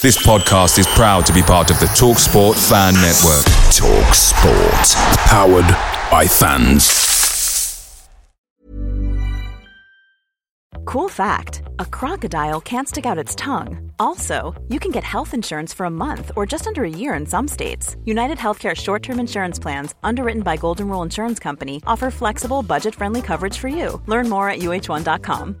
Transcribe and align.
This 0.00 0.16
podcast 0.24 0.78
is 0.78 0.86
proud 0.86 1.26
to 1.26 1.32
be 1.32 1.42
part 1.42 1.72
of 1.72 1.80
the 1.80 1.86
TalkSport 1.86 2.54
Fan 2.68 2.94
Network. 2.94 3.44
TalkSport, 3.74 4.88
powered 5.26 5.66
by 6.08 6.24
fans. 6.24 8.08
Cool 10.84 11.08
fact 11.08 11.62
a 11.80 11.84
crocodile 11.84 12.60
can't 12.60 12.86
stick 12.86 13.06
out 13.06 13.18
its 13.18 13.34
tongue. 13.34 13.90
Also, 13.98 14.54
you 14.68 14.78
can 14.78 14.92
get 14.92 15.02
health 15.02 15.34
insurance 15.34 15.74
for 15.74 15.84
a 15.84 15.90
month 15.90 16.30
or 16.36 16.46
just 16.46 16.68
under 16.68 16.84
a 16.84 16.88
year 16.88 17.14
in 17.14 17.26
some 17.26 17.48
states. 17.48 17.96
United 18.04 18.38
Healthcare 18.38 18.76
short 18.76 19.02
term 19.02 19.18
insurance 19.18 19.58
plans, 19.58 19.96
underwritten 20.04 20.42
by 20.42 20.56
Golden 20.56 20.88
Rule 20.88 21.02
Insurance 21.02 21.40
Company, 21.40 21.82
offer 21.88 22.12
flexible, 22.12 22.62
budget 22.62 22.94
friendly 22.94 23.20
coverage 23.20 23.58
for 23.58 23.66
you. 23.68 24.00
Learn 24.06 24.28
more 24.28 24.48
at 24.48 24.60
uh1.com. 24.60 25.60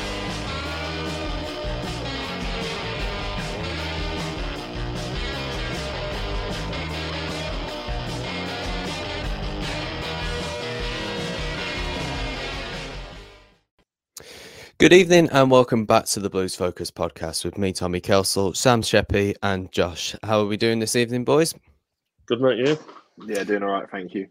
Good 14.81 14.93
evening 14.93 15.29
and 15.31 15.51
welcome 15.51 15.85
back 15.85 16.05
to 16.05 16.19
the 16.19 16.27
Blues 16.27 16.55
Focus 16.55 16.89
podcast 16.89 17.45
with 17.45 17.55
me, 17.55 17.71
Tommy 17.71 18.01
Kelsall, 18.01 18.55
Sam 18.55 18.81
Sheppy, 18.81 19.35
and 19.43 19.71
Josh. 19.71 20.15
How 20.23 20.39
are 20.39 20.47
we 20.47 20.57
doing 20.57 20.79
this 20.79 20.95
evening, 20.95 21.23
boys? 21.23 21.53
Good, 22.25 22.41
mate. 22.41 22.57
You? 22.57 22.79
Yeah, 23.27 23.43
doing 23.43 23.61
all 23.61 23.69
right. 23.69 23.87
Thank 23.91 24.15
you. 24.15 24.27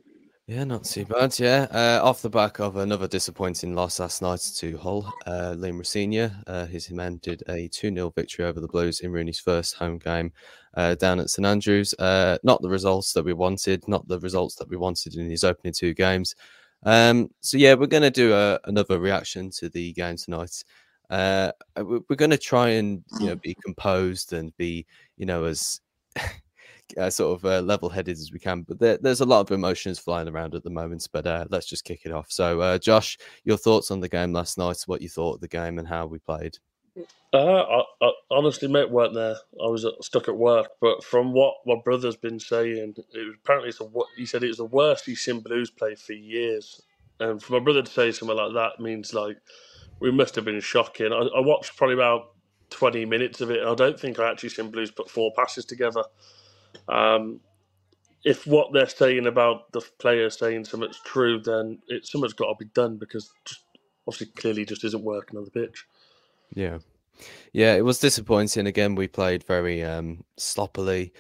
Yeah, 0.49 0.65
not 0.65 0.83
too 0.83 1.05
bad. 1.05 1.39
Yeah, 1.39 1.69
uh, 1.71 2.01
off 2.03 2.21
the 2.21 2.31
back 2.31 2.59
of 2.59 2.75
another 2.75 3.07
disappointing 3.07 3.77
loss 3.77 4.01
last 4.01 4.23
night 4.23 4.41
to 4.57 4.77
Hull, 4.77 5.15
uh, 5.25 5.55
Liam 5.57 5.79
Rosenior, 5.79 6.35
uh, 6.49 6.67
his 6.67 6.91
men 6.91 7.21
did 7.23 7.45
a 7.49 7.69
2 7.69 7.95
0 7.95 8.11
victory 8.17 8.45
over 8.45 8.59
the 8.59 8.67
Blues 8.67 8.99
in 9.03 9.13
Rooney's 9.13 9.39
first 9.39 9.77
home 9.77 9.99
game 9.99 10.33
uh, 10.77 10.97
down 10.97 11.21
at 11.21 11.31
St 11.31 11.47
Andrews. 11.47 11.95
Uh, 11.97 12.39
not 12.43 12.61
the 12.61 12.69
results 12.69 13.13
that 13.13 13.25
we 13.25 13.35
wanted, 13.35 13.87
not 13.87 14.09
the 14.09 14.19
results 14.19 14.57
that 14.57 14.69
we 14.69 14.77
wanted 14.77 15.15
in 15.15 15.31
his 15.31 15.45
opening 15.45 15.73
two 15.73 15.95
games. 15.95 16.35
Um, 16.85 17.31
so 17.41 17.59
yeah, 17.59 17.75
we're 17.75 17.87
going 17.87 18.03
to 18.03 18.11
do 18.11 18.33
a, 18.33 18.59
another 18.65 18.99
reaction 18.99 19.51
to 19.59 19.69
the 19.69 19.93
game 19.93 20.17
tonight. 20.17 20.65
Uh, 21.11 21.53
we're 21.77 22.17
going 22.17 22.31
to 22.31 22.39
try 22.39 22.69
and 22.71 23.03
you 23.19 23.27
know 23.27 23.37
be 23.37 23.57
composed 23.65 24.33
and 24.33 24.57
be 24.57 24.87
you 25.17 25.27
know 25.27 25.45
as 25.45 25.81
uh, 26.99 27.11
sort 27.11 27.39
of 27.39 27.45
uh, 27.45 27.61
level-headed 27.61 28.17
as 28.17 28.33
we 28.33 28.39
can. 28.39 28.63
But 28.63 28.79
there, 28.79 28.99
there's 28.99 29.21
a 29.21 29.27
lot 29.27 29.41
of 29.41 29.51
emotions 29.51 29.99
flying 29.99 30.29
around 30.29 30.55
at 30.55 30.63
the 30.63 30.71
moment. 30.71 31.07
But 31.13 31.27
uh, 31.27 31.47
let's 31.51 31.67
just 31.67 31.85
kick 31.85 32.03
it 32.05 32.13
off. 32.13 32.31
So, 32.31 32.61
uh, 32.61 32.79
Josh, 32.79 33.19
your 33.45 33.57
thoughts 33.57 33.91
on 33.91 34.01
the 34.01 34.09
game 34.09 34.33
last 34.33 34.59
night? 34.59 34.83
What 34.87 35.03
you 35.03 35.09
thought 35.09 35.37
of 35.37 35.41
the 35.41 35.49
game 35.49 35.79
and 35.79 35.89
how 35.89 36.07
we 36.07 36.19
played? 36.19 36.59
Uh, 37.33 37.63
I, 37.63 37.83
I, 38.03 38.13
honestly, 38.31 38.67
mate, 38.69 38.91
weren't 38.91 39.15
there. 39.15 39.37
I 39.63 39.69
was 39.69 39.87
stuck 40.03 40.29
at 40.29 40.37
work. 40.37 40.69
But 40.81 41.05
from 41.05 41.33
what 41.33 41.55
my 41.65 41.77
brother's 41.85 42.17
been 42.17 42.41
saying, 42.41 42.95
it 42.97 43.19
was 43.19 43.35
apparently 43.43 43.69
it's 43.69 43.81
a, 43.81 43.89
he 44.17 44.27
said 44.27 44.43
it 44.43 44.49
was 44.49 44.57
the 44.57 44.65
worst 44.65 45.07
he's 45.07 45.21
seen 45.21 45.41
Blues 45.41 45.71
play 45.71 45.95
for 45.95 46.13
years. 46.13 46.83
And 47.21 47.43
for 47.43 47.53
my 47.53 47.61
brother 47.61 47.83
to 47.83 47.91
say 47.91 48.11
something 48.13 48.37
like 48.37 48.55
that 48.55 48.83
means 48.83 49.15
like 49.15 49.37
we 50.01 50.11
must 50.11 50.35
have 50.35 50.45
been 50.45 50.61
shocking. 50.61 51.13
I, 51.13 51.19
I 51.37 51.41
watched 51.41 51.77
probably 51.77 51.95
about 51.95 52.33
twenty 52.71 53.05
minutes 53.05 53.41
of 53.41 53.51
it. 53.51 53.65
I 53.65 53.75
don't 53.75 54.01
think 54.01 54.19
I 54.19 54.31
actually 54.31 54.49
seen 54.49 54.71
Blues 54.71 54.91
put 54.91 55.11
four 55.11 55.33
passes 55.37 55.65
together. 55.65 56.03
Um, 56.89 57.41
if 58.25 58.47
what 58.47 58.73
they're 58.73 58.89
saying 58.89 59.27
about 59.27 59.73
the 59.73 59.83
players 59.99 60.39
saying 60.39 60.65
something's 60.65 61.01
true, 61.05 61.41
then 61.41 61.79
it 61.89 62.07
something's 62.07 62.33
got 62.33 62.47
to 62.47 62.55
be 62.59 62.71
done 62.75 62.97
because 62.97 63.33
just 63.45 63.65
obviously 64.07 64.27
clearly 64.35 64.65
just 64.65 64.85
isn't 64.85 65.05
working 65.05 65.39
on 65.39 65.45
the 65.45 65.51
pitch. 65.51 65.87
Yeah. 66.55 66.79
Yeah, 67.53 67.75
it 67.75 67.85
was 67.85 67.99
disappointing. 67.99 68.67
Again, 68.67 68.95
we 68.95 69.09
played 69.09 69.45
very 69.45 69.83
um, 69.83 70.25
sloppily. 70.37 71.13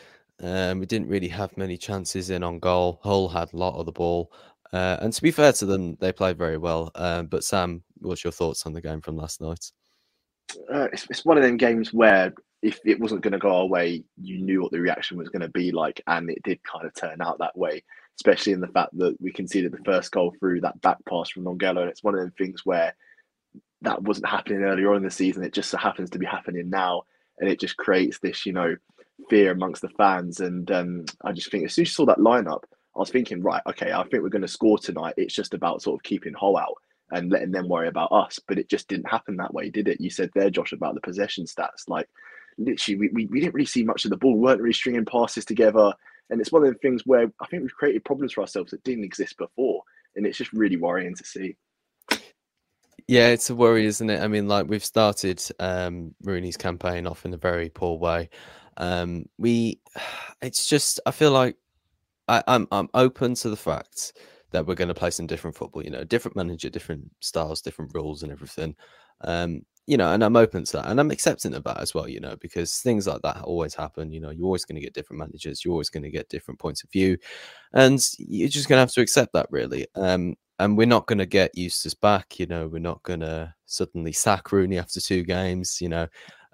Um, 0.42 0.78
we 0.80 0.86
didn't 0.86 1.08
really 1.08 1.28
have 1.28 1.56
many 1.56 1.76
chances 1.76 2.30
in 2.30 2.42
on 2.42 2.58
goal. 2.58 3.00
Hull 3.02 3.28
had 3.28 3.52
a 3.52 3.56
lot 3.56 3.78
of 3.78 3.86
the 3.86 3.92
ball. 3.92 4.32
Uh, 4.72 4.96
and 5.00 5.12
to 5.12 5.22
be 5.22 5.30
fair 5.30 5.52
to 5.52 5.66
them, 5.66 5.96
they 6.00 6.12
played 6.12 6.38
very 6.38 6.56
well. 6.56 6.90
Um, 6.94 7.26
but 7.26 7.44
Sam, 7.44 7.82
what's 7.98 8.24
your 8.24 8.32
thoughts 8.32 8.66
on 8.66 8.72
the 8.72 8.80
game 8.80 9.00
from 9.00 9.16
last 9.16 9.40
night? 9.40 9.70
Uh, 10.72 10.88
it's, 10.92 11.06
it's 11.10 11.24
one 11.24 11.36
of 11.36 11.42
them 11.42 11.56
games 11.56 11.92
where 11.92 12.32
if 12.62 12.78
it 12.84 13.00
wasn't 13.00 13.22
going 13.22 13.32
to 13.32 13.38
go 13.38 13.54
our 13.54 13.66
way, 13.66 14.04
you 14.20 14.38
knew 14.38 14.62
what 14.62 14.70
the 14.70 14.80
reaction 14.80 15.16
was 15.16 15.28
going 15.28 15.42
to 15.42 15.48
be 15.48 15.72
like, 15.72 16.00
and 16.06 16.30
it 16.30 16.42
did 16.42 16.62
kind 16.62 16.86
of 16.86 16.94
turn 16.94 17.20
out 17.20 17.38
that 17.38 17.56
way. 17.56 17.82
Especially 18.18 18.52
in 18.52 18.60
the 18.60 18.68
fact 18.68 18.96
that 18.98 19.16
we 19.18 19.32
conceded 19.32 19.72
the 19.72 19.82
first 19.84 20.12
goal 20.12 20.34
through 20.38 20.60
that 20.60 20.78
back 20.82 20.98
pass 21.08 21.30
from 21.30 21.44
Longelo, 21.44 21.80
and 21.80 21.88
it's 21.88 22.04
one 22.04 22.14
of 22.14 22.20
them 22.20 22.32
things 22.36 22.66
where 22.66 22.94
that 23.82 24.02
wasn't 24.02 24.28
happening 24.28 24.62
earlier 24.62 24.90
on 24.90 24.98
in 24.98 25.02
the 25.02 25.10
season. 25.10 25.42
It 25.42 25.52
just 25.52 25.70
so 25.70 25.78
happens 25.78 26.10
to 26.10 26.18
be 26.18 26.26
happening 26.26 26.70
now, 26.70 27.02
and 27.38 27.48
it 27.48 27.60
just 27.60 27.76
creates 27.76 28.18
this, 28.18 28.44
you 28.44 28.52
know, 28.52 28.76
fear 29.28 29.50
amongst 29.50 29.82
the 29.82 29.88
fans. 29.90 30.40
And 30.40 30.70
um, 30.70 31.04
I 31.22 31.32
just 31.32 31.50
think 31.50 31.64
as 31.64 31.74
soon 31.74 31.82
as 31.82 31.88
you 31.88 31.94
saw 31.94 32.06
that 32.06 32.18
lineup, 32.18 32.64
I 32.96 32.98
was 32.98 33.10
thinking, 33.10 33.42
right, 33.42 33.62
okay, 33.68 33.92
I 33.92 34.02
think 34.02 34.22
we're 34.22 34.28
going 34.28 34.42
to 34.42 34.48
score 34.48 34.78
tonight. 34.78 35.14
It's 35.16 35.34
just 35.34 35.54
about 35.54 35.82
sort 35.82 35.98
of 35.98 36.02
keeping 36.02 36.34
Hull 36.34 36.56
out 36.56 36.74
and 37.10 37.30
letting 37.30 37.52
them 37.52 37.68
worry 37.68 37.88
about 37.88 38.12
us. 38.12 38.38
But 38.46 38.58
it 38.58 38.68
just 38.68 38.88
didn't 38.88 39.08
happen 39.08 39.36
that 39.36 39.54
way, 39.54 39.70
did 39.70 39.88
it? 39.88 40.00
You 40.00 40.10
said 40.10 40.30
there, 40.34 40.50
Josh, 40.50 40.72
about 40.72 40.94
the 40.94 41.00
possession 41.00 41.44
stats. 41.44 41.88
Like, 41.88 42.08
literally, 42.58 42.98
we, 42.98 43.08
we, 43.08 43.26
we 43.26 43.40
didn't 43.40 43.54
really 43.54 43.66
see 43.66 43.84
much 43.84 44.04
of 44.04 44.10
the 44.10 44.16
ball. 44.16 44.34
We 44.34 44.40
weren't 44.40 44.60
really 44.60 44.74
stringing 44.74 45.04
passes 45.04 45.44
together. 45.44 45.92
And 46.28 46.40
it's 46.40 46.52
one 46.52 46.64
of 46.64 46.72
the 46.72 46.78
things 46.78 47.02
where 47.06 47.32
I 47.40 47.46
think 47.46 47.62
we've 47.62 47.74
created 47.74 48.04
problems 48.04 48.32
for 48.32 48.42
ourselves 48.42 48.70
that 48.72 48.84
didn't 48.84 49.04
exist 49.04 49.36
before. 49.38 49.82
And 50.16 50.26
it's 50.26 50.38
just 50.38 50.52
really 50.52 50.76
worrying 50.76 51.14
to 51.14 51.24
see. 51.24 51.56
Yeah, 53.10 53.26
it's 53.30 53.50
a 53.50 53.56
worry, 53.56 53.86
isn't 53.86 54.08
it? 54.08 54.22
I 54.22 54.28
mean, 54.28 54.46
like 54.46 54.68
we've 54.68 54.84
started 54.84 55.42
um, 55.58 56.14
Rooney's 56.22 56.56
campaign 56.56 57.08
off 57.08 57.24
in 57.24 57.34
a 57.34 57.36
very 57.36 57.68
poor 57.68 57.98
way. 57.98 58.30
Um, 58.76 59.24
we, 59.36 59.80
it's 60.42 60.68
just, 60.68 61.00
I 61.06 61.10
feel 61.10 61.32
like 61.32 61.56
I, 62.28 62.42
I'm 62.48 62.68
I'm 62.72 62.88
open 62.94 63.34
to 63.36 63.50
the 63.50 63.56
fact 63.56 64.14
that 64.52 64.66
we're 64.66 64.76
going 64.76 64.88
to 64.88 64.94
play 64.94 65.10
some 65.10 65.26
different 65.26 65.56
football. 65.56 65.84
You 65.84 65.90
know, 65.90 66.04
different 66.04 66.36
manager, 66.36 66.70
different 66.70 67.10
styles, 67.20 67.62
different 67.62 67.92
rules, 67.94 68.22
and 68.22 68.32
everything. 68.32 68.76
Um, 69.22 69.62
you 69.86 69.96
know, 69.96 70.12
and 70.12 70.24
I'm 70.24 70.36
open 70.36 70.64
to 70.64 70.72
that, 70.78 70.86
and 70.88 71.00
I'm 71.00 71.10
accepting 71.12 71.54
of 71.54 71.64
that 71.64 71.80
as 71.80 71.94
well. 71.94 72.08
You 72.08 72.20
know, 72.20 72.36
because 72.40 72.78
things 72.78 73.06
like 73.08 73.22
that 73.22 73.42
always 73.42 73.74
happen. 73.74 74.12
You 74.12 74.20
know, 74.20 74.30
you're 74.30 74.46
always 74.46 74.64
going 74.66 74.76
to 74.76 74.82
get 74.82 74.94
different 74.94 75.20
managers. 75.20 75.64
You're 75.64 75.72
always 75.72 75.90
going 75.90 76.04
to 76.04 76.10
get 76.10 76.28
different 76.28 76.60
points 76.60 76.84
of 76.84 76.90
view, 76.92 77.18
and 77.72 78.00
you're 78.18 78.48
just 78.48 78.68
going 78.68 78.78
to 78.78 78.80
have 78.82 78.92
to 78.92 79.00
accept 79.02 79.32
that, 79.34 79.46
really. 79.50 79.86
Um, 79.96 80.36
and 80.60 80.76
we're 80.76 80.86
not 80.86 81.06
going 81.06 81.18
to 81.18 81.26
get 81.26 81.56
Eustace 81.56 81.94
back. 81.94 82.38
You 82.38 82.46
know, 82.46 82.68
we're 82.68 82.78
not 82.78 83.02
going 83.02 83.20
to 83.20 83.52
suddenly 83.64 84.12
sack 84.12 84.52
Rooney 84.52 84.78
after 84.78 85.00
two 85.00 85.24
games. 85.24 85.80
You 85.80 85.88
know, 85.88 86.06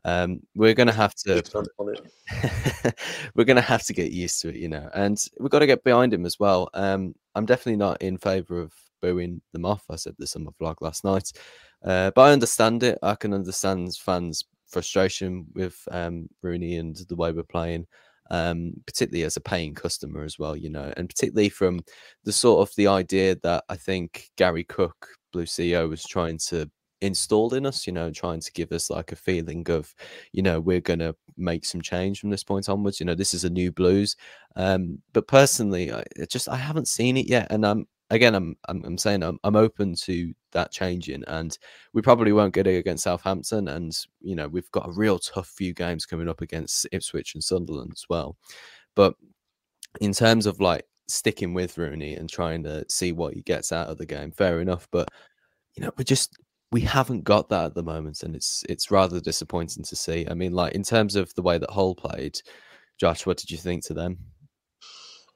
um, 0.05 0.41
we're 0.55 0.75
going 0.75 0.87
to 0.87 0.93
have 0.93 1.15
to. 1.27 1.43
we're 3.35 3.45
going 3.45 3.57
to 3.57 3.61
have 3.61 3.85
to 3.85 3.93
get 3.93 4.13
used 4.13 4.41
to 4.43 4.51
it. 4.51 4.57
You 4.57 4.69
know, 4.69 4.89
and 4.95 5.19
we've 5.41 5.51
got 5.51 5.59
to 5.59 5.67
get 5.67 5.83
behind 5.83 6.15
him 6.15 6.25
as 6.25 6.39
well. 6.39 6.71
Um, 6.73 7.15
I'm 7.35 7.47
definitely 7.47 7.77
not 7.77 8.01
in 8.01 8.17
favour 8.17 8.61
of 8.61 8.73
booing 9.03 9.43
them 9.53 9.65
off. 9.65 9.85
I 9.91 9.97
said 9.97 10.15
this 10.19 10.37
on 10.37 10.45
my 10.45 10.53
vlog 10.61 10.77
last 10.81 11.03
night, 11.03 11.33
uh, 11.85 12.13
but 12.15 12.23
I 12.23 12.33
understand 12.33 12.85
it. 12.85 12.99
I 13.03 13.17
can 13.17 13.35
understand 13.35 13.97
fans' 13.97 14.45
frustration 14.69 15.47
with 15.55 15.77
um, 15.91 16.29
Rooney 16.43 16.77
and 16.77 16.97
the 16.97 17.17
way 17.17 17.33
we're 17.33 17.43
playing 17.43 17.87
um, 18.31 18.73
particularly 18.87 19.25
as 19.25 19.37
a 19.37 19.41
paying 19.41 19.75
customer 19.75 20.25
as 20.25 20.39
well, 20.39 20.57
you 20.57 20.71
know, 20.71 20.93
and 20.97 21.09
particularly 21.09 21.49
from 21.49 21.81
the 22.25 22.33
sort 22.33 22.69
of 22.69 22.75
the 22.77 22.87
idea 22.87 23.37
that 23.43 23.65
I 23.69 23.77
think 23.77 24.31
Gary 24.37 24.65
Cook, 24.65 25.09
Blue 25.33 25.45
CEO, 25.45 25.89
was 25.89 26.05
trying 26.05 26.39
to 26.49 26.71
install 27.03 27.55
in 27.55 27.67
us, 27.67 27.87
you 27.87 27.93
know, 27.93 28.11
trying 28.11 28.41
to 28.41 28.53
give 28.53 28.73
us 28.73 28.91
like 28.91 29.13
a 29.13 29.17
feeling 29.17 29.69
of, 29.71 29.95
you 30.33 30.43
know, 30.43 30.61
we're 30.61 30.81
going 30.81 30.99
to 30.99 31.15
make 31.37 31.65
some 31.65 31.81
change 31.83 32.21
from 32.21 32.31
this 32.31 32.45
point 32.45 32.69
onwards. 32.69 33.01
You 33.01 33.07
know, 33.07 33.15
this 33.15 33.35
is 33.35 33.45
a 33.45 33.51
new 33.51 33.71
blues. 33.71 34.17
Um, 34.57 34.99
but 35.13 35.29
personally, 35.29 35.93
I 35.93 36.03
just 36.29 36.49
I 36.49 36.57
haven't 36.57 36.89
seen 36.89 37.17
it 37.17 37.27
yet, 37.27 37.49
and 37.51 37.67
I'm 37.67 37.87
again, 38.11 38.35
I'm 38.35 38.57
I'm, 38.69 38.85
I'm 38.85 38.99
saying 38.99 39.23
I'm, 39.23 39.39
I'm 39.45 39.57
open 39.57 39.95
to 40.03 40.33
that 40.53 40.73
changing, 40.73 41.25
and 41.27 41.57
we 41.93 42.03
probably 42.03 42.33
won't 42.33 42.55
get 42.55 42.67
it 42.67 42.79
against 42.79 43.05
Southampton, 43.05 43.69
and 43.69 43.93
you 44.21 44.37
know 44.37 44.49
we've 44.49 44.71
got 44.73 44.89
a 44.89 44.93
real 44.93 45.19
tough 45.19 45.49
few 45.49 45.75
games 45.75 46.07
coming 46.07 46.29
up 46.29 46.41
against 46.41 46.87
Ipswich 46.93 47.35
and 47.35 47.43
Sunderland 47.43 47.93
as 47.93 48.05
well. 48.09 48.37
But 48.95 49.15
in 50.01 50.13
terms 50.13 50.47
of 50.47 50.61
like 50.61 50.85
sticking 51.09 51.55
with 51.55 51.79
Rooney 51.79 52.15
and 52.15 52.29
trying 52.29 52.63
to 52.65 52.85
see 52.89 53.13
what 53.13 53.35
he 53.35 53.43
gets 53.43 53.73
out 53.73 53.89
of 53.89 53.99
the 53.99 54.07
game, 54.07 54.33
fair 54.33 54.61
enough. 54.61 54.89
But 54.91 55.09
you 55.77 55.85
know 55.85 55.91
we're 55.99 56.05
just 56.05 56.37
we 56.73 56.81
haven't 56.83 57.25
got 57.25 57.49
that 57.51 57.67
at 57.67 57.75
the 57.75 57.83
moment, 57.83 58.23
and 58.23 58.35
it's 58.37 58.65
it's 58.69 58.91
rather 58.91 59.21
disappointing 59.21 59.85
to 59.85 59.97
see. 59.97 60.27
I 60.31 60.35
mean, 60.35 60.53
like 60.53 60.75
in 60.75 60.83
terms 60.83 61.17
of 61.17 61.35
the 61.35 61.43
way 61.43 61.59
that 61.59 61.71
Hull 61.71 61.95
played, 61.95 62.41
Josh, 62.99 63.27
what 63.27 63.39
did 63.39 63.51
you 63.51 63.59
think 63.59 63.85
to 63.87 63.95
them? 63.95 64.19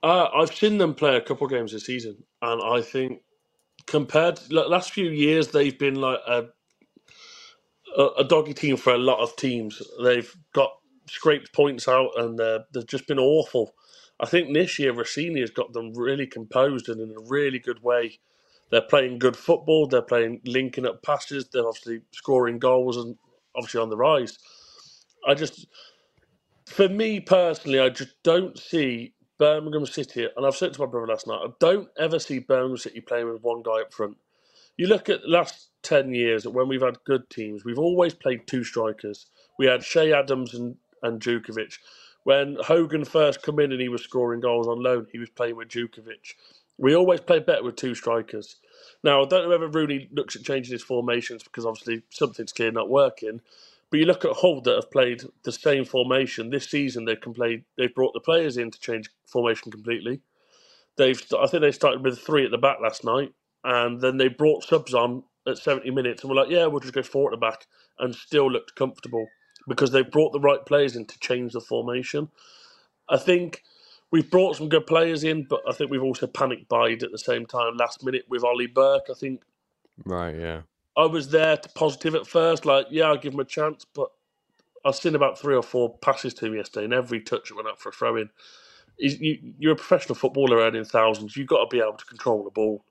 Uh, 0.02 0.28
I've 0.34 0.54
seen 0.54 0.78
them 0.78 0.94
play 0.94 1.16
a 1.16 1.22
couple 1.22 1.46
games 1.48 1.72
this 1.72 1.86
season, 1.86 2.24
and 2.42 2.62
I 2.62 2.82
think 2.82 3.22
compared 3.86 4.36
to 4.36 4.48
the 4.48 4.54
last 4.68 4.92
few 4.92 5.10
years, 5.10 5.48
they've 5.48 5.78
been 5.78 5.96
like 5.96 6.20
a, 6.28 6.46
a, 7.98 8.06
a 8.20 8.24
doggy 8.24 8.54
team 8.54 8.76
for 8.76 8.94
a 8.94 8.98
lot 8.98 9.20
of 9.20 9.36
teams. 9.36 9.82
They've 10.02 10.32
got 10.54 10.70
scraped 11.08 11.52
points 11.54 11.88
out, 11.88 12.10
and 12.18 12.38
they've 12.74 12.86
just 12.88 13.08
been 13.08 13.20
awful. 13.20 13.74
I 14.20 14.26
think 14.26 14.54
this 14.54 14.78
year 14.78 14.92
Rosenior 14.94 15.42
has 15.42 15.50
got 15.50 15.72
them 15.74 15.94
really 15.94 16.26
composed 16.26 16.88
and 16.88 17.00
in 17.00 17.10
a 17.10 17.20
really 17.28 17.58
good 17.60 17.82
way. 17.82 18.20
They're 18.70 18.82
playing 18.82 19.18
good 19.20 19.36
football. 19.36 19.86
They're 19.88 20.02
playing 20.02 20.42
linking 20.46 20.86
up 20.86 21.02
passes. 21.02 21.48
They're 21.48 21.66
obviously 21.66 22.02
scoring 22.12 22.58
goals 22.58 22.96
and 22.98 23.16
obviously 23.56 23.80
on 23.80 23.90
the 23.90 23.96
rise. 23.98 24.38
I 25.26 25.34
just, 25.34 25.66
for 26.66 26.88
me 26.88 27.20
personally, 27.20 27.80
I 27.80 27.90
just 27.90 28.14
don't 28.24 28.58
see 28.58 29.14
Birmingham 29.40 29.86
City, 29.86 30.28
and 30.36 30.46
I've 30.46 30.54
said 30.54 30.74
to 30.74 30.82
my 30.82 30.86
brother 30.86 31.08
last 31.08 31.26
night, 31.26 31.40
I 31.42 31.48
don't 31.60 31.88
ever 31.98 32.20
see 32.20 32.40
Birmingham 32.40 32.76
City 32.76 33.00
playing 33.00 33.32
with 33.32 33.42
one 33.42 33.62
guy 33.62 33.80
up 33.80 33.94
front. 33.94 34.18
You 34.76 34.86
look 34.86 35.08
at 35.08 35.22
the 35.22 35.28
last 35.28 35.70
10 35.82 36.14
years 36.14 36.46
when 36.46 36.68
we've 36.68 36.82
had 36.82 37.02
good 37.04 37.30
teams, 37.30 37.64
we've 37.64 37.78
always 37.78 38.14
played 38.14 38.46
two 38.46 38.64
strikers. 38.64 39.26
We 39.58 39.66
had 39.66 39.80
Che 39.82 40.12
Adams 40.12 40.52
and, 40.52 40.76
and 41.02 41.22
Jutkiewicz. 41.22 41.78
When 42.24 42.58
Hogan 42.60 43.06
first 43.06 43.42
come 43.42 43.60
in 43.60 43.72
and 43.72 43.80
he 43.80 43.88
was 43.88 44.02
scoring 44.02 44.40
goals 44.40 44.68
on 44.68 44.82
loan, 44.82 45.06
he 45.10 45.18
was 45.18 45.30
playing 45.30 45.56
with 45.56 45.68
Jutkiewicz. 45.68 46.34
We 46.76 46.94
always 46.94 47.20
play 47.20 47.38
better 47.38 47.64
with 47.64 47.76
two 47.76 47.94
strikers. 47.94 48.56
Now, 49.02 49.22
I 49.22 49.26
don't 49.26 49.44
know 49.44 49.48
whether 49.50 49.68
Rooney 49.68 50.08
looks 50.12 50.36
at 50.36 50.44
changing 50.44 50.72
his 50.72 50.82
formations 50.82 51.42
because 51.42 51.64
obviously 51.64 52.02
something's 52.10 52.52
clearly 52.52 52.74
not 52.74 52.90
working. 52.90 53.40
But 53.90 54.00
you 54.00 54.06
look 54.06 54.24
at 54.24 54.36
Hull 54.36 54.60
that 54.62 54.76
have 54.76 54.92
played 54.92 55.22
the 55.44 55.52
same 55.52 55.84
formation 55.84 56.50
this 56.50 56.70
season. 56.70 57.06
They 57.06 57.16
can 57.16 57.34
play. 57.34 57.64
They've 57.78 57.94
brought 57.94 58.14
the 58.14 58.20
players 58.20 58.56
in 58.58 58.70
to 58.70 58.80
change 58.80 59.10
formation 59.26 59.72
completely. 59.72 60.22
They've. 60.96 61.20
I 61.38 61.46
think 61.48 61.62
they 61.62 61.72
started 61.72 62.04
with 62.04 62.18
three 62.20 62.44
at 62.44 62.52
the 62.52 62.58
back 62.58 62.78
last 62.82 63.04
night, 63.04 63.32
and 63.64 64.00
then 64.00 64.18
they 64.18 64.28
brought 64.28 64.64
subs 64.64 64.94
on 64.94 65.24
at 65.46 65.58
seventy 65.58 65.90
minutes, 65.90 66.22
and 66.22 66.30
we're 66.30 66.36
like, 66.42 66.50
yeah, 66.50 66.66
we'll 66.66 66.80
just 66.80 66.94
go 66.94 67.02
four 67.02 67.30
at 67.32 67.32
the 67.32 67.46
back, 67.46 67.66
and 67.98 68.14
still 68.14 68.50
looked 68.50 68.76
comfortable 68.76 69.26
because 69.68 69.92
they 69.92 70.02
brought 70.02 70.32
the 70.32 70.40
right 70.40 70.64
players 70.66 70.96
in 70.96 71.06
to 71.06 71.18
change 71.20 71.52
the 71.52 71.60
formation. 71.60 72.28
I 73.08 73.18
think 73.18 73.62
we've 74.12 74.30
brought 74.30 74.56
some 74.56 74.68
good 74.68 74.86
players 74.86 75.24
in, 75.24 75.44
but 75.44 75.62
I 75.68 75.72
think 75.72 75.90
we've 75.90 76.02
also 76.02 76.26
panic 76.26 76.68
buyed 76.68 77.02
at 77.02 77.12
the 77.12 77.18
same 77.18 77.46
time 77.46 77.76
last 77.76 78.04
minute 78.04 78.26
with 78.28 78.44
Ollie 78.44 78.66
Burke. 78.68 79.06
I 79.10 79.14
think. 79.14 79.42
Right. 80.04 80.36
Yeah. 80.36 80.62
I 81.00 81.06
was 81.06 81.28
there 81.28 81.56
to 81.56 81.68
positive 81.70 82.14
at 82.14 82.26
first, 82.26 82.66
like 82.66 82.86
yeah, 82.90 83.04
I'll 83.04 83.16
give 83.16 83.34
him 83.34 83.40
a 83.40 83.44
chance, 83.44 83.86
but 83.94 84.08
I've 84.84 84.96
seen 84.96 85.14
about 85.14 85.38
three 85.38 85.54
or 85.54 85.62
four 85.62 85.96
passes 85.98 86.34
to 86.34 86.46
him 86.46 86.54
yesterday, 86.54 86.84
and 86.84 86.94
every 86.94 87.20
touch 87.20 87.52
went 87.52 87.68
up 87.68 87.80
for 87.80 87.88
a 87.88 87.92
throw 87.92 88.16
in. 88.16 88.30
You, 88.98 89.70
are 89.70 89.72
a 89.72 89.76
professional 89.76 90.14
footballer 90.14 90.58
earning 90.58 90.84
thousands. 90.84 91.36
You've 91.36 91.48
got 91.48 91.64
to 91.64 91.74
be 91.74 91.80
able 91.80 91.96
to 91.96 92.04
control 92.04 92.44
the 92.44 92.50
ball. 92.50 92.84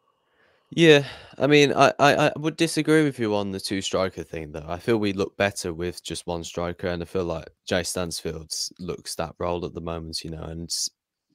Yeah, 0.72 1.04
I 1.38 1.48
mean, 1.48 1.74
I, 1.74 1.94
I, 2.00 2.16
I 2.16 2.32
would 2.36 2.56
disagree 2.56 3.04
with 3.04 3.20
you 3.20 3.36
on 3.36 3.52
the 3.52 3.60
two 3.60 3.82
striker 3.82 4.24
thing, 4.24 4.52
though. 4.52 4.66
I 4.68 4.78
feel 4.78 4.98
we 4.98 5.14
look 5.14 5.36
better 5.36 5.74
with 5.74 6.04
just 6.04 6.28
one 6.28 6.44
striker, 6.44 6.88
and 6.88 7.02
I 7.02 7.06
feel 7.06 7.26
like 7.26 7.50
Jay 7.66 7.84
Stansfield 7.84 8.54
looks 8.80 9.16
that 9.16 9.34
role 9.40 9.66
at 9.66 9.74
the 9.74 9.82
moment, 9.82 10.24
you 10.24 10.30
know. 10.30 10.44
And 10.44 10.72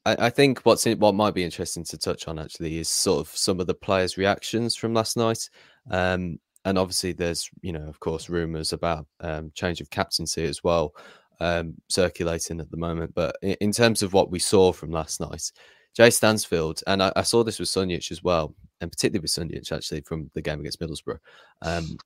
I, 0.07 0.27
I 0.27 0.31
think 0.31 0.61
what's 0.61 0.87
in, 0.87 0.99
what 1.01 1.17
might 1.17 1.35
be 1.35 1.45
interesting 1.45 1.85
to 1.85 1.99
touch 1.99 2.29
on 2.29 2.39
actually 2.39 2.79
is 2.79 2.89
sort 2.89 3.27
of 3.27 3.37
some 3.37 3.59
of 3.59 3.67
the 3.67 3.75
players' 3.75 4.17
reactions 4.17 4.77
from 4.77 4.95
last 4.95 5.17
night. 5.17 5.49
Um, 5.91 6.39
and 6.65 6.79
obviously, 6.79 7.13
there's 7.13 7.51
you 7.63 7.73
know, 7.73 7.87
of 7.89 8.01
course, 8.01 8.29
rumours 8.29 8.73
about 8.73 9.07
um, 9.21 9.53
change 9.55 9.81
of 9.81 9.91
captaincy 9.91 10.45
as 10.45 10.63
well 10.65 10.95
um, 11.41 11.75
circulating 11.89 12.61
at 12.61 12.71
the 12.71 12.77
moment. 12.77 13.15
But 13.15 13.37
in, 13.43 13.57
in, 13.61 13.73
terms 13.73 14.03
of 14.03 14.13
what 14.13 14.31
we 14.31 14.39
saw 14.39 14.73
from 14.73 14.91
last 14.91 15.21
night, 15.21 15.51
Jay 15.95 16.11
Stansfield, 16.11 16.83
and 16.87 17.03
I, 17.03 17.13
I 17.17 17.23
saw 17.23 17.45
this 17.45 17.59
with 17.59 17.69
Sunjic 17.69 18.11
as 18.11 18.23
well 18.23 18.55
and 18.85 18.93
particularly 18.93 19.23
with 19.23 19.31
Sunjic 19.31 19.73
actually 19.73 20.03
from 20.03 20.31
the 20.35 20.43
game 20.43 20.61
against 20.61 20.81
Middlesbrough, 20.81 21.19
um, 21.63 21.97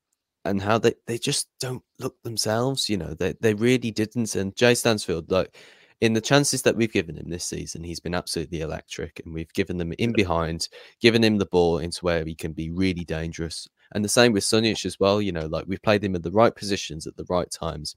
and 0.45 0.63
how 0.63 0.79
they, 0.79 0.95
they 1.07 1.19
just 1.19 1.49
don't 1.61 1.83
look 1.99 2.15
themselves. 2.23 2.89
You 2.89 2.97
know, 2.97 3.15
they 3.15 3.35
they 3.41 3.55
really 3.55 3.91
didn't. 3.91 4.35
And 4.35 4.57
Jay 4.57 4.75
Stansfield, 4.75 5.31
like 5.31 5.57
in 6.01 6.15
the 6.15 6.21
chances 6.21 6.63
that 6.63 6.77
we've 6.77 6.93
given 6.93 7.19
him 7.19 7.29
this 7.29 7.45
season, 7.45 7.83
he's 7.83 8.01
been 8.01 8.15
absolutely 8.15 8.61
electric, 8.61 9.21
and 9.25 9.35
we've 9.35 9.53
given 9.53 9.77
them 9.77 9.93
in 9.99 10.13
behind, 10.13 10.69
given 11.01 11.23
him 11.23 11.37
the 11.37 11.47
ball 11.47 11.79
into 11.79 12.05
where 12.05 12.25
he 12.25 12.35
can 12.35 12.53
be 12.53 12.71
really 12.71 13.05
dangerous. 13.05 13.69
And 13.93 14.05
the 14.05 14.09
same 14.09 14.33
with 14.33 14.45
Sunjic 14.45 14.85
as 14.85 14.99
well. 15.01 15.21
You 15.23 15.33
know, 15.33 15.47
like 15.47 15.65
we've 15.67 15.83
played 15.83 16.05
him 16.05 16.15
in 16.15 16.23
the 16.23 16.31
right 16.31 16.55
positions 16.55 17.07
at 17.07 17.17
the 17.17 17.27
right 17.29 17.51
times, 17.51 17.97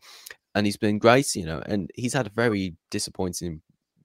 and 0.55 0.65
he's 0.65 0.77
been 0.77 0.99
great. 0.99 1.35
You 1.35 1.45
know, 1.45 1.61
and 1.65 1.89
he's 1.95 2.13
had 2.13 2.27
a 2.27 2.31
very 2.31 2.75
disappointing 2.89 3.61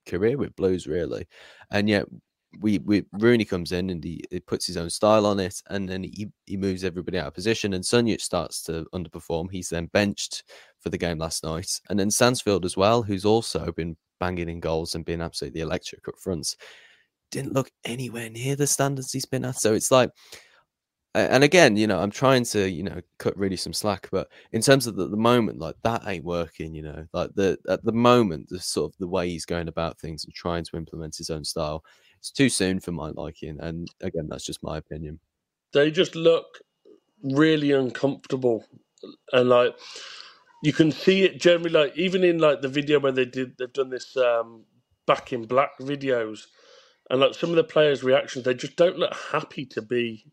career 0.06 0.37
with 0.37 0.56
Blues, 0.56 0.87
really, 0.87 1.27
and 1.71 1.88
yet 1.88 2.06
we, 2.61 2.79
we 2.79 3.05
Rooney 3.12 3.44
comes 3.44 3.73
in 3.73 3.91
and 3.91 4.03
he, 4.03 4.23
he, 4.31 4.41
puts 4.41 4.67
his 4.67 4.77
own 4.77 4.91
style 4.91 5.27
on 5.27 5.41
it, 5.41 5.61
and 5.69 5.88
then 5.88 6.05
he, 6.05 6.29
he 6.47 6.56
moves 6.56 6.85
everybody 6.85 7.19
out 7.19 7.27
of 7.27 7.35
position. 7.35 7.75
And 7.75 7.85
Sunjic 7.85 8.21
starts 8.21 8.62
to 8.65 8.87
underperform. 8.94 9.50
He's 9.50 9.69
then 9.69 9.87
benched 9.93 10.44
for 10.81 10.91
the 10.91 10.99
game 10.99 11.19
last 11.19 11.44
night, 11.44 11.81
and 11.91 11.99
then 11.99 12.11
Stansfield 12.11 12.65
as 12.65 12.77
well, 12.77 13.03
who's 13.03 13.25
also 13.25 13.73
been 13.73 13.97
banging 14.19 14.49
in 14.49 14.61
goals 14.61 14.94
and 14.94 15.05
being 15.05 15.21
absolutely 15.21 15.61
electric 15.61 16.06
up 16.09 16.19
front, 16.19 16.56
didn't 17.31 17.53
look 17.53 17.71
anywhere 17.85 18.31
near 18.31 18.56
the 18.56 18.67
standards 18.67 19.12
he's 19.12 19.27
been 19.27 19.44
at. 19.44 19.56
So 19.56 19.75
it's 19.75 19.91
like, 19.91 20.11
and 21.19 21.45
again, 21.45 21.77
you 21.77 21.87
know, 21.87 21.99
I'm 21.99 22.11
trying 22.11 22.45
to 22.45 22.69
you 22.69 22.83
know 22.83 23.01
cut 23.19 23.37
really 23.37 23.57
some 23.57 23.73
slack, 23.73 24.09
but 24.11 24.29
in 24.53 24.63
terms 24.63 24.87
of 24.87 24.97
the, 24.97 25.09
the 25.09 25.17
moment, 25.17 25.59
like 25.59 25.77
that 25.83 26.03
ain't 26.07 26.25
working. 26.25 26.75
You 26.75 26.83
know, 26.83 27.07
like 27.13 27.31
the 27.35 27.59
at 27.69 27.85
the 27.85 27.93
moment, 27.93 28.49
the 28.49 28.61
sort 28.61 28.93
of 28.93 28.99
the 28.99 29.09
way 29.09 29.29
he's 29.29 29.45
going 29.45 29.69
about 29.69 29.99
things 29.99 30.25
and 30.25 30.35
trying 30.35 30.65
to 30.65 30.77
implement 30.77 31.17
his 31.17 31.31
own 31.31 31.45
style 31.45 31.85
it's 32.19 32.31
too 32.31 32.49
soon 32.49 32.81
for 32.81 32.93
my 32.93 33.11
liking. 33.11 33.59
And 33.61 33.89
again, 34.01 34.27
that's 34.29 34.45
just 34.45 34.63
my 34.63 34.79
opinion. 34.79 35.21
They 35.73 35.91
just 35.91 36.17
look 36.17 36.47
really 37.23 37.73
uncomfortable, 37.73 38.65
and 39.33 39.49
like 39.49 39.77
you 40.62 40.73
can 40.73 40.91
see 40.91 41.23
it 41.23 41.41
generally. 41.41 41.71
Like 41.71 41.97
even 41.97 42.25
in 42.25 42.39
like 42.39 42.62
the 42.62 42.69
video 42.69 42.99
where 42.99 43.12
they 43.12 43.25
did, 43.25 43.57
they've 43.59 43.73
done 43.73 43.91
this 43.91 44.17
um, 44.17 44.65
back 45.07 45.33
in 45.33 45.45
black 45.45 45.79
videos, 45.79 46.47
and 47.11 47.21
like 47.21 47.35
some 47.35 47.51
of 47.51 47.57
the 47.57 47.65
players' 47.65 48.03
reactions, 48.03 48.45
they 48.45 48.55
just 48.55 48.77
don't 48.77 48.99
look 48.99 49.15
happy 49.15 49.65
to 49.67 49.83
be 49.83 50.25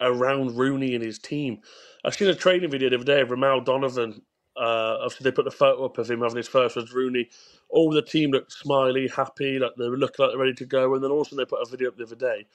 around 0.00 0.56
Rooney 0.56 0.94
and 0.94 1.04
his 1.04 1.18
team. 1.18 1.60
I 2.04 2.10
seen 2.10 2.28
a 2.28 2.34
training 2.34 2.70
video 2.70 2.90
the 2.90 2.96
other 2.96 3.04
day 3.04 3.20
of 3.20 3.28
Romelle 3.28 3.64
Donovan 3.64 4.22
uh, 4.56 4.96
obviously, 5.02 5.24
they 5.24 5.34
put 5.34 5.44
the 5.44 5.50
photo 5.50 5.84
up 5.84 5.98
of 5.98 6.10
him 6.10 6.22
having 6.22 6.38
his 6.38 6.48
first 6.48 6.76
with 6.76 6.92
Rooney. 6.92 7.28
All 7.68 7.90
the 7.90 8.02
team 8.02 8.30
looked 8.30 8.52
smiley, 8.52 9.08
happy, 9.08 9.58
like 9.58 9.72
they 9.76 9.88
were 9.88 9.98
looking 9.98 10.24
like 10.24 10.30
they're 10.30 10.38
ready 10.38 10.54
to 10.54 10.64
go. 10.64 10.94
And 10.94 11.04
then 11.04 11.10
also 11.10 11.36
they 11.36 11.44
put 11.44 11.60
a 11.60 11.70
video 11.70 11.88
up 11.88 11.96
the 11.96 12.04
other 12.04 12.16
day, 12.16 12.46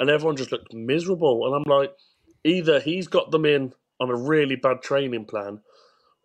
and 0.00 0.10
everyone 0.10 0.36
just 0.36 0.50
looked 0.50 0.74
miserable. 0.74 1.46
And 1.46 1.54
I'm 1.54 1.70
like, 1.70 1.94
either 2.42 2.80
he's 2.80 3.06
got 3.06 3.30
them 3.30 3.44
in 3.44 3.72
on 4.00 4.10
a 4.10 4.16
really 4.16 4.56
bad 4.56 4.82
training 4.82 5.26
plan, 5.26 5.60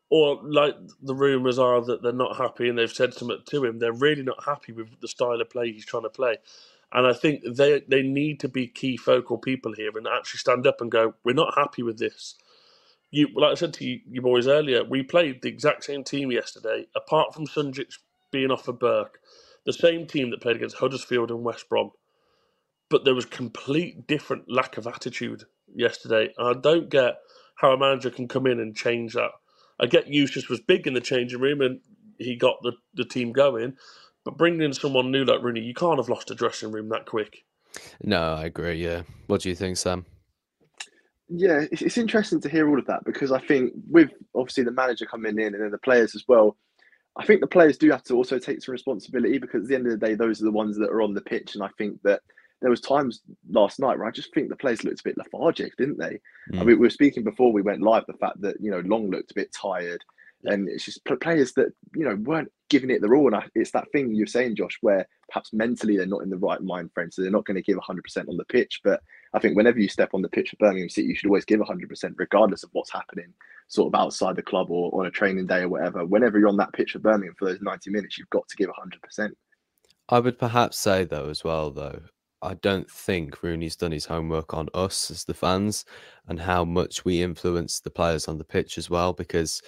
or 0.09 0.39
like 0.43 0.75
the 1.03 1.13
rumours 1.13 1.59
are 1.59 1.81
that 1.81 2.01
they're 2.01 2.11
not 2.11 2.37
happy 2.37 2.67
and 2.67 2.77
they've 2.77 2.91
said 2.91 3.13
something 3.13 3.37
to 3.45 3.65
him. 3.65 3.77
They're 3.77 3.93
really 3.93 4.23
not 4.23 4.43
happy 4.43 4.71
with 4.71 4.99
the 4.99 5.07
style 5.07 5.39
of 5.39 5.49
play 5.51 5.71
he's 5.71 5.85
trying 5.85 6.03
to 6.03 6.09
play. 6.09 6.37
And 6.93 7.07
I 7.07 7.13
think 7.13 7.43
they 7.55 7.81
they 7.87 8.03
need 8.03 8.39
to 8.41 8.49
be 8.49 8.67
key 8.67 8.97
focal 8.97 9.37
people 9.39 9.73
here 9.73 9.91
and 9.97 10.07
actually 10.07 10.39
stand 10.39 10.67
up 10.67 10.81
and 10.81 10.91
go, 10.91 11.15
we're 11.25 11.33
not 11.33 11.55
happy 11.57 11.83
with 11.83 11.99
this 11.99 12.35
you 13.11 13.29
like 13.35 13.53
I 13.53 13.55
said 13.55 13.73
to 13.75 13.85
you, 13.85 14.01
you 14.09 14.21
boys 14.21 14.47
earlier, 14.47 14.83
we 14.85 15.03
played 15.03 15.41
the 15.41 15.49
exact 15.49 15.85
same 15.85 16.03
team 16.05 16.31
yesterday, 16.31 16.87
apart 16.95 17.33
from 17.35 17.47
Sunjic 17.47 17.93
being 18.31 18.51
off 18.51 18.65
for 18.65 18.73
Burke, 18.73 19.19
the 19.65 19.73
same 19.73 20.07
team 20.07 20.31
that 20.31 20.41
played 20.41 20.57
against 20.57 20.77
Huddersfield 20.77 21.31
and 21.31 21.43
West 21.43 21.69
Brom. 21.69 21.91
But 22.89 23.05
there 23.05 23.15
was 23.15 23.25
complete 23.25 24.07
different 24.07 24.45
lack 24.51 24.77
of 24.77 24.87
attitude 24.87 25.45
yesterday. 25.73 26.33
And 26.37 26.57
I 26.57 26.59
don't 26.59 26.89
get 26.89 27.17
how 27.57 27.73
a 27.73 27.77
manager 27.79 28.11
can 28.11 28.27
come 28.27 28.47
in 28.47 28.59
and 28.59 28.75
change 28.75 29.13
that. 29.15 29.31
I 29.79 29.87
get 29.87 30.07
Eustace 30.07 30.49
was 30.49 30.61
big 30.61 30.87
in 30.87 30.93
the 30.95 31.01
changing 31.01 31.41
room 31.41 31.61
and 31.61 31.81
he 32.19 32.35
got 32.37 32.57
the, 32.63 32.73
the 32.95 33.05
team 33.05 33.33
going, 33.33 33.77
but 34.25 34.37
bringing 34.37 34.61
in 34.61 34.73
someone 34.73 35.11
new 35.11 35.25
like 35.25 35.41
Rooney, 35.41 35.61
you 35.61 35.73
can't 35.73 35.97
have 35.97 36.09
lost 36.09 36.31
a 36.31 36.35
dressing 36.35 36.71
room 36.71 36.89
that 36.89 37.05
quick. 37.05 37.43
No, 38.01 38.33
I 38.33 38.45
agree. 38.45 38.83
Yeah. 38.83 39.03
What 39.27 39.41
do 39.41 39.49
you 39.49 39.55
think, 39.55 39.77
Sam? 39.77 40.05
yeah, 41.29 41.65
it's, 41.71 41.81
it's 41.81 41.97
interesting 41.97 42.41
to 42.41 42.49
hear 42.49 42.67
all 42.67 42.79
of 42.79 42.87
that 42.87 43.05
because 43.05 43.31
I 43.31 43.39
think 43.39 43.73
with 43.89 44.09
obviously 44.35 44.63
the 44.63 44.71
manager 44.71 45.05
coming 45.05 45.39
in 45.39 45.53
and 45.53 45.63
then 45.63 45.71
the 45.71 45.77
players 45.77 46.15
as 46.15 46.23
well, 46.27 46.57
I 47.17 47.25
think 47.25 47.41
the 47.41 47.47
players 47.47 47.77
do 47.77 47.89
have 47.91 48.03
to 48.05 48.15
also 48.15 48.39
take 48.39 48.63
some 48.63 48.71
responsibility 48.71 49.37
because 49.37 49.63
at 49.63 49.69
the 49.69 49.75
end 49.75 49.85
of 49.85 49.91
the 49.91 50.05
day, 50.05 50.15
those 50.15 50.41
are 50.41 50.45
the 50.45 50.51
ones 50.51 50.77
that 50.77 50.89
are 50.89 51.01
on 51.01 51.13
the 51.13 51.21
pitch, 51.21 51.53
and 51.53 51.63
I 51.63 51.69
think 51.77 52.01
that 52.03 52.21
there 52.61 52.69
was 52.69 52.81
times 52.81 53.21
last 53.49 53.79
night 53.79 53.97
where 53.97 54.07
I 54.07 54.11
just 54.11 54.33
think 54.33 54.49
the 54.49 54.55
players 54.55 54.83
looked 54.83 55.01
a 55.01 55.03
bit 55.03 55.17
lethargic, 55.17 55.75
didn't 55.77 55.97
they? 55.97 56.19
Mm. 56.51 56.55
I 56.55 56.57
mean, 56.57 56.65
we 56.65 56.75
were 56.75 56.89
speaking 56.89 57.23
before 57.23 57.51
we 57.51 57.61
went 57.61 57.81
live 57.81 58.05
the 58.07 58.13
fact 58.13 58.41
that 58.41 58.57
you 58.59 58.71
know 58.71 58.81
Long 58.81 59.09
looked 59.09 59.31
a 59.31 59.35
bit 59.35 59.53
tired, 59.53 60.03
and 60.45 60.69
it's 60.69 60.85
just 60.85 61.03
players 61.21 61.53
that 61.53 61.73
you 61.95 62.05
know 62.05 62.15
weren't 62.15 62.51
giving 62.69 62.89
it 62.89 63.01
their 63.01 63.15
all. 63.15 63.27
And 63.27 63.35
I, 63.35 63.45
it's 63.55 63.71
that 63.71 63.91
thing 63.91 64.13
you're 64.13 64.27
saying, 64.27 64.55
Josh, 64.55 64.77
where 64.81 65.07
perhaps 65.27 65.51
mentally 65.53 65.97
they're 65.97 66.05
not 66.05 66.23
in 66.23 66.29
the 66.29 66.37
right 66.37 66.61
mind 66.61 66.91
frame, 66.93 67.11
so 67.11 67.21
they're 67.21 67.31
not 67.31 67.45
going 67.45 67.55
to 67.55 67.63
give 67.63 67.77
100 67.77 68.03
percent 68.03 68.29
on 68.29 68.37
the 68.37 68.45
pitch, 68.45 68.81
but 68.83 69.01
I 69.33 69.39
think 69.39 69.55
whenever 69.55 69.79
you 69.79 69.87
step 69.87 70.11
on 70.13 70.21
the 70.21 70.29
pitch 70.29 70.53
of 70.53 70.59
Birmingham 70.59 70.89
City, 70.89 71.07
you 71.07 71.15
should 71.15 71.27
always 71.27 71.45
give 71.45 71.59
100%, 71.59 72.13
regardless 72.17 72.63
of 72.63 72.69
what's 72.73 72.91
happening 72.91 73.33
sort 73.69 73.93
of 73.93 73.99
outside 73.99 74.35
the 74.35 74.41
club 74.41 74.71
or 74.71 74.99
on 74.99 75.05
a 75.05 75.11
training 75.11 75.45
day 75.45 75.61
or 75.61 75.69
whatever. 75.69 76.03
Whenever 76.03 76.39
you're 76.39 76.49
on 76.49 76.57
that 76.57 76.73
pitch 76.73 76.95
of 76.95 77.03
Birmingham 77.03 77.35
for 77.37 77.45
those 77.45 77.61
90 77.61 77.91
minutes, 77.91 78.17
you've 78.17 78.29
got 78.31 78.47
to 78.47 78.57
give 78.57 78.69
100%. 78.69 79.31
I 80.09 80.19
would 80.19 80.39
perhaps 80.39 80.77
say, 80.79 81.03
though, 81.05 81.29
as 81.29 81.43
well, 81.43 81.69
though, 81.69 82.01
I 82.41 82.55
don't 82.55 82.89
think 82.89 83.43
Rooney's 83.43 83.75
done 83.75 83.91
his 83.91 84.05
homework 84.05 84.55
on 84.55 84.69
us 84.73 85.11
as 85.11 85.23
the 85.23 85.35
fans 85.35 85.85
and 86.27 86.39
how 86.39 86.65
much 86.65 87.05
we 87.05 87.21
influence 87.21 87.79
the 87.79 87.91
players 87.91 88.27
on 88.27 88.39
the 88.39 88.43
pitch 88.43 88.79
as 88.79 88.89
well. 88.89 89.13
Because, 89.13 89.61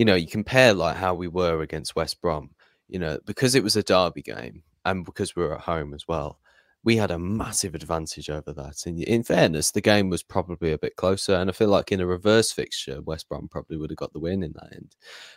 you 0.00 0.06
know, 0.06 0.14
you 0.14 0.26
compare 0.26 0.72
like 0.72 0.96
how 0.96 1.12
we 1.12 1.28
were 1.28 1.60
against 1.60 1.94
West 1.94 2.22
Brom, 2.22 2.52
you 2.88 2.98
know, 2.98 3.18
because 3.26 3.54
it 3.54 3.62
was 3.62 3.76
a 3.76 3.82
derby 3.82 4.22
game 4.22 4.62
and 4.86 5.04
because 5.04 5.36
we 5.36 5.42
were 5.42 5.54
at 5.54 5.60
home 5.60 5.92
as 5.92 6.08
well 6.08 6.40
we 6.82 6.96
had 6.96 7.10
a 7.10 7.18
massive 7.18 7.74
advantage 7.74 8.30
over 8.30 8.54
that. 8.54 8.86
And 8.86 9.02
in 9.02 9.22
fairness, 9.22 9.70
the 9.70 9.82
game 9.82 10.08
was 10.08 10.22
probably 10.22 10.72
a 10.72 10.78
bit 10.78 10.96
closer. 10.96 11.34
And 11.34 11.50
I 11.50 11.52
feel 11.52 11.68
like 11.68 11.92
in 11.92 12.00
a 12.00 12.06
reverse 12.06 12.52
fixture, 12.52 13.02
West 13.02 13.28
Brom 13.28 13.48
probably 13.48 13.76
would 13.76 13.90
have 13.90 13.98
got 13.98 14.14
the 14.14 14.18
win 14.18 14.42
in 14.42 14.52
that 14.54 14.74
end. 14.74 14.96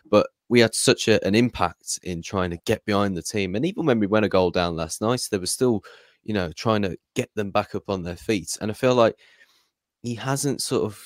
But 0.10 0.28
we 0.48 0.62
had 0.62 0.74
such 0.74 1.10
a, 1.10 1.22
an 1.28 1.36
impact 1.36 2.00
in 2.04 2.22
trying 2.22 2.52
to 2.52 2.60
get 2.66 2.86
behind 2.86 3.18
the 3.18 3.22
team. 3.22 3.56
And 3.56 3.66
even 3.66 3.86
when 3.86 4.00
we 4.00 4.08
went 4.08 4.26
a 4.26 4.30
goal 4.30 4.52
down 4.52 4.78
last 4.78 5.02
night, 5.02 5.28
there 5.30 5.40
was 5.42 5.52
still, 5.52 5.84
you 6.24 6.34
know, 6.34 6.54
trying 6.54 6.84
to 6.84 6.98
get 7.14 7.30
them 7.36 7.52
back 7.52 7.76
up 7.76 7.90
on 7.90 8.04
their 8.04 8.16
feet. 8.16 8.58
And 8.62 8.72
I 8.72 8.74
feel 8.74 8.96
like 8.96 9.18
he 10.02 10.16
hasn't 10.16 10.62
sort 10.62 10.86
of 10.86 11.06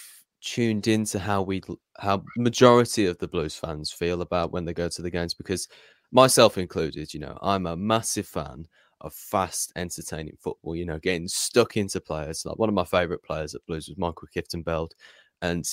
tuned 0.54 0.88
into 0.88 1.20
how 1.20 1.42
we 1.42 1.62
how 2.00 2.24
majority 2.38 3.06
of 3.06 3.18
the 3.18 3.28
blues 3.28 3.56
fans 3.56 3.92
feel 3.92 4.22
about 4.22 4.52
when 4.52 4.66
they 4.66 4.74
go 4.74 4.88
to 4.88 5.02
the 5.02 5.10
games 5.10 5.34
because 5.34 5.68
myself 6.12 6.58
included 6.58 7.14
you 7.14 7.20
know 7.20 7.38
i'm 7.42 7.66
a 7.66 7.76
massive 7.76 8.26
fan 8.26 8.66
of 9.02 9.14
fast, 9.14 9.72
entertaining 9.76 10.38
football. 10.40 10.76
You 10.76 10.86
know, 10.86 11.00
getting 11.00 11.28
stuck 11.28 11.78
into 11.78 12.00
players. 12.02 12.46
Like 12.46 12.58
one 12.58 12.70
of 12.70 12.76
my 12.76 12.84
favourite 12.84 13.24
players 13.24 13.56
at 13.56 13.66
Blues 13.66 13.88
was 13.88 13.98
Michael 13.98 14.28
Kieftenbeld, 14.36 14.92
and 15.42 15.66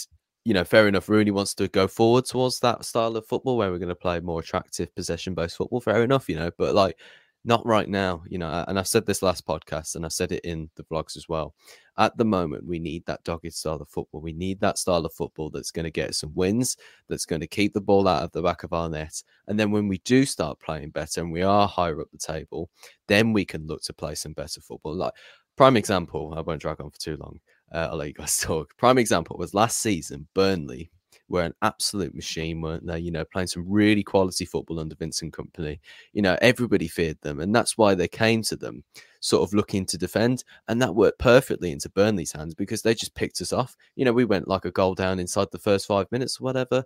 you 0.44 0.54
know, 0.54 0.64
fair 0.64 0.88
enough. 0.88 1.08
Rooney 1.08 1.30
wants 1.30 1.54
to 1.54 1.68
go 1.68 1.88
forward 1.88 2.26
towards 2.26 2.60
that 2.60 2.84
style 2.84 3.16
of 3.16 3.26
football 3.26 3.56
where 3.56 3.70
we're 3.70 3.78
going 3.78 3.88
to 3.88 3.94
play 3.94 4.20
more 4.20 4.40
attractive 4.40 4.94
possession-based 4.94 5.56
football. 5.56 5.80
Fair 5.80 6.02
enough, 6.02 6.28
you 6.28 6.36
know, 6.36 6.50
but 6.58 6.74
like 6.74 6.98
not 7.44 7.64
right 7.66 7.88
now, 7.88 8.22
you 8.28 8.38
know. 8.38 8.64
And 8.66 8.78
i've 8.78 8.88
said 8.88 9.06
this 9.06 9.22
last 9.22 9.46
podcast, 9.46 9.94
and 9.94 10.04
i've 10.04 10.12
said 10.12 10.32
it 10.32 10.44
in 10.44 10.70
the 10.76 10.84
vlogs 10.84 11.16
as 11.16 11.28
well. 11.28 11.54
At 11.96 12.16
the 12.16 12.24
moment, 12.24 12.66
we 12.66 12.78
need 12.78 13.04
that 13.06 13.22
dogged 13.22 13.52
style 13.52 13.76
of 13.76 13.88
football. 13.88 14.20
We 14.20 14.32
need 14.32 14.60
that 14.60 14.78
style 14.78 15.04
of 15.04 15.12
football 15.12 15.50
that's 15.50 15.70
going 15.70 15.84
to 15.84 15.90
get 15.90 16.14
some 16.14 16.32
wins, 16.34 16.76
that's 17.08 17.26
going 17.26 17.40
to 17.40 17.46
keep 17.46 17.72
the 17.72 17.80
ball 17.80 18.08
out 18.08 18.22
of 18.22 18.32
the 18.32 18.42
back 18.42 18.64
of 18.64 18.72
our 18.72 18.88
net. 18.88 19.22
And 19.46 19.58
then 19.58 19.70
when 19.70 19.86
we 19.86 19.98
do 19.98 20.24
start 20.24 20.58
playing 20.58 20.90
better 20.90 21.20
and 21.20 21.30
we 21.30 21.42
are 21.42 21.68
higher 21.68 22.00
up 22.00 22.10
the 22.10 22.18
table, 22.18 22.68
then 23.06 23.32
we 23.32 23.44
can 23.44 23.66
look 23.66 23.82
to 23.82 23.92
play 23.92 24.16
some 24.16 24.32
better 24.32 24.60
football. 24.60 24.94
Like 24.94 25.12
prime 25.56 25.76
example, 25.76 26.34
I 26.36 26.40
won't 26.40 26.60
drag 26.60 26.80
on 26.80 26.90
for 26.90 26.98
too 26.98 27.16
long. 27.16 27.38
Uh, 27.72 27.88
I'll 27.90 27.96
let 27.96 28.08
you 28.08 28.14
guys 28.14 28.38
talk. 28.42 28.76
Prime 28.76 28.98
example 28.98 29.36
was 29.38 29.54
last 29.54 29.78
season, 29.78 30.26
Burnley 30.34 30.90
were 31.28 31.42
an 31.42 31.54
absolute 31.62 32.14
machine, 32.14 32.60
weren't 32.60 32.86
they? 32.86 32.98
You 32.98 33.10
know, 33.10 33.24
playing 33.24 33.48
some 33.48 33.64
really 33.68 34.02
quality 34.02 34.44
football 34.44 34.80
under 34.80 34.94
Vincent 34.94 35.32
Kompany. 35.32 35.78
You 36.12 36.22
know, 36.22 36.36
everybody 36.42 36.88
feared 36.88 37.20
them, 37.22 37.40
and 37.40 37.54
that's 37.54 37.78
why 37.78 37.94
they 37.94 38.08
came 38.08 38.42
to 38.42 38.56
them, 38.56 38.84
sort 39.20 39.42
of 39.42 39.54
looking 39.54 39.86
to 39.86 39.98
defend, 39.98 40.44
and 40.68 40.80
that 40.82 40.94
worked 40.94 41.18
perfectly 41.18 41.72
into 41.72 41.88
Burnley's 41.88 42.32
hands 42.32 42.54
because 42.54 42.82
they 42.82 42.94
just 42.94 43.14
picked 43.14 43.40
us 43.40 43.52
off. 43.52 43.76
You 43.96 44.04
know, 44.04 44.12
we 44.12 44.24
went 44.24 44.48
like 44.48 44.64
a 44.64 44.70
goal 44.70 44.94
down 44.94 45.18
inside 45.18 45.48
the 45.50 45.58
first 45.58 45.86
five 45.86 46.10
minutes 46.12 46.40
or 46.40 46.44
whatever. 46.44 46.84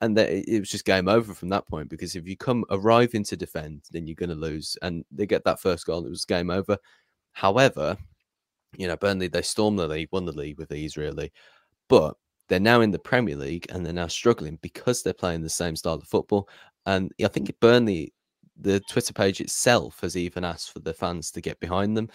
And 0.00 0.16
it 0.16 0.60
was 0.60 0.70
just 0.70 0.84
game 0.84 1.08
over 1.08 1.34
from 1.34 1.48
that 1.48 1.66
point 1.66 1.88
because 1.88 2.14
if 2.14 2.28
you 2.28 2.36
come 2.36 2.64
arriving 2.70 3.24
to 3.24 3.36
defend, 3.36 3.82
then 3.90 4.06
you're 4.06 4.14
going 4.14 4.28
to 4.28 4.36
lose. 4.36 4.78
And 4.80 5.04
they 5.10 5.26
get 5.26 5.42
that 5.42 5.60
first 5.60 5.86
goal, 5.86 6.06
it 6.06 6.10
was 6.10 6.24
game 6.24 6.50
over. 6.50 6.78
However, 7.32 7.96
you 8.76 8.86
know, 8.86 8.96
Burnley, 8.96 9.26
they 9.26 9.42
stormed 9.42 9.78
the 9.78 9.88
league, 9.88 10.10
won 10.12 10.24
the 10.24 10.30
league 10.30 10.56
with 10.56 10.70
ease, 10.70 10.96
really. 10.96 11.32
But 11.88 12.14
they're 12.48 12.60
now 12.60 12.80
in 12.80 12.90
the 12.90 12.98
Premier 12.98 13.36
League 13.36 13.66
and 13.70 13.84
they're 13.84 13.92
now 13.92 14.06
struggling 14.06 14.58
because 14.62 15.02
they're 15.02 15.12
playing 15.12 15.42
the 15.42 15.50
same 15.50 15.76
style 15.76 15.94
of 15.94 16.04
football. 16.04 16.48
And 16.86 17.12
I 17.22 17.28
think 17.28 17.48
mm. 17.48 17.60
Burnley, 17.60 18.14
the 18.56 18.80
Twitter 18.80 19.12
page 19.12 19.40
itself 19.40 20.00
has 20.00 20.16
even 20.16 20.44
asked 20.44 20.72
for 20.72 20.80
the 20.80 20.94
fans 20.94 21.30
to 21.32 21.40
get 21.40 21.60
behind 21.60 21.96
them. 21.96 22.08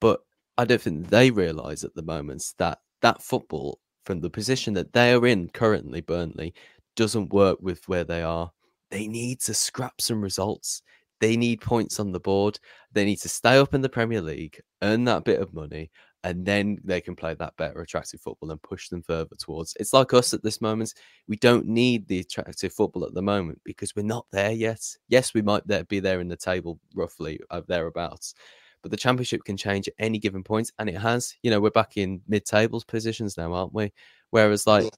But 0.00 0.20
I 0.58 0.64
don't 0.64 0.80
think 0.80 1.08
they 1.08 1.30
realise 1.30 1.84
at 1.84 1.94
the 1.94 2.02
moment 2.02 2.52
that 2.58 2.78
that 3.02 3.22
football, 3.22 3.78
from 4.04 4.20
the 4.20 4.30
position 4.30 4.74
that 4.74 4.92
they 4.92 5.12
are 5.12 5.26
in 5.26 5.48
currently, 5.48 6.00
Burnley, 6.00 6.52
doesn't 6.96 7.32
work 7.32 7.58
with 7.60 7.88
where 7.88 8.04
they 8.04 8.22
are. 8.22 8.50
They 8.90 9.06
need 9.06 9.40
to 9.42 9.54
scrap 9.54 10.00
some 10.00 10.20
results. 10.20 10.82
They 11.20 11.36
need 11.36 11.60
points 11.60 12.00
on 12.00 12.12
the 12.12 12.20
board. 12.20 12.58
They 12.92 13.04
need 13.04 13.20
to 13.20 13.28
stay 13.28 13.58
up 13.58 13.74
in 13.74 13.82
the 13.82 13.88
Premier 13.88 14.20
League, 14.20 14.60
earn 14.82 15.04
that 15.04 15.24
bit 15.24 15.40
of 15.40 15.54
money, 15.54 15.90
and 16.22 16.44
then 16.44 16.78
they 16.84 17.00
can 17.00 17.16
play 17.16 17.34
that 17.34 17.56
better 17.56 17.80
attractive 17.80 18.20
football 18.20 18.50
and 18.50 18.62
push 18.62 18.88
them 18.88 19.02
further 19.02 19.34
towards 19.38 19.74
it's 19.80 19.92
like 19.92 20.12
us 20.12 20.34
at 20.34 20.42
this 20.42 20.60
moment 20.60 20.94
we 21.28 21.36
don't 21.36 21.66
need 21.66 22.06
the 22.08 22.20
attractive 22.20 22.72
football 22.72 23.04
at 23.04 23.14
the 23.14 23.22
moment 23.22 23.60
because 23.64 23.94
we're 23.96 24.02
not 24.02 24.26
there 24.30 24.52
yet. 24.52 24.80
Yes 25.08 25.34
we 25.34 25.42
might 25.42 25.66
there, 25.66 25.84
be 25.84 26.00
there 26.00 26.20
in 26.20 26.28
the 26.28 26.36
table 26.36 26.78
roughly 26.94 27.40
of 27.50 27.66
thereabouts 27.66 28.34
but 28.82 28.90
the 28.90 28.96
championship 28.96 29.44
can 29.44 29.56
change 29.56 29.88
at 29.88 29.94
any 29.98 30.18
given 30.18 30.42
point 30.42 30.72
and 30.78 30.88
it 30.88 30.96
has. 30.96 31.34
You 31.42 31.50
know 31.50 31.60
we're 31.60 31.70
back 31.70 31.96
in 31.96 32.22
mid-tables 32.28 32.84
positions 32.84 33.36
now 33.36 33.52
aren't 33.52 33.74
we? 33.74 33.92
Whereas 34.30 34.66
like 34.66 34.90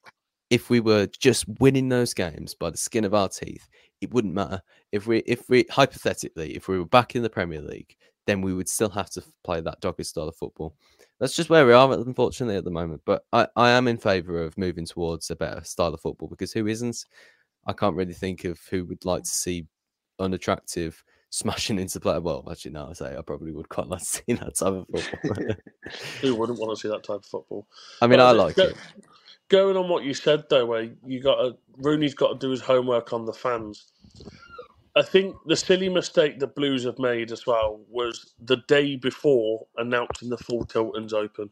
if 0.50 0.70
we 0.70 0.80
were 0.80 1.06
just 1.06 1.46
winning 1.60 1.88
those 1.88 2.14
games 2.14 2.54
by 2.54 2.70
the 2.70 2.76
skin 2.76 3.04
of 3.04 3.14
our 3.14 3.28
teeth 3.28 3.68
it 4.00 4.12
wouldn't 4.12 4.34
matter. 4.34 4.60
If 4.90 5.06
we 5.06 5.18
if 5.18 5.48
we 5.48 5.66
hypothetically 5.70 6.56
if 6.56 6.68
we 6.68 6.78
were 6.78 6.86
back 6.86 7.14
in 7.14 7.22
the 7.22 7.30
premier 7.30 7.60
league 7.60 7.96
then 8.26 8.40
we 8.40 8.54
would 8.54 8.68
still 8.68 8.90
have 8.90 9.10
to 9.10 9.22
play 9.42 9.60
that 9.60 9.80
dogged 9.80 10.06
style 10.06 10.28
of 10.28 10.36
football 10.36 10.76
that's 11.22 11.36
just 11.36 11.50
where 11.50 11.64
we 11.64 11.72
are, 11.72 11.92
unfortunately, 11.92 12.56
at 12.56 12.64
the 12.64 12.70
moment. 12.72 13.02
But 13.04 13.24
I, 13.32 13.46
I 13.54 13.70
am 13.70 13.86
in 13.86 13.96
favour 13.96 14.42
of 14.42 14.58
moving 14.58 14.84
towards 14.84 15.30
a 15.30 15.36
better 15.36 15.62
style 15.62 15.94
of 15.94 16.00
football 16.00 16.26
because 16.26 16.52
who 16.52 16.66
isn't? 16.66 17.04
I 17.64 17.72
can't 17.72 17.94
really 17.94 18.12
think 18.12 18.44
of 18.44 18.58
who 18.68 18.84
would 18.86 19.04
like 19.04 19.22
to 19.22 19.30
see 19.30 19.68
unattractive 20.18 21.04
smashing 21.30 21.78
into 21.78 22.00
play. 22.00 22.18
Well, 22.18 22.48
actually, 22.50 22.72
now 22.72 22.90
I 22.90 22.94
say 22.94 23.16
I 23.16 23.22
probably 23.22 23.52
would 23.52 23.68
quite 23.68 23.86
like 23.86 24.00
to 24.00 24.04
see 24.04 24.32
that 24.32 24.56
type 24.56 24.72
of 24.72 24.86
football. 24.88 25.54
who 26.22 26.34
wouldn't 26.34 26.58
want 26.58 26.76
to 26.76 26.82
see 26.82 26.88
that 26.88 27.04
type 27.04 27.20
of 27.20 27.24
football? 27.24 27.68
I 28.00 28.08
mean, 28.08 28.18
but 28.18 28.26
I 28.26 28.32
like 28.32 28.56
go, 28.56 28.64
it. 28.64 28.76
Going 29.48 29.76
on 29.76 29.88
what 29.88 30.02
you 30.02 30.14
said, 30.14 30.46
though, 30.50 30.66
where 30.66 30.90
you 31.06 31.20
got 31.20 31.36
to, 31.36 31.56
Rooney's 31.76 32.14
got 32.14 32.32
to 32.32 32.38
do 32.44 32.50
his 32.50 32.60
homework 32.60 33.12
on 33.12 33.26
the 33.26 33.32
fans. 33.32 33.92
I 34.94 35.02
think 35.02 35.36
the 35.46 35.56
silly 35.56 35.88
mistake 35.88 36.38
the 36.38 36.46
Blues 36.46 36.84
have 36.84 36.98
made 36.98 37.32
as 37.32 37.46
well 37.46 37.80
was 37.88 38.34
the 38.40 38.58
day 38.68 38.96
before 38.96 39.66
announcing 39.78 40.28
the 40.28 40.36
full 40.36 40.64
Tilton's 40.64 41.14
open. 41.14 41.50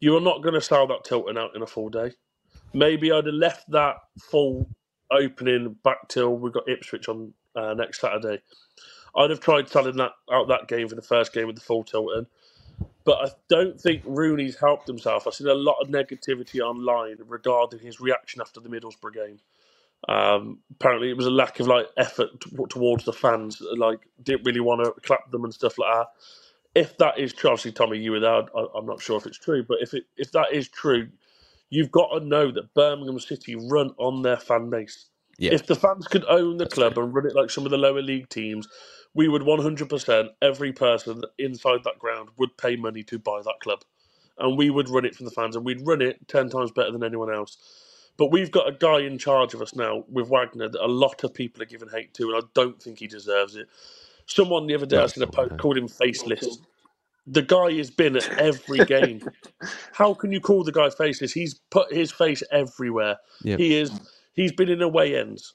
You 0.00 0.16
are 0.16 0.20
not 0.20 0.42
going 0.42 0.54
to 0.54 0.60
sell 0.60 0.86
that 0.88 1.04
Tilton 1.04 1.38
out 1.38 1.56
in 1.56 1.62
a 1.62 1.66
full 1.66 1.88
day. 1.88 2.12
Maybe 2.74 3.12
I'd 3.12 3.26
have 3.26 3.34
left 3.34 3.70
that 3.70 3.96
full 4.20 4.68
opening 5.10 5.76
back 5.84 6.08
till 6.08 6.36
we 6.36 6.50
got 6.50 6.68
Ipswich 6.68 7.08
on 7.08 7.32
uh, 7.56 7.74
next 7.74 8.00
Saturday. 8.00 8.42
I'd 9.16 9.30
have 9.30 9.40
tried 9.40 9.68
selling 9.68 9.96
that 9.96 10.12
out 10.30 10.48
that 10.48 10.68
game 10.68 10.88
for 10.88 10.94
the 10.94 11.02
first 11.02 11.32
game 11.32 11.46
with 11.46 11.56
the 11.56 11.62
full 11.62 11.82
Tilton. 11.82 12.26
But 13.04 13.18
I 13.26 13.30
don't 13.48 13.80
think 13.80 14.02
Rooney's 14.04 14.58
helped 14.58 14.86
himself. 14.86 15.26
I've 15.26 15.34
seen 15.34 15.48
a 15.48 15.54
lot 15.54 15.80
of 15.80 15.88
negativity 15.88 16.60
online 16.60 17.16
regarding 17.26 17.80
his 17.80 18.00
reaction 18.00 18.40
after 18.40 18.60
the 18.60 18.68
Middlesbrough 18.68 19.14
game. 19.14 19.40
Um, 20.08 20.58
apparently, 20.72 21.10
it 21.10 21.16
was 21.16 21.26
a 21.26 21.30
lack 21.30 21.60
of 21.60 21.66
like 21.68 21.86
effort 21.96 22.30
t- 22.40 22.56
towards 22.70 23.04
the 23.04 23.12
fans. 23.12 23.60
Like, 23.76 24.00
didn't 24.22 24.44
really 24.46 24.60
want 24.60 24.84
to 24.84 24.92
clap 25.02 25.30
them 25.30 25.44
and 25.44 25.54
stuff 25.54 25.78
like 25.78 25.92
that. 25.94 26.06
If 26.74 26.98
that 26.98 27.18
is 27.18 27.32
true, 27.32 27.50
obviously, 27.50 27.72
Tommy, 27.72 27.98
you 27.98 28.12
were 28.12 28.20
there. 28.20 28.44
I, 28.56 28.66
am 28.78 28.86
not 28.86 29.02
sure 29.02 29.18
if 29.18 29.26
it's 29.26 29.38
true, 29.38 29.64
but 29.66 29.78
if 29.82 29.94
it 29.94 30.04
if 30.16 30.32
that 30.32 30.52
is 30.52 30.68
true, 30.68 31.08
you've 31.70 31.92
got 31.92 32.10
to 32.18 32.24
know 32.24 32.50
that 32.52 32.74
Birmingham 32.74 33.20
City 33.20 33.56
run 33.56 33.94
on 33.98 34.22
their 34.22 34.38
fan 34.38 34.70
base. 34.70 35.06
Yeah. 35.38 35.52
If 35.54 35.66
the 35.66 35.76
fans 35.76 36.08
could 36.08 36.24
own 36.28 36.58
the 36.58 36.66
club 36.66 36.98
and 36.98 37.14
run 37.14 37.26
it 37.26 37.34
like 37.36 37.50
some 37.50 37.64
of 37.66 37.70
the 37.70 37.78
lower 37.78 38.02
league 38.02 38.28
teams, 38.28 38.68
we 39.14 39.28
would 39.28 39.42
100% 39.42 40.28
every 40.42 40.72
person 40.72 41.22
inside 41.38 41.84
that 41.84 41.98
ground 41.98 42.30
would 42.38 42.56
pay 42.58 42.76
money 42.76 43.02
to 43.04 43.18
buy 43.18 43.40
that 43.44 43.60
club, 43.62 43.82
and 44.38 44.58
we 44.58 44.70
would 44.70 44.88
run 44.88 45.04
it 45.06 45.14
for 45.14 45.24
the 45.24 45.30
fans, 45.30 45.56
and 45.56 45.64
we'd 45.64 45.86
run 45.86 46.02
it 46.02 46.28
ten 46.28 46.50
times 46.50 46.70
better 46.72 46.92
than 46.92 47.04
anyone 47.04 47.32
else. 47.34 47.58
But 48.20 48.30
we've 48.30 48.50
got 48.50 48.68
a 48.68 48.72
guy 48.72 49.00
in 49.00 49.16
charge 49.16 49.54
of 49.54 49.62
us 49.62 49.74
now 49.74 50.04
with 50.06 50.28
Wagner 50.28 50.68
that 50.68 50.84
a 50.84 50.86
lot 50.86 51.24
of 51.24 51.32
people 51.32 51.62
are 51.62 51.66
giving 51.66 51.88
hate 51.88 52.12
to, 52.12 52.24
and 52.24 52.36
I 52.36 52.46
don't 52.52 52.80
think 52.80 52.98
he 52.98 53.06
deserves 53.06 53.56
it. 53.56 53.66
Someone 54.26 54.66
the 54.66 54.74
other 54.74 54.84
day, 54.84 54.98
I 54.98 55.06
seen 55.06 55.22
a 55.22 55.26
post 55.26 55.56
called 55.56 55.78
him 55.78 55.88
faceless. 55.88 56.58
The 57.26 57.40
guy 57.40 57.72
has 57.78 57.90
been 57.90 58.16
at 58.16 58.28
every 58.38 58.84
game. 58.84 59.26
How 59.94 60.12
can 60.12 60.32
you 60.32 60.40
call 60.40 60.64
the 60.64 60.70
guy 60.70 60.90
faceless? 60.90 61.32
He's 61.32 61.54
put 61.70 61.94
his 61.94 62.12
face 62.12 62.42
everywhere. 62.52 63.16
Yep. 63.42 63.58
He 63.58 63.74
is. 63.76 63.90
He's 64.34 64.52
been 64.52 64.68
in 64.68 64.82
away 64.82 65.16
ends. 65.16 65.54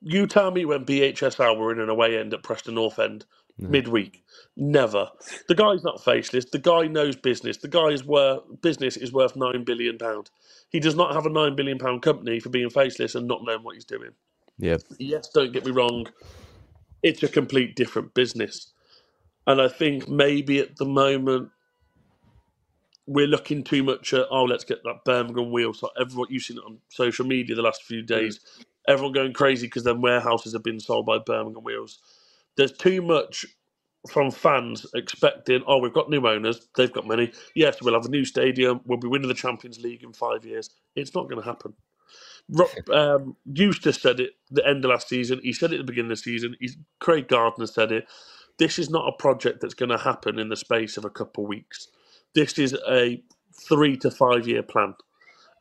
You 0.00 0.26
tell 0.26 0.50
me 0.50 0.64
when 0.64 0.86
BHSL 0.86 1.58
were 1.58 1.72
in 1.72 1.80
an 1.80 1.90
away 1.90 2.18
end 2.18 2.32
at 2.32 2.42
Preston 2.42 2.76
North 2.76 2.98
End 2.98 3.26
no. 3.58 3.68
midweek. 3.68 4.24
Never. 4.56 5.08
The 5.48 5.54
guy's 5.54 5.84
not 5.84 6.02
faceless. 6.02 6.46
The 6.46 6.58
guy 6.58 6.88
knows 6.88 7.16
business. 7.16 7.58
The 7.58 7.68
guy's 7.68 8.04
worth 8.04 8.42
business 8.60 8.96
is 8.96 9.12
worth 9.12 9.36
nine 9.36 9.64
billion 9.64 9.98
pound. 9.98 10.30
He 10.70 10.80
does 10.80 10.96
not 10.96 11.14
have 11.14 11.26
a 11.26 11.30
nine 11.30 11.54
billion 11.54 11.78
pound 11.78 12.02
company 12.02 12.40
for 12.40 12.48
being 12.48 12.70
faceless 12.70 13.14
and 13.14 13.28
not 13.28 13.44
knowing 13.44 13.62
what 13.62 13.74
he's 13.74 13.84
doing. 13.84 14.10
Yeah. 14.58 14.78
Yes, 14.98 15.28
don't 15.28 15.52
get 15.52 15.64
me 15.64 15.70
wrong. 15.70 16.08
It's 17.02 17.22
a 17.22 17.28
complete 17.28 17.76
different 17.76 18.14
business. 18.14 18.72
And 19.46 19.62
I 19.62 19.68
think 19.68 20.08
maybe 20.08 20.58
at 20.58 20.76
the 20.76 20.84
moment 20.84 21.50
we're 23.06 23.26
looking 23.26 23.64
too 23.64 23.82
much 23.82 24.12
at 24.12 24.26
oh 24.30 24.44
let's 24.44 24.64
get 24.64 24.82
that 24.84 25.04
Birmingham 25.04 25.50
wheel. 25.50 25.72
So 25.72 25.88
everyone 25.98 26.28
you've 26.30 26.42
seen 26.42 26.58
it 26.58 26.64
on 26.64 26.78
social 26.88 27.24
media 27.24 27.56
the 27.56 27.62
last 27.62 27.82
few 27.84 28.02
days, 28.02 28.38
mm. 28.38 28.64
everyone 28.86 29.12
going 29.12 29.32
crazy 29.32 29.66
because 29.66 29.84
then 29.84 30.02
warehouses 30.02 30.52
have 30.52 30.62
been 30.62 30.80
sold 30.80 31.06
by 31.06 31.18
Birmingham 31.18 31.64
wheels. 31.64 32.00
There's 32.58 32.72
too 32.74 33.02
much 33.02 33.46
from 34.10 34.30
fans 34.32 34.86
expecting 34.94 35.62
oh 35.68 35.78
we've 35.78 35.94
got 35.94 36.10
new 36.10 36.26
owners, 36.28 36.68
they've 36.76 36.92
got 36.92 37.06
money. 37.06 37.32
Yes, 37.56 37.82
we'll 37.82 37.94
have 37.94 38.06
a 38.06 38.10
new 38.10 38.24
stadium. 38.26 38.80
We'll 38.86 38.98
be 38.98 39.08
winning 39.08 39.28
the 39.28 39.34
Champions 39.34 39.80
League 39.80 40.04
in 40.04 40.12
five 40.14 40.46
years. 40.46 40.70
It's 40.96 41.14
not 41.14 41.30
going 41.30 41.42
to 41.42 41.46
happen. 41.48 41.74
Ro- 42.50 42.66
Um, 42.92 43.36
Eustace 43.52 44.00
said 44.02 44.20
it 44.20 44.32
the 44.50 44.66
end 44.66 44.84
of 44.84 44.90
last 44.90 45.08
season. 45.08 45.40
He 45.42 45.52
said 45.54 45.72
it 45.72 45.76
at 45.76 45.78
the 45.86 45.92
beginning 45.92 46.12
of 46.12 46.18
the 46.18 46.22
season. 46.22 46.56
He's, 46.60 46.76
Craig 47.00 47.28
Gardner 47.28 47.66
said 47.68 47.92
it. 47.92 48.06
This 48.58 48.78
is 48.78 48.90
not 48.90 49.08
a 49.08 49.12
project 49.18 49.60
that's 49.62 49.74
going 49.74 49.90
to 49.90 49.98
happen 49.98 50.38
in 50.38 50.48
the 50.50 50.56
space 50.56 50.96
of 50.98 51.04
a 51.04 51.10
couple 51.10 51.44
of 51.44 51.48
weeks. 51.48 51.88
This 52.34 52.58
is 52.58 52.76
a 52.90 53.22
three 53.68 53.96
to 53.98 54.10
five 54.10 54.48
year 54.48 54.62
plan. 54.62 54.94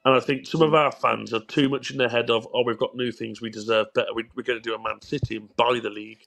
And 0.05 0.15
I 0.15 0.19
think 0.21 0.47
some 0.47 0.63
of 0.63 0.73
our 0.73 0.91
fans 0.91 1.33
are 1.33 1.45
too 1.45 1.69
much 1.69 1.91
in 1.91 1.97
their 1.97 2.09
head 2.09 2.29
of, 2.31 2.47
oh, 2.53 2.63
we've 2.63 2.77
got 2.79 2.95
new 2.95 3.11
things, 3.11 3.41
we 3.41 3.49
deserve 3.51 3.87
better. 3.95 4.13
We, 4.15 4.25
we're 4.35 4.43
going 4.43 4.61
to 4.61 4.69
do 4.69 4.75
a 4.75 4.81
Man 4.83 5.01
City 5.01 5.37
and 5.37 5.55
buy 5.57 5.79
the 5.81 5.91
league. 5.91 6.25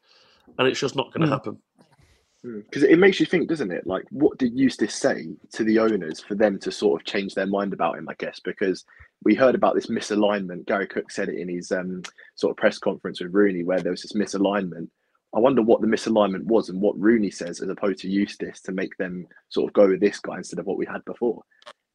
And 0.59 0.69
it's 0.69 0.81
just 0.81 0.97
not 0.97 1.13
going 1.13 1.29
to 1.29 1.33
happen. 1.35 1.59
Because 2.43 2.85
it 2.85 2.99
makes 2.99 3.21
you 3.21 3.27
think, 3.27 3.49
doesn't 3.49 3.71
it? 3.71 3.87
Like, 3.87 4.05
what 4.11 4.39
did 4.39 4.59
Eustace 4.59 4.95
say 4.95 5.27
to 5.53 5.65
the 5.65 5.79
owners 5.79 6.21
for 6.21 6.35
them 6.35 6.59
to 6.61 6.73
sort 6.73 7.01
of 7.01 7.07
change 7.07 7.35
their 7.35 7.47
mind 7.47 7.75
about 7.75 7.99
him? 7.99 8.09
I 8.09 8.15
guess 8.19 8.41
because 8.41 8.85
we 9.25 9.35
heard 9.35 9.55
about 9.55 9.75
this 9.75 9.89
misalignment. 9.89 10.67
Gary 10.67 10.87
Cook 10.87 11.11
said 11.11 11.29
it 11.29 11.39
in 11.39 11.49
his 11.49 11.71
um, 11.71 12.03
sort 12.37 12.53
of 12.53 12.57
press 12.57 12.79
conference 12.79 13.21
with 13.21 13.35
Rooney, 13.35 13.63
where 13.63 13.81
there 13.81 13.91
was 13.91 14.03
this 14.03 14.15
misalignment. 14.15 14.89
I 15.35 15.39
wonder 15.39 15.63
what 15.63 15.81
the 15.81 15.87
misalignment 15.87 16.45
was 16.45 16.71
and 16.71 16.81
what 16.81 16.99
Rooney 16.99 17.31
says 17.31 17.61
as 17.61 17.69
opposed 17.69 18.01
to 18.01 18.09
Eustace 18.09 18.61
to 18.63 18.73
make 18.73 18.97
them 18.97 19.27
sort 19.51 19.69
of 19.69 19.75
go 19.75 19.89
with 19.89 20.01
this 20.01 20.19
guy 20.19 20.39
instead 20.39 20.59
of 20.59 20.67
what 20.67 20.79
we 20.79 20.87
had 20.87 21.05
before. 21.05 21.43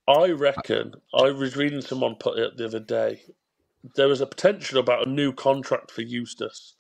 I 0.08 0.30
reckon, 0.30 0.94
I 1.14 1.32
was 1.32 1.58
reading 1.58 1.82
someone 1.82 2.16
put 2.16 2.38
it 2.38 2.56
the 2.56 2.66
other 2.66 2.80
day, 2.80 3.24
there 3.96 4.08
was 4.08 4.22
a 4.22 4.28
potential 4.28 4.80
about 4.80 5.08
a 5.08 5.10
new 5.10 5.34
contract 5.34 5.92
for 5.92 6.02
Eustace. 6.02 6.75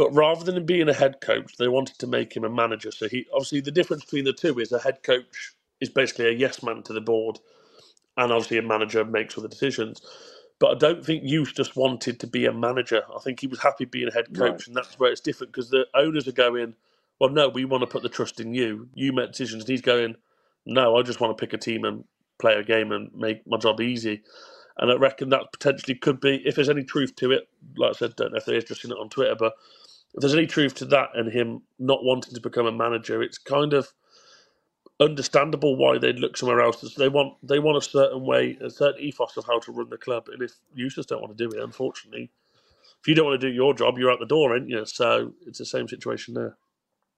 But 0.00 0.14
rather 0.14 0.44
than 0.44 0.56
him 0.58 0.66
being 0.66 0.90
a 0.90 0.94
head 0.94 1.20
coach, 1.22 1.58
they 1.58 1.68
wanted 1.68 2.00
to 2.00 2.08
make 2.08 2.36
him 2.36 2.44
a 2.44 2.50
manager. 2.50 2.92
So 2.92 3.08
he 3.08 3.26
obviously 3.34 3.60
the 3.62 3.72
difference 3.72 4.04
between 4.06 4.24
the 4.26 4.34
two 4.34 4.60
is 4.60 4.72
a 4.72 4.80
head 4.80 5.04
coach 5.04 5.54
is 5.82 5.90
basically 5.90 6.28
a 6.28 6.32
yes 6.32 6.64
man 6.64 6.82
to 6.84 6.94
the 6.94 7.02
board, 7.02 7.40
and 8.16 8.32
obviously 8.32 8.58
a 8.58 8.62
manager 8.62 9.04
makes 9.04 9.36
all 9.38 9.42
the 9.42 9.48
decisions. 9.48 10.02
But 10.60 10.72
I 10.72 10.78
don't 10.78 11.04
think 11.06 11.22
Eustace 11.24 11.76
wanted 11.76 12.20
to 12.20 12.28
be 12.28 12.46
a 12.46 12.52
manager. 12.54 13.02
I 13.14 13.20
think 13.20 13.40
he 13.40 13.48
was 13.48 13.60
happy 13.62 13.86
being 13.86 14.08
a 14.08 14.12
head 14.14 14.34
coach, 14.34 14.52
Right. 14.52 14.68
and 14.68 14.76
that's 14.76 14.98
where 14.98 15.12
it's 15.12 15.20
different 15.22 15.52
because 15.52 15.70
the 15.70 15.86
owners 15.94 16.28
are 16.28 16.32
going, 16.32 16.76
"Well, 17.20 17.30
no, 17.30 17.48
we 17.48 17.66
want 17.66 17.82
to 17.82 17.88
put 17.88 18.02
the 18.02 18.10
trust 18.10 18.40
in 18.40 18.54
you. 18.54 18.90
You 18.94 19.12
make 19.12 19.32
decisions." 19.32 19.64
And 19.64 19.70
he's 19.70 19.82
going, 19.82 20.16
"No, 20.66 20.96
I 20.96 21.02
just 21.02 21.20
want 21.20 21.36
to 21.36 21.40
pick 21.40 21.54
a 21.54 21.58
team 21.58 21.84
and 21.84 22.04
play 22.40 22.54
a 22.56 22.64
game 22.64 22.92
and 22.92 23.14
make 23.14 23.46
my 23.46 23.58
job 23.58 23.80
easy." 23.82 24.22
And 24.78 24.92
I 24.92 24.96
reckon 24.96 25.30
that 25.30 25.52
potentially 25.52 25.96
could 25.96 26.20
be, 26.20 26.36
if 26.46 26.56
there's 26.56 26.70
any 26.70 26.84
truth 26.84 27.16
to 27.16 27.32
it, 27.32 27.48
like 27.76 27.90
I 27.90 27.94
said, 27.94 28.16
don't 28.16 28.32
know 28.32 28.38
if 28.38 28.46
there 28.46 28.56
is, 28.56 28.64
just 28.64 28.82
seen 28.82 28.92
it 28.92 28.98
on 28.98 29.10
Twitter, 29.10 29.36
but 29.36 29.54
if 30.14 30.20
there's 30.20 30.34
any 30.34 30.46
truth 30.46 30.74
to 30.76 30.84
that 30.86 31.10
and 31.14 31.32
him 31.32 31.62
not 31.78 32.04
wanting 32.04 32.34
to 32.34 32.40
become 32.40 32.66
a 32.66 32.72
manager, 32.72 33.22
it's 33.22 33.38
kind 33.38 33.72
of 33.72 33.92
understandable 35.00 35.76
why 35.76 35.98
they'd 35.98 36.20
look 36.20 36.36
somewhere 36.36 36.60
else. 36.60 36.80
They 36.96 37.08
want 37.08 37.34
they 37.42 37.58
want 37.58 37.78
a 37.78 37.82
certain 37.88 38.24
way, 38.24 38.58
a 38.60 38.70
certain 38.70 39.02
ethos 39.02 39.36
of 39.36 39.46
how 39.46 39.60
to 39.60 39.72
run 39.72 39.90
the 39.90 39.98
club. 39.98 40.28
And 40.32 40.42
if 40.42 40.52
you 40.74 40.90
just 40.90 41.08
don't 41.10 41.22
want 41.22 41.36
to 41.36 41.48
do 41.48 41.56
it, 41.56 41.62
unfortunately, 41.62 42.30
if 43.00 43.08
you 43.08 43.14
don't 43.14 43.26
want 43.26 43.40
to 43.40 43.48
do 43.48 43.54
your 43.54 43.74
job, 43.74 43.98
you're 43.98 44.12
out 44.12 44.20
the 44.20 44.26
door, 44.26 44.52
aren't 44.52 44.68
you? 44.70 44.84
So 44.86 45.34
it's 45.46 45.58
the 45.58 45.66
same 45.66 45.88
situation 45.88 46.34
there. 46.34 46.56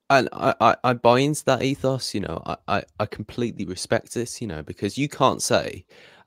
and 0.09 0.29
I, 0.33 0.55
I, 0.61 0.77
I 0.85 0.93
buy 0.93 1.19
into 1.21 1.45
that 1.47 1.63
ethos, 1.63 2.15
you 2.15 2.21
know, 2.21 2.43
I, 2.45 2.57
I, 2.69 2.83
I 3.01 3.07
completely 3.07 3.65
respect 3.65 4.15
this, 4.15 4.41
you 4.41 4.47
know, 4.47 4.63
because 4.63 4.97
you 4.97 5.09
can't 5.09 5.43
say 5.43 5.85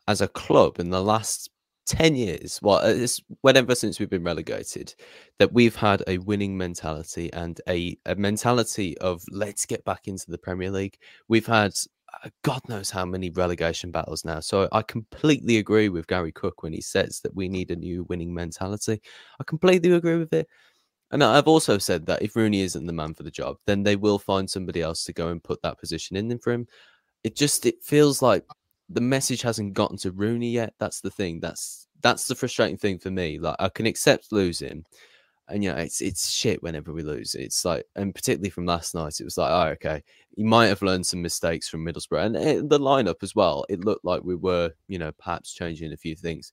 as 0.08 0.20
a 0.22 0.28
club 0.28 0.80
in 0.80 0.90
the 0.90 1.02
last 1.02 1.50
10 1.86 2.16
years, 2.16 2.60
well, 2.62 2.78
uh, 2.78 2.88
it's 2.88 3.20
whenever 3.40 3.74
since 3.74 3.98
we've 3.98 4.10
been 4.10 4.24
relegated, 4.24 4.94
that 5.38 5.52
we've 5.52 5.76
had 5.76 6.02
a 6.06 6.18
winning 6.18 6.56
mentality 6.56 7.32
and 7.32 7.60
a, 7.68 7.96
a 8.06 8.14
mentality 8.14 8.96
of 8.98 9.22
let's 9.30 9.66
get 9.66 9.84
back 9.84 10.08
into 10.08 10.30
the 10.30 10.38
Premier 10.38 10.70
League. 10.70 10.98
We've 11.28 11.46
had 11.46 11.72
uh, 12.24 12.28
God 12.42 12.60
knows 12.68 12.90
how 12.90 13.04
many 13.04 13.30
relegation 13.30 13.90
battles 13.90 14.24
now. 14.24 14.40
So 14.40 14.68
I 14.72 14.82
completely 14.82 15.58
agree 15.58 15.88
with 15.88 16.06
Gary 16.06 16.32
Cook 16.32 16.62
when 16.62 16.72
he 16.72 16.80
says 16.80 17.20
that 17.20 17.34
we 17.34 17.48
need 17.48 17.70
a 17.70 17.76
new 17.76 18.04
winning 18.04 18.34
mentality. 18.34 19.00
I 19.40 19.44
completely 19.44 19.92
agree 19.92 20.16
with 20.16 20.32
it. 20.32 20.48
And 21.12 21.22
I've 21.22 21.46
also 21.46 21.78
said 21.78 22.04
that 22.06 22.22
if 22.22 22.34
Rooney 22.34 22.62
isn't 22.62 22.86
the 22.86 22.92
man 22.92 23.14
for 23.14 23.22
the 23.22 23.30
job, 23.30 23.58
then 23.66 23.84
they 23.84 23.94
will 23.96 24.18
find 24.18 24.50
somebody 24.50 24.82
else 24.82 25.04
to 25.04 25.12
go 25.12 25.28
and 25.28 25.42
put 25.42 25.62
that 25.62 25.78
position 25.78 26.16
in 26.16 26.36
for 26.38 26.52
him. 26.52 26.66
It 27.22 27.36
just 27.36 27.64
it 27.64 27.82
feels 27.82 28.22
like 28.22 28.44
the 28.88 29.00
message 29.00 29.42
hasn't 29.42 29.74
gotten 29.74 29.96
to 29.98 30.12
Rooney 30.12 30.50
yet. 30.50 30.74
That's 30.78 31.00
the 31.00 31.10
thing. 31.10 31.40
That's 31.40 31.88
that's 32.02 32.26
the 32.26 32.34
frustrating 32.34 32.76
thing 32.76 32.98
for 32.98 33.10
me. 33.10 33.38
Like 33.38 33.56
I 33.58 33.68
can 33.68 33.86
accept 33.86 34.32
losing, 34.32 34.84
and 35.48 35.64
you 35.64 35.72
know 35.72 35.78
it's 35.78 36.00
it's 36.00 36.30
shit 36.30 36.62
whenever 36.62 36.92
we 36.92 37.02
lose. 37.02 37.34
It's 37.34 37.64
like, 37.64 37.84
and 37.96 38.14
particularly 38.14 38.50
from 38.50 38.66
last 38.66 38.94
night, 38.94 39.20
it 39.20 39.24
was 39.24 39.38
like, 39.38 39.50
oh 39.50 39.70
okay, 39.72 40.02
he 40.36 40.44
might 40.44 40.66
have 40.66 40.82
learned 40.82 41.06
some 41.06 41.22
mistakes 41.22 41.68
from 41.68 41.84
Middlesbrough 41.84 42.26
and 42.26 42.36
eh, 42.36 42.60
the 42.64 42.78
lineup 42.78 43.22
as 43.22 43.34
well. 43.34 43.64
It 43.68 43.84
looked 43.84 44.04
like 44.04 44.22
we 44.22 44.36
were, 44.36 44.72
you 44.88 44.98
know, 44.98 45.12
perhaps 45.18 45.52
changing 45.52 45.92
a 45.92 45.96
few 45.96 46.14
things, 46.14 46.52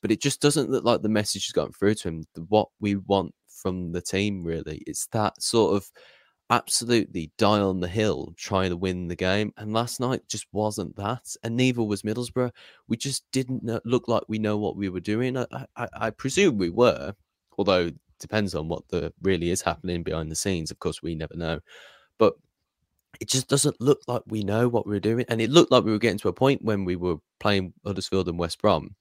but 0.00 0.12
it 0.12 0.20
just 0.20 0.40
doesn't 0.40 0.70
look 0.70 0.84
like 0.84 1.02
the 1.02 1.08
message 1.08 1.46
has 1.46 1.52
gotten 1.52 1.72
through 1.72 1.94
to 1.96 2.08
him. 2.08 2.24
What 2.48 2.68
we 2.80 2.96
want 2.96 3.34
from 3.48 3.92
the 3.92 4.02
team, 4.02 4.44
really, 4.44 4.82
it's 4.86 5.06
that 5.08 5.42
sort 5.42 5.76
of 5.76 5.90
absolutely 6.52 7.32
die 7.38 7.60
on 7.60 7.80
the 7.80 7.88
hill 7.88 8.34
trying 8.36 8.68
to 8.68 8.76
win 8.76 9.08
the 9.08 9.16
game. 9.16 9.54
And 9.56 9.72
last 9.72 10.00
night 10.00 10.20
just 10.28 10.46
wasn't 10.52 10.94
that, 10.96 11.34
and 11.42 11.56
neither 11.56 11.82
was 11.82 12.02
Middlesbrough. 12.02 12.50
We 12.88 12.98
just 12.98 13.24
didn't 13.32 13.64
look 13.86 14.06
like 14.06 14.22
we 14.28 14.38
know 14.38 14.58
what 14.58 14.76
we 14.76 14.90
were 14.90 15.00
doing. 15.00 15.38
I, 15.38 15.46
I, 15.76 15.88
I 15.94 16.10
presume 16.10 16.58
we 16.58 16.68
were, 16.68 17.14
although 17.56 17.90
depends 18.20 18.54
on 18.54 18.68
what 18.68 18.86
the 18.88 19.12
really 19.22 19.50
is 19.50 19.62
happening 19.62 20.02
behind 20.02 20.30
the 20.30 20.36
scenes. 20.36 20.70
Of 20.70 20.78
course, 20.78 21.02
we 21.02 21.14
never 21.14 21.34
know, 21.34 21.60
but 22.18 22.34
it 23.18 23.30
just 23.30 23.48
doesn't 23.48 23.80
look 23.80 24.00
like 24.06 24.22
we 24.26 24.42
know 24.42 24.68
what 24.68 24.86
we're 24.86 25.00
doing. 25.00 25.24
And 25.30 25.40
it 25.40 25.50
looked 25.50 25.72
like 25.72 25.84
we 25.84 25.90
were 25.90 25.98
getting 25.98 26.18
to 26.18 26.28
a 26.28 26.34
point 26.34 26.62
when 26.62 26.84
we 26.84 26.96
were 26.96 27.16
playing 27.40 27.72
Huddersfield 27.86 28.28
and 28.28 28.38
West 28.38 28.60
Brom. 28.60 28.94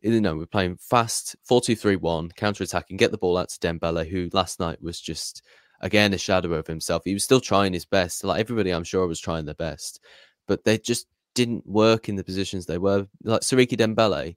You 0.00 0.20
know, 0.20 0.36
we're 0.36 0.46
playing 0.46 0.78
fast, 0.78 1.36
4 1.44 1.60
2 1.60 1.76
3 1.76 1.96
1, 1.96 2.30
counter 2.30 2.64
attacking, 2.64 2.96
get 2.96 3.10
the 3.10 3.18
ball 3.18 3.36
out 3.36 3.50
to 3.50 3.58
Dembele, 3.58 4.08
who 4.08 4.30
last 4.32 4.58
night 4.58 4.82
was 4.82 5.00
just, 5.00 5.42
again, 5.84 6.12
a 6.12 6.18
shadow 6.18 6.54
of 6.54 6.66
himself. 6.66 7.02
He 7.04 7.14
was 7.14 7.22
still 7.22 7.40
trying 7.40 7.72
his 7.72 7.84
best. 7.84 8.24
Like 8.24 8.40
everybody, 8.40 8.70
I'm 8.70 8.84
sure, 8.84 9.06
was 9.06 9.20
trying 9.20 9.44
their 9.44 9.54
best, 9.54 10.00
but 10.48 10.64
they 10.64 10.78
just 10.78 11.06
didn't 11.34 11.64
work 11.66 12.08
in 12.08 12.16
the 12.16 12.24
positions 12.24 12.66
they 12.66 12.78
were. 12.78 13.06
Like 13.22 13.42
Siriki 13.42 13.76
Dembele 13.76 14.36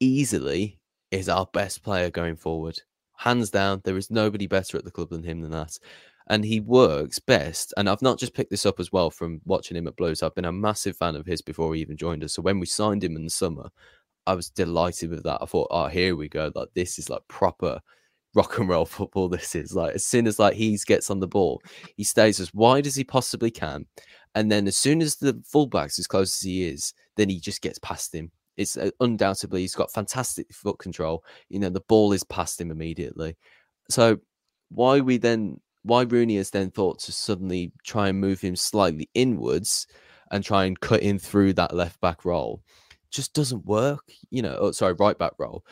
easily 0.00 0.80
is 1.12 1.28
our 1.28 1.46
best 1.52 1.84
player 1.84 2.10
going 2.10 2.36
forward. 2.36 2.80
Hands 3.16 3.48
down, 3.48 3.82
there 3.84 3.96
is 3.96 4.10
nobody 4.10 4.48
better 4.48 4.76
at 4.76 4.84
the 4.84 4.90
club 4.90 5.10
than 5.10 5.22
him 5.22 5.40
than 5.40 5.52
that 5.52 5.78
and 6.28 6.44
he 6.44 6.60
works 6.60 7.18
best. 7.18 7.72
And 7.76 7.88
I've 7.88 8.02
not 8.02 8.18
just 8.18 8.34
picked 8.34 8.50
this 8.50 8.66
up 8.66 8.80
as 8.80 8.90
well 8.92 9.10
from 9.10 9.40
watching 9.44 9.76
him 9.76 9.86
at 9.86 9.96
Blues. 9.96 10.22
I've 10.22 10.34
been 10.34 10.44
a 10.44 10.52
massive 10.52 10.96
fan 10.96 11.14
of 11.16 11.26
his 11.26 11.40
before 11.40 11.74
he 11.74 11.80
even 11.80 11.96
joined 11.96 12.24
us. 12.24 12.34
So 12.34 12.42
when 12.42 12.58
we 12.58 12.66
signed 12.66 13.04
him 13.04 13.16
in 13.16 13.24
the 13.24 13.30
summer, 13.30 13.70
I 14.26 14.34
was 14.34 14.50
delighted 14.50 15.10
with 15.10 15.22
that. 15.22 15.38
I 15.40 15.46
thought, 15.46 15.68
oh, 15.70 15.86
here 15.86 16.16
we 16.16 16.28
go. 16.28 16.50
Like 16.54 16.68
this 16.74 16.98
is 16.98 17.08
like 17.08 17.22
proper 17.28 17.80
rock 18.36 18.58
and 18.58 18.68
roll 18.68 18.84
football. 18.84 19.28
This 19.28 19.56
is 19.56 19.74
like 19.74 19.94
as 19.94 20.06
soon 20.06 20.26
as 20.28 20.38
like 20.38 20.54
he 20.54 20.78
gets 20.86 21.10
on 21.10 21.18
the 21.18 21.26
ball, 21.26 21.60
he 21.96 22.04
stays 22.04 22.38
as 22.38 22.54
wide 22.54 22.86
as 22.86 22.94
he 22.94 23.02
possibly 23.02 23.50
can, 23.50 23.86
and 24.34 24.52
then 24.52 24.68
as 24.68 24.76
soon 24.76 25.02
as 25.02 25.16
the 25.16 25.42
fullback's 25.44 25.98
as 25.98 26.06
close 26.06 26.36
as 26.38 26.42
he 26.42 26.64
is, 26.64 26.94
then 27.16 27.28
he 27.28 27.40
just 27.40 27.62
gets 27.62 27.78
past 27.80 28.14
him. 28.14 28.30
It's 28.56 28.76
uh, 28.76 28.90
undoubtedly 29.00 29.62
he's 29.62 29.74
got 29.74 29.92
fantastic 29.92 30.52
foot 30.52 30.78
control. 30.78 31.24
You 31.48 31.58
know 31.58 31.70
the 31.70 31.80
ball 31.80 32.12
is 32.12 32.22
past 32.22 32.60
him 32.60 32.70
immediately. 32.70 33.36
So 33.90 34.18
why 34.68 35.00
we 35.00 35.16
then 35.16 35.60
why 35.82 36.02
Rooney 36.02 36.36
has 36.36 36.50
then 36.50 36.70
thought 36.70 36.98
to 37.00 37.12
suddenly 37.12 37.72
try 37.84 38.08
and 38.08 38.20
move 38.20 38.40
him 38.40 38.56
slightly 38.56 39.08
inwards 39.14 39.86
and 40.30 40.44
try 40.44 40.64
and 40.64 40.78
cut 40.80 41.00
in 41.00 41.18
through 41.18 41.52
that 41.54 41.74
left 41.74 42.00
back 42.00 42.24
role 42.24 42.60
just 43.10 43.34
doesn't 43.34 43.64
work. 43.64 44.04
You 44.30 44.42
know, 44.42 44.56
oh, 44.60 44.70
sorry, 44.72 44.94
right 44.94 45.18
back 45.18 45.32
role. 45.38 45.64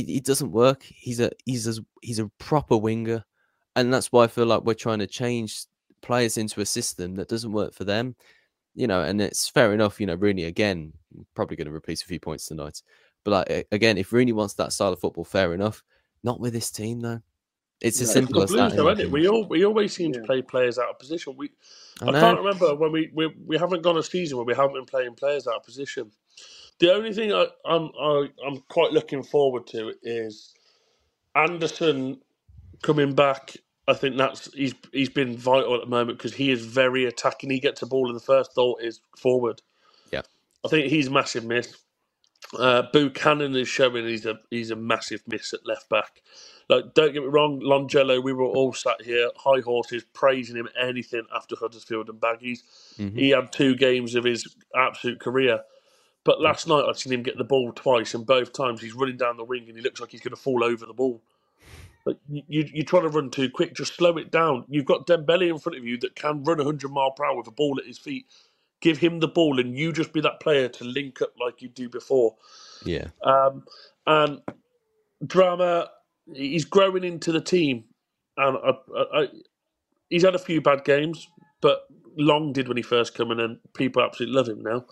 It, 0.00 0.10
it 0.10 0.24
doesn't 0.24 0.52
work. 0.52 0.82
He's 0.82 1.20
a 1.20 1.30
he's 1.44 1.66
a 1.66 1.82
he's 2.02 2.18
a 2.18 2.30
proper 2.38 2.76
winger, 2.76 3.24
and 3.76 3.92
that's 3.92 4.12
why 4.12 4.24
I 4.24 4.28
feel 4.28 4.46
like 4.46 4.62
we're 4.64 4.74
trying 4.74 5.00
to 5.00 5.06
change 5.06 5.64
players 6.02 6.38
into 6.38 6.60
a 6.60 6.66
system 6.66 7.16
that 7.16 7.28
doesn't 7.28 7.52
work 7.52 7.74
for 7.74 7.84
them. 7.84 8.14
You 8.74 8.86
know, 8.86 9.02
and 9.02 9.20
it's 9.20 9.48
fair 9.48 9.72
enough. 9.72 10.00
You 10.00 10.06
know, 10.06 10.14
Rooney 10.14 10.44
again 10.44 10.92
probably 11.34 11.56
going 11.56 11.66
to 11.66 11.72
repeat 11.72 12.02
a 12.02 12.06
few 12.06 12.20
points 12.20 12.46
tonight, 12.46 12.82
but 13.24 13.30
like 13.48 13.66
again, 13.72 13.98
if 13.98 14.12
Rooney 14.12 14.32
wants 14.32 14.54
that 14.54 14.72
style 14.72 14.92
of 14.92 15.00
football, 15.00 15.24
fair 15.24 15.54
enough. 15.54 15.82
Not 16.24 16.40
with 16.40 16.52
this 16.52 16.70
team 16.70 17.00
though. 17.00 17.20
It's 17.80 18.00
as 18.00 18.08
Yeah, 18.08 18.20
The 18.22 18.26
simple 18.26 18.42
as 18.42 18.50
Blues, 18.50 18.70
that. 18.70 18.76
though, 18.76 18.88
it? 18.88 19.10
We 19.10 19.28
all 19.28 19.46
we 19.46 19.64
always 19.64 19.94
seem 19.94 20.12
to 20.12 20.20
play 20.22 20.42
players 20.42 20.78
out 20.78 20.88
of 20.88 20.98
position. 20.98 21.34
We 21.36 21.50
I 22.02 22.08
I, 22.08 22.12
can't 22.12 22.38
remember 22.38 22.74
when 22.74 22.90
we, 22.90 23.10
we 23.14 23.28
we 23.46 23.56
haven't 23.56 23.82
gone 23.82 23.96
a 23.96 24.02
season 24.02 24.36
where 24.36 24.46
we 24.46 24.54
haven't 24.54 24.74
been 24.74 24.84
playing 24.84 25.14
players 25.14 25.46
out 25.46 25.56
of 25.56 25.62
position. 25.62 26.10
The 26.80 26.92
only 26.94 27.12
thing 27.12 27.32
I, 27.32 27.46
I'm 27.66 27.90
I, 28.00 28.28
I'm 28.46 28.58
quite 28.68 28.92
looking 28.92 29.22
forward 29.22 29.66
to 29.68 29.94
is 30.02 30.54
Anderson 31.36 32.20
coming 32.82 33.14
back. 33.14 33.56
I 33.88 33.94
think 33.94 34.18
that's 34.18 34.52
he's 34.54 34.74
he's 34.92 35.10
been 35.10 35.36
vital 35.36 35.74
at 35.76 35.82
the 35.82 35.86
moment 35.88 36.18
because 36.18 36.34
he 36.34 36.50
is 36.50 36.64
very 36.66 37.06
attacking. 37.06 37.50
He 37.50 37.60
gets 37.60 37.80
the 37.80 37.86
ball 37.86 38.08
and 38.08 38.16
the 38.16 38.20
first 38.24 38.52
thought 38.54 38.82
is 38.82 39.00
forward. 39.18 39.62
Yeah. 40.12 40.22
I 40.64 40.68
think 40.68 40.88
he's 40.90 41.08
a 41.08 41.12
massive 41.12 41.44
miss. 41.44 41.76
Uh, 42.58 42.84
Buchanan 42.92 43.56
is 43.56 43.68
showing 43.68 44.06
he's 44.06 44.26
a 44.26 44.38
he's 44.50 44.70
a 44.70 44.76
massive 44.76 45.22
miss 45.28 45.54
at 45.54 45.66
left 45.66 45.88
back. 45.90 46.22
Like, 46.68 46.94
don't 46.94 47.12
get 47.12 47.22
me 47.22 47.28
wrong, 47.28 47.60
Longelo, 47.60 48.22
we 48.22 48.32
were 48.32 48.44
all 48.44 48.72
sat 48.74 49.02
here, 49.02 49.30
high 49.36 49.60
horses, 49.60 50.04
praising 50.14 50.56
him 50.56 50.68
anything 50.80 51.24
after 51.34 51.56
Huddersfield 51.56 52.08
and 52.10 52.20
Baggies. 52.20 52.60
Mhm. 52.98 53.18
He 53.18 53.30
had 53.30 53.52
two 53.52 53.76
games 53.76 54.14
of 54.14 54.24
his 54.24 54.56
absolute 54.76 55.20
career. 55.20 55.62
But 56.28 56.42
last 56.42 56.68
night 56.68 56.84
I've 56.86 56.98
seen 56.98 57.14
him 57.14 57.22
get 57.22 57.38
the 57.38 57.42
ball 57.42 57.72
twice, 57.72 58.12
and 58.12 58.26
both 58.26 58.52
times 58.52 58.82
he's 58.82 58.92
running 58.92 59.16
down 59.16 59.38
the 59.38 59.44
wing 59.44 59.64
and 59.66 59.78
he 59.78 59.82
looks 59.82 59.98
like 59.98 60.10
he's 60.10 60.20
going 60.20 60.34
to 60.34 60.36
fall 60.36 60.62
over 60.62 60.84
the 60.84 60.92
ball. 60.92 61.22
Like 62.04 62.18
you, 62.28 62.42
you, 62.48 62.68
you're 62.70 62.84
trying 62.84 63.04
to 63.04 63.08
run 63.08 63.30
too 63.30 63.48
quick. 63.48 63.72
Just 63.74 63.94
slow 63.94 64.18
it 64.18 64.30
down. 64.30 64.66
You've 64.68 64.84
got 64.84 65.06
Dembele 65.06 65.48
in 65.48 65.58
front 65.58 65.78
of 65.78 65.86
you 65.86 65.96
that 66.00 66.16
can 66.16 66.44
run 66.44 66.58
100 66.58 66.90
mile 66.90 67.12
per 67.12 67.24
hour 67.24 67.38
with 67.38 67.46
a 67.46 67.50
ball 67.50 67.78
at 67.80 67.86
his 67.86 67.96
feet. 67.96 68.26
Give 68.82 68.98
him 68.98 69.20
the 69.20 69.26
ball, 69.28 69.58
and 69.58 69.74
you 69.74 69.90
just 69.90 70.12
be 70.12 70.20
that 70.20 70.38
player 70.38 70.68
to 70.68 70.84
link 70.84 71.22
up 71.22 71.32
like 71.40 71.62
you 71.62 71.70
do 71.70 71.88
before. 71.88 72.36
Yeah. 72.84 73.06
Um, 73.22 73.64
and 74.06 74.42
Drameh, 75.24 75.86
he's 76.34 76.66
growing 76.66 77.04
into 77.04 77.32
the 77.32 77.40
team, 77.40 77.84
and 78.36 78.58
I, 78.58 78.72
I, 78.94 79.22
I, 79.22 79.28
he's 80.10 80.24
had 80.24 80.34
a 80.34 80.38
few 80.38 80.60
bad 80.60 80.84
games, 80.84 81.26
but 81.62 81.86
Long 82.18 82.52
did 82.52 82.68
when 82.68 82.76
he 82.76 82.82
first 82.82 83.16
came 83.16 83.30
in, 83.30 83.40
and 83.40 83.60
people 83.72 84.02
absolutely 84.02 84.36
love 84.36 84.48
him 84.50 84.60
now. 84.60 84.84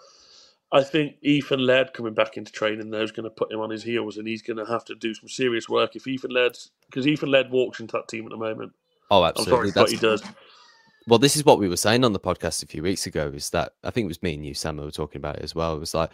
I 0.72 0.82
think 0.82 1.16
Ethan 1.22 1.64
Laird 1.64 1.92
coming 1.92 2.14
back 2.14 2.36
into 2.36 2.50
training 2.50 2.90
there 2.90 3.02
is 3.02 3.12
going 3.12 3.24
to 3.24 3.30
put 3.30 3.52
him 3.52 3.60
on 3.60 3.70
his 3.70 3.82
heels, 3.84 4.16
and 4.16 4.26
he's 4.26 4.42
going 4.42 4.56
to 4.56 4.66
have 4.66 4.84
to 4.86 4.94
do 4.96 5.14
some 5.14 5.28
serious 5.28 5.68
work 5.68 5.94
if 5.94 6.06
Ethan 6.06 6.32
Laird, 6.32 6.58
because 6.86 7.06
Ethan 7.06 7.30
Laird 7.30 7.50
walks 7.50 7.78
into 7.80 7.92
that 7.92 8.08
team 8.08 8.24
at 8.26 8.30
the 8.30 8.36
moment. 8.36 8.72
Oh, 9.10 9.24
absolutely. 9.24 9.70
for 9.70 9.80
what 9.80 9.90
he 9.90 9.96
does. 9.96 10.22
Well, 11.06 11.20
this 11.20 11.36
is 11.36 11.44
what 11.44 11.60
we 11.60 11.68
were 11.68 11.76
saying 11.76 12.04
on 12.04 12.12
the 12.12 12.18
podcast 12.18 12.64
a 12.64 12.66
few 12.66 12.82
weeks 12.82 13.06
ago. 13.06 13.30
Is 13.32 13.50
that 13.50 13.74
I 13.84 13.90
think 13.90 14.06
it 14.06 14.08
was 14.08 14.22
me 14.22 14.34
and 14.34 14.44
you, 14.44 14.54
Sam, 14.54 14.78
who 14.78 14.84
were 14.84 14.90
talking 14.90 15.20
about 15.20 15.36
it 15.36 15.44
as 15.44 15.54
well. 15.54 15.76
It 15.76 15.80
was 15.80 15.94
like, 15.94 16.10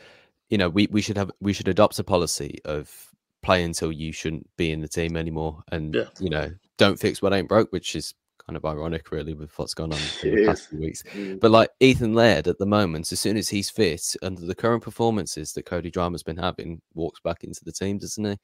you 0.51 0.59
know, 0.59 0.69
we, 0.69 0.87
we 0.91 1.01
should 1.01 1.17
have 1.17 1.31
we 1.41 1.55
should 1.55 1.69
adopt 1.69 1.99
a 1.99 2.05
policy 2.05 2.59
of 2.67 3.09
play 3.43 3.65
until 3.65 3.91
you 3.91 4.13
shouldn't 4.13 4.49
be 4.59 4.71
in 4.71 4.81
the 4.83 4.89
team 4.89 5.17
anymore, 5.17 5.63
and 5.73 5.95
Yeah. 5.95 6.05
you 6.21 6.29
know, 6.29 6.51
don't 6.77 7.01
fix 7.01 7.23
what 7.23 7.33
ain't 7.33 7.49
broke, 7.49 7.73
which 7.73 7.97
is 7.97 8.13
kind 8.47 8.57
of 8.57 8.65
ironic, 8.65 9.11
really, 9.11 9.35
with 9.35 9.57
what's 9.59 9.75
gone 9.75 9.93
on 9.93 9.99
in 10.23 10.35
the 10.35 10.47
past 10.47 10.69
few 10.69 10.81
weeks. 10.81 11.03
Mm. 11.15 11.41
But 11.41 11.51
like 11.51 11.71
Ethan 11.81 12.15
Laird 12.15 12.49
at 12.49 12.59
the 12.59 12.67
moment, 12.67 13.13
as 13.13 13.21
soon 13.21 13.37
as 13.37 13.49
he's 13.49 13.71
fit, 13.71 14.17
under 14.23 14.45
the 14.45 14.55
current 14.55 14.83
performances 14.83 15.53
that 15.53 15.67
Cody 15.67 15.91
Drameh's 15.91 16.23
been 16.23 16.37
having, 16.37 16.81
walks 16.95 17.21
back 17.21 17.45
into 17.45 17.65
the 17.65 17.73
team, 17.73 17.99
doesn't 17.99 18.25
he? 18.25 18.37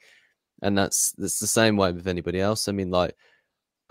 And 0.63 0.77
that's 0.77 1.13
that's 1.13 1.39
the 1.39 1.47
same 1.47 1.77
way 1.77 1.93
with 1.93 2.07
anybody 2.09 2.41
else. 2.41 2.69
I 2.69 2.73
mean, 2.73 2.91
like, 2.91 3.15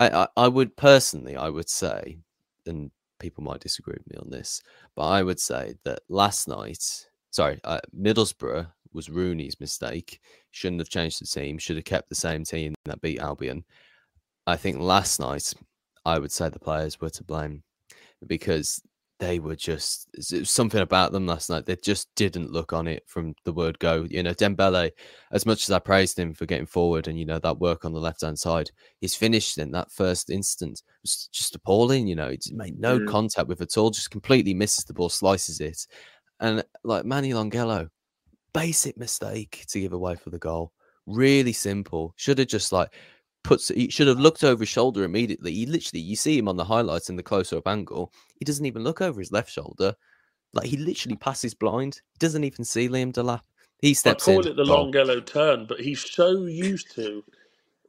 I 0.00 0.08
I, 0.08 0.28
I 0.36 0.48
would 0.48 0.76
personally, 0.76 1.36
I 1.36 1.48
would 1.48 1.68
say, 1.68 2.18
and 2.66 2.90
people 3.18 3.42
might 3.44 3.60
disagree 3.60 3.96
with 3.96 4.10
me 4.12 4.18
on 4.22 4.30
this, 4.30 4.62
but 4.94 5.08
I 5.08 5.22
would 5.22 5.40
say 5.40 5.74
that 5.84 6.00
last 6.08 6.48
night, 6.48 7.06
sorry, 7.30 7.58
uh, 7.64 7.80
Middlesbrough 7.98 8.68
was 8.92 9.10
Rooney's 9.10 9.60
mistake. 9.60 10.20
Shouldn't 10.50 10.80
have 10.80 10.88
changed 10.88 11.20
the 11.20 11.26
team. 11.26 11.58
Should 11.58 11.76
have 11.76 11.84
kept 11.84 12.08
the 12.08 12.14
same 12.14 12.44
team 12.44 12.74
that 12.84 13.00
beat 13.00 13.20
Albion. 13.20 13.64
I 14.46 14.56
think 14.56 14.78
last 14.78 15.20
night, 15.20 15.52
I 16.04 16.18
would 16.18 16.32
say 16.32 16.48
the 16.48 16.58
players 16.58 17.00
were 17.00 17.10
to 17.10 17.24
blame 17.24 17.62
because 18.26 18.82
they 19.20 19.40
were 19.40 19.56
just 19.56 20.08
it 20.14 20.38
was 20.38 20.50
something 20.50 20.80
about 20.80 21.10
them 21.10 21.26
last 21.26 21.50
night. 21.50 21.66
They 21.66 21.74
just 21.76 22.08
didn't 22.14 22.52
look 22.52 22.72
on 22.72 22.86
it 22.86 23.02
from 23.06 23.34
the 23.44 23.52
word 23.52 23.78
go. 23.80 24.06
You 24.08 24.22
know, 24.22 24.32
Dembele, 24.32 24.92
as 25.32 25.44
much 25.44 25.64
as 25.64 25.72
I 25.72 25.80
praised 25.80 26.18
him 26.18 26.34
for 26.34 26.46
getting 26.46 26.66
forward 26.66 27.08
and 27.08 27.18
you 27.18 27.24
know 27.26 27.40
that 27.40 27.58
work 27.58 27.84
on 27.84 27.92
the 27.92 27.98
left 28.00 28.20
hand 28.22 28.38
side, 28.38 28.70
his 29.00 29.16
finish 29.16 29.58
in 29.58 29.72
that 29.72 29.90
first 29.90 30.30
instance 30.30 30.84
was 31.02 31.28
just 31.32 31.56
appalling. 31.56 32.06
You 32.06 32.14
know, 32.14 32.30
he 32.30 32.38
made 32.54 32.78
no 32.78 33.00
Mm. 33.00 33.08
contact 33.08 33.48
with 33.48 33.60
it 33.60 33.72
at 33.72 33.78
all, 33.78 33.90
just 33.90 34.10
completely 34.10 34.54
misses 34.54 34.84
the 34.84 34.94
ball, 34.94 35.08
slices 35.08 35.60
it, 35.60 35.86
and 36.38 36.64
like 36.84 37.04
Manny 37.04 37.32
Longelo, 37.32 37.88
basic 38.52 38.96
mistake 38.96 39.64
to 39.68 39.80
give 39.80 39.92
away 39.92 40.14
for 40.14 40.30
the 40.30 40.38
goal. 40.38 40.72
Really 41.06 41.52
simple. 41.52 42.12
Should 42.16 42.38
have 42.38 42.48
just 42.48 42.70
like 42.70 42.92
puts 43.42 43.68
he 43.68 43.88
should 43.90 44.08
have 44.08 44.20
looked 44.20 44.44
over 44.44 44.62
his 44.62 44.68
shoulder 44.68 45.04
immediately. 45.04 45.52
He 45.52 45.66
literally 45.66 46.02
you 46.02 46.16
see 46.16 46.38
him 46.38 46.48
on 46.48 46.56
the 46.56 46.64
highlights 46.64 47.10
in 47.10 47.16
the 47.16 47.22
closer 47.22 47.58
up 47.58 47.68
angle. 47.68 48.12
He 48.38 48.44
doesn't 48.44 48.66
even 48.66 48.84
look 48.84 49.00
over 49.00 49.20
his 49.20 49.32
left 49.32 49.50
shoulder. 49.50 49.94
Like 50.52 50.66
he 50.66 50.76
literally 50.76 51.16
passes 51.16 51.54
blind. 51.54 52.00
He 52.12 52.18
doesn't 52.18 52.44
even 52.44 52.64
see 52.64 52.88
Liam 52.88 53.12
Delap. 53.12 53.42
He 53.80 53.90
I 53.90 53.92
steps 53.94 54.24
call 54.24 54.40
in. 54.40 54.48
it 54.48 54.56
the 54.56 54.64
long 54.64 54.92
yellow 54.92 55.20
turn, 55.20 55.66
but 55.66 55.80
he's 55.80 56.00
so 56.00 56.46
used 56.46 56.94
to 56.96 57.24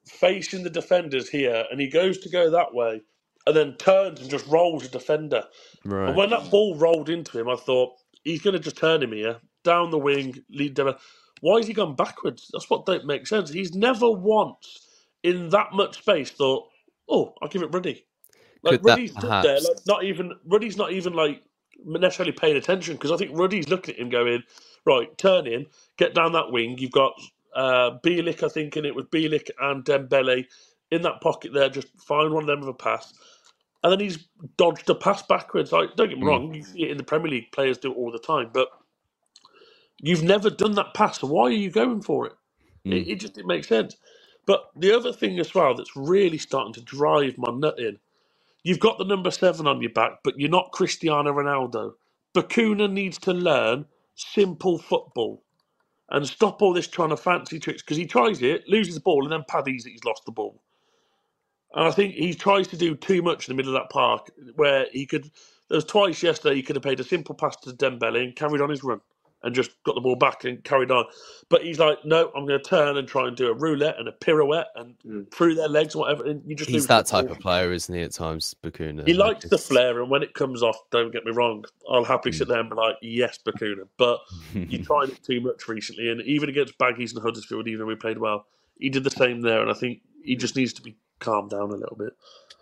facing 0.07 0.63
the 0.63 0.69
defenders 0.69 1.29
here, 1.29 1.65
and 1.71 1.79
he 1.79 1.87
goes 1.87 2.19
to 2.19 2.29
go 2.29 2.49
that 2.51 2.73
way, 2.73 3.01
and 3.47 3.55
then 3.55 3.75
turns 3.75 4.21
and 4.21 4.29
just 4.29 4.47
rolls 4.47 4.85
a 4.85 4.89
defender. 4.89 5.43
Right. 5.85 6.09
And 6.09 6.17
when 6.17 6.29
that 6.31 6.49
ball 6.51 6.75
rolled 6.75 7.09
into 7.09 7.39
him, 7.39 7.49
I 7.49 7.55
thought 7.55 7.93
he's 8.23 8.41
going 8.41 8.55
to 8.55 8.59
just 8.59 8.77
turn 8.77 9.03
him 9.03 9.13
here 9.13 9.39
down 9.63 9.91
the 9.91 9.97
wing, 9.97 10.43
lead 10.49 10.75
them. 10.75 10.93
Why 11.41 11.57
has 11.57 11.67
he 11.67 11.73
gone 11.73 11.95
backwards? 11.95 12.49
That's 12.53 12.69
what 12.69 12.85
don't 12.85 13.05
make 13.05 13.27
sense. 13.27 13.49
He's 13.49 13.73
never 13.73 14.09
once 14.09 14.87
in 15.23 15.49
that 15.49 15.73
much 15.73 15.99
space 15.99 16.31
thought, 16.31 16.69
"Oh, 17.09 17.35
I'll 17.41 17.49
give 17.49 17.63
it 17.63 17.73
Ruddy." 17.73 18.05
Like 18.63 18.79
Could 18.83 18.83
Ruddy's 18.83 19.19
there, 19.41 19.61
like, 19.61 19.77
not 19.87 20.03
even 20.05 20.33
Ruddy's 20.45 20.77
not 20.77 20.93
even 20.93 21.13
like 21.13 21.43
necessarily 21.85 22.33
paying 22.33 22.57
attention 22.57 22.95
because 22.95 23.11
I 23.11 23.17
think 23.17 23.37
Ruddy's 23.37 23.69
looking 23.69 23.95
at 23.95 24.01
him 24.01 24.09
going, 24.09 24.43
"Right, 24.85 25.17
turn 25.17 25.47
in, 25.47 25.67
get 25.97 26.15
down 26.15 26.33
that 26.33 26.51
wing. 26.51 26.77
You've 26.79 26.91
got 26.91 27.13
uh, 27.55 27.99
Bielik, 28.05 28.43
I 28.43 28.49
think, 28.49 28.75
and 28.77 28.85
it 28.85 28.95
was 28.95 29.05
Bielik 29.07 29.49
and 29.59 29.85
Dembele 29.85 30.45
in 30.91 31.03
that 31.03 31.21
pocket 31.21 31.53
there. 31.53 31.69
Just 31.69 31.89
find 32.01 32.33
one 32.33 32.43
of 32.43 32.47
them 32.47 32.61
with 32.61 32.69
a 32.69 32.73
pass." 32.73 33.13
And 33.83 33.91
then 33.93 33.99
he's 34.01 34.27
dodged 34.57 34.89
a 34.89 34.95
pass 34.95 35.23
backwards. 35.23 35.71
Like, 35.71 35.95
don't 35.97 36.09
get 36.09 36.19
me 36.19 36.23
Mm. 36.23 36.27
wrong, 36.27 36.53
you 36.53 36.63
see 36.63 36.83
it 36.83 36.91
in 36.91 36.97
the 36.97 37.03
Premier 37.03 37.29
League, 37.31 37.51
players 37.51 37.77
do 37.79 37.91
it 37.91 37.97
all 37.97 38.11
the 38.11 38.19
time, 38.19 38.51
but 38.53 38.69
you've 40.01 40.23
never 40.23 40.49
done 40.49 40.73
that 40.75 40.93
pass, 40.95 41.19
so 41.19 41.27
why 41.27 41.43
are 41.45 41.51
you 41.51 41.71
going 41.71 42.01
for 42.01 42.27
it? 42.27 42.33
It, 42.91 43.07
Mm. 43.07 43.09
it 43.09 43.21
just 43.21 43.35
didn't 43.35 43.47
make 43.47 43.65
sense. 43.65 43.97
But 44.49 44.71
the 44.75 44.93
other 44.97 45.13
thing 45.13 45.39
as 45.39 45.55
well 45.55 45.75
that's 45.75 45.95
really 45.97 46.39
starting 46.39 46.73
to 46.75 46.81
drive 46.83 47.37
my 47.39 47.53
nut 47.53 47.79
in, 47.79 47.99
you've 48.63 48.79
got 48.79 48.97
the 48.99 49.05
number 49.05 49.31
seven 49.31 49.67
on 49.67 49.81
your 49.81 49.91
back, 49.91 50.19
but 50.23 50.39
you're 50.39 50.49
not 50.49 50.71
Cristiano 50.73 51.33
Ronaldo. 51.33 51.93
Bacuna 52.35 52.91
needs 52.91 53.17
to 53.19 53.33
learn 53.33 53.85
simple 54.15 54.79
football 54.79 55.43
and 56.09 56.27
stop 56.27 56.61
all 56.61 56.73
this 56.73 56.87
trying 56.87 57.09
to 57.09 57.17
fancy 57.17 57.59
tricks 57.59 57.83
because 57.83 57.97
he 57.97 58.07
tries 58.07 58.41
it, 58.43 58.67
loses 58.69 58.95
the 58.95 59.01
ball, 59.01 59.23
and 59.23 59.31
then 59.33 59.45
paddies 59.49 59.85
that 59.85 59.91
he's 59.91 60.05
lost 60.05 60.25
the 60.25 60.33
ball. 60.33 60.61
And 61.75 61.87
I 61.87 61.91
think 61.91 62.15
he 62.15 62.33
tries 62.35 62.67
to 62.69 62.77
do 62.77 62.95
too 62.95 63.21
much 63.23 63.47
in 63.49 63.53
the 63.55 63.57
middle 63.57 63.75
of 63.75 63.81
that 63.81 63.91
park 63.91 64.29
where 64.55 64.87
he 64.93 65.05
could. 65.05 65.25
There 65.69 65.77
was 65.77 65.85
twice 65.85 66.23
yesterday 66.23 66.55
he 66.55 66.63
could 66.63 66.75
have 66.77 66.83
paid 66.83 66.99
a 66.99 67.05
simple 67.05 67.35
pass 67.35 67.55
to 67.57 67.71
Dembele 67.71 68.23
and 68.23 68.35
carried 68.35 68.61
on 68.61 68.69
his 68.71 68.83
run 68.83 69.01
and 69.43 69.55
just 69.55 69.71
got 69.83 69.95
the 69.95 70.01
ball 70.01 70.15
back 70.15 70.43
and 70.43 70.63
carried 70.63 70.91
on. 70.91 71.05
But 71.49 71.63
he's 71.63 71.79
like, 71.79 72.03
no, 72.05 72.31
I'm 72.35 72.45
going 72.45 72.59
to 72.61 72.69
turn 72.69 72.97
and 72.97 73.07
try 73.07 73.27
and 73.27 73.37
do 73.37 73.47
a 73.47 73.53
roulette 73.53 73.95
and 73.97 74.07
a 74.07 74.11
pirouette 74.11 74.67
and 74.75 74.95
Mm. 75.05 75.31
through 75.31 75.55
their 75.55 75.67
legs 75.69 75.95
and 75.95 76.01
whatever. 76.01 76.25
And 76.25 76.41
you 76.45 76.55
just 76.55 76.69
He's 76.69 76.87
that 76.87 77.05
type 77.05 77.25
ball. 77.27 77.35
of 77.35 77.39
player, 77.41 77.71
isn't 77.71 77.93
he? 77.93 78.01
At 78.01 78.11
times, 78.11 78.55
Bacuna. 78.63 79.05
He 79.07 79.13
Like, 79.13 79.35
likes 79.35 79.49
the 79.49 79.57
flair, 79.57 80.01
and 80.01 80.09
when 80.09 80.23
it 80.23 80.33
comes 80.33 80.61
off, 80.61 80.77
don't 80.91 81.11
get 81.11 81.25
me 81.25 81.31
wrong, 81.31 81.63
I'll 81.89 82.03
happily 82.03 82.33
Mm. 82.33 82.37
sit 82.37 82.47
there 82.49 82.59
and 82.59 82.69
be 82.69 82.75
like, 82.75 82.95
yes, 83.01 83.39
Bacuna. 83.45 83.87
But 83.97 84.19
you 84.53 84.79
tried 84.83 85.09
it 85.09 85.23
too 85.23 85.39
much 85.41 85.67
recently, 85.67 86.09
and 86.09 86.21
even 86.23 86.49
against 86.49 86.77
Baggies 86.77 87.13
and 87.13 87.21
Huddersfield, 87.23 87.67
even 87.67 87.79
though 87.79 87.85
we 87.85 87.95
played 87.95 88.17
well, 88.17 88.45
he 88.77 88.89
did 88.89 89.03
the 89.03 89.09
same 89.11 89.41
there, 89.41 89.61
and 89.61 89.69
I 89.71 89.73
think 89.73 90.01
he 90.23 90.35
just 90.35 90.55
needs 90.55 90.73
to 90.73 90.81
be 90.81 90.97
calmed 91.19 91.49
down 91.51 91.71
a 91.71 91.75
little 91.75 91.95
bit. 91.97 92.13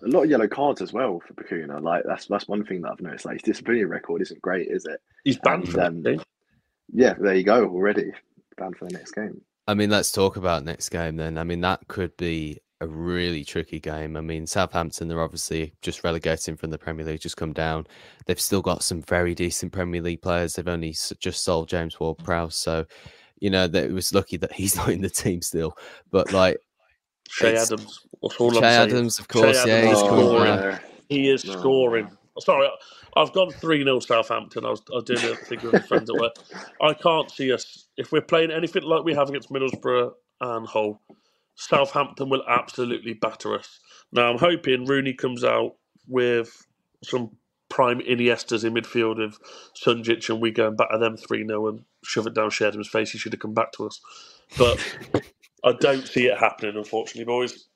A 0.04 0.08
lot 0.08 0.24
of 0.24 0.30
yellow 0.30 0.48
cards 0.48 0.82
as 0.82 0.94
well 0.94 1.20
for 1.28 1.34
Bacuna. 1.34 1.82
Like 1.82 2.04
that's 2.06 2.28
that's 2.28 2.48
one 2.48 2.64
thing 2.64 2.82
that 2.84 2.92
I've 2.92 3.02
noticed. 3.02 3.26
Like 3.26 3.34
his 3.36 3.42
disciplinary 3.42 3.86
record 3.86 4.22
isn't 4.22 4.42
great, 4.44 4.68
is 4.70 4.86
it? 4.86 5.02
He's 5.24 5.38
banned 5.38 5.64
And, 5.64 5.72
from 5.72 5.82
um, 5.82 6.04
the 6.04 6.10
game. 6.12 6.22
Yeah, 6.94 7.14
there 7.20 7.36
you 7.36 7.44
go 7.44 7.66
already. 7.68 8.12
Banned 8.58 8.78
for 8.78 8.86
the 8.88 8.94
next 8.98 9.12
game. 9.12 9.42
I 9.68 9.74
mean, 9.74 9.90
let's 9.90 10.12
talk 10.12 10.38
about 10.38 10.64
next 10.64 10.90
game 10.90 11.18
then. 11.18 11.38
I 11.38 11.44
mean, 11.44 11.62
that 11.62 11.88
could 11.88 12.16
be 12.18 12.60
a 12.80 12.88
really 12.88 13.44
tricky 13.44 13.80
game. 13.80 14.16
I 14.16 14.22
mean, 14.22 14.48
Southampton, 14.48 15.08
they're 15.08 15.22
obviously 15.22 15.74
just 15.82 16.04
relegating 16.04 16.56
from 16.56 16.70
the 16.70 16.78
Premier 16.78 17.06
League, 17.06 17.20
just 17.20 17.36
come 17.38 17.52
down. 17.54 17.86
They've 18.26 18.40
still 18.40 18.62
got 18.62 18.84
some 18.84 19.02
very 19.02 19.36
decent 19.36 19.74
Premier 19.74 20.02
League 20.02 20.22
players. 20.22 20.54
They've 20.56 20.68
only 20.68 20.96
just 21.20 21.44
sold 21.44 21.68
James 21.70 22.00
Ward 22.00 22.20
Prowse. 22.20 22.56
So, 22.56 22.86
you 23.40 23.50
know, 23.50 23.68
that 23.68 23.84
it 23.86 23.92
was 23.92 24.14
lucky 24.14 24.38
that 24.38 24.54
he's 24.54 24.76
not 24.78 24.90
in 24.90 25.02
the 25.02 25.10
team 25.10 25.42
still. 25.42 25.76
But, 26.12 26.32
like, 26.32 26.58
Che 27.30 27.56
Adams. 27.58 28.00
That's 28.22 28.36
all 28.40 28.52
Che 28.52 28.58
I'm 28.58 28.64
saying. 28.64 28.90
Adams, 28.92 29.20
of 29.20 29.28
course, 29.28 29.64
Che 29.64 29.68
yeah, 29.70 29.88
he's 29.90 29.98
is 29.98 30.04
coming 30.04 30.26
scoring. 30.26 30.56
back. 30.56 30.84
He 31.10 31.30
is 31.30 31.46
No. 31.46 31.52
scoring. 31.60 32.17
Sorry, 32.40 32.70
I've 33.16 33.34
gone 33.34 33.52
3 33.52 33.84
0 33.84 34.00
Southampton. 34.02 34.66
I 34.66 34.72
was, 34.72 34.82
I 34.92 34.96
was 34.96 35.04
doing 35.06 35.24
a 35.26 35.36
thing 35.36 35.60
with 35.64 35.74
my 35.74 35.80
friends 35.80 36.10
at 36.10 36.16
work. 36.18 36.36
I 36.82 36.94
can't 36.94 37.32
see 37.32 37.54
us, 37.54 37.88
if 37.98 38.12
we're 38.12 38.22
playing 38.22 38.52
anything 38.52 38.84
like 38.84 39.04
we 39.04 39.14
have 39.16 39.30
against 39.30 39.52
Middlesbrough 39.52 40.12
and 40.42 40.68
Hull, 40.68 41.02
Southampton 41.56 42.30
will 42.30 42.44
absolutely 42.48 43.14
batter 43.14 43.56
us. 43.56 43.80
Now, 44.12 44.32
I'm 44.32 44.40
hoping 44.40 44.86
Rooney 44.86 45.14
comes 45.14 45.44
out 45.44 45.76
with 46.08 46.66
some 47.04 47.32
prime 47.70 48.00
Iniestas 48.02 48.64
in 48.66 48.74
midfield 48.74 49.24
of 49.24 49.40
Sunjic 49.84 50.30
and 50.30 50.42
we 50.42 50.52
go 50.52 50.68
and 50.70 50.78
batter 50.78 50.98
them 51.00 51.18
3 51.18 51.48
0 51.48 51.68
and 51.68 51.86
shove 52.04 52.28
it 52.28 52.34
down 52.36 52.50
Che 52.52 52.66
Adams's 52.68 52.88
face. 52.92 53.12
He 53.12 53.18
should 53.18 53.34
have 53.34 53.42
come 53.42 53.54
back 53.54 53.72
to 53.74 53.88
us. 53.88 54.02
But 54.58 54.80
I 55.64 55.74
don't 55.74 56.08
see 56.08 56.28
it 56.28 56.38
happening, 56.38 56.78
unfortunately, 56.78 57.26
boys. 57.26 57.68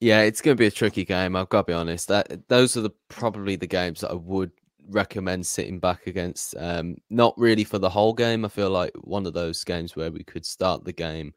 Yeah, 0.00 0.22
it's 0.22 0.40
going 0.40 0.56
to 0.56 0.60
be 0.60 0.66
a 0.66 0.70
tricky 0.70 1.04
game. 1.04 1.36
I've 1.36 1.50
got 1.50 1.66
to 1.66 1.72
be 1.72 1.74
honest. 1.74 2.08
That 2.08 2.48
those 2.48 2.76
are 2.76 2.80
the 2.80 2.90
probably 3.08 3.56
the 3.56 3.66
games 3.66 4.00
that 4.00 4.10
I 4.10 4.14
would 4.14 4.50
recommend 4.88 5.46
sitting 5.46 5.78
back 5.78 6.06
against. 6.06 6.54
Um, 6.58 6.96
not 7.10 7.34
really 7.36 7.64
for 7.64 7.78
the 7.78 7.90
whole 7.90 8.14
game. 8.14 8.44
I 8.44 8.48
feel 8.48 8.70
like 8.70 8.92
one 9.02 9.26
of 9.26 9.34
those 9.34 9.62
games 9.62 9.94
where 9.94 10.10
we 10.10 10.24
could 10.24 10.46
start 10.46 10.84
the 10.84 10.92
game, 10.92 11.34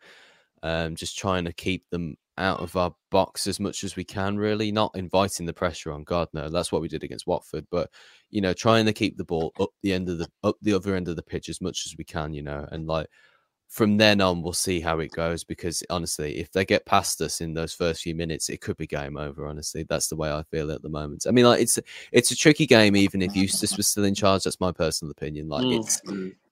um, 0.63 0.95
just 0.95 1.17
trying 1.17 1.43
to 1.45 1.54
keep 1.54 1.89
them 1.89 2.15
out 2.38 2.62
of 2.62 2.76
our 2.78 2.95
box 3.12 3.47
as 3.47 3.60
much 3.60 3.84
as 3.84 3.97
we 3.97 4.06
can. 4.06 4.38
Really, 4.38 4.71
not 4.71 4.91
inviting 4.95 5.45
the 5.45 5.54
pressure 5.54 5.91
on. 5.91 6.04
God, 6.06 6.30
no, 6.34 6.49
that's 6.49 6.71
what 6.71 6.82
we 6.82 6.88
did 6.88 7.04
against 7.04 7.28
Watford. 7.28 7.67
But 7.69 7.89
you 8.30 8.39
know, 8.39 8.54
trying 8.54 8.86
to 8.86 8.93
keep 8.93 9.17
the 9.17 9.26
ball 9.26 9.52
up 9.60 9.71
the 9.82 9.91
end 9.91 10.08
of 10.08 10.19
the 10.19 10.30
up 10.41 10.56
the 10.62 10.73
other 10.73 10.95
end 10.95 11.10
of 11.10 11.17
the 11.17 11.23
pitch 11.23 11.49
as 11.49 11.60
much 11.60 11.84
as 11.86 11.95
we 11.97 12.06
can. 12.06 12.34
You 12.34 12.43
know, 12.43 12.65
and 12.71 12.88
like 12.88 13.08
from 13.74 13.98
then 13.98 14.22
on, 14.22 14.44
we'll 14.44 14.54
see 14.54 14.80
how 14.80 15.00
it 15.00 15.12
goes. 15.12 15.44
Because 15.44 15.82
honestly, 15.90 16.38
if 16.38 16.52
they 16.52 16.64
get 16.64 16.86
past 16.86 17.20
us 17.22 17.42
in 17.42 17.56
those 17.56 17.74
first 17.74 18.04
few 18.04 18.14
minutes, 18.14 18.50
it 18.50 18.62
could 18.62 18.78
be 18.78 18.86
game 18.86 19.18
over. 19.18 19.48
Honestly, 19.48 19.84
that's 19.90 20.08
the 20.10 20.16
way 20.16 20.32
I 20.32 20.44
feel 20.44 20.72
at 20.72 20.84
the 20.84 20.90
moment. 20.90 21.26
I 21.28 21.32
mean, 21.32 21.46
like 21.46 21.60
it's 21.60 21.80
it's 22.12 22.30
a 22.30 22.36
tricky 22.36 22.68
game, 22.68 22.96
even 22.96 23.24
if 23.24 23.36
Eustace 23.36 23.76
was 23.76 23.88
still 23.88 24.04
in 24.04 24.14
charge. 24.14 24.44
That's 24.44 24.60
my 24.60 24.72
personal 24.72 25.12
opinion. 25.12 25.50
Like 25.50 25.64
Mm. 25.66 25.80
it's 25.80 26.02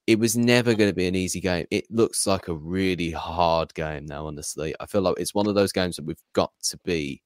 it 0.07 0.17
was 0.17 0.35
never 0.35 0.73
going 0.73 0.89
to 0.89 0.95
be 0.95 1.07
an 1.07 1.13
easy 1.15 1.39
game. 1.39 1.67
It 1.69 1.85
looks 1.91 2.25
like 2.25 2.47
a 2.47 2.55
really 2.55 3.11
hard 3.11 3.71
game 3.75 4.07
now. 4.07 4.25
Honestly, 4.25 4.73
I 4.79 4.87
feel 4.87 5.01
like 5.01 5.19
it's 5.19 5.35
one 5.35 5.45
of 5.45 5.53
those 5.53 5.71
games 5.71 5.97
that 5.97 6.05
we've 6.05 6.23
got 6.33 6.51
to 6.63 6.77
be 6.83 7.21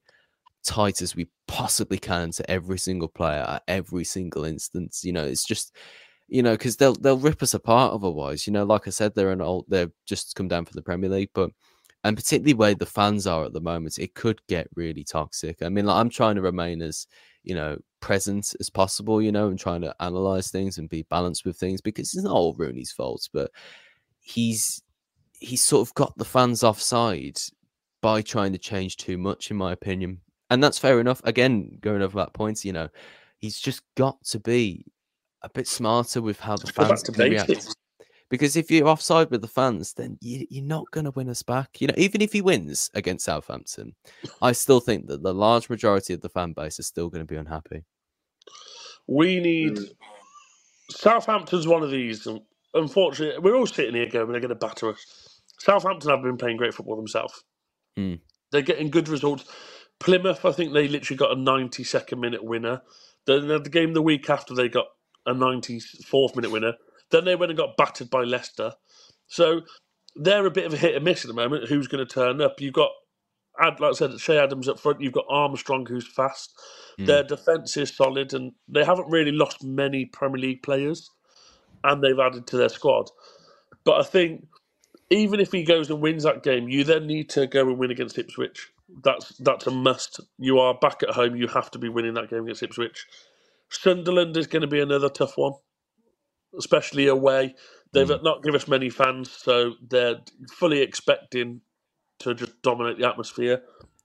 tight 0.62 1.00
as 1.00 1.16
we 1.16 1.26
possibly 1.48 1.96
can 1.98 2.32
to 2.32 2.50
every 2.50 2.78
single 2.78 3.08
player 3.08 3.46
at 3.48 3.62
every 3.66 4.04
single 4.04 4.44
instance. 4.44 5.04
You 5.04 5.14
know, 5.14 5.24
it's 5.24 5.46
just 5.46 5.74
you 6.28 6.42
know 6.42 6.52
because 6.52 6.76
they'll 6.76 6.94
they'll 6.94 7.18
rip 7.18 7.42
us 7.42 7.54
apart 7.54 7.92
otherwise. 7.92 8.46
You 8.46 8.52
know, 8.52 8.64
like 8.64 8.86
I 8.86 8.90
said, 8.90 9.14
they're 9.14 9.30
an 9.32 9.40
old 9.40 9.66
they've 9.68 9.92
just 10.06 10.34
come 10.34 10.48
down 10.48 10.64
from 10.64 10.76
the 10.76 10.82
Premier 10.82 11.10
League, 11.10 11.30
but 11.34 11.50
and 12.04 12.16
particularly 12.16 12.54
where 12.54 12.74
the 12.74 12.86
fans 12.86 13.26
are 13.26 13.44
at 13.44 13.52
the 13.52 13.60
moment, 13.60 13.98
it 13.98 14.14
could 14.14 14.40
get 14.46 14.68
really 14.76 15.02
toxic. 15.04 15.62
I 15.62 15.68
mean, 15.68 15.86
like, 15.86 15.96
I'm 15.96 16.10
trying 16.10 16.36
to 16.36 16.42
remain 16.42 16.82
as 16.82 17.06
you 17.42 17.54
know 17.54 17.78
present 18.00 18.54
as 18.60 18.70
possible, 18.70 19.20
you 19.20 19.32
know, 19.32 19.48
and 19.48 19.58
trying 19.58 19.80
to 19.82 19.94
analyze 20.00 20.50
things 20.50 20.78
and 20.78 20.88
be 20.88 21.02
balanced 21.02 21.44
with 21.44 21.56
things 21.56 21.80
because 21.80 22.14
it's 22.14 22.24
not 22.24 22.32
all 22.32 22.54
Rooney's 22.54 22.92
fault, 22.92 23.28
but 23.32 23.50
he's 24.20 24.82
he's 25.40 25.62
sort 25.62 25.86
of 25.86 25.94
got 25.94 26.16
the 26.16 26.24
fans 26.24 26.62
offside 26.64 27.38
by 28.02 28.22
trying 28.22 28.52
to 28.52 28.58
change 28.58 28.96
too 28.96 29.18
much, 29.18 29.50
in 29.50 29.56
my 29.56 29.72
opinion. 29.72 30.20
And 30.50 30.62
that's 30.62 30.78
fair 30.78 31.00
enough. 31.00 31.20
Again, 31.24 31.78
going 31.80 32.02
over 32.02 32.18
that 32.18 32.34
point, 32.34 32.64
you 32.64 32.72
know, 32.72 32.88
he's 33.38 33.58
just 33.58 33.82
got 33.96 34.22
to 34.26 34.38
be 34.38 34.84
a 35.42 35.48
bit 35.48 35.68
smarter 35.68 36.20
with 36.22 36.40
how 36.40 36.56
the 36.56 36.72
fans 36.72 37.02
can 37.02 37.14
react. 37.14 37.74
Because 38.28 38.56
if 38.56 38.70
you're 38.70 38.88
offside 38.88 39.30
with 39.30 39.40
the 39.40 39.48
fans, 39.48 39.94
then 39.94 40.18
you, 40.20 40.46
you're 40.50 40.64
not 40.64 40.90
going 40.90 41.04
to 41.04 41.12
win 41.12 41.28
us 41.28 41.42
back. 41.42 41.80
You 41.80 41.86
know, 41.86 41.94
even 41.96 42.20
if 42.20 42.32
he 42.32 42.40
wins 42.40 42.90
against 42.94 43.24
Southampton, 43.24 43.94
I 44.42 44.52
still 44.52 44.80
think 44.80 45.06
that 45.06 45.22
the 45.22 45.32
large 45.32 45.70
majority 45.70 46.12
of 46.12 46.22
the 46.22 46.28
fan 46.28 46.52
base 46.52 46.80
is 46.80 46.86
still 46.86 47.08
going 47.08 47.24
to 47.24 47.32
be 47.32 47.38
unhappy. 47.38 47.84
We 49.06 49.38
need 49.38 49.78
Southampton's 50.90 51.68
one 51.68 51.84
of 51.84 51.92
these. 51.92 52.26
Unfortunately, 52.74 53.38
we're 53.38 53.56
all 53.56 53.66
sitting 53.66 53.94
here 53.94 54.08
going, 54.08 54.32
they're 54.32 54.40
going 54.40 54.48
to 54.48 54.56
batter 54.56 54.90
us. 54.90 55.40
Southampton 55.60 56.10
have 56.10 56.22
been 56.22 56.36
playing 56.36 56.56
great 56.56 56.74
football 56.74 56.96
themselves. 56.96 57.44
Mm. 57.96 58.20
They're 58.50 58.62
getting 58.62 58.90
good 58.90 59.08
results. 59.08 59.44
Plymouth, 60.00 60.44
I 60.44 60.52
think 60.52 60.72
they 60.72 60.88
literally 60.88 61.16
got 61.16 61.32
a 61.32 61.36
92nd 61.36 62.18
minute 62.18 62.44
winner. 62.44 62.82
Then 63.26 63.48
the 63.48 63.60
game 63.60 63.94
the 63.94 64.02
week 64.02 64.28
after, 64.28 64.54
they 64.54 64.68
got 64.68 64.86
a 65.26 65.34
94th 65.34 66.36
minute 66.36 66.50
winner. 66.50 66.74
Then 67.10 67.24
they 67.24 67.36
went 67.36 67.50
and 67.50 67.58
got 67.58 67.76
battered 67.76 68.10
by 68.10 68.22
Leicester. 68.24 68.74
So 69.28 69.62
they're 70.16 70.46
a 70.46 70.50
bit 70.50 70.66
of 70.66 70.74
a 70.74 70.78
hit 70.78 70.94
and 70.96 71.04
miss 71.04 71.24
at 71.24 71.28
the 71.28 71.34
moment. 71.34 71.68
Who's 71.68 71.88
going 71.88 72.06
to 72.06 72.12
turn 72.12 72.40
up? 72.40 72.60
You've 72.60 72.74
got, 72.74 72.90
Ad- 73.60 73.80
like 73.80 73.90
I 73.90 73.94
said, 73.94 74.18
Che 74.18 74.38
Adams 74.38 74.68
up 74.68 74.80
front. 74.80 75.00
You've 75.00 75.12
got 75.12 75.26
Armstrong, 75.28 75.86
who's 75.86 76.06
fast. 76.06 76.52
Hmm. 76.98 77.06
Their 77.06 77.22
defence 77.24 77.76
is 77.76 77.94
solid, 77.94 78.34
and 78.34 78.52
they 78.68 78.84
haven't 78.84 79.10
really 79.10 79.32
lost 79.32 79.64
many 79.64 80.06
Premier 80.06 80.40
League 80.40 80.62
players, 80.62 81.10
and 81.84 82.02
they've 82.02 82.18
added 82.18 82.46
to 82.48 82.56
their 82.56 82.68
squad. 82.70 83.10
But 83.84 84.00
I 84.00 84.02
think 84.04 84.46
even 85.10 85.40
if 85.40 85.52
he 85.52 85.64
goes 85.64 85.90
and 85.90 86.00
wins 86.00 86.24
that 86.24 86.42
game, 86.42 86.68
you 86.68 86.84
then 86.84 87.06
need 87.06 87.30
to 87.30 87.46
go 87.46 87.62
and 87.68 87.78
win 87.78 87.90
against 87.90 88.18
Ipswich. 88.18 88.70
That's 89.02 89.36
that's 89.38 89.66
a 89.66 89.70
must. 89.70 90.20
You 90.38 90.58
are 90.60 90.74
back 90.74 91.02
at 91.02 91.10
home. 91.10 91.36
You 91.36 91.48
have 91.48 91.70
to 91.72 91.78
be 91.78 91.88
winning 91.88 92.14
that 92.14 92.30
game 92.30 92.44
against 92.44 92.62
Ipswich. 92.62 93.06
Sunderland 93.68 94.36
is 94.36 94.46
going 94.46 94.62
to 94.62 94.68
be 94.68 94.80
another 94.80 95.08
tough 95.08 95.36
one, 95.36 95.54
especially 96.58 97.06
away. 97.06 97.54
They've 97.92 98.08
mm. 98.08 98.22
not 98.22 98.42
given 98.42 98.60
us 98.60 98.68
many 98.68 98.90
fans, 98.90 99.30
so 99.30 99.74
they're 99.86 100.16
fully 100.50 100.80
expecting 100.80 101.60
to 102.20 102.34
just 102.34 102.60
dominate 102.62 102.98
the 102.98 103.08
atmosphere. 103.08 103.62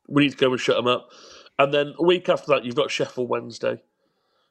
We 0.07 0.23
need 0.23 0.31
to 0.31 0.37
go 0.37 0.51
and 0.51 0.59
shut 0.59 0.75
them 0.75 0.87
up. 0.87 1.09
And 1.57 1.73
then 1.73 1.93
a 1.99 2.05
week 2.05 2.29
after 2.29 2.47
that, 2.47 2.65
you've 2.65 2.75
got 2.75 2.91
Sheffield 2.91 3.29
Wednesday. 3.29 3.81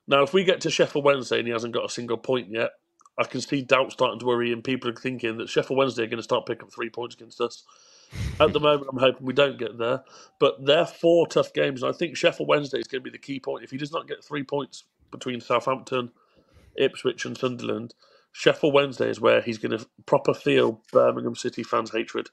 Now, 0.07 0.23
if 0.23 0.33
we 0.33 0.45
get 0.45 0.61
to 0.63 0.71
Sheffield 0.71 1.05
Wednesday 1.05 1.39
and 1.39 1.47
he 1.47 1.53
hasn't 1.53 1.75
got 1.75 1.85
a 1.85 1.89
single 1.89 2.17
point 2.17 2.49
yet, 2.51 2.71
I 3.19 3.25
can 3.25 3.41
see 3.41 3.63
doubt 3.63 3.93
starting 3.93 4.19
to 4.21 4.27
worry, 4.27 4.53
and 4.53 4.65
people 4.65 4.91
are 4.91 4.95
thinking 4.95 5.37
that 5.39 5.49
Sheffield 5.49 5.79
Wednesday 5.79 6.05
are 6.05 6.07
going 6.07 6.19
to 6.19 6.23
start 6.23 6.47
picking 6.47 6.65
up 6.65 6.73
three 6.73 6.89
points 6.89 7.15
against 7.15 7.41
us. 7.41 7.65
At 8.41 8.53
the 8.53 8.61
moment, 8.61 8.89
I'm 8.91 8.99
hoping 8.99 9.27
we 9.27 9.33
don't 9.33 9.59
get 9.59 9.79
there, 9.79 10.03
but 10.39 10.65
they're 10.65 10.87
four 10.87 11.27
tough 11.27 11.53
games, 11.53 11.83
and 11.83 11.95
I 11.95 11.97
think 11.97 12.17
Sheffield 12.17 12.49
Wednesday 12.49 12.79
is 12.79 12.89
going 12.89 13.03
to 13.03 13.05
be 13.05 13.11
the 13.11 13.19
key 13.19 13.39
point. 13.39 13.63
If 13.63 13.71
he 13.71 13.77
does 13.77 13.93
not 13.93 14.09
get 14.09 14.25
three 14.25 14.43
points 14.43 14.85
between 15.11 15.41
Southampton, 15.41 16.11
Ipswich, 16.77 17.25
and 17.25 17.37
Sunderland, 17.37 17.95
Sheffield 18.33 18.75
Wednesday 18.75 19.09
is 19.09 19.21
where 19.21 19.41
he's 19.41 19.59
going 19.59 19.77
to 19.77 19.87
proper 20.07 20.35
feel 20.35 20.81
Birmingham 20.93 21.35
City 21.35 21.63
fans' 21.63 21.91
hatred. 21.91 22.29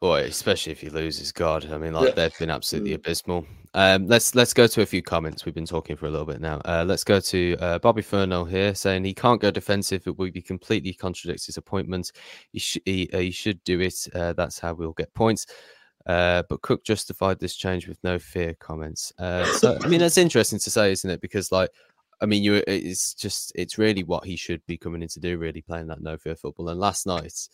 Boy, 0.00 0.24
especially 0.24 0.72
if 0.72 0.80
he 0.80 0.90
loses, 0.90 1.32
God, 1.32 1.70
I 1.72 1.78
mean, 1.78 1.94
like 1.94 2.08
Yeah. 2.08 2.14
they've 2.14 2.38
been 2.38 2.50
absolutely 2.50 2.92
abysmal. 2.92 3.46
Um, 3.72 4.06
let's 4.06 4.34
let's 4.34 4.52
go 4.52 4.66
to 4.66 4.82
a 4.82 4.86
few 4.86 5.00
comments. 5.02 5.46
We've 5.46 5.54
been 5.54 5.64
talking 5.64 5.96
for 5.96 6.06
a 6.06 6.10
little 6.10 6.26
bit 6.26 6.40
now. 6.42 6.60
Uh, 6.66 6.84
let's 6.86 7.04
go 7.04 7.20
to 7.20 7.56
uh, 7.58 7.78
Bobby 7.78 8.02
Furno 8.02 8.48
here 8.48 8.74
saying 8.74 9.04
he 9.04 9.14
can't 9.14 9.40
go 9.40 9.50
defensive. 9.50 10.06
It 10.06 10.18
would 10.18 10.34
be 10.34 10.42
completely 10.42 10.92
contradicts 10.92 11.46
his 11.46 11.56
appointment. 11.56 12.12
He, 12.52 12.58
sh- 12.58 12.78
he, 12.84 13.08
uh, 13.14 13.18
he 13.18 13.30
should 13.30 13.64
do 13.64 13.80
it. 13.80 14.06
Uh, 14.14 14.34
that's 14.34 14.58
how 14.58 14.74
we'll 14.74 14.92
get 14.92 15.14
points. 15.14 15.46
Uh, 16.06 16.42
but 16.50 16.60
Cook 16.60 16.84
justified 16.84 17.40
this 17.40 17.56
change 17.56 17.88
with 17.88 17.98
no 18.04 18.18
fear 18.18 18.52
comments. 18.60 19.10
Uh, 19.18 19.46
so 19.54 19.78
I 19.82 19.88
mean, 19.88 20.00
that's 20.00 20.18
interesting 20.18 20.58
to 20.58 20.70
say, 20.70 20.92
isn't 20.92 21.08
it? 21.08 21.22
Because 21.22 21.50
like, 21.50 21.70
I 22.20 22.26
mean, 22.26 22.42
you 22.42 22.62
it's 22.66 23.14
just 23.14 23.52
it's 23.54 23.78
really 23.78 24.02
what 24.02 24.24
he 24.24 24.36
should 24.36 24.64
be 24.66 24.76
coming 24.76 25.02
in 25.02 25.08
to 25.08 25.20
do, 25.20 25.38
really 25.38 25.62
playing 25.62 25.88
that 25.88 26.02
no 26.02 26.16
fear 26.16 26.36
football. 26.36 26.68
And 26.68 26.80
last 26.80 27.06
night, 27.06 27.48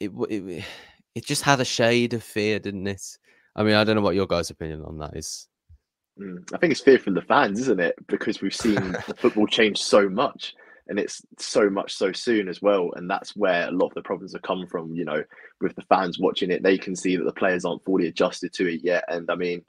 it 0.00 0.10
it 0.28 0.64
it 1.14 1.26
just 1.26 1.42
had 1.42 1.60
a 1.60 1.64
shade 1.64 2.14
of 2.14 2.22
fear, 2.22 2.58
didn't 2.58 2.86
it? 2.86 3.02
I 3.54 3.62
mean, 3.62 3.74
I 3.74 3.84
don't 3.84 3.96
know 3.96 4.02
what 4.02 4.14
your 4.14 4.26
guys' 4.26 4.50
opinion 4.50 4.82
on 4.82 4.98
that 4.98 5.16
is. 5.16 5.46
Mm, 6.18 6.42
I 6.54 6.58
think 6.58 6.70
it's 6.70 6.80
fear 6.80 6.98
from 6.98 7.14
the 7.14 7.22
fans, 7.22 7.60
isn't 7.60 7.80
it? 7.80 7.94
Because 8.06 8.40
we've 8.40 8.54
seen 8.54 8.92
the 9.06 9.14
football 9.18 9.46
change 9.46 9.82
so 9.82 10.08
much, 10.08 10.54
and 10.88 10.98
it's 10.98 11.22
so 11.38 11.68
much 11.68 11.94
so 11.94 12.12
soon 12.12 12.48
as 12.48 12.62
well. 12.62 12.90
And 12.96 13.10
that's 13.10 13.36
where 13.36 13.68
a 13.68 13.72
lot 13.72 13.88
of 13.88 13.94
the 13.94 14.02
problems 14.02 14.32
have 14.32 14.42
come 14.42 14.66
from. 14.66 14.94
You 14.94 15.04
know, 15.04 15.22
with 15.60 15.74
the 15.76 15.82
fans 15.82 16.18
watching 16.18 16.50
it, 16.50 16.62
they 16.62 16.78
can 16.78 16.96
see 16.96 17.16
that 17.16 17.24
the 17.24 17.32
players 17.32 17.64
aren't 17.64 17.84
fully 17.84 18.06
adjusted 18.06 18.52
to 18.54 18.68
it 18.68 18.80
yet. 18.82 19.04
And 19.08 19.30
I 19.30 19.34
mean, 19.34 19.64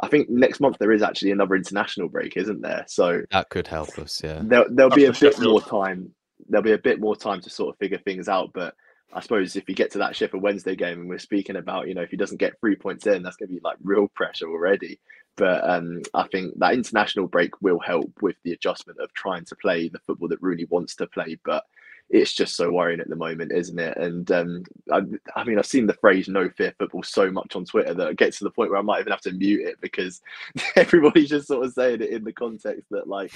I 0.00 0.08
think 0.08 0.28
next 0.30 0.60
month 0.60 0.76
there 0.78 0.92
is 0.92 1.02
actually 1.02 1.32
another 1.32 1.56
international 1.56 2.08
break, 2.08 2.36
isn't 2.36 2.60
there? 2.60 2.84
So 2.86 3.22
That 3.30 3.48
could 3.48 3.66
help 3.66 3.98
us, 3.98 4.22
yeah. 4.22 4.40
there, 4.42 4.66
there'll 4.70 4.90
be 4.90 5.06
a 5.06 5.10
After 5.10 5.30
bit 5.30 5.40
more 5.40 5.60
time. 5.60 6.14
There'll 6.48 6.62
be 6.62 6.72
a 6.72 6.78
bit 6.78 7.00
more 7.00 7.16
time 7.16 7.40
to 7.42 7.50
sort 7.50 7.74
of 7.74 7.78
figure 7.78 7.98
things 7.98 8.28
out. 8.28 8.52
But 8.54 8.74
I 9.12 9.20
suppose 9.20 9.56
if 9.56 9.68
you 9.68 9.74
get 9.74 9.90
to 9.92 9.98
that 9.98 10.14
Sheffield 10.14 10.42
Wednesday 10.42 10.76
game, 10.76 11.00
and 11.00 11.08
we're 11.08 11.18
speaking 11.18 11.56
about, 11.56 11.88
you 11.88 11.94
know, 11.94 12.02
if 12.02 12.10
he 12.10 12.16
doesn't 12.16 12.38
get 12.38 12.58
three 12.60 12.76
points 12.76 13.06
in, 13.06 13.22
that's 13.22 13.36
going 13.36 13.48
to 13.48 13.54
be 13.54 13.60
like 13.62 13.76
real 13.82 14.08
pressure 14.08 14.48
already. 14.48 15.00
But 15.36 15.68
um, 15.68 16.02
I 16.14 16.26
think 16.28 16.58
that 16.58 16.74
international 16.74 17.28
break 17.28 17.60
will 17.60 17.78
help 17.78 18.10
with 18.22 18.36
the 18.44 18.52
adjustment 18.52 18.98
of 19.00 19.12
trying 19.14 19.44
to 19.46 19.56
play 19.56 19.88
the 19.88 20.00
football 20.00 20.28
that 20.28 20.42
Rooney 20.42 20.66
wants 20.66 20.94
to 20.96 21.06
play. 21.06 21.38
But 21.44 21.64
it's 22.10 22.32
just 22.32 22.56
so 22.56 22.70
worrying 22.70 23.00
at 23.00 23.08
the 23.08 23.16
moment, 23.16 23.52
isn't 23.52 23.78
it? 23.78 23.96
And 23.98 24.30
um, 24.30 24.64
I, 24.92 25.02
I 25.36 25.44
mean, 25.44 25.58
I've 25.58 25.66
seen 25.66 25.86
the 25.86 25.94
phrase 25.94 26.28
"no 26.28 26.48
fear 26.50 26.72
football" 26.78 27.02
so 27.02 27.30
much 27.30 27.56
on 27.56 27.64
Twitter 27.64 27.94
that 27.94 28.08
it 28.10 28.16
gets 28.18 28.38
to 28.38 28.44
the 28.44 28.50
point 28.50 28.70
where 28.70 28.78
I 28.78 28.82
might 28.84 29.00
even 29.00 29.12
have 29.12 29.20
to 29.22 29.32
mute 29.32 29.66
it 29.66 29.80
because 29.80 30.20
everybody's 30.76 31.28
just 31.30 31.48
sort 31.48 31.66
of 31.66 31.72
saying 31.72 32.02
it 32.02 32.10
in 32.10 32.24
the 32.24 32.32
context 32.32 32.86
that, 32.90 33.08
like, 33.08 33.32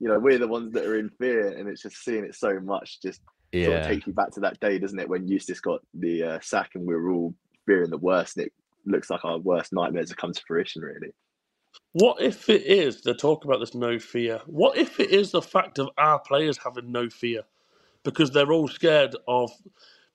you 0.00 0.08
know, 0.08 0.18
we're 0.18 0.38
the 0.38 0.48
ones 0.48 0.72
that 0.72 0.86
are 0.86 0.98
in 0.98 1.10
fear, 1.10 1.48
and 1.48 1.68
it's 1.68 1.82
just 1.82 2.04
seeing 2.04 2.24
it 2.24 2.34
so 2.34 2.58
much 2.60 3.00
just 3.02 3.20
sort 3.60 3.76
of 3.78 3.82
Yeah. 3.82 3.86
takes 3.86 4.06
you 4.06 4.12
back 4.14 4.32
to 4.32 4.40
that 4.40 4.60
day, 4.60 4.78
doesn't 4.78 4.98
it? 4.98 5.08
When 5.08 5.28
Eustace 5.28 5.60
got 5.60 5.82
the 5.94 6.22
uh, 6.24 6.38
sack 6.42 6.70
and 6.74 6.86
we 6.86 6.94
were 6.94 7.12
all 7.12 7.34
fearing 7.66 7.90
the 7.90 7.98
worst, 7.98 8.36
and 8.38 8.46
it 8.46 8.52
looks 8.86 9.10
like 9.10 9.24
our 9.24 9.38
worst 9.38 9.72
nightmares 9.72 10.10
have 10.10 10.18
come 10.18 10.32
to 10.32 10.42
fruition, 10.48 10.82
really. 10.82 11.12
What 11.92 12.22
if 12.22 12.48
it 12.48 12.62
is, 12.64 13.02
the 13.02 13.14
talk 13.14 13.44
about 13.44 13.60
this 13.60 13.74
no 13.74 13.98
fear, 13.98 14.40
what 14.46 14.78
if 14.78 15.00
it 15.00 15.10
is 15.10 15.32
the 15.32 15.42
fact 15.42 15.78
of 15.78 15.90
our 15.98 16.20
players 16.20 16.58
having 16.58 16.92
no 16.92 17.10
fear 17.10 17.42
because 18.10 18.30
they're 18.30 18.52
all 18.52 18.68
scared 18.68 19.14
of. 19.28 19.50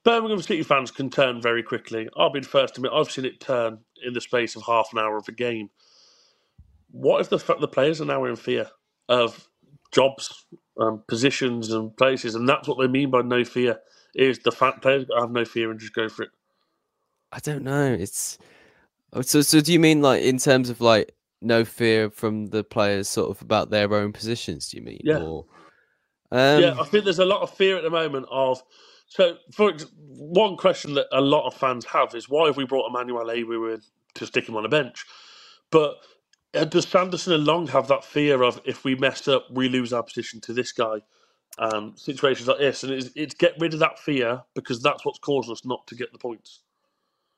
Birmingham 0.03 0.41
City 0.41 0.63
fans 0.63 0.89
can 0.89 1.11
turn 1.11 1.39
very 1.39 1.61
quickly. 1.61 2.09
I'll 2.17 2.31
be 2.31 2.39
the 2.39 2.47
first 2.47 2.73
to 2.73 2.79
admit 2.79 2.91
I've 2.91 3.11
seen 3.11 3.25
it 3.25 3.39
turn 3.39 3.77
in 4.03 4.13
the 4.13 4.21
space 4.21 4.55
of 4.55 4.63
half 4.63 4.89
an 4.93 4.99
hour 4.99 5.15
of 5.15 5.27
a 5.27 5.31
game. 5.31 5.69
What 6.89 7.21
if 7.21 7.29
the 7.29 7.37
the 7.59 7.67
players 7.67 8.01
are 8.01 8.05
now 8.05 8.25
in 8.25 8.35
fear 8.35 8.67
of 9.07 9.47
jobs, 9.91 10.45
um, 10.79 11.03
positions, 11.07 11.71
and 11.71 11.95
places, 11.95 12.33
and 12.33 12.49
that's 12.49 12.67
what 12.67 12.79
they 12.79 12.87
mean 12.87 13.11
by 13.11 13.21
no 13.21 13.45
fear? 13.45 13.79
Is 14.15 14.39
the 14.39 14.51
fact 14.51 14.81
players 14.81 15.05
have 15.15 15.31
no 15.31 15.45
fear 15.45 15.69
and 15.69 15.79
just 15.79 15.93
go 15.93 16.09
for 16.09 16.23
it? 16.23 16.31
I 17.31 17.39
don't 17.39 17.63
know. 17.63 17.93
It's 17.93 18.39
oh, 19.13 19.21
so. 19.21 19.41
So 19.41 19.61
do 19.61 19.71
you 19.71 19.79
mean 19.79 20.01
like 20.01 20.23
in 20.23 20.37
terms 20.37 20.69
of 20.69 20.81
like 20.81 21.13
no 21.41 21.63
fear 21.63 22.09
from 22.09 22.47
the 22.47 22.63
players, 22.63 23.07
sort 23.07 23.29
of 23.29 23.41
about 23.41 23.69
their 23.69 23.93
own 23.93 24.11
positions? 24.13 24.69
Do 24.69 24.77
you 24.77 24.83
mean? 24.83 25.01
Yeah. 25.03 25.19
Or 25.19 25.45
Um, 26.31 26.61
yeah, 26.61 26.75
I 26.79 26.83
think 26.85 27.03
there's 27.03 27.19
a 27.19 27.25
lot 27.25 27.41
of 27.41 27.49
fear 27.51 27.77
at 27.77 27.83
the 27.83 27.89
moment 27.89 28.25
of. 28.29 28.61
So, 29.07 29.37
for 29.51 29.71
ex- 29.71 29.87
one 29.97 30.55
question 30.55 30.93
that 30.93 31.07
a 31.11 31.19
lot 31.19 31.45
of 31.45 31.53
fans 31.53 31.83
have 31.85 32.15
is 32.15 32.29
why 32.29 32.47
have 32.47 32.55
we 32.55 32.65
brought 32.65 32.89
Emmanuel 32.89 33.25
Aiwu 33.25 33.73
in 33.73 33.81
to 34.15 34.25
stick 34.25 34.47
him 34.47 34.55
on 34.55 34.65
a 34.65 34.69
bench? 34.69 35.05
But 35.69 35.97
does 36.69 36.87
Sanderson 36.87 37.33
and 37.33 37.45
Long 37.45 37.67
have 37.67 37.87
that 37.87 38.05
fear 38.05 38.43
of 38.43 38.61
if 38.65 38.83
we 38.83 38.95
mess 38.95 39.27
up, 39.27 39.47
we 39.51 39.69
lose 39.69 39.93
our 39.93 40.03
position 40.03 40.39
to 40.41 40.53
this 40.53 40.71
guy? 40.71 41.01
Um, 41.57 41.93
situations 41.97 42.47
like 42.47 42.59
this, 42.59 42.83
and 42.83 42.93
it's, 42.93 43.09
it's 43.15 43.33
get 43.33 43.55
rid 43.59 43.73
of 43.73 43.81
that 43.81 43.99
fear 43.99 44.41
because 44.53 44.81
that's 44.81 45.03
what's 45.03 45.19
caused 45.19 45.51
us 45.51 45.65
not 45.65 45.85
to 45.87 45.95
get 45.95 46.13
the 46.13 46.17
points. 46.17 46.61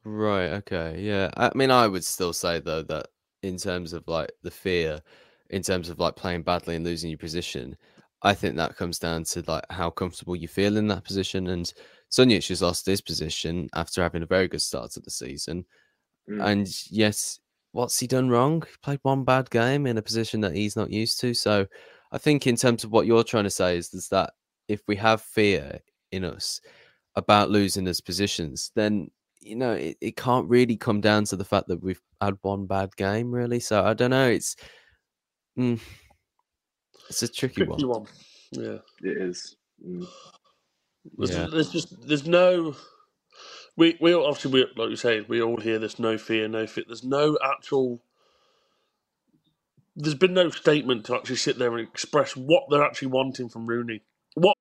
Right. 0.04 0.50
Okay. 0.52 1.00
Yeah. 1.00 1.32
I 1.36 1.52
mean, 1.56 1.72
I 1.72 1.88
would 1.88 2.04
still 2.04 2.34
say 2.34 2.60
though 2.60 2.84
that 2.84 3.08
in 3.42 3.58
terms 3.58 3.94
of 3.94 4.08
like 4.08 4.32
the 4.44 4.52
fear, 4.52 5.02
in 5.50 5.62
terms 5.62 5.90
of 5.90 6.00
like 6.00 6.16
playing 6.16 6.44
badly 6.44 6.76
and 6.76 6.86
losing 6.86 7.10
your 7.10 7.18
position, 7.18 7.76
I 8.24 8.34
think 8.34 8.56
that 8.56 8.78
comes 8.78 9.00
down 9.00 9.26
to 9.26 9.44
like 9.48 9.66
how 9.70 9.90
comfortable 9.90 10.36
you 10.36 10.48
feel 10.48 10.78
in 10.78 10.88
that 10.88 11.04
position. 11.04 11.48
And 11.48 11.72
Sunjic 12.10 12.48
has 12.50 12.62
lost 12.62 12.86
his 12.86 13.02
position 13.02 13.70
after 13.74 14.02
having 14.02 14.24
a 14.24 14.28
very 14.28 14.48
good 14.48 14.62
start 14.62 14.92
to 14.92 15.02
the 15.02 15.12
season. 15.12 15.66
Mm. 16.30 16.46
And 16.46 16.68
yes, 16.90 17.40
what's 17.74 18.00
he 18.00 18.08
done 18.08 18.30
wrong? 18.30 18.62
He 18.62 18.76
played 18.82 19.00
one 19.02 19.26
bad 19.26 19.50
game 19.50 19.86
in 19.86 19.98
a 19.98 20.02
position 20.02 20.40
that 20.42 20.56
he's 20.56 20.76
not 20.76 20.90
used 20.90 21.20
to. 21.20 21.34
So 21.34 21.68
I 22.12 22.18
think 22.18 22.48
in 22.48 22.56
terms 22.56 22.84
of 22.84 22.92
what 22.92 23.08
you're 23.08 23.24
trying 23.24 23.44
to 23.44 23.50
say 23.50 23.78
is, 23.78 23.94
is 23.94 24.08
that 24.10 24.32
if 24.68 24.82
we 24.88 24.96
have 24.96 25.22
fear 25.22 25.80
in 26.12 26.24
us 26.24 26.62
about 27.16 27.50
losing 27.50 27.84
those 27.84 28.02
positions, 28.02 28.72
then 28.76 29.12
you 29.40 29.56
know 29.58 29.74
it, 29.74 29.98
it 30.00 30.16
can't 30.16 30.48
really 30.48 30.78
come 30.78 31.02
down 31.02 31.26
to 31.26 31.36
the 31.36 31.44
fact 31.44 31.68
that 31.68 31.84
we've 31.84 32.02
had 32.22 32.38
one 32.42 32.66
bad 32.66 32.96
game, 32.96 33.32
really. 33.32 33.60
So 33.60 33.84
I 33.84 33.94
don't 33.94 34.12
know. 34.12 34.30
It's 34.30 34.56
mm, 35.58 35.80
it's 37.10 37.24
a 37.24 37.28
tricky, 37.28 37.66
Tricky 37.66 37.86
one. 37.86 38.02
one. 38.02 38.08
Yeah. 38.52 38.78
It 39.02 39.18
is. 39.22 39.56
Mm. 39.86 40.08
There's, 41.18 41.32
Yeah. 41.32 41.48
there's 41.52 41.70
just 41.72 42.08
there's 42.08 42.26
no 42.28 42.76
we 43.76 43.98
we 44.00 44.14
all- 44.14 44.26
obviously 44.28 44.52
we 44.52 44.68
like 44.78 44.90
you 44.90 44.96
say 44.96 45.22
we 45.22 45.42
all 45.42 45.58
hear 45.60 45.80
this 45.80 46.00
no 46.00 46.18
fear 46.18 46.48
no 46.48 46.66
fear. 46.68 46.86
There's 46.88 47.04
no 47.04 47.38
actual. 47.44 48.02
There's 49.96 50.16
been 50.16 50.34
no 50.34 50.50
statement 50.50 51.06
to 51.06 51.16
actually 51.16 51.36
sit 51.36 51.60
there 51.60 51.78
and 51.78 51.88
express 51.88 52.36
what 52.36 52.64
they're 52.70 52.84
actually 52.84 53.10
wanting 53.10 53.50
from 53.50 53.68
Rooney. 53.68 54.02
What 54.36 54.56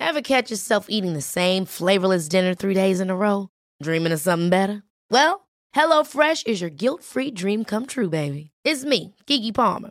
Ever 0.00 0.20
catch 0.22 0.50
yourself 0.50 0.86
eating 0.88 1.14
the 1.14 1.20
same 1.22 1.64
flavorless 1.66 2.28
dinner 2.28 2.54
three 2.54 2.74
days 2.74 3.00
in 3.00 3.10
a 3.10 3.16
row? 3.16 3.48
Dreaming 3.82 4.12
of 4.12 4.20
something 4.20 4.50
better? 4.50 4.82
Well, 5.10 5.48
HelloFresh 5.74 6.46
is 6.46 6.60
your 6.60 6.70
guilt 6.70 7.02
free 7.02 7.30
dream 7.30 7.64
come 7.64 7.86
true, 7.86 8.08
baby. 8.08 8.50
It's 8.64 8.84
me, 8.84 9.14
Keke 9.26 9.54
Palmer. 9.54 9.90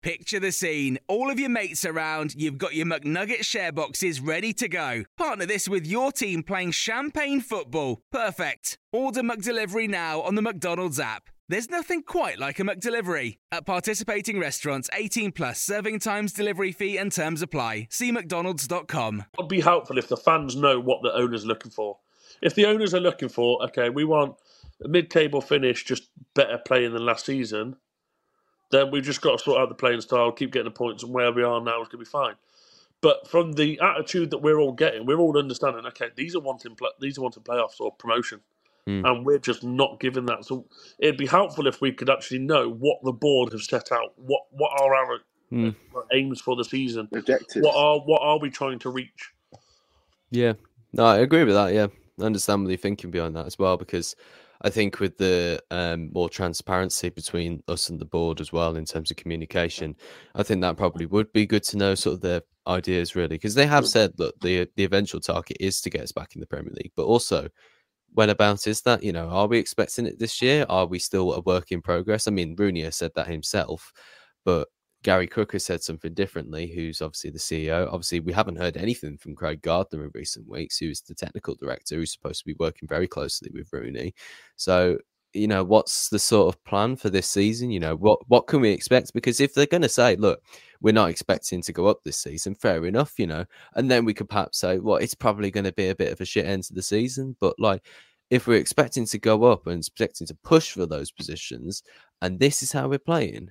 Picture 0.00 0.38
the 0.38 0.52
scene. 0.52 0.98
All 1.08 1.28
of 1.28 1.40
your 1.40 1.48
mates 1.48 1.84
around, 1.84 2.34
you've 2.36 2.56
got 2.56 2.74
your 2.74 2.86
McNugget 2.86 3.44
share 3.44 3.72
boxes 3.72 4.20
ready 4.20 4.52
to 4.52 4.68
go. 4.68 5.02
Partner 5.16 5.44
this 5.44 5.68
with 5.68 5.86
your 5.86 6.12
team 6.12 6.44
playing 6.44 6.70
champagne 6.70 7.40
football. 7.40 8.00
Perfect. 8.12 8.78
Order 8.92 9.22
McDelivery 9.22 9.88
now 9.88 10.20
on 10.20 10.36
the 10.36 10.42
McDonald's 10.42 11.00
app. 11.00 11.30
There's 11.48 11.68
nothing 11.68 12.02
quite 12.02 12.38
like 12.38 12.60
a 12.60 12.62
McDelivery. 12.62 13.38
At 13.50 13.66
participating 13.66 14.38
restaurants, 14.38 14.88
18 14.92 15.32
plus 15.32 15.60
serving 15.60 15.98
times, 15.98 16.32
delivery 16.32 16.70
fee, 16.70 16.96
and 16.96 17.10
terms 17.10 17.42
apply. 17.42 17.88
See 17.90 18.12
McDonald's.com. 18.12 19.24
would 19.36 19.48
be 19.48 19.60
helpful 19.60 19.98
if 19.98 20.08
the 20.08 20.16
fans 20.16 20.54
know 20.54 20.78
what 20.78 21.02
the 21.02 21.12
owner's 21.12 21.44
looking 21.44 21.72
for. 21.72 21.98
If 22.40 22.54
the 22.54 22.66
owners 22.66 22.94
are 22.94 23.00
looking 23.00 23.30
for, 23.30 23.60
okay, 23.64 23.90
we 23.90 24.04
want 24.04 24.36
a 24.84 24.88
mid-table 24.88 25.40
finish, 25.40 25.84
just 25.84 26.08
better 26.34 26.58
playing 26.58 26.92
than 26.92 27.04
last 27.04 27.26
season, 27.26 27.76
then 28.70 28.90
we've 28.90 29.04
just 29.04 29.20
got 29.22 29.38
to 29.38 29.44
sort 29.44 29.60
out 29.60 29.68
the 29.68 29.74
playing 29.74 30.00
style, 30.02 30.32
keep 30.32 30.52
getting 30.52 30.66
the 30.66 30.70
points, 30.72 31.02
and 31.04 31.12
where 31.12 31.32
we 31.32 31.42
are 31.42 31.60
now 31.60 31.82
is 31.82 31.88
going 31.88 32.04
to 32.04 32.06
be 32.06 32.06
fine. 32.06 32.34
But 33.00 33.28
from 33.28 33.52
the 33.52 33.80
attitude 33.80 34.30
that 34.30 34.38
we're 34.38 34.58
all 34.58 34.72
getting, 34.72 35.06
we're 35.06 35.18
all 35.20 35.38
understanding. 35.38 35.86
Okay, 35.86 36.08
these 36.16 36.34
are 36.36 36.40
wanting 36.40 36.74
pla 36.76 36.88
these 37.00 37.18
are 37.18 37.22
wanting 37.22 37.44
playoffs 37.44 37.80
or 37.80 37.92
promotion, 37.92 38.40
Hmm. 38.86 39.02
and 39.04 39.26
we're 39.26 39.38
just 39.38 39.64
not 39.64 40.00
giving 40.00 40.26
that. 40.26 40.44
So 40.44 40.66
it'd 40.98 41.18
be 41.18 41.26
helpful 41.26 41.66
if 41.68 41.80
we 41.80 41.92
could 41.92 42.10
actually 42.10 42.40
know 42.40 42.70
what 42.70 42.98
the 43.04 43.12
board 43.12 43.52
have 43.52 43.62
set 43.62 43.92
out. 43.92 44.14
What 44.16 44.42
what 44.50 44.72
are 44.82 44.94
our 44.94 45.20
Hmm. 45.50 45.70
aims 46.12 46.40
for 46.40 46.56
the 46.56 46.64
season? 46.64 47.08
Objectives. 47.12 47.56
What 47.62 47.76
are 47.76 48.00
what 48.00 48.22
are 48.22 48.38
we 48.40 48.50
trying 48.50 48.80
to 48.80 48.90
reach? 48.90 49.32
Yeah, 50.30 50.54
no, 50.92 51.04
I 51.06 51.18
agree 51.18 51.44
with 51.44 51.54
that. 51.54 51.74
Yeah, 51.74 51.88
I 52.20 52.24
understand 52.24 52.62
what 52.64 52.70
you're 52.70 52.78
thinking 52.78 53.10
behind 53.10 53.36
that 53.36 53.46
as 53.46 53.58
well, 53.58 53.76
because 53.78 54.16
I 54.62 54.70
think 54.70 54.98
with 54.98 55.16
the 55.18 55.62
um, 55.70 56.10
more 56.12 56.28
transparency 56.28 57.10
between 57.10 57.62
us 57.68 57.90
and 57.90 58.00
the 58.00 58.04
board 58.04 58.40
as 58.40 58.52
well 58.52 58.76
in 58.76 58.84
terms 58.84 59.10
of 59.10 59.16
communication, 59.16 59.96
I 60.34 60.42
think 60.42 60.60
that 60.62 60.76
probably 60.76 61.06
would 61.06 61.32
be 61.32 61.46
good 61.46 61.62
to 61.64 61.76
know 61.76 61.94
sort 61.94 62.14
of 62.14 62.20
their 62.22 62.42
ideas 62.66 63.14
really, 63.14 63.28
because 63.36 63.54
they 63.54 63.66
have 63.66 63.86
said 63.86 64.16
that 64.16 64.40
the 64.40 64.68
the 64.76 64.84
eventual 64.84 65.20
target 65.20 65.56
is 65.60 65.80
to 65.82 65.90
get 65.90 66.02
us 66.02 66.12
back 66.12 66.34
in 66.34 66.40
the 66.40 66.46
Premier 66.46 66.72
League, 66.74 66.92
but 66.96 67.04
also 67.04 67.48
when 68.14 68.30
about 68.30 68.66
is 68.66 68.82
that? 68.82 69.02
You 69.02 69.12
know, 69.12 69.28
are 69.28 69.46
we 69.46 69.58
expecting 69.58 70.06
it 70.06 70.18
this 70.18 70.40
year? 70.42 70.66
Are 70.68 70.86
we 70.86 70.98
still 70.98 71.34
a 71.34 71.40
work 71.40 71.72
in 71.72 71.82
progress? 71.82 72.26
I 72.26 72.30
mean, 72.30 72.56
Rooney 72.58 72.82
has 72.82 72.96
said 72.96 73.12
that 73.14 73.28
himself, 73.28 73.92
but 74.44 74.68
Gary 75.02 75.26
Cook 75.26 75.52
has 75.52 75.64
said 75.64 75.82
something 75.82 76.12
differently, 76.12 76.66
who's 76.66 77.00
obviously 77.00 77.30
the 77.30 77.38
CEO. 77.38 77.86
Obviously, 77.86 78.20
we 78.20 78.32
haven't 78.32 78.56
heard 78.56 78.76
anything 78.76 79.16
from 79.16 79.34
Craig 79.36 79.62
Gardner 79.62 80.04
in 80.04 80.10
recent 80.14 80.48
weeks, 80.48 80.78
who's 80.78 81.00
the 81.00 81.14
technical 81.14 81.54
director, 81.54 81.94
who's 81.94 82.12
supposed 82.12 82.40
to 82.40 82.46
be 82.46 82.56
working 82.58 82.88
very 82.88 83.06
closely 83.06 83.50
with 83.54 83.72
Rooney. 83.72 84.14
So, 84.56 84.98
you 85.34 85.46
know, 85.46 85.62
what's 85.62 86.08
the 86.08 86.18
sort 86.18 86.52
of 86.52 86.62
plan 86.64 86.96
for 86.96 87.10
this 87.10 87.28
season? 87.28 87.70
You 87.70 87.80
know, 87.80 87.96
what 87.96 88.18
what 88.28 88.48
can 88.48 88.60
we 88.60 88.70
expect? 88.70 89.12
Because 89.14 89.40
if 89.40 89.54
they're 89.54 89.66
going 89.66 89.82
to 89.82 89.88
say, 89.88 90.16
look, 90.16 90.42
we're 90.80 90.92
not 90.92 91.10
expecting 91.10 91.62
to 91.62 91.72
go 91.72 91.86
up 91.86 92.02
this 92.02 92.18
season, 92.18 92.54
fair 92.56 92.84
enough, 92.84 93.18
you 93.18 93.26
know, 93.26 93.44
and 93.74 93.90
then 93.90 94.04
we 94.04 94.14
could 94.14 94.28
perhaps 94.28 94.58
say, 94.58 94.78
well, 94.78 94.96
it's 94.96 95.14
probably 95.14 95.50
going 95.50 95.64
to 95.64 95.72
be 95.72 95.88
a 95.90 95.94
bit 95.94 96.12
of 96.12 96.20
a 96.20 96.24
shit 96.24 96.46
end 96.46 96.64
to 96.64 96.74
the 96.74 96.82
season. 96.82 97.36
But 97.40 97.54
like, 97.58 97.86
if 98.30 98.46
we're 98.46 98.58
expecting 98.58 99.06
to 99.06 99.18
go 99.18 99.44
up 99.44 99.66
and 99.66 99.78
expecting 99.78 100.26
to 100.26 100.34
push 100.44 100.72
for 100.72 100.86
those 100.86 101.10
positions, 101.10 101.82
and 102.20 102.38
this 102.38 102.62
is 102.62 102.72
how 102.72 102.88
we're 102.88 102.98
playing, 102.98 103.50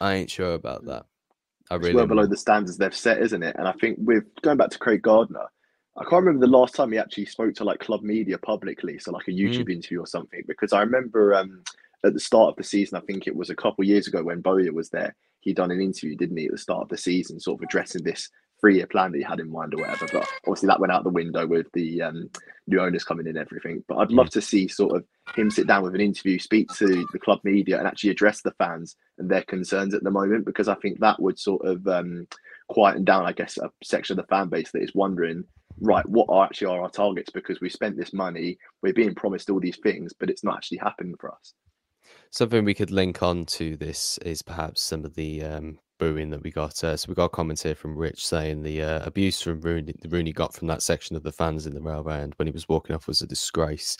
I 0.00 0.14
ain't 0.14 0.30
sure 0.30 0.54
about 0.54 0.86
that. 0.86 1.06
I 1.70 1.76
It's 1.76 1.84
really 1.84 1.96
well 1.96 2.06
below 2.06 2.26
the 2.26 2.36
standards 2.36 2.76
they've 2.78 2.94
set, 2.94 3.22
isn't 3.22 3.42
it? 3.42 3.54
And 3.58 3.68
I 3.68 3.72
think 3.72 3.98
with 4.00 4.24
going 4.42 4.56
back 4.56 4.70
to 4.70 4.78
Craig 4.78 5.02
Gardner, 5.02 5.46
I 5.96 6.04
can't 6.04 6.24
remember 6.24 6.46
the 6.46 6.52
last 6.52 6.74
time 6.74 6.92
he 6.92 6.98
actually 6.98 7.26
spoke 7.26 7.54
to 7.56 7.64
like 7.64 7.80
club 7.80 8.02
media 8.02 8.38
publicly, 8.38 8.98
so 8.98 9.12
like 9.12 9.28
a 9.28 9.32
YouTube 9.32 9.70
interview 9.70 10.00
or 10.00 10.06
something. 10.06 10.42
Because 10.46 10.72
I 10.72 10.80
remember 10.80 11.34
um, 11.34 11.62
at 12.04 12.14
the 12.14 12.20
start 12.20 12.50
of 12.50 12.56
the 12.56 12.64
season, 12.64 12.96
I 12.96 13.06
think 13.06 13.26
it 13.26 13.36
was 13.36 13.50
a 13.50 13.56
couple 13.56 13.84
years 13.84 14.08
ago 14.08 14.22
when 14.22 14.40
Bowyer 14.40 14.72
was 14.72 14.90
there, 14.90 15.14
he 15.40 15.52
done 15.52 15.70
an 15.70 15.80
interview, 15.80 16.16
didn't 16.16 16.36
he, 16.36 16.46
at 16.46 16.52
the 16.52 16.58
start 16.58 16.82
of 16.82 16.88
the 16.88 16.96
season, 16.96 17.38
sort 17.38 17.60
of 17.60 17.64
addressing 17.64 18.02
this 18.02 18.30
three-year 18.60 18.86
plan 18.86 19.12
that 19.12 19.18
he 19.18 19.24
had 19.24 19.40
in 19.40 19.50
mind 19.50 19.74
or 19.74 19.78
whatever. 19.78 20.06
But 20.12 20.28
obviously 20.46 20.66
that 20.68 20.80
went 20.80 20.92
out 20.92 21.04
the 21.04 21.10
window 21.10 21.46
with 21.46 21.66
the 21.72 22.02
um, 22.02 22.30
new 22.66 22.80
owners 22.80 23.04
coming 23.04 23.26
in 23.26 23.36
and 23.36 23.46
everything. 23.46 23.82
But 23.88 23.98
I'd 23.98 24.12
love 24.12 24.30
to 24.30 24.40
see 24.40 24.68
sort 24.68 24.96
of 24.96 25.04
him 25.34 25.50
sit 25.50 25.66
down 25.66 25.82
with 25.82 25.94
an 25.94 26.00
interview, 26.00 26.38
speak 26.38 26.68
to 26.74 27.06
the 27.12 27.18
club 27.18 27.40
media, 27.44 27.78
and 27.78 27.86
actually 27.86 28.10
address 28.10 28.42
the 28.42 28.52
fans 28.52 28.96
and 29.18 29.30
their 29.30 29.42
concerns 29.42 29.94
at 29.94 30.02
the 30.02 30.10
moment, 30.10 30.44
because 30.44 30.68
I 30.68 30.74
think 30.76 31.00
that 31.00 31.20
would 31.20 31.38
sort 31.38 31.64
of 31.64 31.86
um, 31.86 32.26
quieten 32.68 33.04
down, 33.04 33.26
I 33.26 33.32
guess, 33.32 33.58
a 33.58 33.70
section 33.82 34.18
of 34.18 34.24
the 34.24 34.28
fan 34.28 34.48
base 34.48 34.70
that 34.72 34.82
is 34.82 34.94
wondering, 34.94 35.44
right, 35.80 36.06
what 36.08 36.26
are 36.28 36.44
actually 36.44 36.68
are 36.68 36.82
our 36.82 36.90
targets? 36.90 37.30
Because 37.30 37.60
we 37.60 37.68
spent 37.68 37.96
this 37.96 38.12
money, 38.12 38.58
we're 38.82 38.92
being 38.92 39.14
promised 39.14 39.50
all 39.50 39.60
these 39.60 39.78
things, 39.82 40.12
but 40.12 40.30
it's 40.30 40.44
not 40.44 40.56
actually 40.56 40.78
happening 40.78 41.14
for 41.18 41.32
us. 41.32 41.54
Something 42.30 42.64
we 42.64 42.74
could 42.74 42.90
link 42.90 43.22
on 43.22 43.46
to 43.46 43.76
this 43.76 44.18
is 44.18 44.42
perhaps 44.42 44.82
some 44.82 45.04
of 45.04 45.14
the 45.14 45.42
um, 45.42 45.78
booing 46.00 46.30
that 46.30 46.42
we 46.42 46.50
got. 46.50 46.82
Uh, 46.82 46.96
so 46.96 47.06
we 47.08 47.14
got 47.14 47.26
a 47.26 47.28
comment 47.28 47.60
here 47.60 47.74
from 47.74 47.96
Rich 47.96 48.26
saying 48.26 48.62
the 48.62 48.82
uh, 48.82 49.06
abuse 49.06 49.40
from 49.40 49.60
Rooney, 49.60 49.94
Rooney 50.08 50.32
got 50.32 50.54
from 50.54 50.66
that 50.68 50.82
section 50.82 51.14
of 51.14 51.22
the 51.22 51.30
fans 51.30 51.66
in 51.66 51.74
the 51.74 51.80
railway 51.80 52.20
end 52.20 52.32
when 52.36 52.48
he 52.48 52.52
was 52.52 52.68
walking 52.68 52.96
off 52.96 53.06
was 53.06 53.20
a 53.20 53.26
disgrace. 53.26 53.96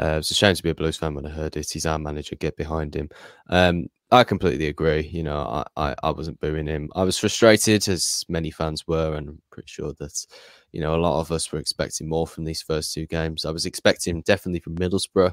Uh, 0.00 0.16
it's 0.18 0.30
a 0.30 0.34
shame 0.34 0.54
to 0.54 0.62
be 0.62 0.70
a 0.70 0.74
Blues 0.74 0.96
fan 0.96 1.14
when 1.14 1.26
I 1.26 1.30
heard 1.30 1.56
it. 1.56 1.70
He's 1.70 1.86
our 1.86 1.98
manager. 1.98 2.34
Get 2.34 2.56
behind 2.56 2.96
him. 2.96 3.10
Um, 3.50 3.86
I 4.10 4.24
completely 4.24 4.68
agree. 4.68 5.08
You 5.12 5.22
know, 5.22 5.38
I, 5.76 5.90
I, 5.90 5.94
I 6.02 6.10
wasn't 6.10 6.40
booing 6.40 6.66
him. 6.66 6.90
I 6.94 7.02
was 7.02 7.18
frustrated, 7.18 7.88
as 7.88 8.24
many 8.28 8.50
fans 8.50 8.86
were, 8.86 9.14
and 9.14 9.28
I'm 9.28 9.42
pretty 9.50 9.68
sure 9.68 9.92
that, 9.98 10.26
you 10.72 10.80
know, 10.80 10.94
a 10.94 11.00
lot 11.00 11.20
of 11.20 11.32
us 11.32 11.50
were 11.50 11.58
expecting 11.58 12.08
more 12.08 12.26
from 12.26 12.44
these 12.44 12.62
first 12.62 12.94
two 12.94 13.06
games. 13.06 13.44
I 13.44 13.50
was 13.50 13.66
expecting 13.66 14.22
definitely 14.22 14.60
from 14.60 14.76
Middlesbrough 14.76 15.32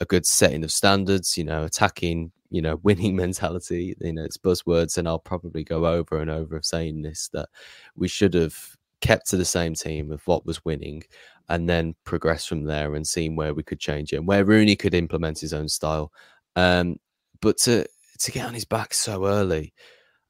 a 0.00 0.04
good 0.04 0.26
setting 0.26 0.64
of 0.64 0.72
standards, 0.72 1.36
you 1.36 1.44
know, 1.44 1.64
attacking, 1.64 2.32
you 2.50 2.62
know, 2.62 2.76
winning 2.82 3.16
mentality. 3.16 3.96
You 4.00 4.12
know, 4.12 4.24
it's 4.24 4.38
buzzwords, 4.38 4.98
and 4.98 5.08
I'll 5.08 5.18
probably 5.18 5.64
go 5.64 5.86
over 5.86 6.20
and 6.20 6.30
over 6.30 6.56
of 6.56 6.64
saying 6.64 7.02
this 7.02 7.28
that 7.32 7.48
we 7.96 8.08
should 8.08 8.34
have 8.34 8.56
kept 9.00 9.28
to 9.28 9.36
the 9.36 9.44
same 9.44 9.74
team 9.74 10.10
of 10.10 10.26
what 10.26 10.46
was 10.46 10.64
winning 10.64 11.02
and 11.48 11.68
then 11.68 11.94
progress 12.04 12.46
from 12.46 12.64
there 12.64 12.94
and 12.94 13.06
seeing 13.06 13.36
where 13.36 13.54
we 13.54 13.62
could 13.62 13.78
change 13.78 14.12
it 14.12 14.16
and 14.16 14.26
where 14.26 14.44
Rooney 14.44 14.74
could 14.74 14.94
implement 14.94 15.38
his 15.38 15.52
own 15.52 15.68
style. 15.68 16.12
Um, 16.56 16.96
but 17.40 17.58
to 17.58 17.86
to 18.18 18.32
get 18.32 18.46
on 18.46 18.54
his 18.54 18.64
back 18.64 18.94
so 18.94 19.26
early, 19.26 19.74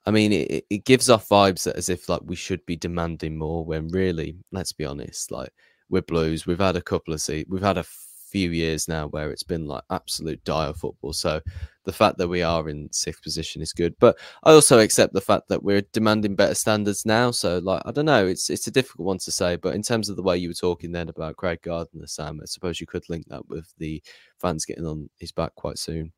I 0.05 0.11
mean, 0.11 0.33
it, 0.33 0.64
it 0.71 0.85
gives 0.85 1.09
off 1.09 1.29
vibes 1.29 1.67
as 1.67 1.89
if 1.89 2.09
like 2.09 2.21
we 2.25 2.37
should 2.37 2.64
be 2.67 2.77
demanding 2.77 3.37
more 3.37 3.64
when 3.64 3.89
really, 3.89 4.37
let's 4.53 4.73
be 4.73 4.85
honest, 4.85 5.31
like 5.31 5.51
we're 5.89 6.03
Blues. 6.03 6.47
We've 6.47 6.59
had 6.59 6.77
a 6.77 6.83
couple 6.83 7.14
of 7.14 7.21
see, 7.21 7.45
we've 7.49 7.62
had 7.62 7.79
a 7.79 7.85
few 8.37 8.51
years 8.51 8.87
now 8.87 9.09
where 9.09 9.30
it's 9.30 9.43
been 9.43 9.66
like 9.66 9.82
absolute 9.89 10.45
dire 10.45 10.74
football. 10.74 11.14
So 11.14 11.41
the 11.84 11.93
fact 11.93 12.18
that 12.18 12.28
we 12.28 12.43
are 12.43 12.68
in 12.68 12.93
sixth 12.93 13.22
position 13.22 13.62
is 13.62 13.72
good. 13.72 13.95
But 13.99 14.18
I 14.45 14.53
also 14.53 14.78
accept 14.78 15.14
the 15.14 15.22
fact 15.22 15.49
that 15.49 15.62
we're 15.62 15.80
demanding 15.95 16.37
better 16.37 16.55
standards 16.55 17.07
now. 17.07 17.30
So 17.30 17.57
like 17.61 17.80
I 17.87 17.93
don't 17.93 18.05
know, 18.05 18.26
it's 18.26 18.51
it's 18.51 18.66
a 18.66 18.70
difficult 18.70 19.07
one 19.07 19.18
to 19.20 19.32
say. 19.32 19.57
But 19.57 19.74
in 19.74 19.80
terms 19.80 20.11
of 20.11 20.16
the 20.16 20.22
way 20.22 20.37
you 20.37 20.51
were 20.51 20.55
talking 20.68 20.93
then 20.93 21.09
about 21.09 21.39
Craig 21.39 21.61
Gardner, 21.62 22.07
Sam, 22.07 22.41
I 22.43 22.45
suppose 22.45 22.78
you 22.78 22.87
could 22.87 23.09
link 23.09 23.24
that 23.28 23.49
with 23.49 23.72
the 23.78 24.03
fans 24.39 24.66
getting 24.66 24.84
on 24.84 25.09
his 25.18 25.32
back 25.32 25.55
quite 25.55 25.78
soon. 25.78 26.12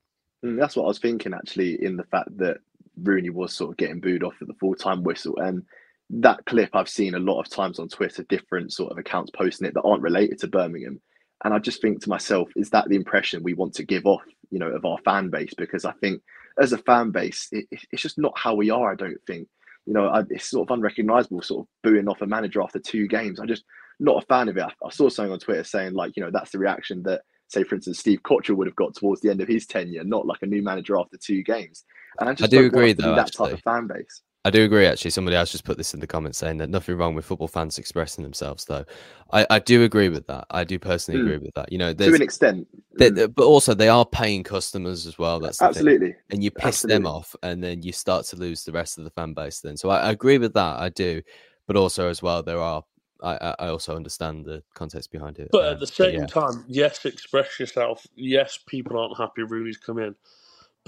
Mm, 0.45 0.59
that's 0.59 0.75
what 0.75 0.87
I 0.87 0.89
was 0.89 0.99
thinking 0.99 1.35
actually, 1.35 1.85
in 1.85 1.97
the 1.97 2.05
fact 2.05 2.37
that 2.39 2.57
Rooney 3.01 3.31
was 3.31 3.55
sort 3.55 3.71
of 3.71 3.77
getting 3.77 4.01
booed 4.01 4.25
off 4.25 4.43
at 4.43 4.49
the 4.49 4.55
full 4.55 4.75
time 4.75 5.05
whistle. 5.05 5.39
And 5.39 5.63
that 6.11 6.45
clip 6.47 6.71
I've 6.75 6.89
seen 6.89 7.15
a 7.15 7.21
lot 7.21 7.39
of 7.39 7.49
times 7.49 7.79
on 7.79 7.89
Twitter, 7.89 8.25
different 8.25 8.73
sort 8.73 8.91
of 8.91 8.99
accounts 8.99 9.31
posting 9.31 9.69
it 9.69 9.75
that 9.75 9.83
aren't 9.83 10.03
related 10.03 10.41
to 10.41 10.49
Birmingham. 10.49 11.01
And 11.45 11.55
I 11.55 11.59
just 11.59 11.81
think 11.81 12.03
to 12.03 12.09
myself, 12.09 12.49
is 12.57 12.71
that 12.71 12.89
the 12.89 12.97
impression 12.97 13.43
we 13.43 13.55
want 13.55 13.75
to 13.75 13.85
give 13.85 14.07
off, 14.07 14.23
you 14.51 14.59
know, 14.59 14.69
of 14.69 14.85
our 14.85 14.99
fan 15.05 15.31
base? 15.31 15.55
Because 15.57 15.85
I 15.85 15.93
think 15.93 16.21
as 16.61 16.73
a 16.73 16.79
fan 16.79 17.11
base, 17.11 17.49
it, 17.53 17.67
it's 17.93 18.03
just 18.03 18.19
not 18.19 18.37
how 18.37 18.55
we 18.55 18.71
are. 18.71 18.91
I 18.91 18.97
don't 18.97 19.21
think, 19.27 19.49
you 19.87 19.93
know, 19.93 20.09
I, 20.09 20.25
it's 20.31 20.51
sort 20.51 20.69
of 20.69 20.75
unrecognizable, 20.75 21.43
sort 21.43 21.65
of 21.65 21.69
booing 21.83 22.09
off 22.09 22.23
a 22.23 22.27
manager 22.27 22.61
after 22.61 22.81
two 22.81 23.07
games. 23.07 23.39
I'm 23.39 23.47
just 23.47 23.65
not 24.01 24.23
a 24.23 24.27
fan 24.27 24.49
of 24.49 24.57
it. 24.57 24.65
I, 24.65 24.73
I 24.85 24.91
saw 24.91 25.09
something 25.09 25.33
on 25.33 25.39
Twitter 25.39 25.65
saying 25.65 25.95
like, 25.95 26.17
you 26.17 26.23
know, 26.23 26.31
that's 26.33 26.51
the 26.51 26.59
reaction 26.59 27.03
that 27.05 27.23
say, 27.49 27.63
for 27.63 27.77
instance, 27.77 27.99
Steve 27.99 28.23
Cotterill 28.23 28.57
would 28.57 28.67
have 28.67 28.77
got 28.77 28.95
towards 28.95 29.21
the 29.21 29.31
end 29.31 29.41
of 29.41 29.49
his 29.49 29.67
tenure, 29.67 30.05
not 30.05 30.27
like 30.27 30.43
a 30.43 30.47
new 30.47 30.63
manager 30.63 30.99
after 30.99 31.17
two 31.17 31.43
games. 31.43 31.85
And 32.19 32.29
I 32.29 32.35
just 32.35 32.53
I 32.53 32.57
do 32.57 32.67
agree 32.67 32.93
though. 32.93 33.15
That 33.15 33.29
actually. 33.29 33.51
type 33.51 33.59
of 33.59 33.63
fan 33.63 33.87
base. 33.87 34.23
I 34.49 34.51
do 34.51 34.65
agree. 34.65 34.87
Actually, 34.87 35.11
somebody 35.11 35.37
else 35.37 35.53
just 35.53 35.65
put 35.65 35.77
this 35.77 35.93
in 35.93 36.01
the 36.01 36.07
comments 36.07 36.39
saying 36.39 36.57
that 36.57 36.71
nothing 36.71 36.97
wrong 36.97 37.15
with 37.15 37.27
football 37.27 37.49
fans 37.49 37.77
expressing 37.77 38.25
themselves. 38.25 38.65
Though, 38.65 38.87
I, 39.31 39.47
I 39.51 39.59
do 39.59 39.85
agree 39.85 40.09
with 40.09 40.27
that. 40.29 40.47
I 40.51 40.65
do 40.65 40.79
personally 40.79 41.21
mm. 41.21 41.25
agree 41.25 41.37
with 41.37 41.55
that. 41.55 41.71
You 41.71 41.77
know, 41.77 41.93
to 41.93 42.15
an 42.15 42.23
extent, 42.23 42.67
mm. 42.99 43.35
but 43.35 43.45
also 43.45 43.75
they 43.75 43.91
are 43.91 44.07
paying 44.07 44.43
customers 44.43 45.07
as 45.07 45.19
well. 45.19 45.39
That's 45.39 45.61
absolutely, 45.61 46.13
thing. 46.13 46.17
and 46.31 46.43
you 46.43 46.51
piss 46.51 46.85
absolutely. 46.85 46.95
them 46.95 47.07
off, 47.07 47.37
and 47.43 47.63
then 47.63 47.83
you 47.83 47.93
start 47.93 48.25
to 48.27 48.37
lose 48.37 48.65
the 48.65 48.73
rest 48.73 48.97
of 48.97 49.05
the 49.05 49.11
fan 49.11 49.35
base. 49.35 49.61
Then, 49.61 49.77
so 49.77 49.91
I, 49.91 49.99
I 49.99 50.11
agree 50.13 50.39
with 50.39 50.55
that. 50.55 50.81
I 50.81 50.89
do, 50.89 51.21
but 51.67 51.77
also 51.77 52.09
as 52.09 52.23
well, 52.23 52.43
there 52.43 52.59
are 52.59 52.83
I, 53.23 53.55
I 53.59 53.69
also 53.69 53.97
understand 53.97 54.47
the 54.47 54.63
context 54.75 55.13
behind 55.13 55.39
it. 55.39 55.49
But 55.53 55.67
um, 55.67 55.73
at 55.75 55.81
the 55.81 55.87
same 55.87 56.21
yeah. 56.21 56.27
time, 56.27 56.65
yes, 56.69 57.05
express 57.05 57.61
yourself. 57.61 58.07
Yes, 58.15 58.59
people 58.67 58.99
aren't 58.99 59.19
happy 59.19 59.43
Rooney's 59.43 59.77
come 59.77 59.99
in. 59.99 60.15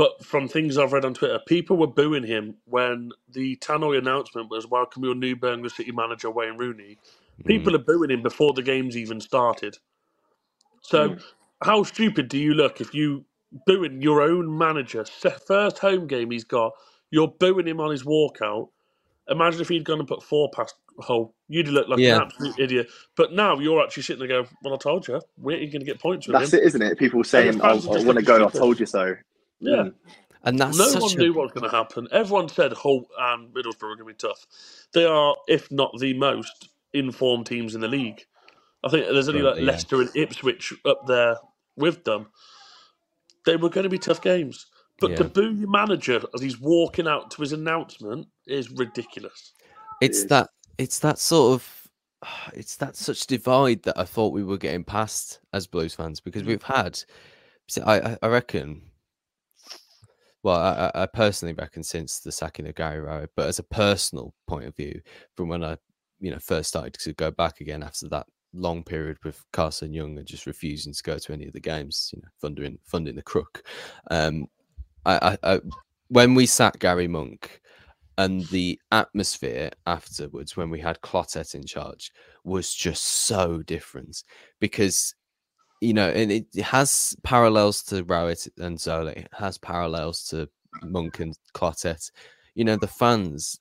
But 0.01 0.25
from 0.25 0.49
things 0.49 0.79
I've 0.79 0.95
read 0.95 1.05
on 1.05 1.13
Twitter, 1.13 1.39
people 1.47 1.77
were 1.77 1.87
booing 1.87 2.25
him 2.25 2.55
when 2.65 3.11
the 3.29 3.57
Tannoy 3.57 3.99
announcement 3.99 4.49
was 4.49 4.67
welcome 4.67 5.05
your 5.05 5.15
new 5.15 5.37
Birmingham 5.37 5.69
City 5.69 5.93
manager, 5.93 6.31
Wayne 6.31 6.57
Rooney. 6.57 6.97
People 7.45 7.75
mm. 7.75 7.75
are 7.75 7.85
booing 7.85 8.11
him 8.11 8.23
before 8.23 8.55
the 8.55 8.63
game's 8.63 8.97
even 8.97 9.21
started. 9.21 9.77
So, 10.81 11.11
mm. 11.11 11.23
how 11.63 11.83
stupid 11.83 12.29
do 12.29 12.39
you 12.39 12.55
look 12.55 12.81
if 12.81 12.95
you 12.95 13.27
booing 13.67 14.01
your 14.01 14.23
own 14.23 14.57
manager, 14.57 15.05
first 15.47 15.79
home 15.81 16.07
game 16.07 16.31
he's 16.31 16.45
got, 16.45 16.73
you're 17.11 17.29
booing 17.29 17.69
him 17.69 17.79
on 17.79 17.91
his 17.91 18.05
walkout? 18.05 18.71
Imagine 19.29 19.61
if 19.61 19.69
he'd 19.69 19.85
gone 19.85 19.99
and 19.99 20.09
put 20.09 20.23
four 20.23 20.51
past 20.55 20.77
Hull. 21.01 21.35
You'd 21.49 21.69
look 21.69 21.89
like 21.89 21.99
yeah. 21.99 22.17
an 22.17 22.23
absolute 22.23 22.59
idiot. 22.59 22.89
But 23.17 23.35
now 23.35 23.59
you're 23.59 23.83
actually 23.83 24.05
sitting 24.05 24.27
there 24.27 24.29
going, 24.29 24.49
Well, 24.65 24.73
I 24.73 24.79
told 24.79 25.07
you. 25.09 25.21
Where 25.37 25.57
are 25.57 25.61
you 25.61 25.67
going 25.67 25.81
to 25.81 25.87
get 25.87 26.01
points 26.01 26.27
with 26.27 26.39
That's 26.39 26.55
him? 26.55 26.61
it, 26.61 26.67
isn't 26.69 26.83
it? 26.83 26.99
People 26.99 27.23
saying, 27.23 27.61
I, 27.61 27.73
I 27.73 27.75
want 27.75 28.19
to 28.19 28.23
go, 28.23 28.47
I 28.47 28.51
told 28.51 28.81
you 28.81 28.87
so. 28.87 29.15
Yeah. 29.61 29.75
Mm. 29.75 29.95
And 30.43 30.59
that's 30.59 30.79
no 30.79 31.01
one 31.01 31.15
knew 31.17 31.35
what 31.35 31.43
was 31.43 31.53
going 31.53 31.71
to 31.71 31.77
happen. 31.77 32.09
Everyone 32.13 32.49
said 32.49 32.73
Hull 32.73 33.07
and 33.19 33.53
Middlesbrough 33.53 33.83
were 33.83 33.97
going 33.97 33.99
to 33.99 34.05
be 34.05 34.15
tough. 34.15 34.47
They 34.95 35.05
are, 35.05 35.37
if 35.49 35.71
not 35.71 35.93
the 35.99 36.15
most 36.15 36.71
informed 36.95 37.47
teams 37.47 37.75
in 37.75 37.83
the 37.83 37.89
league. 37.89 38.25
I 38.83 38.89
think 38.89 39.07
there's 39.07 39.29
only 39.29 39.43
like 39.43 39.59
yeah. 39.59 39.65
Leicester 39.65 40.01
and 40.01 40.11
Ipswich 40.15 40.73
up 40.87 41.07
there 41.07 41.37
with 41.77 42.05
them. 42.05 42.29
They 43.45 43.57
were 43.57 43.69
going 43.69 43.85
to 43.85 43.91
be 43.91 43.99
tough 43.99 44.23
games. 44.23 44.67
But 44.99 45.13
yeah. 45.13 45.17
to 45.19 45.25
boo 45.25 45.55
your 45.55 45.69
manager 45.69 46.21
as 46.35 46.41
he's 46.41 46.61
walking 46.61 47.07
out 47.07 47.31
to 47.33 47.43
his 47.43 47.53
announcement 47.53 48.29
is 48.47 48.71
ridiculous. 48.71 49.53
It's 50.01 50.25
that 50.25 50.51
it's 50.79 50.99
that 51.01 51.19
sort 51.19 51.55
of 51.55 51.89
it's 52.55 52.77
that 52.77 52.97
such 52.97 53.27
divide 53.27 53.83
that 53.85 53.99
I 53.99 54.05
thought 54.05 54.33
we 54.33 54.45
were 54.45 54.59
getting 54.59 54.85
past 54.85 55.41
as 55.53 55.67
Blues 55.67 55.95
fans 55.95 56.21
because 56.21 56.45
we've 56.45 56.63
had 56.63 57.03
I 57.85 58.17
I 58.23 58.29
reckon 58.29 58.83
well, 60.43 60.57
I, 60.57 61.03
I, 61.03 61.07
personally 61.07 61.55
reckon 61.55 61.83
since 61.83 62.21
the 62.21 62.33
sacking 62.33 62.67
of 62.67 62.75
Gary 62.75 63.01
Rowett, 63.01 63.31
but 63.37 63.47
as 63.47 63.59
a 63.59 63.65
personal 63.65 64.35
point 64.47 64.65
of 64.65 64.77
view, 64.77 65.01
from 65.37 65.49
when 65.49 65.63
I, 65.63 65.77
you 66.19 66.31
know, 66.31 66.39
first 66.39 66.71
started 66.71 66.95
to 66.95 67.13
go 67.13 67.31
back 67.31 67.61
again 67.61 67.83
after 67.83 68.09
that 68.09 68.27
long 68.53 68.83
period 68.83 69.19
with 69.25 69.45
Carson 69.53 69.93
Yeung 69.93 70.19
and 70.19 70.27
just 70.27 70.47
refusing 70.47 70.93
to 70.93 71.03
go 71.03 71.19
to 71.19 71.33
any 71.33 71.47
of 71.47 71.53
the 71.53 71.61
games, 71.61 72.11
you 72.15 72.23
know, 72.23 72.29
funding 72.41 72.79
funding 72.85 73.17
the 73.17 73.23
crook. 73.23 73.63
Um, 74.11 74.47
I, 75.05 75.37
I, 75.43 75.55
I 75.55 75.61
when 76.09 76.35
we 76.35 76.47
sat 76.47 76.79
Gary 76.79 77.09
Monk 77.09 77.61
and 78.19 78.47
the 78.49 78.79
atmosphere 78.93 79.71
afterwards 79.87 80.57
when 80.57 80.69
we 80.69 80.81
had 80.81 81.01
Clotet 81.01 81.55
in 81.55 81.65
charge 81.65 82.13
was 82.45 82.75
just 82.75 83.05
so 83.05 83.63
different 83.63 84.25
because 84.59 85.15
you 85.81 85.95
know, 85.95 86.11
and 86.11 86.31
it, 86.31 86.47
has 86.63 87.17
parallels 87.23 87.83
to 87.85 88.05
Rowett 88.05 88.47
and 88.59 88.79
Zola. 88.79 89.13
It 89.13 89.29
has 89.33 89.59
parallels 89.59 90.25
to 90.29 90.49
Monk 90.83 91.21
and 91.21 91.37
Clotet. 91.55 92.11
You 92.55 92.65
know, 92.65 92.77
the 92.77 92.87
fans, 92.87 93.59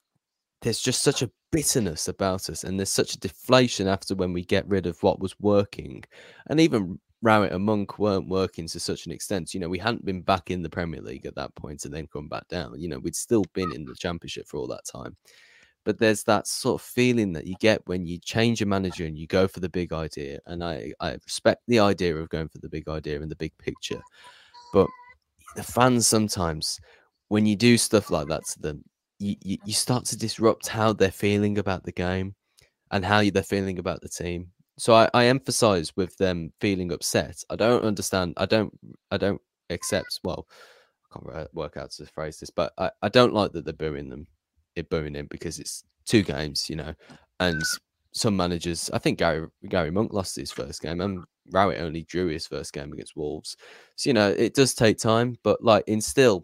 there's 0.62 0.82
just 0.82 1.02
such 1.02 1.22
a 1.22 1.32
bitterness 1.52 2.08
about 2.08 2.50
us, 2.50 2.64
and 2.64 2.78
there's 2.78 2.92
such 2.92 3.14
a 3.14 3.20
deflation 3.20 3.88
after 3.88 4.16
when 4.16 4.34
we 4.34 4.44
get 4.44 4.68
rid 4.68 4.86
of 4.86 5.02
what 5.02 5.20
was 5.20 5.40
working. 5.40 6.04
And 6.48 6.60
even 6.60 7.00
Rowett 7.22 7.54
and 7.54 7.64
Monk 7.64 8.00
weren't 8.00 8.28
working 8.28 8.68
to 8.68 8.80
such 8.80 9.06
an 9.06 9.12
extent. 9.12 9.54
You 9.54 9.62
know, 9.62 9.70
we 9.70 9.80
hadn't 9.80 10.06
been 10.06 10.22
back 10.22 10.52
in 10.52 10.62
the 10.62 10.70
Premier 10.70 11.02
League 11.02 11.26
at 11.26 11.36
that 11.36 11.56
point 11.56 11.86
and 11.86 11.94
then 11.94 12.08
come 12.08 12.28
back 12.28 12.48
down. 12.50 12.80
You 12.80 12.90
know, 12.90 13.00
we'd 13.00 13.16
still 13.16 13.46
been 13.54 13.74
in 13.74 13.86
the 13.86 13.96
Championship 13.96 14.48
for 14.48 14.58
all 14.58 14.68
that 14.68 14.86
time 14.86 15.16
but 15.90 15.98
there's 15.98 16.24
that 16.26 16.46
sort 16.46 16.80
of 16.80 16.86
feeling 16.86 17.34
that 17.34 17.48
you 17.48 17.56
get 17.60 17.82
when 17.88 18.06
you 18.06 18.20
change 18.20 18.62
a 18.62 18.66
manager 18.68 19.06
and 19.06 19.18
you 19.18 19.26
go 19.26 19.48
for 19.48 19.60
the 19.60 19.68
big 19.68 19.92
idea. 19.92 20.38
And 20.46 20.64
I, 20.64 20.94
I 21.00 21.14
respect 21.26 21.64
the 21.68 21.80
idea 21.80 22.16
of 22.16 22.30
going 22.30 22.48
for 22.48 22.60
the 22.60 22.70
big 22.70 22.88
idea 22.88 23.20
and 23.20 23.32
the 23.32 23.36
big 23.36 23.58
picture. 23.58 24.00
But 24.72 24.86
the 25.56 25.64
fans 25.64 26.06
sometimes, 26.06 26.80
when 27.30 27.48
you 27.48 27.56
do 27.56 27.76
stuff 27.76 28.12
like 28.12 28.28
that 28.28 28.46
to 28.50 28.62
them, 28.62 28.84
you, 29.18 29.36
you, 29.42 29.58
you 29.66 29.74
start 29.74 30.06
to 30.06 30.16
disrupt 30.16 30.68
how 30.68 30.94
they're 30.94 31.10
feeling 31.10 31.58
about 31.58 31.86
the 31.86 31.92
game 31.92 32.36
and 32.92 33.04
how 33.04 33.28
they're 33.28 33.42
feeling 33.42 33.80
about 33.80 34.02
the 34.02 34.10
team. 34.10 34.52
So 34.78 34.94
I, 34.94 35.10
I 35.16 35.26
emphasize 35.26 35.98
with 35.98 36.16
them 36.18 36.54
feeling 36.62 36.92
upset. 36.92 37.44
I 37.50 37.56
don't 37.56 37.84
understand. 37.84 38.36
I 38.38 38.46
don't. 38.46 38.72
I 39.10 39.18
don't 39.18 39.42
accept. 39.72 40.20
Well, 40.24 40.46
I 41.10 41.18
can't 41.18 41.56
work 41.56 41.78
out 41.78 41.90
to 41.94 42.06
phrase 42.06 42.40
this, 42.40 42.52
but 42.52 42.74
I, 42.78 42.92
I 43.02 43.10
don't 43.10 43.34
like 43.34 43.54
that 43.54 43.66
they're 43.66 43.74
booing 43.74 44.10
them 44.10 44.28
booing 44.84 45.16
him 45.16 45.28
because 45.30 45.60
it's 45.60 45.84
two 46.06 46.24
games, 46.24 46.70
you 46.70 46.76
know, 46.76 46.94
and 47.40 47.62
some 48.12 48.36
managers. 48.36 48.90
I 48.94 48.98
think 48.98 49.20
Gary 49.20 49.48
Gary 49.68 49.92
Monk 49.92 50.14
lost 50.14 50.36
his 50.36 50.52
first 50.52 50.82
game, 50.82 51.02
and 51.02 51.24
Rowett 51.52 51.82
only 51.82 52.04
drew 52.04 52.28
his 52.28 52.48
first 52.48 52.74
game 52.74 52.92
against 52.92 53.16
Wolves. 53.16 53.56
So 53.96 54.10
you 54.10 54.14
know, 54.14 54.30
it 54.30 54.54
does 54.54 54.74
take 54.74 54.98
time, 54.98 55.38
but 55.44 55.64
like 55.64 55.84
in 55.88 56.02
still, 56.02 56.44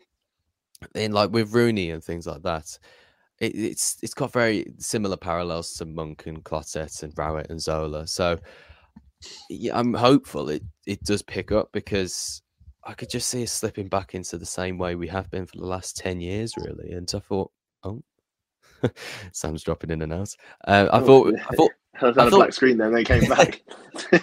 in 0.93 1.11
like 1.11 1.31
with 1.31 1.53
Rooney 1.53 1.91
and 1.91 2.03
things 2.03 2.27
like 2.27 2.43
that. 2.43 2.77
It, 3.39 3.53
it's 3.53 3.97
it's 4.01 4.13
got 4.13 4.31
very 4.31 4.65
similar 4.77 5.17
parallels 5.17 5.73
to 5.73 5.85
Monk 5.85 6.25
and 6.25 6.43
Clotet 6.43 7.03
and 7.03 7.13
Rowett 7.17 7.49
and 7.49 7.61
Zola. 7.61 8.07
So 8.07 8.39
yeah, 9.49 9.77
I'm 9.77 9.93
hopeful 9.93 10.49
it, 10.49 10.63
it 10.85 11.03
does 11.03 11.21
pick 11.21 11.51
up 11.51 11.69
because 11.73 12.41
I 12.85 12.93
could 12.93 13.09
just 13.09 13.27
see 13.27 13.43
us 13.43 13.51
slipping 13.51 13.87
back 13.87 14.13
into 14.15 14.37
the 14.37 14.45
same 14.45 14.77
way 14.77 14.95
we 14.95 15.07
have 15.07 15.29
been 15.31 15.47
for 15.47 15.57
the 15.57 15.65
last 15.65 15.97
10 15.97 16.21
years, 16.21 16.53
really. 16.57 16.91
And 16.91 17.09
I 17.13 17.19
thought, 17.19 17.51
Oh, 17.85 18.01
Sam's 19.31 19.63
dropping 19.63 19.89
in 19.91 20.01
and 20.01 20.13
out. 20.13 20.35
Uh, 20.67 20.87
I 20.91 20.99
thought. 20.99 21.33
I 21.49 21.55
thought. 21.55 21.71
I 22.01 22.07
was 22.07 22.17
on 22.17 22.25
I 22.25 22.27
a 22.27 22.29
thought- 22.29 22.37
black 22.39 22.53
screen 22.53 22.77
then, 22.77 22.91
they 22.91 23.05
came 23.05 23.23
back. 23.29 23.61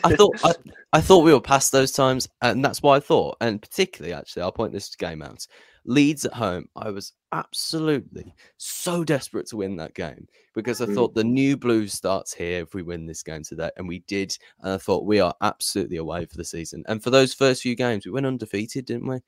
I 0.04 0.14
thought 0.14 0.36
I, 0.44 0.52
I 0.92 1.00
thought 1.00 1.24
we 1.24 1.32
were 1.32 1.40
past 1.40 1.72
those 1.72 1.90
times, 1.92 2.28
and 2.42 2.62
that's 2.62 2.82
why 2.82 2.96
I 2.96 3.00
thought. 3.00 3.38
And 3.40 3.62
particularly, 3.62 4.12
actually, 4.12 4.42
I'll 4.42 4.52
point 4.52 4.72
this 4.74 4.94
game 4.94 5.22
out. 5.22 5.46
Leeds 5.86 6.24
at 6.26 6.34
home, 6.34 6.68
I 6.76 6.90
was 6.90 7.12
absolutely 7.32 8.34
so 8.58 9.02
desperate 9.04 9.46
to 9.48 9.56
win 9.56 9.76
that 9.76 9.94
game 9.94 10.28
because 10.54 10.80
I 10.82 10.86
Mm. 10.86 10.94
thought 10.94 11.14
the 11.14 11.24
new 11.24 11.56
blues 11.56 11.92
starts 11.94 12.32
here 12.34 12.60
if 12.62 12.74
we 12.74 12.82
win 12.82 13.06
this 13.06 13.22
game 13.22 13.42
today, 13.42 13.70
and 13.78 13.88
we 13.88 14.00
did. 14.00 14.36
And 14.60 14.74
I 14.74 14.76
thought 14.78 15.06
we 15.06 15.20
are 15.20 15.34
absolutely 15.40 15.96
away 15.96 16.26
for 16.26 16.36
the 16.36 16.44
season. 16.44 16.84
And 16.88 17.02
for 17.02 17.08
those 17.10 17.32
first 17.34 17.62
few 17.62 17.74
games, 17.74 18.04
we 18.04 18.12
went 18.12 18.26
undefeated, 18.26 18.84
didn't 18.84 19.06
we? 19.08 19.18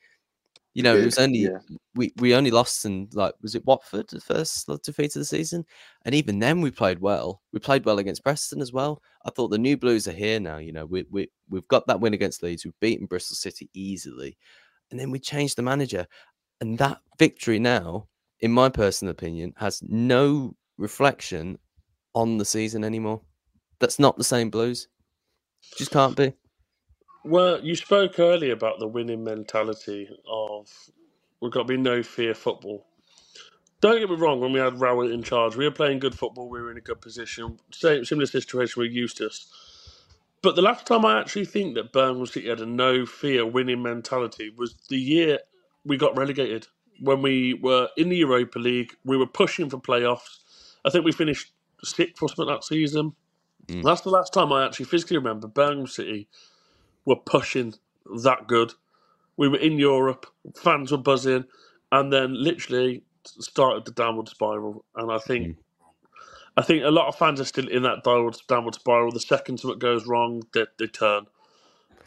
You 0.75 0.83
know, 0.83 0.97
it 0.97 1.05
was 1.05 1.19
only 1.19 1.39
yeah. 1.39 1.59
we 1.95 2.13
we 2.17 2.35
only 2.35 2.51
lost 2.51 2.85
in 2.85 3.09
like 3.13 3.35
was 3.41 3.55
it 3.55 3.65
Watford 3.65 4.09
the 4.09 4.21
first 4.21 4.69
defeat 4.83 5.15
of 5.15 5.21
the 5.21 5.25
season, 5.25 5.65
and 6.05 6.17
even 6.17 6.41
then 6.41 6.61
we 6.61 6.73
played 6.73 6.99
well. 6.99 7.43
We 7.53 7.61
played 7.61 7.85
well 7.85 8.01
against 8.01 8.25
Preston 8.25 8.61
as 8.61 8.73
well. 8.73 9.01
I 9.25 9.31
thought 9.31 9.49
the 9.49 9.59
new 9.59 9.77
Blues 9.77 10.09
are 10.09 10.13
here 10.13 10.41
now. 10.41 10.59
You 10.59 10.73
know, 10.73 10.85
we 10.85 11.07
we 11.13 11.29
we've 11.49 11.69
got 11.69 11.87
that 11.87 12.01
win 12.01 12.13
against 12.13 12.43
Leeds. 12.43 12.65
We've 12.65 12.81
beaten 12.81 13.07
Bristol 13.07 13.37
City 13.37 13.71
easily, 13.73 14.37
and 14.91 14.99
then 14.99 15.13
we 15.13 15.21
changed 15.21 15.57
the 15.57 15.63
manager, 15.63 16.09
and 16.61 16.77
that 16.79 16.99
victory 17.21 17.61
now, 17.61 18.09
in 18.41 18.51
my 18.51 18.69
personal 18.69 19.13
opinion, 19.13 19.55
has 19.57 19.81
no 19.87 20.57
reflection 20.77 21.57
on 22.15 22.37
the 22.37 22.45
season 22.45 22.83
anymore. 22.83 23.21
That's 23.79 24.01
not 24.01 24.17
the 24.17 24.25
same 24.25 24.51
Blues. 24.51 24.89
Just 25.79 25.93
can't 25.93 26.17
be. 26.17 26.33
Well, 27.25 27.65
you 27.65 27.75
spoke 27.77 28.19
earlier 28.21 28.53
about 28.53 28.81
the 28.81 28.89
winning 28.89 29.25
mentality 29.25 30.11
of 30.31 30.71
we've 31.41 31.53
got 31.53 31.61
to 31.63 31.65
be 31.67 31.79
no 31.79 32.03
fear 32.03 32.35
football. 32.35 32.87
Don't 33.81 33.99
get 34.01 34.11
me 34.11 34.17
wrong, 34.17 34.41
when 34.41 34.53
we 34.53 34.61
had 34.61 34.81
Rowett 34.81 35.13
in 35.13 35.23
charge, 35.23 35.57
we 35.57 35.65
were 35.65 35.71
playing 35.71 36.01
good 36.01 36.15
football, 36.15 36.51
we 36.51 36.61
were 36.61 36.71
in 36.71 36.79
a 36.79 36.83
good 36.83 37.01
position. 37.01 37.59
Same 37.73 38.05
similar 38.05 38.27
situation 38.27 38.83
with 38.83 38.93
Eustace. 38.93 39.47
But 40.43 40.57
the 40.57 40.63
last 40.63 40.87
time 40.87 41.05
I 41.07 41.21
actually 41.21 41.47
think 41.47 41.75
that 41.75 41.93
Birmingham 41.93 42.27
City 42.27 42.49
had 42.49 42.61
a 42.61 42.67
no 42.67 43.07
fear 43.07 43.47
winning 43.47 43.83
mentality 43.83 44.51
was 44.57 44.75
the 44.89 44.99
year 44.99 45.41
we 45.85 45.97
got 45.97 46.17
relegated. 46.17 46.69
When 47.01 47.23
we 47.23 47.55
were 47.55 47.89
in 47.97 48.11
the 48.11 48.17
Europa 48.17 48.59
League, 48.59 48.95
we 49.05 49.17
were 49.17 49.27
pushing 49.27 49.71
for 49.71 49.79
playoffs. 49.79 50.39
I 50.85 50.91
think 50.91 51.05
we 51.05 51.13
finished 51.13 51.53
sixth 51.85 52.23
or 52.23 52.29
something 52.29 52.47
that 52.55 52.65
season. 52.65 53.15
Mm. 53.69 53.83
That's 53.83 54.03
the 54.03 54.11
last 54.11 54.33
time 54.35 54.53
I 54.53 54.67
actually 54.67 54.87
physically 54.87 55.19
remember 55.19 55.49
Birmingham 55.49 55.87
City 55.87 56.29
were 57.05 57.17
pushing 57.17 57.75
that 58.23 58.47
good. 58.47 58.73
We 59.37 59.49
were 59.49 59.59
in 59.59 59.79
Europe, 59.79 60.27
fans 60.57 60.93
were 60.93 60.99
buzzing, 60.99 61.45
and 61.91 62.13
then 62.13 62.35
literally 62.35 63.03
started 63.27 63.85
the 63.85 63.93
downward 63.93 64.29
spiral. 64.29 64.85
And 64.97 65.11
I 65.11 65.19
think, 65.19 65.47
hmm. 65.47 65.53
I 66.57 66.63
think 66.63 66.85
a 66.85 66.91
lot 66.91 67.09
of 67.09 67.17
fans 67.17 67.41
are 67.41 67.45
still 67.45 67.69
in 67.69 67.83
that 67.83 68.05
downward 68.05 68.37
downward 68.49 68.75
spiral. 68.75 69.11
The 69.11 69.21
second 69.21 69.59
something 69.59 69.79
goes 69.79 70.07
wrong, 70.07 70.43
they, 70.53 70.67
they 70.79 70.87
turn, 70.87 71.27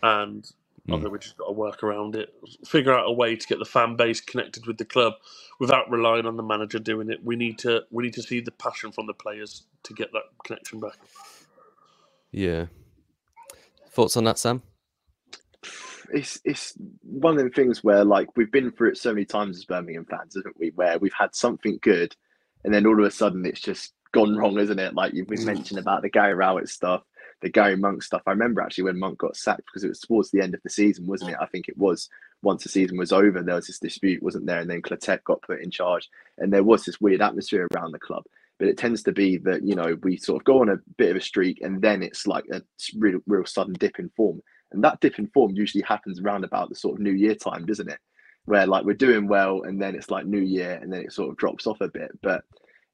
and 0.01 0.49
I 0.89 0.95
hmm. 0.95 1.01
think 1.01 1.11
we 1.11 1.19
just 1.19 1.37
got 1.37 1.47
to 1.47 1.53
work 1.53 1.83
around 1.83 2.15
it, 2.15 2.33
figure 2.65 2.93
out 2.93 3.09
a 3.09 3.11
way 3.11 3.35
to 3.35 3.47
get 3.47 3.59
the 3.59 3.65
fan 3.65 3.95
base 3.97 4.21
connected 4.21 4.65
with 4.65 4.77
the 4.77 4.85
club 4.85 5.13
without 5.59 5.91
relying 5.91 6.25
on 6.25 6.37
the 6.37 6.43
manager 6.43 6.79
doing 6.79 7.09
it. 7.09 7.23
We 7.23 7.35
need 7.35 7.59
to 7.59 7.83
we 7.91 8.03
need 8.03 8.13
to 8.13 8.23
see 8.23 8.39
the 8.39 8.51
passion 8.51 8.91
from 8.91 9.07
the 9.07 9.13
players 9.13 9.63
to 9.83 9.93
get 9.93 10.13
that 10.13 10.23
connection 10.45 10.79
back. 10.79 10.97
Yeah. 12.31 12.67
Thoughts 13.89 14.15
on 14.15 14.25
that, 14.25 14.37
Sam? 14.37 14.61
It's 16.13 16.39
it's 16.43 16.73
one 17.01 17.33
of 17.33 17.39
them 17.39 17.51
things 17.51 17.83
where 17.83 18.03
like 18.03 18.29
we've 18.35 18.51
been 18.51 18.71
through 18.71 18.91
it 18.91 18.97
so 18.97 19.13
many 19.13 19.25
times 19.25 19.57
as 19.57 19.65
Birmingham 19.65 20.05
fans, 20.05 20.35
haven't 20.35 20.59
we? 20.59 20.71
Where 20.75 20.97
we've 20.99 21.13
had 21.13 21.35
something 21.35 21.79
good, 21.81 22.15
and 22.63 22.73
then 22.73 22.85
all 22.85 22.99
of 22.99 23.05
a 23.05 23.11
sudden 23.11 23.45
it's 23.45 23.61
just 23.61 23.93
gone 24.13 24.35
wrong, 24.35 24.59
isn't 24.59 24.79
it? 24.79 24.95
Like 24.95 25.13
you've 25.13 25.27
been 25.27 25.39
mm. 25.39 25.45
mentioned 25.45 25.79
about 25.79 26.01
the 26.01 26.09
Gary 26.09 26.33
Rowett 26.33 26.69
stuff, 26.69 27.03
the 27.41 27.49
Gary 27.49 27.75
Monk 27.75 28.03
stuff. 28.03 28.21
I 28.25 28.31
remember 28.31 28.61
actually 28.61 28.85
when 28.85 28.99
Monk 28.99 29.19
got 29.19 29.35
sacked 29.35 29.63
because 29.65 29.83
it 29.83 29.89
was 29.89 29.99
towards 29.99 30.31
the 30.31 30.41
end 30.41 30.53
of 30.53 30.61
the 30.63 30.69
season, 30.69 31.05
wasn't 31.05 31.31
it? 31.31 31.37
I 31.41 31.45
think 31.45 31.67
it 31.67 31.77
was 31.77 32.09
once 32.41 32.63
the 32.63 32.69
season 32.69 32.97
was 32.97 33.11
over, 33.11 33.41
there 33.41 33.55
was 33.55 33.67
this 33.67 33.79
dispute, 33.79 34.21
wasn't 34.21 34.45
there? 34.45 34.59
And 34.59 34.69
then 34.69 34.81
Clotet 34.81 35.23
got 35.23 35.41
put 35.41 35.61
in 35.61 35.71
charge, 35.71 36.09
and 36.37 36.51
there 36.51 36.63
was 36.63 36.85
this 36.85 37.01
weird 37.01 37.21
atmosphere 37.21 37.67
around 37.73 37.91
the 37.91 37.99
club. 37.99 38.23
But 38.59 38.67
it 38.67 38.77
tends 38.77 39.03
to 39.03 39.11
be 39.11 39.37
that 39.39 39.63
you 39.63 39.75
know 39.75 39.97
we 40.03 40.17
sort 40.17 40.41
of 40.41 40.45
go 40.45 40.61
on 40.61 40.69
a 40.69 40.77
bit 40.97 41.11
of 41.11 41.17
a 41.17 41.21
streak, 41.21 41.61
and 41.61 41.81
then 41.81 42.01
it's 42.03 42.27
like 42.27 42.45
a 42.51 42.61
real, 42.97 43.19
real 43.27 43.45
sudden 43.45 43.73
dip 43.73 43.99
in 43.99 44.09
form. 44.15 44.41
And 44.71 44.83
that 44.83 44.99
dip 44.99 45.19
in 45.19 45.27
form 45.27 45.53
usually 45.55 45.83
happens 45.83 46.19
around 46.19 46.43
about 46.43 46.69
the 46.69 46.75
sort 46.75 46.95
of 46.95 47.01
New 47.01 47.13
Year 47.13 47.35
time, 47.35 47.65
doesn't 47.65 47.89
it? 47.89 47.99
Where 48.45 48.67
like 48.67 48.85
we're 48.85 48.93
doing 48.93 49.27
well, 49.27 49.63
and 49.63 49.81
then 49.81 49.95
it's 49.95 50.11
like 50.11 50.25
New 50.25 50.41
Year, 50.41 50.79
and 50.81 50.91
then 50.91 51.01
it 51.01 51.13
sort 51.13 51.29
of 51.29 51.37
drops 51.37 51.67
off 51.67 51.81
a 51.81 51.87
bit. 51.87 52.11
But 52.21 52.43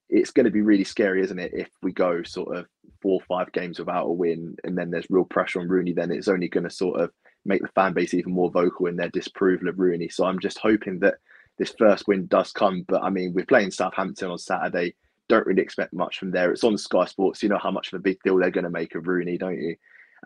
it's 0.09 0.31
going 0.31 0.45
to 0.45 0.51
be 0.51 0.61
really 0.61 0.83
scary, 0.83 1.21
isn't 1.23 1.39
it? 1.39 1.51
If 1.53 1.69
we 1.81 1.91
go 1.91 2.23
sort 2.23 2.55
of 2.55 2.67
four 3.01 3.19
or 3.21 3.25
five 3.27 3.51
games 3.51 3.79
without 3.79 4.05
a 4.05 4.11
win, 4.11 4.55
and 4.63 4.77
then 4.77 4.91
there's 4.91 5.07
real 5.09 5.25
pressure 5.25 5.59
on 5.59 5.67
Rooney, 5.67 5.93
then 5.93 6.11
it's 6.11 6.27
only 6.27 6.47
going 6.47 6.65
to 6.65 6.69
sort 6.69 6.99
of 6.99 7.11
make 7.45 7.61
the 7.61 7.67
fan 7.69 7.93
base 7.93 8.13
even 8.13 8.31
more 8.31 8.51
vocal 8.51 8.85
in 8.87 8.95
their 8.95 9.09
disapproval 9.09 9.67
of 9.67 9.79
Rooney. 9.79 10.09
So 10.09 10.25
I'm 10.25 10.39
just 10.39 10.59
hoping 10.59 10.99
that 10.99 11.15
this 11.57 11.73
first 11.77 12.07
win 12.07 12.27
does 12.27 12.51
come. 12.51 12.85
But 12.87 13.03
I 13.03 13.09
mean, 13.09 13.33
we're 13.33 13.45
playing 13.45 13.71
Southampton 13.71 14.31
on 14.31 14.37
Saturday. 14.37 14.95
Don't 15.29 15.45
really 15.45 15.61
expect 15.61 15.93
much 15.93 16.17
from 16.17 16.31
there. 16.31 16.51
It's 16.51 16.63
on 16.63 16.77
Sky 16.77 17.05
Sports. 17.05 17.43
You 17.43 17.49
know 17.49 17.57
how 17.57 17.71
much 17.71 17.91
of 17.91 17.99
a 17.99 18.03
big 18.03 18.17
deal 18.23 18.37
they're 18.37 18.51
going 18.51 18.65
to 18.65 18.69
make 18.69 18.95
of 18.95 19.07
Rooney, 19.07 19.37
don't 19.37 19.59
you? 19.59 19.75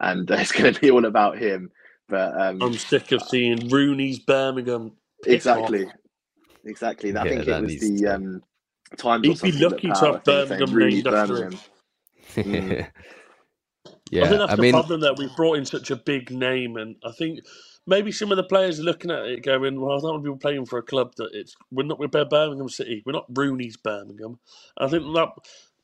And 0.02 0.30
uh, 0.32 0.36
it's 0.40 0.52
going 0.54 0.74
to 0.74 0.80
be 0.82 0.92
all 0.92 1.06
about 1.06 1.40
him. 1.40 1.72
But 2.10 2.40
um, 2.40 2.62
I'm 2.62 2.74
sick 2.78 3.12
of 3.14 3.24
seeing 3.24 3.70
Rooney's 3.70 4.20
Birmingham. 4.20 4.94
exactly, 5.26 5.88
off. 5.88 5.94
exactly. 6.66 7.16
I 7.16 7.26
Yeah, 7.26 7.30
think 7.30 7.46
that 7.48 7.48
it 7.48 7.62
was 7.62 7.76
needs 7.76 7.90
to 7.90 7.98
the 7.98 8.08
stop. 8.08 8.16
um, 8.16 8.44
Times. 8.98 9.28
or 9.30 9.34
He'd 9.34 9.42
be 9.42 9.52
lucky 9.54 9.94
to 9.94 10.06
have 10.06 10.16
a 10.16 10.20
thing 10.20 10.44
saying 10.44 10.66
Birmingham 10.66 10.74
Rooney's 10.74 11.04
named 11.04 11.08
after 11.08 11.38
him. 11.44 11.58
Birmingham. 11.58 11.60
Mm. 12.46 12.78
yeah. 14.12 14.24
I 14.24 14.28
think 14.28 14.40
that's 14.40 14.54
I 14.54 14.56
the 14.56 14.64
mean, 14.64 14.64
problem 14.64 15.02
that 15.02 15.18
we've 15.18 15.36
brought 15.36 15.58
in 15.60 15.66
such 15.66 15.92
a 15.92 15.96
big 15.98 16.32
name, 16.32 16.78
and 16.78 16.96
I 17.06 17.12
think 17.14 17.42
maybe 17.88 18.12
some 18.12 18.32
of 18.32 18.38
the 18.38 18.44
players 18.44 18.80
are 18.80 18.84
looking 18.84 19.12
at 19.12 19.26
it 19.26 19.44
going, 19.44 19.80
"Well, 19.82 19.94
I 19.98 20.02
don't 20.02 20.14
want 20.14 20.26
to 20.26 20.34
be 20.34 20.40
playing 20.40 20.66
for 20.66 20.80
a 20.80 20.84
club 20.84 21.14
that 21.18 21.30
it's 21.34 21.56
we're 21.72 21.86
not 21.86 22.00
we're 22.00 22.08
Birmingham 22.26 22.70
City, 22.70 23.04
we're 23.06 23.14
not 23.14 23.28
Rooney's 23.38 23.78
Birmingham." 23.78 24.40
I 24.78 24.88
think 24.90 25.04
that 25.16 25.30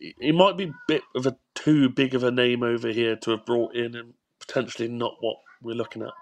it 0.04 0.16
it 0.22 0.36
might 0.36 0.58
be 0.58 0.66
a 0.66 0.76
bit 0.88 1.04
of 1.16 1.28
a 1.28 1.38
too 1.56 1.90
big 1.90 2.16
of 2.16 2.24
a 2.26 2.32
name 2.32 2.64
over 2.64 2.90
here 2.90 3.18
to 3.18 3.32
have 3.34 3.48
brought 3.48 3.76
in, 3.76 3.96
and 3.96 4.16
potentially 4.42 4.90
not 4.90 5.16
what 5.22 5.38
we're 5.64 5.76
looking 5.76 6.04
at. 6.04 6.14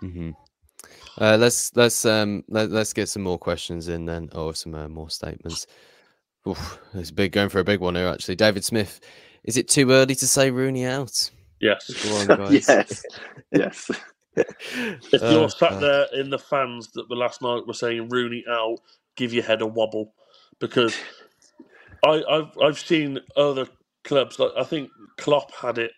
hmm 0.00 0.30
Uh, 1.18 1.36
let's 1.40 1.72
let's 1.76 2.04
um 2.06 2.44
let, 2.48 2.70
let's 2.70 2.92
get 2.94 3.08
some 3.08 3.22
more 3.22 3.38
questions 3.38 3.88
in 3.88 4.06
then, 4.06 4.30
or 4.34 4.54
some 4.54 4.74
uh, 4.74 4.88
more 4.88 5.10
statements. 5.10 5.66
Oof, 6.48 6.78
it's 6.94 7.10
big 7.12 7.32
going 7.32 7.50
for 7.50 7.60
a 7.60 7.64
big 7.64 7.80
one 7.80 7.96
here 7.96 8.08
actually. 8.08 8.36
David 8.36 8.64
Smith, 8.64 9.00
is 9.44 9.56
it 9.58 9.68
too 9.68 9.90
early 9.92 10.14
to 10.16 10.28
say 10.28 10.50
Rooney 10.50 10.86
out? 10.86 11.30
Yes, 11.60 11.96
on, 12.04 12.34
guys. 12.34 12.78
yes, 12.86 13.06
yes. 13.52 13.90
if 15.12 15.22
Oh, 15.22 15.30
you're 15.30 15.50
sat 15.50 15.72
God. 15.72 15.80
there 15.80 16.06
in 16.14 16.30
the 16.30 16.38
fans 16.38 16.90
that 16.94 17.08
the 17.08 17.14
last 17.16 17.42
night 17.42 17.66
were 17.66 17.74
saying 17.74 18.08
Rooney 18.10 18.44
out, 18.50 18.78
give 19.16 19.32
your 19.32 19.44
head 19.44 19.62
a 19.62 19.66
wobble 19.66 20.14
because 20.60 21.00
I, 22.04 22.24
I've 22.30 22.58
I've 22.62 22.78
seen 22.80 23.20
other 23.36 23.68
clubs 24.04 24.38
like 24.38 24.52
I 24.58 24.64
think 24.64 24.90
Klopp 25.18 25.52
had 25.54 25.78
it 25.78 25.92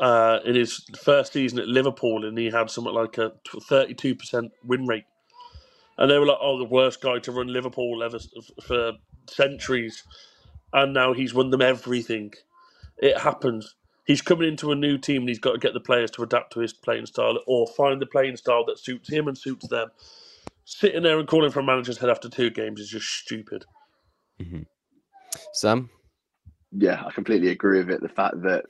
uh, 0.00 0.40
in 0.44 0.54
his 0.56 0.84
first 1.00 1.34
season 1.34 1.58
at 1.60 1.68
Liverpool, 1.68 2.24
and 2.26 2.38
he 2.38 2.46
had 2.50 2.70
something 2.70 2.94
like 2.94 3.18
a 3.18 3.32
thirty-two 3.68 4.16
percent 4.16 4.52
win 4.64 4.86
rate, 4.86 5.04
and 5.98 6.10
they 6.10 6.18
were 6.18 6.26
like, 6.26 6.38
"Oh, 6.40 6.58
the 6.58 6.64
worst 6.64 7.00
guy 7.02 7.20
to 7.20 7.32
run 7.32 7.48
Liverpool 7.48 8.02
ever 8.02 8.18
for 8.62 8.92
centuries," 9.28 10.04
and 10.72 10.94
now 10.94 11.14
he's 11.14 11.34
won 11.34 11.50
them 11.50 11.62
everything. 11.62 12.32
It 12.98 13.18
happens. 13.18 13.76
He's 14.06 14.22
coming 14.22 14.48
into 14.48 14.72
a 14.72 14.76
new 14.76 14.98
team, 14.98 15.22
and 15.22 15.30
he's 15.30 15.38
got 15.40 15.52
to 15.52 15.58
get 15.58 15.74
the 15.74 15.80
players 15.80 16.10
to 16.12 16.22
adapt 16.24 16.54
to 16.54 16.60
his 16.60 16.72
playing 16.72 17.06
style, 17.06 17.38
or 17.46 17.66
find 17.66 18.02
the 18.02 18.06
playing 18.06 18.36
style 18.38 18.64
that 18.66 18.78
suits 18.80 19.10
him 19.10 19.28
and 19.28 19.38
suits 19.38 19.68
them. 19.68 19.90
Sitting 20.64 21.04
there 21.04 21.18
and 21.18 21.28
calling 21.28 21.50
for 21.52 21.60
a 21.60 21.64
manager's 21.64 21.98
head 21.98 22.10
after 22.10 22.28
two 22.28 22.50
games 22.50 22.80
is 22.80 22.90
just 22.90 23.08
stupid. 23.08 23.64
Sam, 25.52 25.90
yeah, 26.72 27.02
I 27.06 27.10
completely 27.12 27.48
agree 27.48 27.78
with 27.78 27.90
it. 27.90 28.02
The 28.02 28.08
fact 28.08 28.42
that 28.42 28.64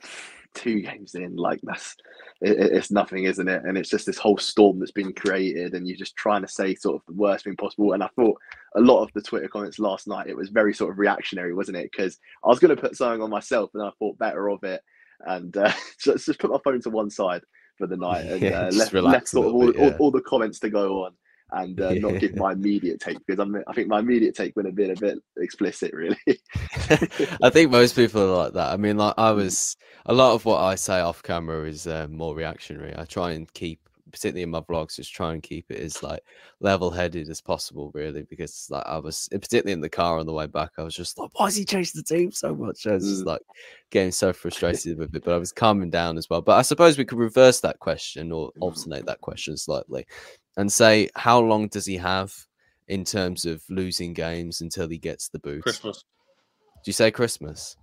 two 0.53 0.81
games 0.81 1.15
in, 1.15 1.35
like 1.35 1.59
that's 1.63 1.95
it, 2.41 2.51
it- 2.59 2.71
it's 2.73 2.91
nothing, 2.91 3.23
isn't 3.25 3.47
it? 3.47 3.63
And 3.65 3.77
it's 3.77 3.89
just 3.89 4.05
this 4.05 4.17
whole 4.17 4.37
storm 4.37 4.79
that's 4.79 4.91
been 4.91 5.13
created, 5.13 5.73
and 5.73 5.87
you're 5.87 5.97
just 5.97 6.15
trying 6.15 6.41
to 6.41 6.47
say 6.47 6.75
sort 6.75 6.95
of 6.95 7.01
the 7.07 7.13
worst 7.13 7.43
thing 7.43 7.55
possible. 7.55 7.93
And 7.93 8.03
I 8.03 8.09
thought 8.15 8.39
a 8.75 8.81
lot 8.81 9.03
of 9.03 9.11
the 9.13 9.21
Twitter 9.21 9.47
comments 9.47 9.79
last 9.79 10.07
night, 10.07 10.27
it 10.27 10.37
was 10.37 10.49
very 10.49 10.73
sort 10.73 10.91
of 10.91 10.99
reactionary, 10.99 11.53
wasn't 11.53 11.77
it? 11.77 11.89
Because 11.91 12.17
I 12.43 12.47
was 12.47 12.59
going 12.59 12.75
to 12.75 12.81
put 12.81 12.95
something 12.95 13.21
on 13.21 13.29
myself, 13.29 13.71
and 13.73 13.83
I 13.83 13.91
thought 13.99 14.17
better 14.17 14.49
of 14.49 14.63
it, 14.63 14.81
and 15.21 15.55
uh, 15.57 15.71
just 15.99 16.25
just 16.25 16.39
put 16.39 16.51
my 16.51 16.59
phone 16.63 16.81
to 16.81 16.89
one 16.89 17.09
side 17.09 17.41
for 17.77 17.85
the 17.87 17.97
night 17.97 18.25
and 18.25 18.41
Yeah, 18.41 18.61
uh, 18.61 18.71
left, 18.71 18.93
relax 18.93 19.13
left 19.13 19.27
sort 19.29 19.47
of 19.47 19.53
all, 19.53 19.67
bit, 19.67 19.75
all, 19.75 19.89
all 19.99 20.11
the 20.11 20.21
comments 20.21 20.59
to 20.59 20.69
go 20.69 21.03
on. 21.05 21.13
And 21.51 21.79
uh, 21.79 21.93
not 21.93 22.19
give 22.19 22.35
my 22.35 22.51
immediate 22.51 22.99
take 22.99 23.17
because 23.25 23.39
I'm, 23.39 23.55
I 23.67 23.73
think 23.73 23.87
my 23.87 23.99
immediate 23.99 24.35
take 24.35 24.55
would 24.55 24.65
have 24.65 24.75
been 24.75 24.91
a 24.91 24.95
bit 24.95 25.19
explicit, 25.37 25.93
really. 25.93 26.17
I 27.41 27.49
think 27.49 27.71
most 27.71 27.95
people 27.95 28.21
are 28.21 28.43
like 28.43 28.53
that. 28.53 28.73
I 28.73 28.77
mean, 28.77 28.97
like 28.97 29.13
I 29.17 29.31
was 29.31 29.77
a 30.07 30.13
lot 30.13 30.33
of 30.33 30.43
what 30.43 30.59
I 30.61 30.75
say 30.75 30.99
off 30.99 31.23
camera 31.23 31.63
is 31.65 31.87
uh, 31.87 32.07
more 32.09 32.35
reactionary. 32.35 32.93
I 32.97 33.05
try 33.05 33.31
and 33.31 33.51
keep 33.53 33.79
particularly 34.11 34.43
in 34.43 34.49
my 34.49 34.61
vlogs, 34.61 34.95
just 34.95 35.13
try 35.13 35.33
and 35.33 35.43
keep 35.43 35.69
it 35.69 35.79
as 35.79 36.01
like 36.01 36.21
level-headed 36.59 37.29
as 37.29 37.41
possible, 37.41 37.91
really, 37.93 38.23
because 38.23 38.67
like 38.69 38.85
I 38.85 38.97
was 38.97 39.27
particularly 39.31 39.73
in 39.73 39.81
the 39.81 39.89
car 39.89 40.19
on 40.19 40.25
the 40.25 40.33
way 40.33 40.47
back, 40.47 40.71
I 40.77 40.83
was 40.83 40.95
just 40.95 41.17
like, 41.17 41.29
why 41.37 41.47
is 41.47 41.55
he 41.55 41.65
chasing 41.65 42.01
the 42.01 42.15
team 42.15 42.31
so 42.31 42.55
much? 42.55 42.85
I 42.87 42.93
was 42.93 43.07
just 43.07 43.23
Mm. 43.23 43.27
like 43.27 43.41
getting 43.89 44.11
so 44.11 44.33
frustrated 44.33 44.97
with 44.97 45.15
it, 45.15 45.23
but 45.23 45.33
I 45.33 45.37
was 45.37 45.51
calming 45.51 45.89
down 45.89 46.17
as 46.17 46.29
well. 46.29 46.41
But 46.41 46.57
I 46.57 46.61
suppose 46.61 46.97
we 46.97 47.05
could 47.05 47.19
reverse 47.19 47.59
that 47.61 47.79
question 47.79 48.31
or 48.31 48.51
alternate 48.59 49.05
that 49.05 49.21
question 49.21 49.57
slightly 49.57 50.05
and 50.57 50.71
say, 50.71 51.09
how 51.15 51.39
long 51.39 51.67
does 51.69 51.85
he 51.85 51.95
have 51.97 52.33
in 52.87 53.03
terms 53.05 53.45
of 53.45 53.63
losing 53.69 54.13
games 54.13 54.59
until 54.61 54.89
he 54.89 54.97
gets 54.97 55.29
the 55.29 55.39
boot? 55.39 55.61
Christmas. 55.63 56.03
Do 56.83 56.89
you 56.89 56.93
say 56.93 57.11
Christmas? 57.11 57.77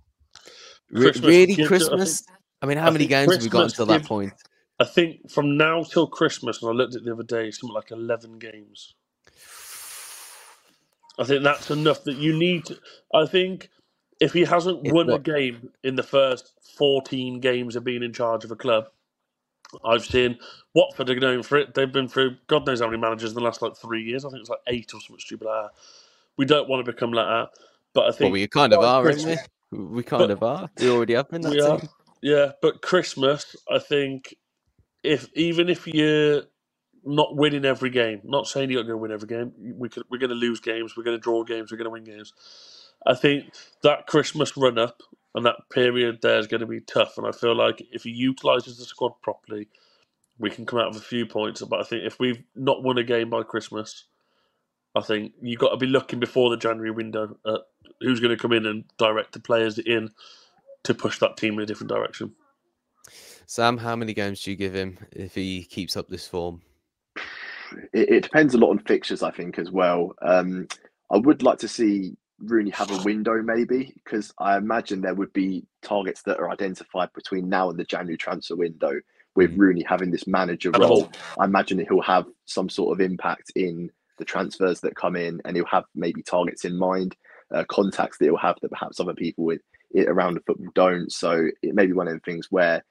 Re- 0.91 1.03
Christmas. 1.05 1.27
really, 1.27 1.53
Yeah, 1.53 1.65
I 1.65 1.67
Christmas? 1.67 2.21
think- 2.21 2.37
I 2.61 2.65
mean, 2.67 2.77
how 2.77 2.87
I 2.87 2.91
many 2.91 3.05
games 3.07 3.33
have 3.33 3.41
we 3.43 3.49
got 3.49 3.63
Christmas 3.63 3.79
until 3.79 3.85
that 3.97 4.05
point? 4.07 4.33
I 4.79 4.83
think 4.85 5.29
from 5.31 5.55
now 5.57 5.83
till 5.83 6.07
Christmas, 6.07 6.61
and 6.61 6.69
I 6.69 6.73
looked 6.73 6.95
at 6.95 7.01
it 7.01 7.05
the 7.05 7.13
other 7.13 7.23
day, 7.23 7.49
something 7.51 7.73
like 7.73 7.91
eleven 7.91 8.37
games. 8.39 8.93
I 11.17 11.23
think 11.23 11.43
that's 11.43 11.71
enough 11.71 12.03
that 12.03 12.17
you 12.17 12.37
need. 12.37 12.65
To, 12.65 12.77
I 13.13 13.25
think 13.25 13.69
if 14.19 14.33
he 14.33 14.43
hasn't 14.43 14.91
won 14.91 15.09
a 15.09 15.19
game 15.19 15.69
in 15.83 15.95
the 15.95 16.03
first 16.03 16.53
fourteen 16.77 17.39
games 17.39 17.75
of 17.75 17.83
being 17.85 18.03
in 18.03 18.11
charge 18.13 18.43
of 18.43 18.51
a 18.51 18.55
club, 18.55 18.89
I've 19.85 20.05
seen 20.05 20.37
Watford 20.75 21.09
are 21.09 21.15
going 21.15 21.43
for 21.43 21.57
it. 21.57 21.73
They've 21.75 21.91
been 21.91 22.07
through 22.09 22.37
God 22.47 22.67
knows 22.67 22.81
how 22.81 22.87
many 22.87 22.99
managers 23.01 23.31
in 23.31 23.35
the 23.35 23.43
last 23.43 23.61
like 23.61 23.77
three 23.77 24.03
years. 24.03 24.25
I 24.25 24.29
think 24.29 24.41
it's 24.41 24.49
like 24.49 24.59
eight 24.67 24.93
or 24.93 25.01
something 25.01 25.19
stupid 25.19 25.47
like. 25.47 25.71
We 26.37 26.45
don't 26.45 26.69
want 26.69 26.85
to 26.85 26.91
become 26.91 27.11
like 27.13 27.27
that, 27.27 27.49
but 27.93 28.07
I 28.07 28.11
Well, 28.19 28.31
think 28.31 28.31
we 28.31 28.47
kind 28.47 28.73
of 28.73 28.83
are, 28.83 29.03
Christmas- 29.03 29.39
we? 29.71 29.79
We 29.79 30.03
kind 30.03 30.29
But- 30.29 30.31
of 30.31 30.43
are. 30.43 30.69
We 30.79 30.89
already 30.89 31.15
have 31.15 31.29
been 31.29 31.43
that 31.43 31.51
we 31.51 31.61
are. 31.61 31.81
Yeah, 32.21 32.53
but 32.61 32.81
Christmas, 32.81 33.55
I 33.71 33.79
think, 33.79 34.35
if 35.03 35.29
even 35.35 35.69
if 35.69 35.87
you're 35.87 36.43
not 37.05 37.35
winning 37.35 37.65
every 37.65 37.89
game, 37.91 38.21
not 38.25 38.47
saying 38.47 38.71
you're 38.71 38.83
going 38.83 38.93
to 38.93 38.97
win 38.97 39.11
every 39.11 39.27
game, 39.27 39.53
we 39.77 39.89
could, 39.89 40.03
we're 40.09 40.19
going 40.19 40.29
to 40.31 40.35
lose 40.35 40.59
games, 40.61 40.97
we're 40.97 41.03
going 41.03 41.17
to 41.17 41.21
draw 41.21 41.43
games, 41.43 41.71
we're 41.71 41.77
going 41.77 41.85
to 41.85 41.91
win 41.91 42.05
games. 42.05 42.33
I 43.07 43.15
think 43.15 43.53
that 43.83 44.07
Christmas 44.07 44.57
run 44.57 44.79
up 44.79 45.01
and 45.35 45.45
that 45.45 45.69
period 45.71 46.19
there 46.21 46.39
is 46.39 46.47
going 46.47 46.61
to 46.61 46.67
be 46.67 46.81
tough, 46.81 47.17
and 47.17 47.27
I 47.27 47.31
feel 47.31 47.55
like 47.55 47.81
if 47.91 48.03
he 48.03 48.09
utilises 48.09 48.77
the 48.77 48.85
squad 48.85 49.13
properly, 49.21 49.67
we 50.39 50.49
can 50.49 50.65
come 50.65 50.79
out 50.79 50.93
with 50.93 51.01
a 51.01 51.05
few 51.05 51.25
points. 51.25 51.61
But 51.61 51.79
I 51.79 51.83
think 51.83 52.03
if 52.03 52.19
we've 52.19 52.41
not 52.55 52.83
won 52.83 52.97
a 52.97 53.03
game 53.03 53.29
by 53.29 53.43
Christmas, 53.43 54.05
I 54.95 55.01
think 55.01 55.33
you've 55.41 55.59
got 55.59 55.69
to 55.69 55.77
be 55.77 55.85
looking 55.85 56.19
before 56.19 56.49
the 56.49 56.57
January 56.57 56.91
window 56.91 57.37
at 57.45 57.61
who's 58.01 58.19
going 58.19 58.35
to 58.35 58.41
come 58.41 58.53
in 58.53 58.65
and 58.65 58.83
direct 58.97 59.33
the 59.33 59.39
players 59.39 59.77
in 59.77 60.09
to 60.83 60.93
push 60.93 61.19
that 61.19 61.37
team 61.37 61.53
in 61.53 61.61
a 61.61 61.65
different 61.65 61.91
direction. 61.91 62.33
Sam, 63.45 63.77
how 63.77 63.95
many 63.95 64.13
games 64.13 64.41
do 64.41 64.51
you 64.51 64.57
give 64.57 64.73
him 64.73 64.97
if 65.11 65.35
he 65.35 65.63
keeps 65.63 65.95
up 65.95 66.07
this 66.07 66.27
form? 66.27 66.61
it, 67.93 68.09
it 68.09 68.23
depends 68.23 68.53
a 68.53 68.57
lot 68.57 68.71
on 68.71 68.79
fixtures, 68.79 69.23
I 69.23 69.31
think, 69.31 69.59
as 69.59 69.71
well. 69.71 70.15
Um, 70.21 70.67
I 71.11 71.17
would 71.17 71.43
like 71.43 71.59
to 71.59 71.67
see 71.67 72.15
Rooney 72.39 72.71
have 72.71 72.91
a 72.91 73.03
window, 73.03 73.41
maybe, 73.41 73.93
because 74.03 74.33
I 74.39 74.57
imagine 74.57 75.01
there 75.01 75.15
would 75.15 75.33
be 75.33 75.65
targets 75.81 76.21
that 76.23 76.39
are 76.39 76.49
identified 76.49 77.09
between 77.13 77.49
now 77.49 77.69
and 77.69 77.79
the 77.79 77.85
January 77.85 78.17
transfer 78.17 78.55
window. 78.55 78.99
With 79.35 79.51
Mm. 79.51 79.57
Rooney 79.57 79.83
having 79.83 80.11
this 80.11 80.27
manager 80.27 80.71
role, 80.71 81.11
I 81.37 81.43
imagine 81.43 81.77
that 81.77 81.87
he'll 81.89 82.01
have 82.01 82.25
some 82.45 82.69
sort 82.69 82.93
of 82.97 83.01
impact 83.05 83.51
in 83.55 83.91
the 84.17 84.23
transfers 84.23 84.79
that 84.81 84.95
come 84.95 85.17
in, 85.17 85.41
and 85.43 85.57
he'll 85.57 85.65
have 85.65 85.83
maybe 85.93 86.23
targets 86.23 86.63
in 86.63 86.77
mind, 86.77 87.17
uh, 87.53 87.65
contacts 87.67 88.17
that 88.17 88.25
he'll 88.25 88.37
have 88.37 88.55
that 88.61 88.69
perhaps 88.71 88.99
other 88.99 89.13
people 89.13 89.43
with 89.43 89.61
it 89.91 90.07
around 90.07 90.35
the 90.35 90.39
football 90.41 90.71
don't. 90.73 91.11
So 91.11 91.49
it 91.61 91.75
may 91.75 91.85
be 91.85 91.91
one 91.93 92.07
of 92.07 92.13
the 92.13 92.19
things 92.21 92.47
where 92.49 92.83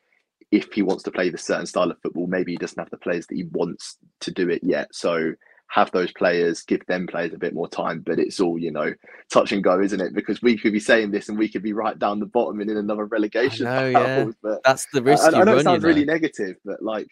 if 0.50 0.70
he 0.72 0.82
wants 0.82 1.02
to 1.04 1.10
play 1.10 1.30
this 1.30 1.44
certain 1.44 1.66
style 1.66 1.90
of 1.90 1.98
football, 2.02 2.26
maybe 2.26 2.52
he 2.52 2.58
doesn't 2.58 2.78
have 2.78 2.90
the 2.90 2.98
players 2.98 3.26
that 3.26 3.36
he 3.36 3.44
wants 3.44 3.96
to 4.20 4.30
do 4.30 4.50
it 4.50 4.62
yet. 4.62 4.94
So 4.94 5.32
have 5.74 5.90
those 5.90 6.12
players, 6.12 6.62
give 6.62 6.86
them 6.86 7.04
players 7.04 7.34
a 7.34 7.38
bit 7.38 7.52
more 7.52 7.66
time. 7.66 7.98
But 8.06 8.20
it's 8.20 8.38
all, 8.38 8.56
you 8.56 8.70
know, 8.70 8.94
touch 9.28 9.50
and 9.50 9.62
go, 9.62 9.80
isn't 9.80 10.00
it? 10.00 10.14
Because 10.14 10.40
we 10.40 10.56
could 10.56 10.72
be 10.72 10.78
saying 10.78 11.10
this 11.10 11.28
and 11.28 11.36
we 11.36 11.48
could 11.48 11.64
be 11.64 11.72
right 11.72 11.98
down 11.98 12.20
the 12.20 12.26
bottom 12.26 12.60
and 12.60 12.70
in 12.70 12.76
another 12.76 13.06
relegation. 13.06 13.64
know, 13.64 13.88
yeah. 13.88 14.26
But 14.42 14.62
That's 14.62 14.86
the 14.92 15.00
I, 15.00 15.02
risk 15.02 15.24
I 15.24 15.26
you 15.26 15.44
know 15.44 15.52
run. 15.52 15.58
it 15.58 15.64
sounds 15.64 15.82
you 15.82 15.88
really 15.88 16.04
negative, 16.04 16.56
but 16.64 16.80
like 16.80 17.08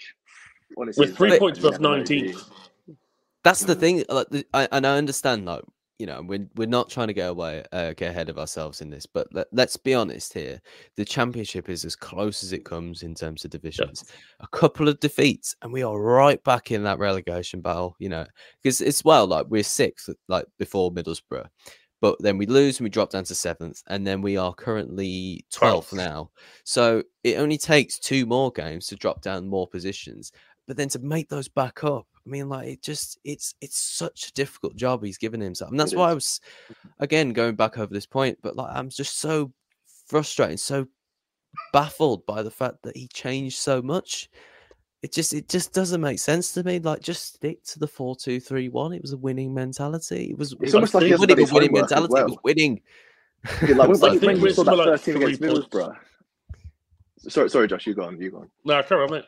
honestly, 0.78 1.06
With 1.06 1.16
three 1.16 1.40
points 1.40 1.58
you 1.58 1.66
above 1.66 1.80
never 1.80 1.98
know, 1.98 2.04
do 2.04 2.14
you? 2.14 2.34
19th. 2.34 2.50
That's 3.42 3.64
the 3.64 3.74
thing. 3.74 4.04
Like, 4.08 4.28
the, 4.28 4.46
I, 4.54 4.68
and 4.70 4.86
I 4.86 4.96
understand, 4.96 5.44
like, 5.44 5.64
you 6.02 6.06
know, 6.06 6.20
we're 6.20 6.48
we're 6.56 6.66
not 6.66 6.90
trying 6.90 7.06
to 7.06 7.12
get 7.12 7.30
away, 7.30 7.62
uh, 7.70 7.92
get 7.92 8.10
ahead 8.10 8.28
of 8.28 8.36
ourselves 8.36 8.80
in 8.80 8.90
this, 8.90 9.06
but 9.06 9.28
let, 9.32 9.46
let's 9.52 9.76
be 9.76 9.94
honest 9.94 10.34
here. 10.34 10.60
The 10.96 11.04
championship 11.04 11.68
is 11.68 11.84
as 11.84 11.94
close 11.94 12.42
as 12.42 12.52
it 12.52 12.64
comes 12.64 13.04
in 13.04 13.14
terms 13.14 13.44
of 13.44 13.52
divisions. 13.52 14.06
A 14.40 14.48
couple 14.48 14.88
of 14.88 14.98
defeats, 14.98 15.54
and 15.62 15.72
we 15.72 15.84
are 15.84 16.02
right 16.02 16.42
back 16.42 16.72
in 16.72 16.82
that 16.82 16.98
relegation 16.98 17.60
battle. 17.60 17.94
You 18.00 18.08
know, 18.08 18.26
because 18.60 18.80
it's 18.80 19.04
well, 19.04 19.28
like 19.28 19.46
we're 19.48 19.62
sixth, 19.62 20.10
like 20.26 20.46
before 20.58 20.90
Middlesbrough, 20.90 21.46
but 22.00 22.16
then 22.18 22.36
we 22.36 22.46
lose 22.46 22.80
and 22.80 22.84
we 22.84 22.90
drop 22.90 23.10
down 23.10 23.22
to 23.22 23.34
seventh, 23.36 23.80
and 23.86 24.04
then 24.04 24.22
we 24.22 24.36
are 24.36 24.52
currently 24.52 25.46
Twelfth. 25.52 25.92
now. 25.92 26.30
So 26.64 27.04
it 27.22 27.38
only 27.38 27.58
takes 27.58 28.00
two 28.00 28.26
more 28.26 28.50
games 28.50 28.88
to 28.88 28.96
drop 28.96 29.22
down 29.22 29.46
more 29.46 29.68
positions, 29.68 30.32
but 30.66 30.76
then 30.76 30.88
to 30.88 30.98
make 30.98 31.28
those 31.28 31.46
back 31.46 31.84
up. 31.84 32.08
I 32.26 32.30
mean, 32.30 32.48
like 32.48 32.68
it 32.68 32.82
just 32.82 33.18
it's 33.24 33.54
it's 33.60 33.78
such 33.78 34.28
a 34.28 34.32
difficult 34.32 34.76
job 34.76 35.02
he's 35.02 35.18
given 35.18 35.40
himself, 35.40 35.70
and 35.70 35.80
that's 35.80 35.92
It 35.92 35.98
why 35.98 36.10
I 36.10 36.14
was 36.14 36.40
again 37.00 37.32
going 37.32 37.56
back 37.56 37.78
over 37.78 37.92
this 37.92 38.06
point. 38.06 38.38
But 38.42 38.56
like 38.56 38.74
I'm 38.74 38.90
just 38.90 39.18
so 39.18 39.52
frustrated, 40.06 40.60
so 40.60 40.86
baffled 41.72 42.24
by 42.26 42.42
the 42.42 42.50
fact 42.50 42.82
that 42.82 42.96
he 42.96 43.08
changed 43.08 43.58
so 43.58 43.82
much. 43.82 44.30
It 45.02 45.12
just 45.12 45.34
it 45.34 45.48
just 45.48 45.72
doesn't 45.72 46.00
make 46.00 46.20
sense 46.20 46.52
to 46.52 46.62
me. 46.62 46.78
Like 46.78 47.00
just 47.00 47.34
stick 47.34 47.64
to 47.64 47.80
the 47.80 47.88
four 47.88 48.14
two 48.14 48.38
three 48.38 48.68
one. 48.68 48.92
It 48.92 49.02
was 49.02 49.12
a 49.12 49.18
winning 49.18 49.52
mentality. 49.52 50.30
It 50.30 50.38
was. 50.38 50.52
It's 50.60 50.72
it 50.72 50.74
almost 50.74 50.94
was 50.94 51.02
like 51.02 51.04
he 51.04 51.10
hasn't 51.10 51.28
winning, 51.28 51.44
done 51.44 51.54
winning 51.54 51.70
homework 51.70 51.84
as 51.84 51.90
mentality. 51.90 52.20
It 52.20 52.24
was 52.24 52.38
winning. 52.44 52.80
Yeah, 53.66 53.74
like 53.74 53.88
when, 53.88 54.04
I 54.04 54.08
when, 54.10 54.20
think 54.20 54.40
you 54.40 54.50
saw 54.50 54.62
that 54.62 54.76
like 54.76 54.86
first 54.86 55.04
team 55.04 55.16
against 55.16 55.40
points. 55.40 55.58
Middlesbrough. 55.58 55.96
Sorry, 57.28 57.50
sorry, 57.50 57.68
Josh, 57.68 57.86
you 57.86 57.94
go 57.94 58.04
on, 58.04 58.20
you 58.20 58.30
go 58.30 58.38
on. 58.38 58.50
No, 58.64 58.80
carry 58.84 59.02
on, 59.02 59.22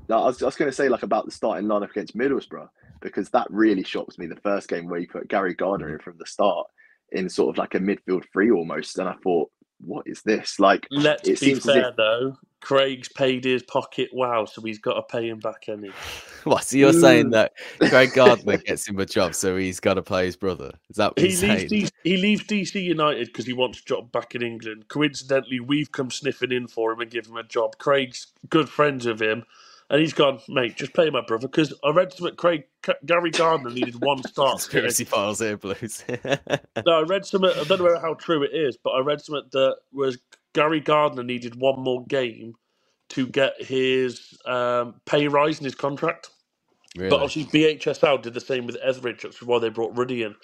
mate. 0.00 0.08
No, 0.08 0.22
I 0.22 0.26
was 0.26 0.38
going 0.38 0.70
to 0.70 0.72
say 0.72 0.88
like 0.88 1.02
about 1.02 1.24
the 1.26 1.30
starting 1.32 1.68
lineup 1.68 1.90
against 1.90 2.16
Middlesbrough 2.16 2.68
because 3.00 3.30
that 3.30 3.46
really 3.50 3.84
shocked 3.84 4.18
me. 4.18 4.26
The 4.26 4.36
first 4.36 4.68
game 4.68 4.88
where 4.88 5.00
you 5.00 5.08
put 5.08 5.28
Gary 5.28 5.54
Gardner 5.54 5.92
in 5.92 5.98
from 5.98 6.16
the 6.18 6.26
start 6.26 6.66
in 7.12 7.28
sort 7.28 7.50
of 7.50 7.58
like 7.58 7.74
a 7.74 7.78
midfield 7.78 8.24
three 8.32 8.50
almost, 8.50 8.98
and 8.98 9.08
I 9.08 9.14
thought, 9.22 9.50
what 9.80 10.06
is 10.06 10.22
this? 10.22 10.58
Like, 10.60 10.88
Let's 10.90 11.28
it 11.28 11.40
be 11.40 11.52
seems 11.52 11.66
as 11.66 11.66
fair 11.66 11.90
if 11.90 11.96
though. 11.96 12.36
Craig's 12.60 13.08
paid 13.08 13.44
his 13.44 13.62
pocket 13.64 14.10
wow, 14.12 14.44
so 14.44 14.62
he's 14.62 14.78
got 14.78 14.94
to 14.94 15.02
pay 15.02 15.28
him 15.28 15.40
back, 15.40 15.64
any. 15.68 15.98
What? 16.44 16.64
So 16.64 16.76
you're 16.76 16.92
saying 16.92 17.30
Mm. 17.30 17.32
that 17.32 17.52
Craig 17.84 18.12
Gardner 18.14 18.58
gets 18.58 18.88
him 18.88 18.98
a 18.98 19.06
job, 19.06 19.34
so 19.34 19.56
he's 19.56 19.80
got 19.80 19.94
to 19.94 20.02
play 20.02 20.26
his 20.26 20.36
brother? 20.36 20.72
Is 20.90 20.96
that 20.96 21.16
what 21.16 21.20
He 21.24 21.36
leaves, 21.36 21.40
saying? 21.40 21.68
DC, 21.68 21.90
he 22.04 22.16
leaves 22.16 22.44
DC 22.44 22.82
United 22.82 23.26
because 23.28 23.46
he 23.46 23.52
wants 23.52 23.80
a 23.80 23.84
job 23.84 24.10
back 24.12 24.34
in 24.34 24.42
England. 24.42 24.88
Coincidentally, 24.88 25.60
we've 25.60 25.92
come 25.92 26.10
sniffing 26.10 26.52
in 26.52 26.66
for 26.68 26.92
him 26.92 27.00
and 27.00 27.10
give 27.10 27.26
him 27.26 27.36
a 27.36 27.44
job. 27.44 27.78
Craig's 27.78 28.28
good 28.50 28.68
friends 28.68 29.06
with 29.06 29.22
him, 29.22 29.44
and 29.92 30.00
he's 30.00 30.14
gone, 30.14 30.40
mate, 30.48 30.74
just 30.74 30.94
play 30.94 31.10
my 31.10 31.20
brother. 31.20 31.46
Because 31.46 31.74
I 31.84 31.90
read 31.90 32.14
something. 32.14 32.34
Craig 32.34 32.64
Gary 33.04 33.30
Gardner 33.30 33.70
needed 33.70 34.00
one 34.00 34.22
start. 34.26 34.60
to 34.60 34.70
get 34.70 34.78
a 34.78 34.82
Conspiracy 34.88 35.04
files 35.04 35.38
here, 35.40 35.58
Blues. 35.58 36.02
No, 36.86 37.00
I 37.00 37.02
read 37.02 37.26
something. 37.26 37.50
I 37.50 37.64
don't 37.64 37.78
know 37.78 38.00
how 38.00 38.14
true 38.14 38.42
it 38.42 38.52
is, 38.54 38.78
but 38.82 38.90
I 38.92 39.00
read 39.00 39.20
something 39.20 39.48
that 39.52 39.76
was 39.92 40.18
Gary 40.54 40.80
Gardner 40.80 41.22
needed 41.22 41.54
one 41.60 41.78
more 41.80 42.04
game 42.06 42.54
to 43.10 43.26
get 43.26 43.52
his 43.62 44.36
um, 44.46 44.94
pay 45.04 45.28
rise 45.28 45.58
in 45.58 45.64
his 45.64 45.74
contract. 45.74 46.30
really? 46.96 47.10
But 47.10 47.20
obviously, 47.22 47.44
BHSL 47.44 48.22
did 48.22 48.32
the 48.32 48.40
same 48.40 48.66
with 48.66 48.78
Etheridge, 48.82 49.24
which 49.24 49.36
is 49.36 49.42
why 49.42 49.58
they 49.58 49.68
brought 49.68 49.96
Ruddy 49.96 50.22
in. 50.22 50.34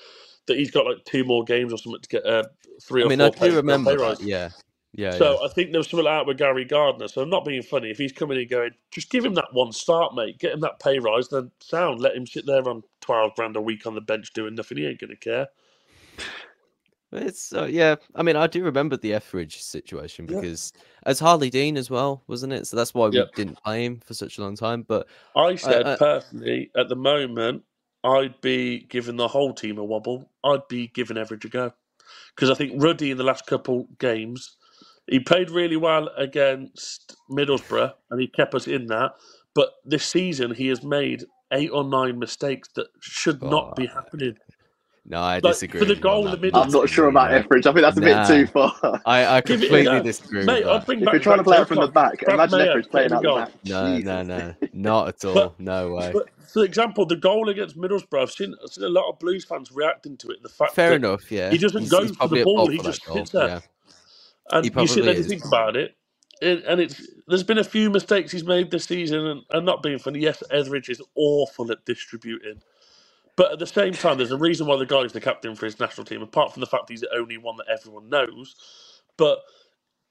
That 0.46 0.58
he's 0.58 0.70
got 0.70 0.84
like 0.86 1.04
two 1.06 1.24
more 1.24 1.42
games 1.44 1.72
or 1.72 1.78
something 1.78 2.02
to 2.02 2.08
get 2.08 2.26
uh, 2.26 2.44
three 2.82 3.02
I 3.02 3.06
or 3.06 3.08
mean, 3.08 3.18
four 3.18 3.26
I 3.26 3.30
do 3.30 3.56
remember 3.56 3.96
that. 3.96 4.20
Yeah, 4.20 4.50
yeah. 4.98 5.12
So 5.12 5.38
yeah. 5.40 5.46
I 5.46 5.52
think 5.52 5.70
there 5.70 5.78
was 5.78 5.88
something 5.88 6.04
like 6.04 6.18
that 6.18 6.26
with 6.26 6.38
Gary 6.38 6.64
Gardner. 6.64 7.06
So 7.06 7.22
I'm 7.22 7.30
not 7.30 7.44
being 7.44 7.62
funny. 7.62 7.88
If 7.88 7.98
he's 7.98 8.12
coming 8.12 8.40
in 8.40 8.48
going, 8.48 8.72
just 8.90 9.10
give 9.10 9.24
him 9.24 9.34
that 9.34 9.52
one 9.52 9.70
start, 9.70 10.12
mate. 10.12 10.38
Get 10.40 10.54
him 10.54 10.60
that 10.60 10.80
pay 10.80 10.98
rise. 10.98 11.28
Then 11.28 11.52
sound. 11.60 12.00
Let 12.00 12.16
him 12.16 12.26
sit 12.26 12.46
there 12.46 12.68
on 12.68 12.82
twelve 13.00 13.36
grand 13.36 13.54
a 13.54 13.60
week 13.60 13.86
on 13.86 13.94
the 13.94 14.00
bench 14.00 14.32
doing 14.32 14.56
nothing. 14.56 14.78
He 14.78 14.86
ain't 14.86 15.00
gonna 15.00 15.14
care. 15.14 15.46
It's 17.12 17.52
uh, 17.52 17.66
yeah. 17.66 17.94
I 18.16 18.24
mean, 18.24 18.34
I 18.34 18.48
do 18.48 18.64
remember 18.64 18.96
the 18.96 19.14
Etheridge 19.14 19.62
situation 19.62 20.26
Yeah. 20.28 20.40
because 20.40 20.72
as 21.06 21.20
Harley 21.20 21.48
Dean 21.48 21.76
as 21.76 21.88
well, 21.88 22.24
wasn't 22.26 22.52
it? 22.52 22.66
So 22.66 22.76
that's 22.76 22.92
why 22.92 23.06
we 23.06 23.24
didn't 23.36 23.62
play 23.62 23.84
him 23.84 24.00
for 24.04 24.14
such 24.14 24.36
a 24.36 24.42
long 24.42 24.56
time. 24.56 24.82
But 24.82 25.06
I 25.36 25.54
said 25.54 25.86
I- 25.86 25.96
personally, 25.96 26.72
at 26.76 26.88
the 26.88 26.96
moment, 26.96 27.62
I'd 28.02 28.40
be 28.40 28.80
giving 28.80 29.16
the 29.16 29.28
whole 29.28 29.54
team 29.54 29.78
a 29.78 29.84
wobble. 29.84 30.28
I'd 30.44 30.66
be 30.68 30.88
giving 30.88 31.16
Etheridge 31.16 31.44
a 31.44 31.48
go 31.48 31.72
because 32.34 32.50
I 32.50 32.54
think 32.54 32.82
Ruddy 32.82 33.10
in 33.10 33.16
the 33.16 33.24
last 33.24 33.46
couple 33.46 33.88
games, 33.98 34.56
he 35.08 35.20
played 35.20 35.50
really 35.50 35.76
well 35.76 36.08
against 36.16 37.16
Middlesbrough 37.30 37.92
and 38.10 38.20
he 38.20 38.26
kept 38.26 38.54
us 38.54 38.66
in 38.66 38.86
that. 38.86 39.12
But 39.54 39.70
this 39.84 40.04
season, 40.04 40.54
he 40.54 40.68
has 40.68 40.82
made 40.82 41.24
eight 41.52 41.70
or 41.70 41.84
nine 41.84 42.18
mistakes 42.18 42.68
that 42.76 42.86
should 43.00 43.42
not 43.42 43.74
be 43.76 43.88
Oh, 43.88 43.94
happening. 43.94 44.36
No, 45.10 45.20
I 45.20 45.34
Like, 45.36 45.42
disagree. 45.44 45.80
for 45.80 45.86
the 45.86 45.94
with 45.94 46.04
you 46.04 46.10
on 46.10 46.14
goal 46.16 46.24
in 46.26 46.30
the 46.32 46.36
middle- 46.36 46.60
I'm 46.60 46.70
not 46.70 46.88
sure 46.90 47.08
about 47.08 47.32
Etheridge. 47.32 47.66
I 47.66 47.72
think 47.72 47.80
that's 47.82 47.96
a 47.96 48.00
Nah. 48.00 48.28
bit 48.28 48.46
too 48.46 48.46
far. 48.52 49.00
I, 49.06 49.24
I 49.36 49.40
Give 49.40 49.62
it 49.62 49.68
completely 49.68 50.00
disagree 50.02 50.44
Mate, 50.44 50.64
I'll 50.64 50.74
that. 50.74 50.86
bring 50.86 50.98
if 50.98 51.06
back 51.06 51.14
you're 51.14 51.22
trying 51.22 51.38
to 51.38 51.44
play 51.44 51.58
it 51.58 51.66
from 51.68 51.78
the 51.80 51.88
back, 51.88 52.20
Brad 52.20 52.34
imagine 52.34 52.58
Mayer 52.58 52.68
Etheridge 52.68 52.88
playing 52.90 53.08
playing 53.08 53.12
out 53.14 53.22
the 53.22 53.28
the 53.28 53.46
back. 53.46 53.64
No, 53.64 53.96
Jesus. 53.96 54.04
no, 54.04 54.22
no, 54.22 54.54
not 54.74 55.08
at 55.08 55.24
all. 55.24 55.34
But- 55.34 55.60
no 55.60 55.92
way. 55.94 56.10
But 56.12 56.28
for 56.52 56.62
example, 56.62 57.06
the 57.06 57.16
goal 57.16 57.48
against 57.48 57.78
Middlesbrough, 57.78 58.20
I've 58.20 58.30
seen, 58.32 58.54
I've 58.62 58.70
seen 58.70 58.84
a 58.84 58.88
lot 58.90 59.08
of 59.08 59.18
Blues 59.18 59.46
fans 59.46 59.72
reacting 59.72 60.18
to 60.18 60.28
it. 60.28 60.42
The 60.42 60.50
fact 60.50 60.74
Fair 60.74 60.90
that 60.90 60.96
enough. 60.96 61.32
Yeah, 61.32 61.50
he 61.50 61.56
doesn't 61.56 61.80
He's- 61.80 61.90
go 61.90 62.02
he's 62.02 62.14
for 62.14 62.28
the 62.28 62.44
ball, 62.44 62.66
he 62.68 62.76
just 62.78 63.06
goal, 63.06 63.16
sits 63.16 63.30
there. 63.30 63.48
Yeah. 63.48 63.60
And 64.50 64.72
you 64.76 64.86
sit 64.88 65.04
there 65.04 65.14
and 65.16 65.26
think 65.26 65.44
about 65.44 65.76
it, 65.76 65.96
it, 66.42 66.64
and 66.66 66.80
it's 66.80 67.02
there's 67.28 67.44
been 67.44 67.58
a 67.58 67.64
few 67.64 67.90
mistakes 67.90 68.32
he's 68.32 68.44
made 68.44 68.70
this 68.70 68.86
season, 68.86 69.26
and, 69.26 69.42
and 69.50 69.66
not 69.66 69.82
being 69.82 69.98
funny. 69.98 70.20
Yes, 70.20 70.42
Etheridge 70.50 70.90
is 70.90 71.02
awful 71.16 71.72
at 71.72 71.84
distributing, 71.86 72.62
but 73.36 73.52
at 73.52 73.60
the 73.60 73.66
same 73.66 73.94
time, 73.94 74.18
there's 74.18 74.32
a 74.32 74.38
reason 74.38 74.66
why 74.66 74.76
the 74.76 74.86
guy's 74.86 75.12
the 75.12 75.20
captain 75.20 75.56
for 75.56 75.66
his 75.66 75.80
national 75.80 76.06
team. 76.06 76.22
Apart 76.22 76.52
from 76.54 76.60
the 76.60 76.66
fact 76.68 76.90
he's 76.90 77.02
the 77.02 77.14
only 77.16 77.38
one 77.38 77.56
that 77.58 77.66
everyone 77.72 78.08
knows, 78.10 78.56
but 79.18 79.40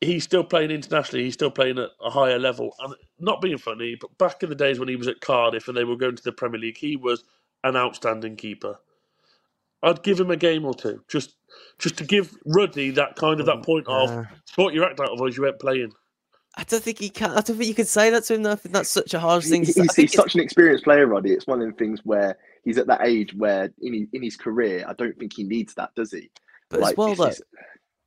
he's 0.01 0.23
still 0.25 0.43
playing 0.45 0.71
internationally. 0.71 1.25
He's 1.25 1.35
still 1.35 1.51
playing 1.51 1.79
at 1.79 1.91
a 2.03 2.11
higher 2.11 2.39
level, 2.39 2.75
and 2.79 2.95
not 3.19 3.41
being 3.41 3.59
funny, 3.59 3.95
but 3.99 4.17
back 4.17 4.43
in 4.43 4.49
the 4.49 4.55
days 4.55 4.79
when 4.79 4.89
he 4.89 4.97
was 4.97 5.07
at 5.09 5.21
Cardiff 5.21 5.67
and 5.67 5.77
they 5.77 5.85
were 5.85 5.97
going 5.97 6.17
to 6.17 6.23
the 6.23 6.33
Premier 6.33 6.59
League, 6.61 6.77
he 6.77 6.95
was 6.97 7.23
an 7.63 7.75
outstanding 7.77 8.37
keeper. 8.37 8.79
I'd 9.83 10.03
give 10.03 10.19
him 10.19 10.31
a 10.31 10.37
game 10.37 10.65
or 10.65 10.73
two, 10.73 11.03
just 11.07 11.35
just 11.79 11.97
to 11.97 12.03
give 12.03 12.35
Ruddy 12.45 12.91
that 12.91 13.15
kind 13.15 13.39
of 13.39 13.45
that 13.45 13.57
mm, 13.57 13.65
point 13.65 13.87
of 13.87 14.25
sort 14.45 14.73
your 14.73 14.85
act 14.85 14.99
out, 14.99 15.11
otherwise 15.11 15.37
you 15.37 15.45
ain't 15.45 15.59
playing. 15.59 15.91
I 16.55 16.63
don't 16.63 16.81
think 16.81 16.97
he 16.97 17.09
can. 17.09 17.31
I 17.31 17.41
don't 17.41 17.55
think 17.57 17.67
you 17.67 17.75
could 17.75 17.87
say 17.87 18.09
that 18.09 18.23
to 18.25 18.33
him. 18.33 18.43
Though. 18.43 18.53
I 18.53 18.59
that's 18.65 18.89
such 18.89 19.13
a 19.13 19.19
harsh 19.19 19.45
thing. 19.47 19.63
to 19.63 19.71
He's, 19.71 19.95
he's 19.95 20.13
such 20.13 20.33
an 20.33 20.41
experienced 20.41 20.83
player, 20.83 21.05
Ruddy. 21.05 21.31
It's 21.31 21.45
one 21.45 21.61
of 21.61 21.67
the 21.67 21.73
things 21.73 22.01
where 22.03 22.37
he's 22.63 22.79
at 22.79 22.87
that 22.87 23.01
age 23.05 23.35
where 23.35 23.71
in 23.81 23.93
his, 23.93 24.07
in 24.13 24.23
his 24.23 24.35
career, 24.35 24.83
I 24.87 24.93
don't 24.93 25.15
think 25.19 25.33
he 25.35 25.43
needs 25.43 25.75
that, 25.75 25.93
does 25.95 26.11
he? 26.11 26.31
But 26.69 26.81
as 26.81 26.97
well, 26.97 27.11
it's- 27.11 27.17
though, 27.17 27.25
it's- 27.25 27.41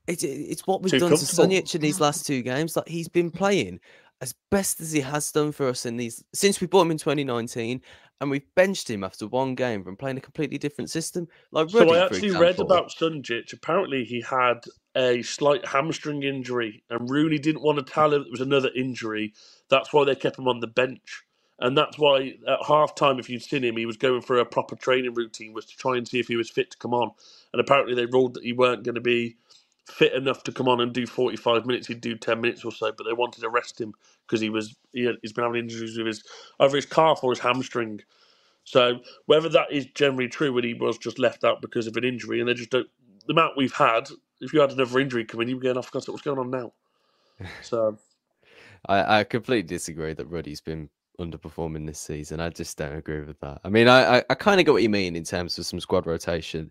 it's, 0.07 0.25
it's 0.25 0.67
what 0.67 0.83
we've 0.83 0.91
Too 0.91 0.99
done 0.99 1.11
to 1.11 1.17
comfortable. 1.19 1.45
Sunjic 1.47 1.73
in 1.77 1.81
these 1.83 2.01
last 2.01 2.27
two 2.27 2.43
games. 2.43 2.75
Like 2.75 2.89
he's 2.89 3.07
been 3.07 3.31
playing 3.31 3.79
as 4.21 4.35
best 4.51 4.81
as 4.81 4.93
he 4.93 5.01
has 5.01 5.33
done 5.33 5.53
for 5.53 5.69
us 5.69 5.87
in 5.87 5.97
these 5.97 6.23
since 6.35 6.61
we 6.61 6.67
bought 6.67 6.83
him 6.83 6.91
in 6.91 6.99
2019, 6.99 7.81
and 8.21 8.31
we've 8.31 8.55
benched 8.55 8.91
him 8.91 9.03
after 9.03 9.27
one 9.27 9.55
game 9.55 9.83
from 9.83 9.97
playing 9.97 10.19
a 10.19 10.21
completely 10.21 10.59
different 10.59 10.91
system. 10.91 11.27
Like 11.53 11.71
So 11.71 11.81
Ruddy, 11.81 11.93
I 11.93 12.09
for 12.09 12.15
actually 12.15 12.31
read 12.33 12.61
about 12.61 12.91
Sunjic. 12.91 13.53
Apparently, 13.53 14.05
he 14.05 14.21
had 14.21 14.65
a 14.95 15.23
slight 15.23 15.65
hamstring 15.65 16.23
injury, 16.23 16.83
and 16.91 17.09
Rooney 17.09 17.39
didn't 17.39 17.63
want 17.63 17.79
to 17.79 17.93
tell 17.93 18.13
him 18.13 18.23
it 18.23 18.31
was 18.31 18.43
another 18.43 18.71
injury. 18.77 19.33
That's 19.71 19.93
why 19.93 20.05
they 20.05 20.15
kept 20.15 20.39
him 20.39 20.49
on 20.49 20.61
the 20.61 20.67
bench, 20.67 21.23
and 21.59 21.77
that's 21.77 21.99
why 21.99 22.35
at 22.47 22.59
half 22.67 22.95
time, 22.95 23.19
if 23.19 23.31
you'd 23.31 23.43
seen 23.43 23.65
him, 23.65 23.79
he 23.79 23.87
was 23.87 23.97
going 23.97 24.21
for 24.21 24.39
a 24.39 24.45
proper 24.45 24.77
training 24.77 25.15
routine, 25.15 25.55
was 25.55 25.67
to 25.67 25.77
try 25.77 25.97
and 25.97 26.07
see 26.07 26.21
if 26.21 26.29
he 26.29 26.37
was 26.37 26.51
fit 26.51 26.71
to 26.73 26.79
come 26.79 26.93
on. 26.93 27.13
And 27.55 27.61
apparently, 27.61 27.95
they 27.95 28.07
ruled 28.07 28.35
that 28.35 28.45
he 28.45 28.53
weren't 28.53 28.85
going 28.85 28.97
to 28.97 29.01
be 29.01 29.37
fit 29.91 30.13
enough 30.13 30.43
to 30.45 30.53
come 30.53 30.69
on 30.69 30.81
and 30.81 30.93
do 30.93 31.07
45 31.07 31.67
minutes. 31.67 31.87
He'd 31.87 32.01
do 32.01 32.17
10 32.17 32.41
minutes 32.41 32.65
or 32.65 32.73
so, 32.73 32.93
but 32.97 33.05
they 33.05 33.13
wanted 33.13 33.41
to 33.41 33.49
rest 33.49 33.81
him 33.81 33.93
because 34.27 34.41
he 34.41 34.51
was 34.51 34.77
he 34.93 35.05
had, 35.05 35.17
he's 35.23 35.33
been 35.33 35.45
having 35.45 35.61
injuries 35.61 35.97
with 35.97 36.07
his 36.07 36.25
either 36.61 36.77
his 36.77 36.87
calf 36.87 37.21
or 37.23 37.33
his 37.33 37.41
hamstring. 37.41 38.01
So 38.65 39.01
whether 39.27 39.49
that 39.49 39.73
is 39.73 39.87
generally 39.95 40.29
true, 40.29 40.53
when 40.53 40.65
he 40.65 40.75
was 40.75 40.99
just 40.99 41.19
left 41.19 41.45
out 41.45 41.61
because 41.61 41.87
of 41.87 41.97
an 41.97 42.05
injury, 42.05 42.41
and 42.41 42.49
they 42.49 42.55
just 42.55 42.71
don't 42.71 42.89
the 43.27 43.33
amount 43.33 43.57
we've 43.57 43.73
had. 43.73 44.09
If 44.41 44.55
you 44.55 44.61
had 44.61 44.73
another 44.73 44.99
injury 44.99 45.25
coming, 45.25 45.49
you'd 45.49 45.61
be 45.61 45.65
going 45.65 45.77
oh, 45.77 45.81
off. 45.81 45.95
What's 45.95 46.23
going 46.23 46.39
on 46.39 46.51
now? 46.51 46.73
So 47.63 47.99
I, 48.87 49.21
I 49.21 49.25
completely 49.25 49.67
disagree 49.67 50.13
that 50.13 50.27
Ruddy's 50.27 50.61
been 50.61 50.91
underperforming 51.19 51.87
this 51.87 52.01
season. 52.01 52.41
I 52.41 52.51
just 52.51 52.77
don't 52.77 52.97
agree 52.97 53.21
with 53.21 53.41
that. 53.41 53.61
I 53.65 53.69
mean, 53.69 53.89
I, 53.89 54.19
I, 54.19 54.25
I 54.31 54.35
kind 54.35 54.61
of 54.61 54.67
get 54.67 54.73
what 54.73 54.83
you 54.83 54.89
mean 54.89 55.17
in 55.17 55.25
terms 55.25 55.59
of 55.59 55.67
some 55.67 55.81
squad 55.81 56.07
rotation 56.07 56.71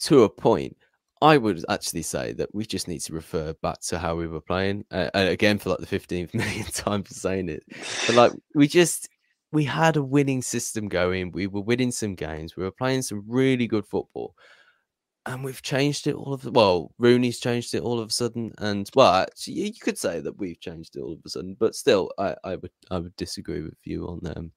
to 0.00 0.22
a 0.24 0.28
point. 0.28 0.76
I 1.20 1.36
would 1.36 1.64
actually 1.68 2.02
say 2.02 2.32
that 2.34 2.54
we 2.54 2.64
just 2.64 2.88
need 2.88 3.00
to 3.00 3.12
refer 3.12 3.54
back 3.62 3.80
to 3.88 3.98
how 3.98 4.16
we 4.16 4.26
were 4.26 4.40
playing. 4.40 4.84
Uh, 4.90 5.10
again, 5.14 5.58
for 5.58 5.70
like 5.70 5.80
the 5.80 5.86
15th 5.86 6.34
millionth 6.34 6.74
time 6.74 7.02
for 7.02 7.14
saying 7.14 7.48
it. 7.48 7.64
But 8.06 8.16
like, 8.16 8.32
we 8.54 8.68
just, 8.68 9.08
we 9.52 9.64
had 9.64 9.96
a 9.96 10.02
winning 10.02 10.42
system 10.42 10.88
going. 10.88 11.32
We 11.32 11.46
were 11.46 11.60
winning 11.60 11.90
some 11.90 12.14
games. 12.14 12.56
We 12.56 12.64
were 12.64 12.70
playing 12.70 13.02
some 13.02 13.24
really 13.26 13.66
good 13.66 13.86
football. 13.86 14.34
And 15.26 15.44
we've 15.44 15.60
changed 15.60 16.06
it 16.06 16.14
all 16.14 16.32
of 16.32 16.40
the 16.40 16.50
well, 16.50 16.92
Rooney's 16.98 17.38
changed 17.38 17.74
it 17.74 17.82
all 17.82 18.00
of 18.00 18.08
a 18.08 18.12
sudden, 18.12 18.50
and 18.56 18.88
well, 18.94 19.12
actually, 19.12 19.54
you 19.54 19.64
you 19.66 19.72
could 19.78 19.98
say 19.98 20.20
that 20.20 20.38
we've 20.38 20.58
changed 20.58 20.96
it 20.96 21.00
all 21.00 21.12
of 21.12 21.18
a 21.26 21.28
sudden, 21.28 21.54
but 21.60 21.74
still, 21.74 22.10
I, 22.16 22.34
I 22.44 22.56
would 22.56 22.70
I 22.90 22.98
would 22.98 23.14
disagree 23.16 23.60
with 23.60 23.76
you 23.84 24.06
on 24.06 24.20
um 24.34 24.52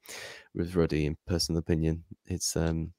with 0.56 0.74
Ruddy 0.74 1.08
in 1.08 1.18
personal 1.28 1.60
opinion. 1.60 2.06
It's 2.26 2.56
um 2.56 2.94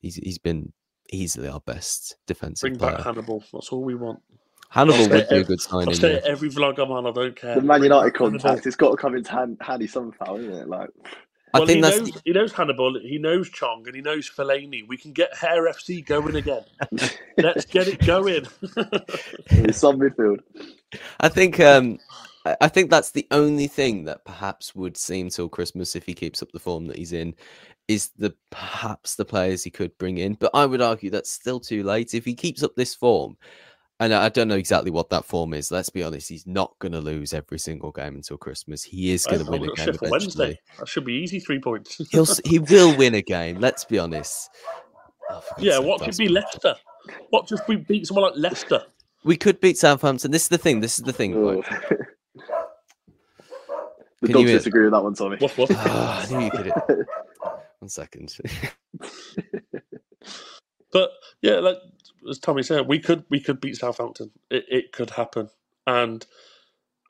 he's 0.00 0.14
he's 0.14 0.38
been 0.38 0.72
easily 1.10 1.48
our 1.48 1.60
best 1.60 2.16
defensive 2.26 2.72
bring 2.72 2.78
player. 2.78 2.96
back 2.96 3.00
Hannibal. 3.00 3.44
That's 3.52 3.70
all 3.70 3.82
we 3.84 3.94
want. 3.94 4.20
Hannibal 4.70 5.06
I'll 5.06 5.08
say 5.08 5.10
would 5.10 5.28
be 5.28 5.38
a 5.40 5.40
ev- 5.40 5.46
good 5.46 5.60
I'll 5.86 5.94
signing. 5.94 5.94
say 5.94 6.12
yeah. 6.12 6.16
it 6.16 6.24
every 6.24 6.50
vlog 6.50 6.78
I'm 6.78 6.90
on. 6.92 7.06
I 7.06 7.12
don't 7.12 7.36
care. 7.36 7.54
the 7.54 7.62
Man 7.62 7.82
United 7.82 8.12
back 8.12 8.18
Hannibal. 8.18 8.40
contact, 8.40 8.66
it's 8.66 8.76
got 8.76 8.90
to 8.92 8.96
come 8.96 9.16
into 9.16 9.32
hand, 9.32 9.58
handy 9.60 9.86
somehow, 9.86 10.36
isn't 10.36 10.52
it? 10.52 10.68
Like, 10.68 10.90
I 11.54 11.60
Well, 11.60 11.66
think 11.66 11.76
he 11.76 11.80
that's 11.80 11.98
knows 12.00 12.22
he 12.24 12.32
knows 12.32 12.52
Hannibal, 12.52 13.00
he 13.00 13.18
knows 13.18 13.48
Chong, 13.50 13.84
and 13.86 13.96
he 13.96 14.02
knows 14.02 14.30
Fellaini. 14.30 14.86
We 14.86 14.96
can 14.98 15.12
get 15.12 15.34
Hair 15.36 15.64
FC 15.72 16.04
going 16.04 16.36
again. 16.36 16.64
Let's 17.38 17.64
get 17.66 17.88
it 17.88 18.04
going. 18.04 18.46
it's 19.50 19.78
some 19.78 19.98
midfield. 20.00 20.40
I 21.20 21.28
think 21.28 21.60
um 21.60 21.98
I 22.48 22.56
I 22.60 22.68
think 22.68 22.90
that's 22.90 23.10
the 23.10 23.26
only 23.30 23.66
thing 23.66 24.04
that 24.04 24.24
perhaps 24.24 24.74
would 24.74 24.96
seem 24.96 25.28
till 25.28 25.48
Christmas 25.48 25.96
if 25.96 26.04
he 26.04 26.14
keeps 26.14 26.42
up 26.42 26.52
the 26.52 26.60
form 26.60 26.86
that 26.86 26.98
he's 26.98 27.12
in 27.12 27.34
is 27.88 28.10
the 28.18 28.34
perhaps 28.50 29.14
the 29.14 29.24
players 29.24 29.64
he 29.64 29.70
could 29.70 29.96
bring 29.98 30.18
in. 30.18 30.34
But 30.34 30.50
I 30.54 30.66
would 30.66 30.82
argue 30.82 31.10
that's 31.10 31.30
still 31.30 31.58
too 31.58 31.82
late. 31.82 32.14
If 32.14 32.24
he 32.24 32.34
keeps 32.34 32.62
up 32.62 32.74
this 32.76 32.94
form, 32.94 33.36
and 34.00 34.14
I 34.14 34.28
don't 34.28 34.48
know 34.48 34.56
exactly 34.56 34.90
what 34.90 35.10
that 35.10 35.24
form 35.24 35.54
is, 35.54 35.72
let's 35.72 35.88
be 35.88 36.02
honest, 36.02 36.28
he's 36.28 36.46
not 36.46 36.74
gonna 36.78 37.00
lose 37.00 37.32
every 37.32 37.58
single 37.58 37.90
game 37.90 38.14
until 38.14 38.36
Christmas. 38.36 38.82
He 38.82 39.10
is 39.12 39.26
gonna 39.26 39.40
I've 39.40 39.48
win 39.48 39.64
a 39.64 39.74
game 39.74 39.88
eventually. 39.88 40.10
Wednesday. 40.10 40.60
That 40.78 40.88
should 40.88 41.04
be 41.04 41.14
easy. 41.14 41.40
Three 41.40 41.60
points. 41.60 42.00
He'll 42.10 42.26
he 42.44 42.58
will 42.58 42.96
win 42.96 43.14
a 43.14 43.22
game, 43.36 43.58
let's 43.58 43.84
be 43.84 43.98
honest. 43.98 44.50
Oh, 45.30 45.42
yeah. 45.58 45.78
What 45.78 46.02
could 46.02 46.16
be 46.16 46.26
bad. 46.26 46.34
Leicester? 46.34 46.74
What 47.30 47.50
if 47.50 47.66
we 47.68 47.76
beat 47.76 48.06
someone 48.06 48.24
like 48.24 48.34
Leicester? 48.36 48.82
We 49.24 49.36
could 49.36 49.60
beat 49.60 49.76
Southampton. 49.76 50.30
This 50.30 50.42
is 50.42 50.48
the 50.48 50.58
thing. 50.58 50.80
This 50.80 50.98
is 50.98 51.04
the 51.04 51.12
thing. 51.12 51.62
Right? 54.22 54.26
the 54.26 54.28
Can 54.28 54.34
dogs 54.34 54.52
you 54.52 54.52
disagree 54.52 54.84
with 54.84 54.92
that 54.92 55.04
one, 55.04 55.14
Tommy. 55.14 55.38
Woof, 55.40 55.58
woof. 55.58 55.70
Ah, 55.74 56.22
I 56.22 56.26
knew 56.28 56.40
you 56.46 56.50
could. 56.52 56.72
One 57.80 57.88
second. 57.90 58.36
But 60.92 61.10
yeah, 61.42 61.56
like 61.60 61.78
as 62.28 62.38
Tommy 62.38 62.62
said, 62.62 62.86
we 62.88 62.98
could 62.98 63.24
we 63.30 63.40
could 63.40 63.60
beat 63.60 63.76
Southampton. 63.76 64.30
It, 64.50 64.64
it 64.68 64.92
could 64.92 65.10
happen. 65.10 65.50
And 65.86 66.24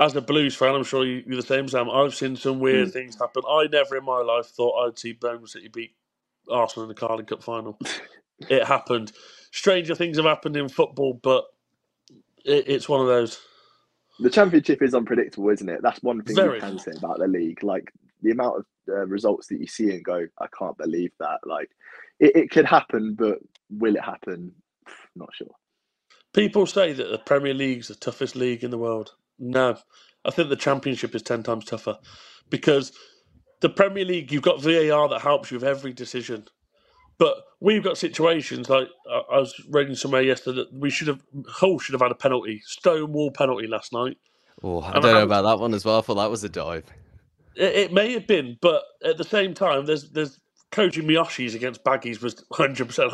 as 0.00 0.16
a 0.16 0.22
Blues 0.22 0.56
fan, 0.56 0.74
I'm 0.74 0.84
sure 0.84 1.06
you, 1.06 1.24
you're 1.26 1.40
the 1.40 1.46
same, 1.46 1.68
Sam. 1.68 1.90
I've 1.90 2.14
seen 2.14 2.36
some 2.36 2.60
weird 2.60 2.92
things 2.92 3.18
happen. 3.18 3.42
I 3.48 3.68
never 3.72 3.96
in 3.96 4.04
my 4.04 4.20
life 4.20 4.46
thought 4.46 4.86
I'd 4.86 4.98
see 4.98 5.12
Birmingham 5.12 5.48
City 5.48 5.68
beat 5.68 5.92
Arsenal 6.50 6.84
in 6.84 6.88
the 6.88 6.94
Carling 7.00 7.26
Cup 7.26 7.42
final. 7.42 7.78
it 8.50 8.66
happened. 8.66 9.12
Stranger 9.52 9.94
things 9.94 10.18
have 10.18 10.26
happened 10.26 10.56
in 10.56 10.68
football, 10.68 11.14
but 11.22 11.44
it, 12.44 12.68
it's 12.68 12.88
one 12.88 13.00
of 13.02 13.08
those. 13.08 13.40
The 14.20 14.30
championship 14.30 14.82
is 14.82 14.94
unpredictable, 14.94 15.48
isn't 15.50 15.68
it? 15.68 15.80
That's 15.82 16.02
one 16.02 16.22
thing 16.22 16.36
Very. 16.36 16.56
you 16.56 16.60
can 16.60 16.78
say 16.78 16.92
about 16.96 17.18
the 17.18 17.28
league. 17.28 17.62
Like 17.62 17.92
the 18.22 18.32
amount 18.32 18.58
of 18.58 18.66
uh, 18.88 19.06
results 19.06 19.46
that 19.48 19.60
you 19.60 19.66
see 19.66 19.90
and 19.90 20.04
go, 20.04 20.26
I 20.40 20.46
can't 20.58 20.76
believe 20.76 21.12
that. 21.20 21.38
Like 21.44 21.70
it, 22.18 22.34
it 22.34 22.50
could 22.50 22.64
happen, 22.64 23.14
but 23.14 23.38
will 23.70 23.96
it 23.96 24.04
happen? 24.04 24.52
Not 25.16 25.30
sure. 25.34 25.54
People 26.34 26.66
say 26.66 26.92
that 26.92 27.10
the 27.10 27.18
Premier 27.18 27.54
League's 27.54 27.88
the 27.88 27.94
toughest 27.94 28.36
league 28.36 28.62
in 28.62 28.70
the 28.70 28.78
world. 28.78 29.12
No, 29.38 29.78
I 30.24 30.30
think 30.30 30.48
the 30.48 30.56
Championship 30.56 31.14
is 31.14 31.22
10 31.22 31.42
times 31.42 31.64
tougher 31.64 31.98
because 32.50 32.92
the 33.60 33.68
Premier 33.68 34.04
League, 34.04 34.30
you've 34.30 34.42
got 34.42 34.60
VAR 34.60 35.08
that 35.08 35.20
helps 35.22 35.50
you 35.50 35.56
with 35.56 35.68
every 35.68 35.92
decision. 35.92 36.46
But 37.18 37.36
we've 37.60 37.82
got 37.82 37.98
situations 37.98 38.68
like 38.70 38.88
I 39.10 39.22
I 39.34 39.38
was 39.40 39.54
reading 39.70 39.94
somewhere 39.96 40.22
yesterday 40.22 40.58
that 40.58 40.72
we 40.72 40.90
should 40.90 41.08
have, 41.08 41.20
Hull 41.48 41.78
should 41.78 41.94
have 41.94 42.02
had 42.02 42.12
a 42.12 42.16
penalty, 42.16 42.62
stonewall 42.64 43.30
penalty 43.30 43.66
last 43.66 43.92
night. 43.92 44.18
Oh, 44.62 44.80
I 44.80 44.92
And 44.92 45.02
don't 45.02 45.12
know 45.12 45.18
how- 45.18 45.24
about 45.24 45.42
that 45.42 45.58
one 45.60 45.74
as 45.74 45.84
well. 45.84 45.98
I 45.98 46.00
thought 46.02 46.14
that 46.16 46.30
was 46.30 46.44
a 46.44 46.48
dive. 46.48 46.84
It, 47.56 47.74
it 47.76 47.92
may 47.92 48.12
have 48.12 48.26
been, 48.26 48.56
but 48.60 48.82
at 49.04 49.18
the 49.18 49.24
same 49.24 49.52
time, 49.54 49.86
there's 49.86 50.10
there's 50.10 50.38
Koji 50.70 51.02
Miyoshi's 51.02 51.54
against 51.54 51.82
Baggies 51.82 52.20
was 52.20 52.44
100%. 52.52 53.10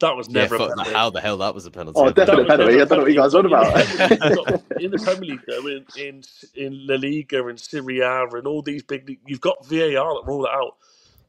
That 0.00 0.16
was 0.16 0.26
Yeah, 0.28 0.40
never 0.42 0.54
a 0.54 0.58
fuck, 0.58 0.68
penalty. 0.70 0.92
how 0.92 1.10
the 1.10 1.20
hell 1.20 1.36
that 1.36 1.54
was 1.54 1.66
a 1.66 1.70
penalty? 1.70 2.00
Oh, 2.00 2.06
I 2.06 2.12
don't 2.12 2.28
know. 2.28 2.44
definite 2.44 2.48
That 2.48 2.58
was 2.58 2.74
penalty. 2.74 2.80
I 2.80 2.84
don't 2.86 2.98
know 2.98 3.02
what 3.04 3.12
you 3.12 3.20
guys 3.20 3.34
are 3.34 3.38
on 3.38 3.44
In 3.44 3.50
the 3.50 4.40
about. 4.40 4.50
League, 4.78 4.84
in 4.84 4.90
the 4.90 4.98
Premier 4.98 5.30
League, 5.30 5.40
though, 5.46 5.66
in, 5.66 5.84
in 5.98 6.22
in 6.54 6.86
La 6.86 6.94
Liga 6.96 7.46
and 7.46 7.60
Serie 7.60 8.00
A 8.00 8.24
and 8.24 8.46
all 8.46 8.62
these 8.62 8.82
big, 8.82 9.06
league- 9.08 9.20
you've 9.26 9.40
got 9.40 9.64
VAR 9.66 10.14
that 10.14 10.22
rule 10.26 10.46
it 10.46 10.50
out. 10.50 10.76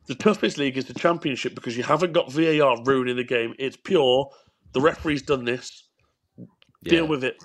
The 0.10 0.16
toughest 0.16 0.58
league 0.58 0.76
is 0.76 0.86
the 0.86 0.94
Championship 0.96 1.54
because 1.54 1.78
you 1.78 1.84
haven't 1.84 2.14
got 2.14 2.32
VAR 2.32 2.82
ruining 2.84 3.16
the 3.16 3.24
game. 3.24 3.54
It's 3.60 3.78
pure. 3.78 4.28
The 4.74 4.82
referee's 4.82 5.22
done 5.22 5.46
this. 5.46 5.84
Deal 6.84 7.06
with 7.08 7.24
it. 7.24 7.38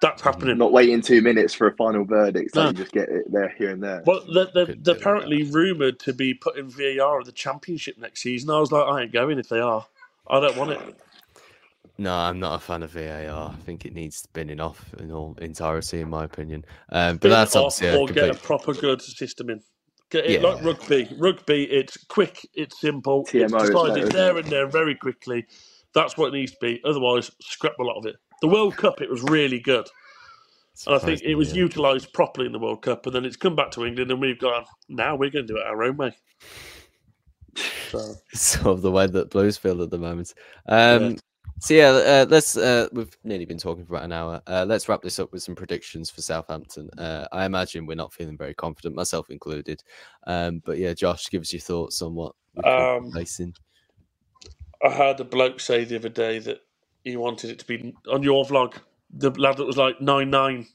That's 0.00 0.22
happening. 0.22 0.56
Not 0.56 0.70
waiting 0.70 1.00
two 1.00 1.20
minutes 1.20 1.52
for 1.52 1.66
a 1.66 1.74
final 1.74 2.04
verdict, 2.04 2.54
so 2.54 2.62
No. 2.62 2.68
you 2.68 2.74
just 2.74 2.92
get 2.92 3.08
it 3.08 3.24
there, 3.32 3.52
here 3.58 3.70
and 3.70 3.82
there. 3.82 4.04
Well, 4.06 4.20
they're, 4.32 4.46
they're, 4.54 4.66
they're 4.66 4.74
do 4.76 4.82
that. 4.82 4.96
apparently 4.98 5.42
rumoured 5.42 5.98
to 5.98 6.12
be 6.12 6.32
putting 6.32 6.70
VAR 6.70 7.18
at 7.18 7.26
the 7.26 7.32
Championship 7.32 7.98
next 7.98 8.22
season. 8.22 8.50
I 8.50 8.60
was 8.60 8.70
like, 8.70 8.86
I 8.86 9.02
ain't 9.02 9.12
going 9.12 9.40
if 9.40 9.48
they 9.48 9.58
are. 9.58 9.84
I 10.28 10.38
don't 10.38 10.56
want 10.56 10.70
it. 10.70 10.80
No, 11.98 12.14
I'm 12.14 12.38
not 12.38 12.54
a 12.54 12.58
fan 12.60 12.84
of 12.84 12.92
VAR. 12.92 13.50
I 13.50 13.54
think 13.64 13.84
it 13.84 13.94
needs 13.94 14.16
spinning 14.16 14.60
off 14.60 14.94
in 15.00 15.10
all 15.10 15.36
entirety, 15.40 16.00
in 16.00 16.10
my 16.10 16.22
opinion. 16.22 16.64
Um, 16.90 17.16
but 17.16 17.30
that's 17.30 17.56
it 17.56 17.58
off 17.58 17.64
obviously 17.82 17.88
a 17.88 17.98
or 17.98 18.06
get 18.06 18.30
a 18.30 18.34
proper 18.38 18.74
good 18.74 19.02
system 19.02 19.50
in. 19.50 19.60
It 20.14 20.42
Yeah. 20.42 20.48
like 20.48 20.62
rugby. 20.62 21.08
Rugby, 21.18 21.64
it's 21.64 21.96
quick, 22.04 22.48
it's 22.54 22.80
simple, 22.80 23.24
TMO, 23.24 23.60
it's 23.60 23.70
decided 23.70 24.04
it? 24.08 24.12
there 24.12 24.36
and 24.38 24.48
there 24.48 24.66
very 24.66 24.94
quickly. 24.94 25.46
That's 25.94 26.16
what 26.16 26.28
it 26.28 26.32
needs 26.32 26.52
to 26.52 26.58
be. 26.60 26.80
Otherwise, 26.84 27.30
scrap 27.40 27.78
a 27.78 27.82
lot 27.82 27.96
of 27.98 28.06
it. 28.06 28.16
The 28.40 28.48
World 28.48 28.76
Cup, 28.76 29.00
it 29.00 29.10
was 29.10 29.22
really 29.24 29.60
good. 29.60 29.88
And 30.86 30.94
I 30.94 30.98
think 30.98 31.22
it 31.22 31.34
was 31.34 31.48
Surprisingly, 31.48 31.60
utilised 31.60 32.12
properly 32.12 32.46
in 32.46 32.52
the 32.52 32.58
World 32.58 32.82
Cup, 32.82 33.06
and 33.06 33.14
then 33.14 33.24
it's 33.24 33.36
come 33.36 33.54
back 33.54 33.70
to 33.72 33.84
England, 33.84 34.10
and 34.10 34.20
we've 34.20 34.38
gone, 34.38 34.64
now 34.88 35.14
we're 35.14 35.30
going 35.30 35.46
to 35.46 35.52
do 35.52 35.58
it 35.58 35.66
our 35.66 35.82
own 35.82 35.96
way. 35.96 36.16
So, 37.90 38.14
sort 38.32 38.68
of 38.68 38.80
the 38.80 38.90
way 38.90 39.06
that 39.06 39.28
Blues 39.28 39.58
feel 39.58 39.82
at 39.82 39.90
the 39.90 39.98
moment. 39.98 40.32
Um, 40.66 41.18
So 41.60 41.74
yeah, 41.74 41.88
uh, 41.90 42.26
let's. 42.28 42.56
Uh, 42.56 42.88
we've 42.92 43.16
nearly 43.24 43.44
been 43.44 43.58
talking 43.58 43.84
for 43.86 43.94
about 43.94 44.04
an 44.04 44.12
hour. 44.12 44.42
Uh, 44.46 44.64
let's 44.68 44.88
wrap 44.88 45.02
this 45.02 45.18
up 45.18 45.32
with 45.32 45.42
some 45.42 45.54
predictions 45.54 46.10
for 46.10 46.20
Southampton. 46.20 46.90
Uh, 46.98 47.26
I 47.32 47.44
imagine 47.46 47.86
we're 47.86 47.94
not 47.94 48.12
feeling 48.12 48.36
very 48.36 48.54
confident, 48.54 48.94
myself 48.96 49.30
included. 49.30 49.82
Um, 50.26 50.60
but 50.64 50.78
yeah, 50.78 50.92
Josh, 50.94 51.30
give 51.30 51.42
us 51.42 51.52
your 51.52 51.60
thoughts 51.60 52.02
on 52.02 52.14
what 52.14 52.34
Um, 52.64 53.12
facing. 53.12 53.54
I 54.84 54.90
heard 54.90 55.20
a 55.20 55.24
bloke 55.24 55.60
say 55.60 55.84
the 55.84 55.96
other 55.96 56.08
day 56.08 56.40
that 56.40 56.58
he 57.04 57.16
wanted 57.16 57.50
it 57.50 57.58
to 57.60 57.66
be 57.66 57.94
on 58.10 58.22
your 58.22 58.44
vlog. 58.44 58.74
The 59.14 59.30
lad 59.30 59.58
that 59.58 59.64
was 59.66 59.76
like 59.76 60.00
nine 60.00 60.30
nine. 60.30 60.66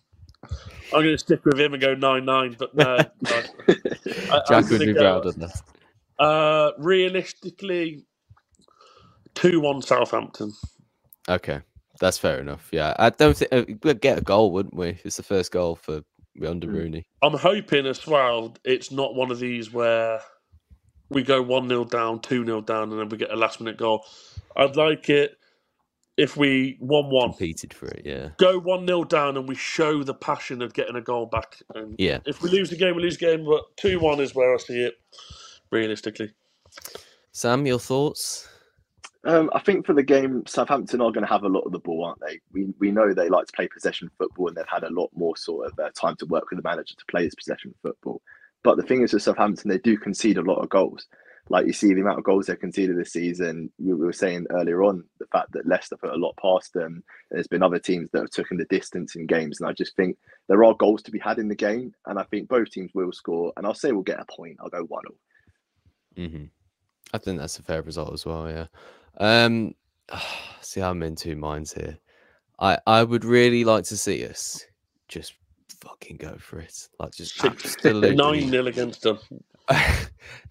I'm 0.93 1.01
going 1.03 1.05
to 1.07 1.17
stick 1.17 1.43
with 1.45 1.59
him 1.59 1.73
and 1.73 1.81
go 1.81 1.95
nine 1.95 2.25
nine, 2.25 2.55
but 2.57 2.73
no. 2.75 2.97
no. 3.21 3.43
I- 4.31 4.41
Jack 4.47 4.69
would 4.69 4.79
be 4.79 4.93
proud 4.93 5.25
of 5.25 5.35
that. 5.39 5.61
Uh, 6.19 6.71
realistically, 6.77 8.05
two 9.37 9.59
one 9.59 9.81
Southampton. 9.81 10.51
Okay, 11.29 11.61
that's 11.99 12.17
fair 12.17 12.39
enough. 12.39 12.69
Yeah, 12.71 12.95
I 12.97 13.09
don't 13.11 13.37
think 13.37 13.53
uh, 13.53 13.65
we'd 13.83 14.01
get 14.01 14.17
a 14.17 14.21
goal, 14.21 14.51
wouldn't 14.51 14.75
we? 14.75 14.99
It's 15.03 15.17
the 15.17 15.23
first 15.23 15.51
goal 15.51 15.75
for 15.75 16.01
under 16.45 16.67
Rooney. 16.67 17.05
I'm 17.21 17.33
hoping 17.37 17.85
as 17.87 18.05
well 18.05 18.55
it's 18.63 18.91
not 18.91 19.15
one 19.15 19.31
of 19.31 19.39
these 19.39 19.71
where 19.73 20.19
we 21.09 21.23
go 21.23 21.41
1 21.41 21.69
0 21.69 21.85
down, 21.85 22.19
2 22.21 22.45
0 22.45 22.61
down, 22.61 22.91
and 22.91 22.99
then 22.99 23.09
we 23.09 23.17
get 23.17 23.31
a 23.31 23.35
last 23.35 23.59
minute 23.61 23.77
goal. 23.77 24.05
I'd 24.55 24.75
like 24.75 25.09
it 25.09 25.37
if 26.17 26.35
we 26.35 26.77
1 26.79 27.09
1. 27.09 27.29
Competed 27.29 27.73
for 27.73 27.87
it, 27.87 28.01
yeah. 28.05 28.29
Go 28.37 28.59
1 28.59 28.87
0 28.87 29.03
down 29.05 29.37
and 29.37 29.47
we 29.47 29.55
show 29.55 30.03
the 30.03 30.13
passion 30.15 30.61
of 30.61 30.73
getting 30.73 30.95
a 30.95 31.01
goal 31.01 31.27
back. 31.27 31.57
And 31.75 31.95
Yeah. 31.99 32.19
if 32.25 32.41
we 32.41 32.49
lose 32.49 32.69
the 32.69 32.75
game, 32.75 32.95
we 32.95 33.03
lose 33.03 33.17
the 33.17 33.25
game, 33.25 33.45
but 33.45 33.63
2 33.77 33.99
1 33.99 34.19
is 34.19 34.33
where 34.33 34.53
I 34.53 34.57
see 34.57 34.81
it 34.83 34.95
realistically. 35.71 36.31
Sam, 37.31 37.65
your 37.67 37.79
thoughts? 37.79 38.49
Um, 39.23 39.49
I 39.53 39.59
think 39.59 39.85
for 39.85 39.93
the 39.93 40.03
game, 40.03 40.43
Southampton 40.45 41.01
are 41.01 41.11
going 41.11 41.25
to 41.25 41.31
have 41.31 41.43
a 41.43 41.49
lot 41.49 41.61
of 41.61 41.71
the 41.71 41.79
ball, 41.79 42.05
aren't 42.05 42.21
they? 42.21 42.39
We 42.51 42.67
we 42.79 42.91
know 42.91 43.13
they 43.13 43.29
like 43.29 43.47
to 43.47 43.53
play 43.53 43.67
possession 43.67 44.09
football, 44.17 44.47
and 44.47 44.55
they've 44.55 44.65
had 44.67 44.83
a 44.83 44.89
lot 44.89 45.09
more 45.15 45.35
sort 45.35 45.67
of 45.67 45.79
uh, 45.79 45.89
time 45.99 46.15
to 46.17 46.25
work 46.25 46.49
with 46.49 46.61
the 46.61 46.69
manager 46.69 46.95
to 46.95 47.05
play 47.09 47.25
this 47.25 47.35
possession 47.35 47.73
football. 47.81 48.21
But 48.63 48.77
the 48.77 48.83
thing 48.83 49.01
is, 49.01 49.13
with 49.13 49.23
Southampton, 49.23 49.69
they 49.69 49.79
do 49.79 49.97
concede 49.97 50.37
a 50.37 50.41
lot 50.41 50.61
of 50.61 50.69
goals. 50.69 51.07
Like 51.49 51.65
you 51.65 51.73
see 51.73 51.93
the 51.93 52.01
amount 52.01 52.19
of 52.19 52.25
goals 52.25 52.47
they 52.47 52.55
conceded 52.55 52.97
this 52.97 53.13
season. 53.13 53.71
We 53.79 53.93
were 53.93 54.11
saying 54.11 54.47
earlier 54.49 54.83
on 54.83 55.05
the 55.19 55.27
fact 55.27 55.53
that 55.53 55.65
Leicester 55.65 55.95
put 55.95 56.11
a 56.11 56.17
lot 56.17 56.35
past 56.41 56.73
them. 56.73 57.03
There's 57.31 57.47
been 57.47 57.63
other 57.63 57.79
teams 57.79 58.09
that 58.11 58.19
have 58.19 58.29
taken 58.29 58.57
the 58.57 58.65
distance 58.65 59.15
in 59.15 59.27
games, 59.27 59.59
and 59.59 59.69
I 59.69 59.73
just 59.73 59.95
think 59.95 60.17
there 60.47 60.63
are 60.63 60.73
goals 60.73 61.01
to 61.03 61.11
be 61.11 61.19
had 61.19 61.39
in 61.39 61.47
the 61.47 61.55
game, 61.55 61.93
and 62.05 62.19
I 62.19 62.23
think 62.23 62.49
both 62.49 62.69
teams 62.69 62.91
will 62.93 63.13
score. 63.13 63.53
And 63.55 63.65
I'll 63.65 63.73
say 63.73 63.91
we'll 63.91 64.03
get 64.03 64.19
a 64.19 64.25
point. 64.25 64.57
I'll 64.59 64.69
go 64.69 64.83
one 64.83 65.03
0 66.17 66.29
hmm 66.29 66.45
I 67.13 67.17
think 67.19 67.39
that's 67.39 67.57
a 67.57 67.63
fair 67.63 67.81
result 67.81 68.13
as 68.13 68.25
well. 68.25 68.49
Yeah. 68.49 68.65
Um, 69.17 69.73
see, 70.61 70.81
I'm 70.81 71.03
in 71.03 71.15
two 71.15 71.35
minds 71.35 71.73
here. 71.73 71.97
I 72.59 72.79
I 72.87 73.03
would 73.03 73.25
really 73.25 73.63
like 73.63 73.85
to 73.85 73.97
see 73.97 74.25
us 74.25 74.65
just 75.07 75.33
fucking 75.81 76.17
go 76.17 76.37
for 76.37 76.59
it, 76.59 76.89
like 76.99 77.13
just 77.13 77.43
absolutely 77.43 78.15
9 78.15 78.49
0 78.49 78.65
against 78.65 79.01
them. 79.03 79.19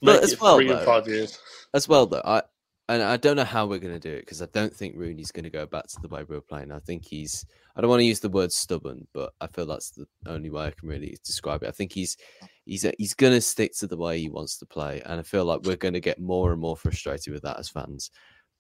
but 0.03 0.23
as 0.23 0.41
well, 0.41 0.57
three 0.57 0.69
though, 0.69 0.85
five 0.85 1.09
years. 1.09 1.39
as 1.75 1.89
well 1.89 2.07
though, 2.07 2.23
I 2.25 2.43
and 2.89 3.03
I 3.03 3.17
don't 3.17 3.37
know 3.37 3.45
how 3.45 3.67
we're 3.67 3.81
going 3.81 3.99
to 3.99 4.09
do 4.09 4.15
it 4.15 4.21
because 4.21 4.41
I 4.41 4.47
don't 4.53 4.75
think 4.75 4.95
Rooney's 4.97 5.33
going 5.33 5.45
to 5.45 5.51
go 5.51 5.67
back 5.67 5.89
to 5.89 6.01
the 6.01 6.09
way 6.09 6.23
we 6.23 6.37
were 6.37 6.41
playing. 6.41 6.71
I 6.71 6.79
think 6.79 7.05
he's. 7.05 7.45
I 7.75 7.81
don't 7.81 7.91
want 7.91 8.01
to 8.01 8.07
use 8.07 8.21
the 8.21 8.29
word 8.29 8.53
stubborn, 8.53 9.07
but 9.13 9.35
I 9.41 9.49
feel 9.49 9.67
that's 9.67 9.91
the 9.91 10.07
only 10.27 10.51
way 10.51 10.67
I 10.67 10.71
can 10.71 10.89
really 10.89 11.19
describe 11.25 11.63
it. 11.63 11.69
I 11.69 11.73
think 11.73 11.93
he's 11.93 12.17
he's 12.65 12.87
he's 12.97 13.15
going 13.15 13.33
to 13.33 13.41
stick 13.41 13.77
to 13.79 13.87
the 13.87 13.97
way 13.97 14.21
he 14.21 14.29
wants 14.29 14.59
to 14.59 14.67
play, 14.67 15.03
and 15.05 15.19
I 15.19 15.23
feel 15.25 15.45
like 15.45 15.63
we're 15.65 15.77
going 15.77 15.95
to 15.95 16.01
get 16.01 16.21
more 16.21 16.53
and 16.53 16.61
more 16.61 16.77
frustrated 16.77 17.33
with 17.33 17.43
that 17.43 17.59
as 17.59 17.69
fans. 17.69 18.11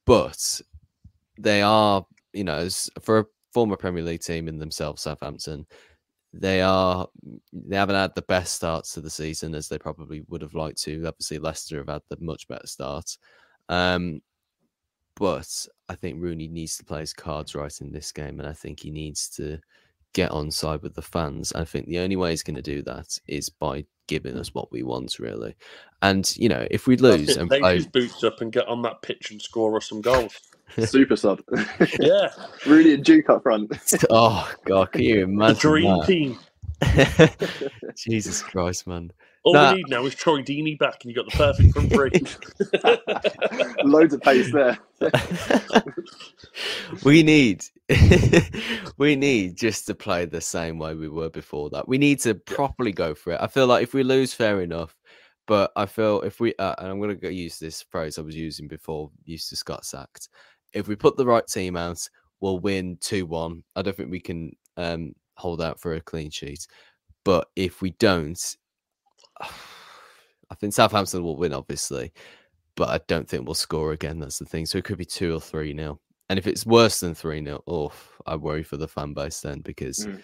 But 0.06 0.60
they 1.38 1.62
are, 1.62 2.06
you 2.32 2.44
know, 2.44 2.68
for 3.02 3.18
a 3.18 3.26
former 3.52 3.76
Premier 3.76 4.02
League 4.02 4.22
team 4.22 4.48
in 4.48 4.58
themselves, 4.58 5.02
Southampton, 5.02 5.66
they 6.32 6.60
are 6.60 7.08
they 7.52 7.76
haven't 7.76 7.96
had 7.96 8.14
the 8.14 8.22
best 8.22 8.54
starts 8.54 8.92
to 8.94 9.00
the 9.00 9.10
season 9.10 9.54
as 9.54 9.68
they 9.68 9.78
probably 9.78 10.22
would 10.28 10.42
have 10.42 10.54
liked 10.54 10.80
to. 10.82 11.06
Obviously, 11.06 11.38
Leicester 11.38 11.78
have 11.78 11.88
had 11.88 12.02
the 12.08 12.16
much 12.20 12.46
better 12.48 12.66
start. 12.66 13.16
Um, 13.68 14.20
but 15.16 15.66
I 15.88 15.94
think 15.94 16.20
Rooney 16.20 16.48
needs 16.48 16.76
to 16.76 16.84
play 16.84 17.00
his 17.00 17.14
cards 17.14 17.54
right 17.54 17.80
in 17.80 17.90
this 17.90 18.12
game, 18.12 18.38
and 18.38 18.48
I 18.48 18.52
think 18.52 18.80
he 18.80 18.90
needs 18.90 19.28
to 19.30 19.58
get 20.16 20.30
on 20.30 20.50
side 20.50 20.80
with 20.82 20.94
the 20.94 21.02
fans. 21.02 21.52
I 21.52 21.64
think 21.64 21.86
the 21.86 21.98
only 21.98 22.16
way 22.16 22.30
he's 22.30 22.42
going 22.42 22.56
to 22.56 22.62
do 22.62 22.80
that 22.82 23.18
is 23.28 23.50
by 23.50 23.84
giving 24.06 24.36
us 24.38 24.54
what 24.54 24.72
we 24.72 24.82
want, 24.82 25.18
really. 25.18 25.54
And 26.00 26.34
you 26.38 26.48
know, 26.48 26.66
if 26.70 26.86
we 26.86 26.96
lose 26.96 27.36
and 27.36 27.50
Take 27.50 27.60
play, 27.60 27.76
his 27.76 27.86
boots 27.86 28.24
up 28.24 28.40
and 28.40 28.50
get 28.50 28.66
on 28.66 28.80
that 28.82 29.02
pitch 29.02 29.30
and 29.30 29.40
score 29.42 29.76
us 29.76 29.88
some 29.90 30.00
goals. 30.00 30.34
Super 30.84 31.16
sub. 31.16 31.40
yeah. 32.00 32.30
Rudy 32.66 32.94
and 32.94 33.04
Duke 33.04 33.28
up 33.28 33.42
front. 33.42 33.70
oh 34.10 34.50
god, 34.64 34.92
can 34.92 35.02
you 35.02 35.16
The 35.16 35.22
imagine 35.22 35.56
dream 35.60 35.98
that? 35.98 36.06
team. 36.06 36.38
Jesus 37.96 38.42
Christ, 38.42 38.86
man! 38.86 39.12
All 39.44 39.52
Nah. 39.54 39.70
we 39.72 39.76
need 39.76 39.88
now 39.90 40.04
is 40.06 40.14
Troy 40.14 40.42
Deeney 40.42 40.78
back, 40.78 41.02
and 41.04 41.10
you 41.10 41.14
got 41.14 41.30
the 41.30 41.36
perfect 41.36 41.72
front 41.72 41.92
three. 41.92 43.84
Loads 43.84 44.12
of 44.14 44.20
pace 44.22 44.52
there. 44.52 44.78
we 47.04 47.22
need 47.22 47.64
we 48.98 49.14
need 49.14 49.56
just 49.56 49.86
to 49.86 49.94
play 49.94 50.24
the 50.24 50.40
same 50.40 50.78
way 50.78 50.94
we 50.94 51.08
were 51.08 51.30
before 51.30 51.70
that. 51.70 51.86
We 51.86 51.98
need 51.98 52.20
to 52.20 52.34
properly 52.34 52.92
go 52.92 53.14
for 53.14 53.34
it. 53.34 53.40
I 53.40 53.46
feel 53.46 53.66
like 53.66 53.82
if 53.82 53.94
we 53.94 54.02
lose, 54.02 54.34
fair 54.34 54.62
enough. 54.62 54.96
But 55.46 55.70
I 55.76 55.86
feel 55.86 56.22
if 56.22 56.40
we 56.40 56.54
uh, 56.58 56.74
and 56.78 56.88
I'm 56.88 57.00
going 57.00 57.18
to 57.20 57.32
use 57.32 57.58
this 57.58 57.82
phrase 57.82 58.18
I 58.18 58.22
was 58.22 58.34
using 58.34 58.66
before, 58.66 59.10
used 59.24 59.48
to 59.50 59.56
Scott 59.56 59.84
sacked. 59.84 60.28
If 60.72 60.88
we 60.88 60.96
put 60.96 61.16
the 61.16 61.26
right 61.26 61.46
team 61.46 61.76
out, 61.76 62.00
we'll 62.40 62.58
win 62.58 62.98
two 63.00 63.26
one. 63.26 63.62
I 63.76 63.82
don't 63.82 63.96
think 63.96 64.10
we 64.10 64.20
can 64.20 64.56
um, 64.76 65.14
hold 65.36 65.62
out 65.62 65.80
for 65.80 65.94
a 65.94 66.00
clean 66.00 66.30
sheet. 66.30 66.66
But 67.24 67.48
if 67.54 67.80
we 67.80 67.90
don't, 67.92 68.56
I 69.40 70.54
think 70.56 70.74
Southampton 70.74 71.22
will 71.22 71.36
win, 71.36 71.52
obviously, 71.52 72.12
but 72.74 72.88
I 72.88 73.00
don't 73.06 73.28
think 73.28 73.46
we'll 73.46 73.54
score 73.54 73.92
again. 73.92 74.18
That's 74.18 74.38
the 74.38 74.44
thing. 74.44 74.66
So 74.66 74.78
it 74.78 74.84
could 74.84 74.98
be 74.98 75.04
two 75.04 75.34
or 75.34 75.40
three 75.40 75.72
nil. 75.72 76.00
And 76.28 76.38
if 76.38 76.46
it's 76.46 76.66
worse 76.66 77.00
than 77.00 77.14
three 77.14 77.40
nil, 77.40 77.62
oh, 77.66 77.92
I 78.26 78.36
worry 78.36 78.62
for 78.62 78.76
the 78.76 78.88
fan 78.88 79.14
base 79.14 79.40
then 79.40 79.60
because 79.60 80.06
Mm. 80.06 80.20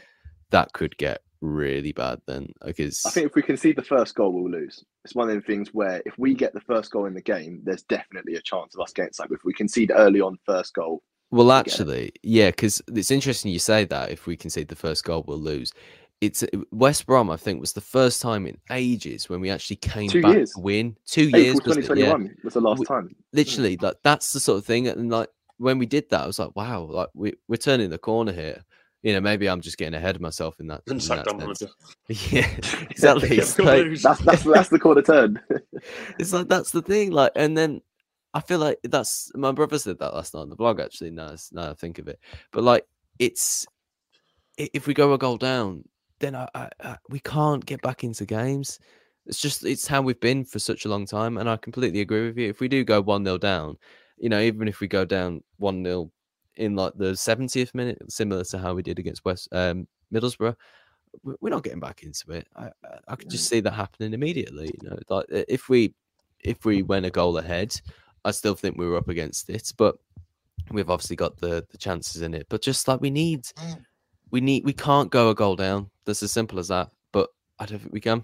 that 0.50 0.72
could 0.72 0.96
get 0.98 1.22
really 1.40 1.92
bad 1.92 2.20
then. 2.26 2.53
Because 2.64 3.05
I 3.07 3.11
think 3.11 3.26
if 3.26 3.34
we 3.34 3.42
concede 3.42 3.76
the 3.76 3.82
first 3.82 4.14
goal, 4.14 4.32
we'll 4.32 4.50
lose. 4.50 4.84
It's 5.05 5.14
one 5.14 5.28
of 5.28 5.34
the 5.34 5.40
things 5.42 5.72
where 5.72 6.03
if 6.07 6.18
we 6.18 6.34
get 6.34 6.55
the 6.55 6.61
first 6.61 6.90
goal 6.90 7.07
in 7.07 7.14
the 7.14 7.20
game, 7.22 7.61
there's 7.64 7.82
definitely 7.82 8.34
a 8.36 8.42
chance 8.42 8.74
of 8.74 8.80
us 8.80 8.92
getting 8.92 9.12
something. 9.12 9.36
If 9.36 9.44
we 9.44 9.53
concede 9.53 9.92
early 9.94 10.20
on 10.20 10.38
first 10.44 10.74
goal, 10.74 11.03
Well, 11.30 11.46
we 11.46 11.53
actually, 11.53 12.12
yeah, 12.22 12.50
because 12.50 12.82
it's 12.94 13.11
interesting 13.11 13.50
you 13.53 13.59
say 13.59 13.84
that. 13.86 14.11
If 14.11 14.26
we 14.26 14.36
concede 14.36 14.68
the 14.68 14.76
first 14.76 15.03
goal, 15.05 15.24
we'll 15.26 15.38
lose. 15.38 15.72
It's 16.20 16.42
uh, 16.44 16.46
West 16.70 17.07
Brom. 17.07 17.30
I 17.30 17.36
think 17.36 17.59
was 17.61 17.72
the 17.72 17.80
first 17.80 18.20
time 18.22 18.46
in 18.46 18.57
ages 18.70 19.28
when 19.28 19.40
we 19.40 19.50
actually 19.50 19.76
came 19.76 20.09
Two 20.11 20.22
back 20.22 20.34
years. 20.34 20.53
to 20.53 20.61
win. 20.61 20.96
Two 21.07 21.28
years, 21.30 21.57
April 21.57 21.74
wasn't 21.76 21.78
it? 21.86 21.98
Yeah. 21.98 22.12
2021 22.12 22.36
was 22.44 22.55
the 22.55 22.61
last 22.61 22.78
We- 22.80 22.86
time. 22.86 23.16
literally 23.32 23.76
like 23.80 23.96
that's 24.05 24.32
the 24.32 24.38
sort 24.40 24.59
of 24.59 24.64
thing 24.66 24.86
and 24.88 25.11
like 25.11 25.28
when 25.62 25.78
we 25.78 25.86
did 25.86 26.08
that 26.10 26.22
i 26.22 26.26
was 26.26 26.38
like 26.38 26.54
wow 26.56 26.82
like 26.82 27.08
we, 27.14 27.32
we're 27.48 27.56
turning 27.56 27.88
the 27.90 27.98
corner 27.98 28.32
here 28.32 28.62
you 29.02 29.12
know 29.12 29.20
maybe 29.20 29.48
i'm 29.48 29.60
just 29.60 29.78
getting 29.78 29.94
ahead 29.94 30.16
of 30.16 30.22
myself 30.22 30.58
in 30.60 30.66
that, 30.66 30.82
in 30.86 30.96
that 31.16 31.26
sense. 31.56 31.62
yeah 32.32 32.48
exactly 32.90 33.38
it's 33.38 33.58
like. 33.58 33.86
That's 34.02 34.20
that's 34.20 34.42
that's 34.44 34.68
the 34.68 34.78
corner 34.78 35.02
turn. 35.02 35.40
it's 36.18 36.32
like 36.32 36.48
that's 36.48 36.70
the 36.72 36.82
thing 36.82 37.10
like 37.12 37.32
and 37.36 37.56
then 37.56 37.80
i 38.34 38.40
feel 38.40 38.58
like 38.58 38.78
that's 38.84 39.30
my 39.34 39.52
brother 39.52 39.78
said 39.78 39.98
that 39.98 40.14
last 40.14 40.34
night 40.34 40.40
on 40.40 40.50
the 40.50 40.56
blog 40.56 40.80
actually 40.80 41.10
now, 41.10 41.26
it's- 41.26 41.50
now 41.52 41.70
i 41.70 41.74
think 41.74 41.98
of 41.98 42.08
it 42.08 42.18
but 42.52 42.62
like 42.64 42.86
it's 43.18 43.66
if 44.58 44.86
we 44.86 44.94
go 44.94 45.12
a 45.12 45.18
goal 45.18 45.36
down 45.36 45.84
then 46.20 46.34
I, 46.34 46.48
I, 46.54 46.68
I 46.80 46.96
we 47.08 47.20
can't 47.20 47.64
get 47.64 47.82
back 47.82 48.04
into 48.04 48.24
games 48.26 48.78
it's 49.26 49.40
just 49.40 49.64
it's 49.64 49.86
how 49.86 50.02
we've 50.02 50.20
been 50.20 50.44
for 50.44 50.58
such 50.58 50.84
a 50.84 50.88
long 50.88 51.06
time 51.06 51.38
and 51.38 51.48
i 51.48 51.56
completely 51.56 52.00
agree 52.00 52.26
with 52.26 52.36
you 52.38 52.48
if 52.48 52.60
we 52.60 52.68
do 52.68 52.84
go 52.84 53.02
1-0 53.02 53.40
down 53.40 53.76
you 54.18 54.28
know 54.28 54.40
even 54.40 54.68
if 54.68 54.80
we 54.80 54.88
go 54.88 55.04
down 55.04 55.42
1-0 55.60 56.10
in 56.56 56.76
like 56.76 56.92
the 56.96 57.12
70th 57.12 57.74
minute 57.74 57.98
similar 58.10 58.44
to 58.44 58.58
how 58.58 58.74
we 58.74 58.82
did 58.82 58.98
against 58.98 59.24
west 59.24 59.48
um 59.52 59.86
middlesbrough 60.12 60.54
we- 61.22 61.34
we're 61.40 61.50
not 61.50 61.62
getting 61.64 61.80
back 61.80 62.02
into 62.02 62.32
it 62.32 62.46
i 62.56 62.66
I- 62.66 62.98
i 63.08 63.16
could 63.16 63.30
just 63.30 63.48
see 63.48 63.60
that 63.60 63.72
happening 63.72 64.12
immediately 64.12 64.70
you 64.82 64.88
know 64.90 64.98
like 65.08 65.26
if 65.30 65.68
we 65.68 65.94
if 66.40 66.64
we 66.64 66.82
went 66.82 67.06
a 67.06 67.10
goal 67.10 67.38
ahead 67.38 67.80
i 68.24 68.30
still 68.30 68.54
think 68.54 68.76
we 68.76 68.86
were 68.86 68.96
up 68.96 69.08
against 69.08 69.48
it 69.50 69.72
but 69.76 69.96
we've 70.70 70.90
obviously 70.90 71.16
got 71.16 71.38
the 71.38 71.66
the 71.70 71.76
chances 71.78 72.22
in 72.22 72.34
it. 72.34 72.46
But 72.48 72.62
just 72.62 72.86
like 72.86 73.00
we 73.00 73.10
need, 73.10 73.48
we 74.30 74.40
need, 74.40 74.64
we 74.64 74.72
can't 74.72 75.10
go 75.10 75.28
a 75.30 75.34
goal 75.34 75.56
down. 75.56 75.90
That's 76.04 76.22
as 76.22 76.30
simple 76.30 76.58
as 76.60 76.68
that. 76.68 76.90
But 77.10 77.30
I 77.58 77.66
don't 77.66 77.80
think 77.80 77.92
we 77.92 78.00
can. 78.00 78.22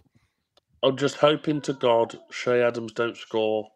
I'm 0.85 0.97
just 0.97 1.17
hoping 1.17 1.61
to 1.63 1.73
God 1.73 2.17
Che 2.31 2.63
Adams 2.63 2.93
don't 2.93 3.17
score. 3.17 3.69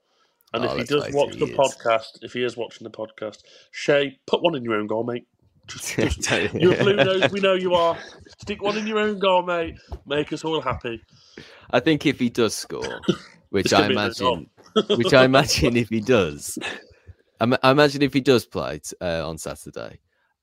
And 0.54 0.64
Oh, 0.64 0.72
if 0.72 0.78
he 0.78 0.84
does 0.84 1.04
face 1.06 1.14
watch 1.14 1.34
it, 1.34 1.38
the 1.38 1.46
is. 1.46 1.56
podcast, 1.56 2.18
if 2.22 2.32
he 2.34 2.42
is 2.44 2.56
watching 2.56 2.84
the 2.84 2.90
podcast, 2.90 3.38
Che, 3.72 4.18
put 4.26 4.42
one 4.42 4.54
in 4.54 4.62
your 4.64 4.74
own 4.74 4.86
goal, 4.86 5.04
mate. 5.04 5.26
Just, 5.66 5.94
just 6.26 6.54
you're 6.54 6.74
a 6.74 6.78
blue 6.78 6.96
nose, 6.96 7.30
we 7.30 7.40
know 7.40 7.54
you 7.54 7.74
are. 7.76 7.96
Stick 8.40 8.62
one 8.62 8.76
in 8.76 8.86
your 8.86 8.98
own 8.98 9.18
goal, 9.18 9.42
mate. 9.42 9.76
Make 10.06 10.32
us 10.32 10.44
all 10.44 10.60
happy. 10.60 11.00
I 11.70 11.80
think 11.80 12.04
if 12.04 12.18
he 12.18 12.28
does 12.28 12.54
score, 12.54 13.00
which 13.50 13.72
I 13.72 13.88
gonna 13.88 13.88
be 13.88 13.94
a 13.94 13.96
no 13.96 14.10
goal. 14.14 14.32
imagine, 14.34 14.98
which 14.98 15.14
I 15.14 15.24
imagine 15.24 15.76
if 15.76 15.88
he 15.88 16.00
does, 16.00 16.58
I, 17.40 17.56
I 17.62 17.70
imagine 17.70 18.02
if 18.02 18.12
he 18.12 18.20
does 18.20 18.44
play 18.44 18.80
t- 18.80 18.96
uh, 19.00 19.26
on 19.26 19.38
Saturday, 19.38 20.00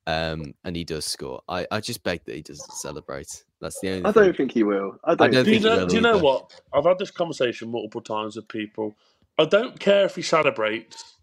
um, 0.08 0.54
and 0.64 0.76
he 0.76 0.84
does 0.86 1.06
score, 1.06 1.42
I, 1.48 1.68
I 1.70 1.82
just 1.82 2.02
beg 2.02 2.24
that 2.26 2.36
he 2.36 2.42
doesn't 2.42 2.72
celebrate. 2.72 3.44
That's 3.62 3.80
the 3.82 3.90
only. 3.90 4.06
I 4.06 4.12
thing. 4.12 4.24
don't 4.24 4.38
think 4.38 4.52
he 4.54 4.64
will. 4.64 4.98
I 5.04 5.16
don't, 5.16 5.32
don't 5.32 5.44
Do 5.46 5.52
you 5.52 5.60
think 5.60 5.64
he 5.64 5.70
know? 5.70 5.78
will 5.82 5.88
Do 5.88 5.96
you 5.96 6.02
know 6.02 6.16
either. 6.16 6.24
what? 6.24 6.62
I've 6.74 6.86
had 6.86 6.98
this 6.98 7.12
conversation 7.12 7.70
multiple 7.70 8.02
times 8.02 8.38
with 8.38 8.48
people. 8.48 8.96
I 9.40 9.46
don't 9.46 9.80
care 9.80 10.06
if 10.06 10.16
he 10.18 10.24
celebrates, 10.24 11.18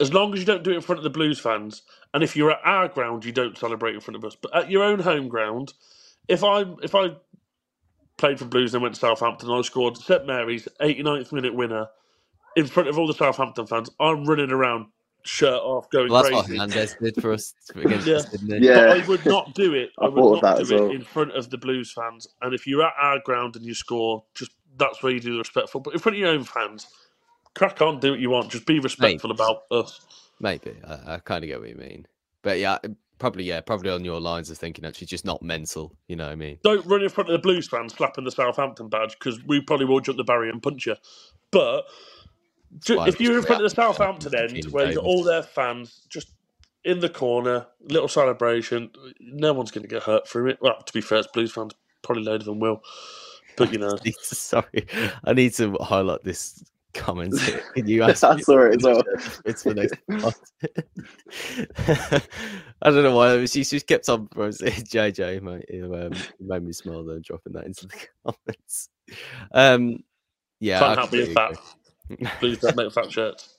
as 0.00 0.14
long 0.14 0.34
as 0.34 0.40
you 0.40 0.46
don't 0.46 0.64
do 0.64 0.72
it 0.72 0.76
in 0.76 0.82
front 0.82 0.98
of 1.00 1.04
the 1.04 1.10
Blues 1.10 1.40
fans. 1.40 1.82
And 2.14 2.24
if 2.24 2.36
you're 2.36 2.52
at 2.52 2.60
our 2.64 2.88
ground, 2.88 3.24
you 3.24 3.32
don't 3.32 3.58
celebrate 3.58 3.94
in 3.94 4.00
front 4.02 4.16
of 4.16 4.24
us. 4.24 4.36
But 4.40 4.56
at 4.56 4.70
your 4.70 4.84
own 4.84 5.00
home 5.00 5.28
ground, 5.28 5.74
if 6.28 6.44
I 6.44 6.64
if 6.82 6.94
I 6.94 7.10
played 8.18 8.38
for 8.38 8.46
Blues 8.46 8.74
and 8.74 8.82
went 8.82 8.94
to 8.96 9.00
Southampton, 9.00 9.50
and 9.50 9.58
I 9.58 9.62
scored 9.62 9.96
St 9.98 10.26
Mary's 10.26 10.68
89th 10.80 11.32
minute 11.32 11.54
winner 11.54 11.88
in 12.56 12.66
front 12.66 12.88
of 12.88 12.98
all 12.98 13.08
the 13.08 13.14
Southampton 13.14 13.66
fans. 13.66 13.90
I'm 14.00 14.24
running 14.26 14.52
around, 14.52 14.86
shirt 15.24 15.60
off, 15.62 15.90
going 15.90 16.12
Well, 16.12 16.18
that's 16.22 16.32
what 16.32 16.46
crazy. 16.46 16.48
Hernandez 16.48 16.96
did 17.02 17.16
for 17.20 17.32
us 17.32 17.54
against 17.74 18.14
Yeah. 18.14 18.22
us. 18.24 18.26
Yeah. 18.56 18.72
But 18.72 18.88
I 18.90 19.00
would 19.00 19.26
not 19.26 19.54
do 19.54 19.74
it. 19.74 19.90
I, 19.98 20.06
I 20.06 20.08
would 20.08 20.30
not 20.30 20.42
that 20.42 20.60
as 20.60 20.70
do 20.70 20.72
it 20.72 20.84
well. 20.86 20.90
in 20.90 21.02
front 21.04 21.32
of 21.32 21.50
the 21.50 21.58
Blues 21.58 21.92
fans. 21.92 22.28
And 22.42 22.54
if 22.54 22.66
you're 22.66 22.84
at 22.84 22.94
our 23.00 23.20
ground 23.20 23.56
and 23.56 23.64
you 23.66 23.74
score, 23.74 24.24
just 24.34 24.52
that's 24.76 25.02
where 25.02 25.12
you 25.12 25.20
do 25.20 25.32
the 25.34 25.38
respectful. 25.40 25.80
But 25.80 25.94
in 25.94 26.00
front 26.00 26.16
of 26.16 26.20
your 26.20 26.30
own 26.30 26.44
fans, 26.44 26.86
crack 27.58 27.82
on, 27.82 28.00
do 28.00 28.12
what 28.12 28.20
you 28.20 28.30
want. 28.30 28.50
Just 28.50 28.66
be 28.66 28.78
respectful 28.78 29.30
about 29.30 29.62
us. 29.70 30.00
Maybe 30.40 30.76
I, 30.86 31.14
I 31.14 31.18
kind 31.18 31.44
of 31.44 31.48
get 31.48 31.60
what 31.60 31.68
you 31.68 31.74
mean, 31.74 32.06
but 32.42 32.58
yeah, 32.58 32.78
probably 33.18 33.44
yeah, 33.44 33.60
probably 33.60 33.90
on 33.90 34.04
your 34.04 34.20
lines 34.20 34.50
of 34.50 34.58
thinking 34.58 34.84
actually 34.84 35.08
just 35.08 35.24
not 35.24 35.42
mental. 35.42 35.96
You 36.06 36.16
know 36.16 36.26
what 36.26 36.32
I 36.32 36.36
mean? 36.36 36.58
Don't 36.62 36.86
run 36.86 37.02
in 37.02 37.08
front 37.08 37.28
of 37.28 37.32
the 37.32 37.38
Blues 37.38 37.68
fans 37.68 37.94
slapping 37.94 38.24
the 38.24 38.30
Southampton 38.30 38.88
badge 38.88 39.16
because 39.18 39.42
we 39.44 39.60
probably 39.60 39.86
will 39.86 40.00
jump 40.00 40.16
the 40.16 40.24
barrier 40.24 40.50
and 40.50 40.62
punch 40.62 40.86
you. 40.86 40.94
But 41.50 41.84
ju- 42.80 43.02
if 43.02 43.20
you're 43.20 43.38
in 43.38 43.42
front 43.42 43.64
of 43.64 43.70
the 43.70 43.74
Southampton 43.74 44.34
end, 44.34 44.64
where 44.66 44.92
you've 44.92 44.98
all 44.98 45.24
their 45.24 45.42
fans 45.42 46.06
just 46.08 46.28
in 46.84 47.00
the 47.00 47.08
corner, 47.08 47.66
little 47.80 48.08
celebration, 48.08 48.90
no 49.20 49.52
one's 49.52 49.70
going 49.70 49.82
to 49.82 49.88
get 49.88 50.04
hurt 50.04 50.28
from 50.28 50.48
it. 50.48 50.58
Well, 50.60 50.80
to 50.80 50.92
be 50.92 51.00
fair, 51.00 51.18
it's 51.18 51.28
Blues 51.28 51.52
fans. 51.52 51.72
Probably 52.02 52.22
load 52.22 52.40
of 52.40 52.46
them 52.46 52.60
will. 52.60 52.82
But 53.56 53.72
you 53.72 53.78
know. 53.78 53.96
sorry, 54.22 54.86
I 55.24 55.32
need 55.32 55.52
to 55.54 55.76
highlight 55.80 56.22
this 56.22 56.62
comment. 56.94 57.38
here. 57.40 57.62
Can 57.74 57.86
you 57.86 58.04
I 58.04 58.12
saw 58.12 58.32
it 58.32 58.76
as 58.76 58.82
well. 58.82 59.02
It's 59.44 59.62
the 59.62 59.74
next. 59.74 59.94
part. 60.08 60.34
I 62.82 62.90
don't 62.90 63.02
know 63.02 63.16
why 63.16 63.44
she 63.46 63.64
just 63.64 63.86
kept 63.86 64.08
on. 64.08 64.28
JJ 64.28 65.42
mate, 65.42 65.64
it, 65.68 65.84
um, 65.84 66.12
made 66.40 66.62
me 66.62 66.72
smile 66.72 67.04
though, 67.04 67.20
dropping 67.20 67.52
that 67.54 67.66
into 67.66 67.86
the 67.86 68.06
comments. 68.24 68.88
Um, 69.52 70.02
yeah, 70.60 70.80
Can't 70.80 70.98
help 70.98 71.10
being 71.10 71.34
completely 71.34 71.56
fat. 71.56 71.64
agree. 72.10 72.30
Blues 72.40 72.58
don't 72.58 72.76
make 72.76 72.92
fat 72.92 73.12
shirts. 73.12 73.58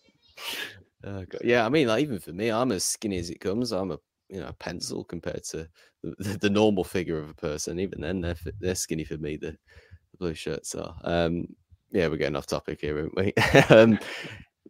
God. 1.03 1.27
Yeah, 1.43 1.65
I 1.65 1.69
mean, 1.69 1.87
like 1.87 2.01
even 2.03 2.19
for 2.19 2.33
me, 2.33 2.49
I'm 2.49 2.71
as 2.71 2.83
skinny 2.83 3.17
as 3.17 3.29
it 3.29 3.39
comes. 3.39 3.71
I'm 3.71 3.91
a 3.91 3.97
you 4.29 4.41
know 4.41 4.51
pencil 4.59 5.03
compared 5.03 5.43
to 5.45 5.67
the, 6.03 6.15
the, 6.19 6.37
the 6.37 6.49
normal 6.49 6.83
figure 6.83 7.17
of 7.17 7.29
a 7.29 7.35
person. 7.35 7.79
Even 7.79 8.01
then, 8.01 8.21
they're 8.21 8.35
they're 8.59 8.75
skinny 8.75 9.03
for 9.03 9.17
me. 9.17 9.37
The, 9.37 9.51
the 9.51 10.17
blue 10.17 10.33
shirts 10.33 10.75
are. 10.75 10.95
Um, 11.03 11.47
yeah, 11.91 12.07
we're 12.07 12.17
getting 12.17 12.35
off 12.35 12.47
topic 12.47 12.81
here, 12.81 12.99
aren't 12.99 13.15
we? 13.15 13.33
um, 13.69 13.99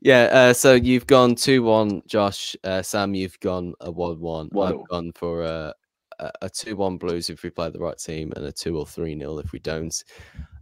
yeah. 0.01 0.23
Uh, 0.31 0.53
so 0.53 0.73
you've 0.73 1.07
gone 1.07 1.35
two 1.35 1.63
one, 1.63 2.01
Josh. 2.07 2.55
Uh, 2.63 2.81
Sam, 2.81 3.13
you've 3.13 3.39
gone 3.39 3.73
a 3.81 3.91
one 3.91 4.19
one. 4.19 4.47
One 4.51 4.67
I've 4.67 4.77
all. 4.79 4.85
gone 4.89 5.11
for 5.13 5.43
a 5.43 5.73
a- 6.19 6.31
a 6.43 6.49
two 6.49 6.75
one 6.75 6.97
Blues 6.97 7.29
if 7.29 7.43
we 7.43 7.49
play 7.49 7.69
the 7.69 7.79
right 7.79 7.97
team, 7.97 8.31
and 8.35 8.45
a 8.45 8.51
two 8.51 8.77
or 8.77 8.85
three 8.85 9.15
nil 9.15 9.39
if 9.39 9.51
we 9.51 9.59
don't. 9.59 10.03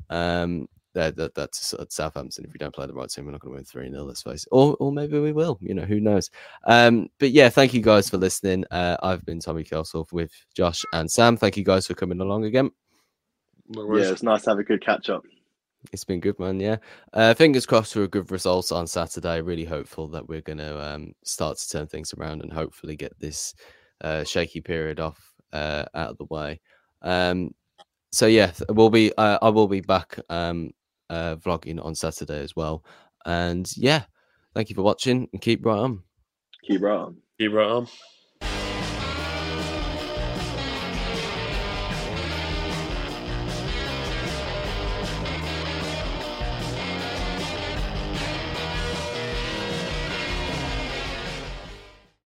Um, 0.09 0.67
that, 0.93 1.15
that 1.15 1.35
that's 1.35 1.73
at 1.73 1.91
Southampton. 1.91 2.43
If 2.45 2.53
we 2.53 2.57
don't 2.57 2.73
play 2.73 2.87
the 2.87 2.93
right 2.93 3.07
team, 3.07 3.25
we're 3.25 3.31
not 3.31 3.41
going 3.41 3.53
to 3.53 3.57
win 3.57 3.65
three 3.65 3.89
0 3.89 4.03
Let's 4.03 4.23
face 4.23 4.43
it, 4.43 4.49
or 4.51 4.75
or 4.79 4.91
maybe 4.91 5.19
we 5.19 5.31
will. 5.31 5.59
You 5.61 5.75
know, 5.75 5.83
who 5.83 5.99
knows? 5.99 6.31
Um, 6.65 7.09
but 7.19 7.29
yeah, 7.31 7.49
thank 7.49 7.73
you 7.73 7.81
guys 7.81 8.09
for 8.09 8.17
listening. 8.17 8.65
Uh, 8.71 8.97
I've 9.03 9.23
been 9.23 9.39
Tommy 9.39 9.63
Kelshoff 9.63 10.11
with 10.11 10.31
Josh 10.55 10.83
and 10.93 11.09
Sam. 11.09 11.37
Thank 11.37 11.55
you 11.55 11.63
guys 11.63 11.85
for 11.85 11.93
coming 11.93 12.19
along 12.19 12.45
again. 12.45 12.71
No 13.69 13.95
Yeah, 13.95 14.11
it's 14.11 14.23
nice 14.23 14.43
to 14.43 14.51
have 14.51 14.59
a 14.59 14.63
good 14.63 14.83
catch 14.83 15.09
up. 15.09 15.23
It's 15.93 16.03
been 16.03 16.19
good, 16.19 16.37
man. 16.39 16.59
Yeah. 16.59 16.77
Uh, 17.13 17.33
fingers 17.33 17.65
crossed 17.65 17.93
for 17.93 18.03
a 18.03 18.07
good 18.07 18.31
result 18.31 18.71
on 18.71 18.87
Saturday. 18.87 19.41
Really 19.41 19.65
hopeful 19.65 20.07
that 20.09 20.27
we're 20.27 20.41
going 20.41 20.57
to 20.57 20.79
um, 20.81 21.13
start 21.23 21.57
to 21.57 21.69
turn 21.69 21.87
things 21.87 22.13
around 22.13 22.41
and 22.41 22.51
hopefully 22.51 22.95
get 22.95 23.17
this 23.19 23.53
uh, 24.01 24.23
shaky 24.23 24.61
period 24.61 24.99
off 24.99 25.33
uh, 25.53 25.85
out 25.93 26.11
of 26.11 26.17
the 26.17 26.25
way. 26.25 26.59
Um, 27.01 27.53
so 28.11 28.27
yeah, 28.27 28.47
th- 28.47 28.69
we'll 28.69 28.89
be. 28.89 29.13
Uh, 29.17 29.39
I 29.41 29.49
will 29.49 29.67
be 29.67 29.81
back 29.81 30.19
um, 30.29 30.71
uh, 31.09 31.35
vlogging 31.37 31.83
on 31.83 31.95
Saturday 31.95 32.41
as 32.41 32.55
well. 32.55 32.83
And 33.25 33.69
yeah, 33.77 34.03
thank 34.53 34.69
you 34.69 34.75
for 34.75 34.83
watching 34.83 35.27
and 35.31 35.41
keep 35.41 35.65
right 35.65 35.77
on. 35.77 36.03
Keep 36.65 36.81
right 36.81 36.97
on. 36.97 37.17
Keep 37.39 37.53
right 37.53 37.69
on. 37.69 37.87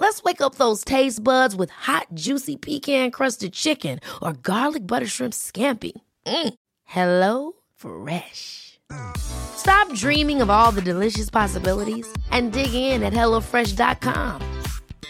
Let's 0.00 0.22
wake 0.22 0.40
up 0.40 0.54
those 0.54 0.82
taste 0.82 1.22
buds 1.22 1.54
with 1.54 1.68
hot, 1.68 2.06
juicy 2.14 2.56
pecan 2.56 3.10
crusted 3.10 3.52
chicken 3.52 4.00
or 4.22 4.32
garlic 4.32 4.86
butter 4.86 5.06
shrimp 5.06 5.34
scampi. 5.34 5.92
Mm. 6.24 6.54
Hello 6.84 7.52
Fresh. 7.76 8.80
Stop 9.18 9.92
dreaming 9.92 10.40
of 10.40 10.48
all 10.48 10.72
the 10.72 10.80
delicious 10.80 11.28
possibilities 11.28 12.10
and 12.30 12.50
dig 12.50 12.72
in 12.72 13.02
at 13.02 13.12
HelloFresh.com. 13.12 14.40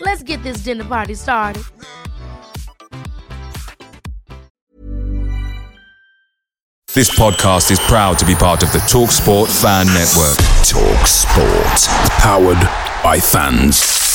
Let's 0.00 0.24
get 0.24 0.42
this 0.42 0.64
dinner 0.64 0.84
party 0.84 1.14
started. 1.14 1.62
This 6.94 7.16
podcast 7.16 7.70
is 7.70 7.78
proud 7.78 8.18
to 8.18 8.26
be 8.26 8.34
part 8.34 8.64
of 8.64 8.72
the 8.72 8.80
TalkSport 8.80 9.46
Fan 9.62 9.86
Network. 9.86 10.36
Talk 10.66 11.06
Sport. 11.06 12.10
Powered 12.18 12.58
by 13.04 13.20
fans. 13.20 14.09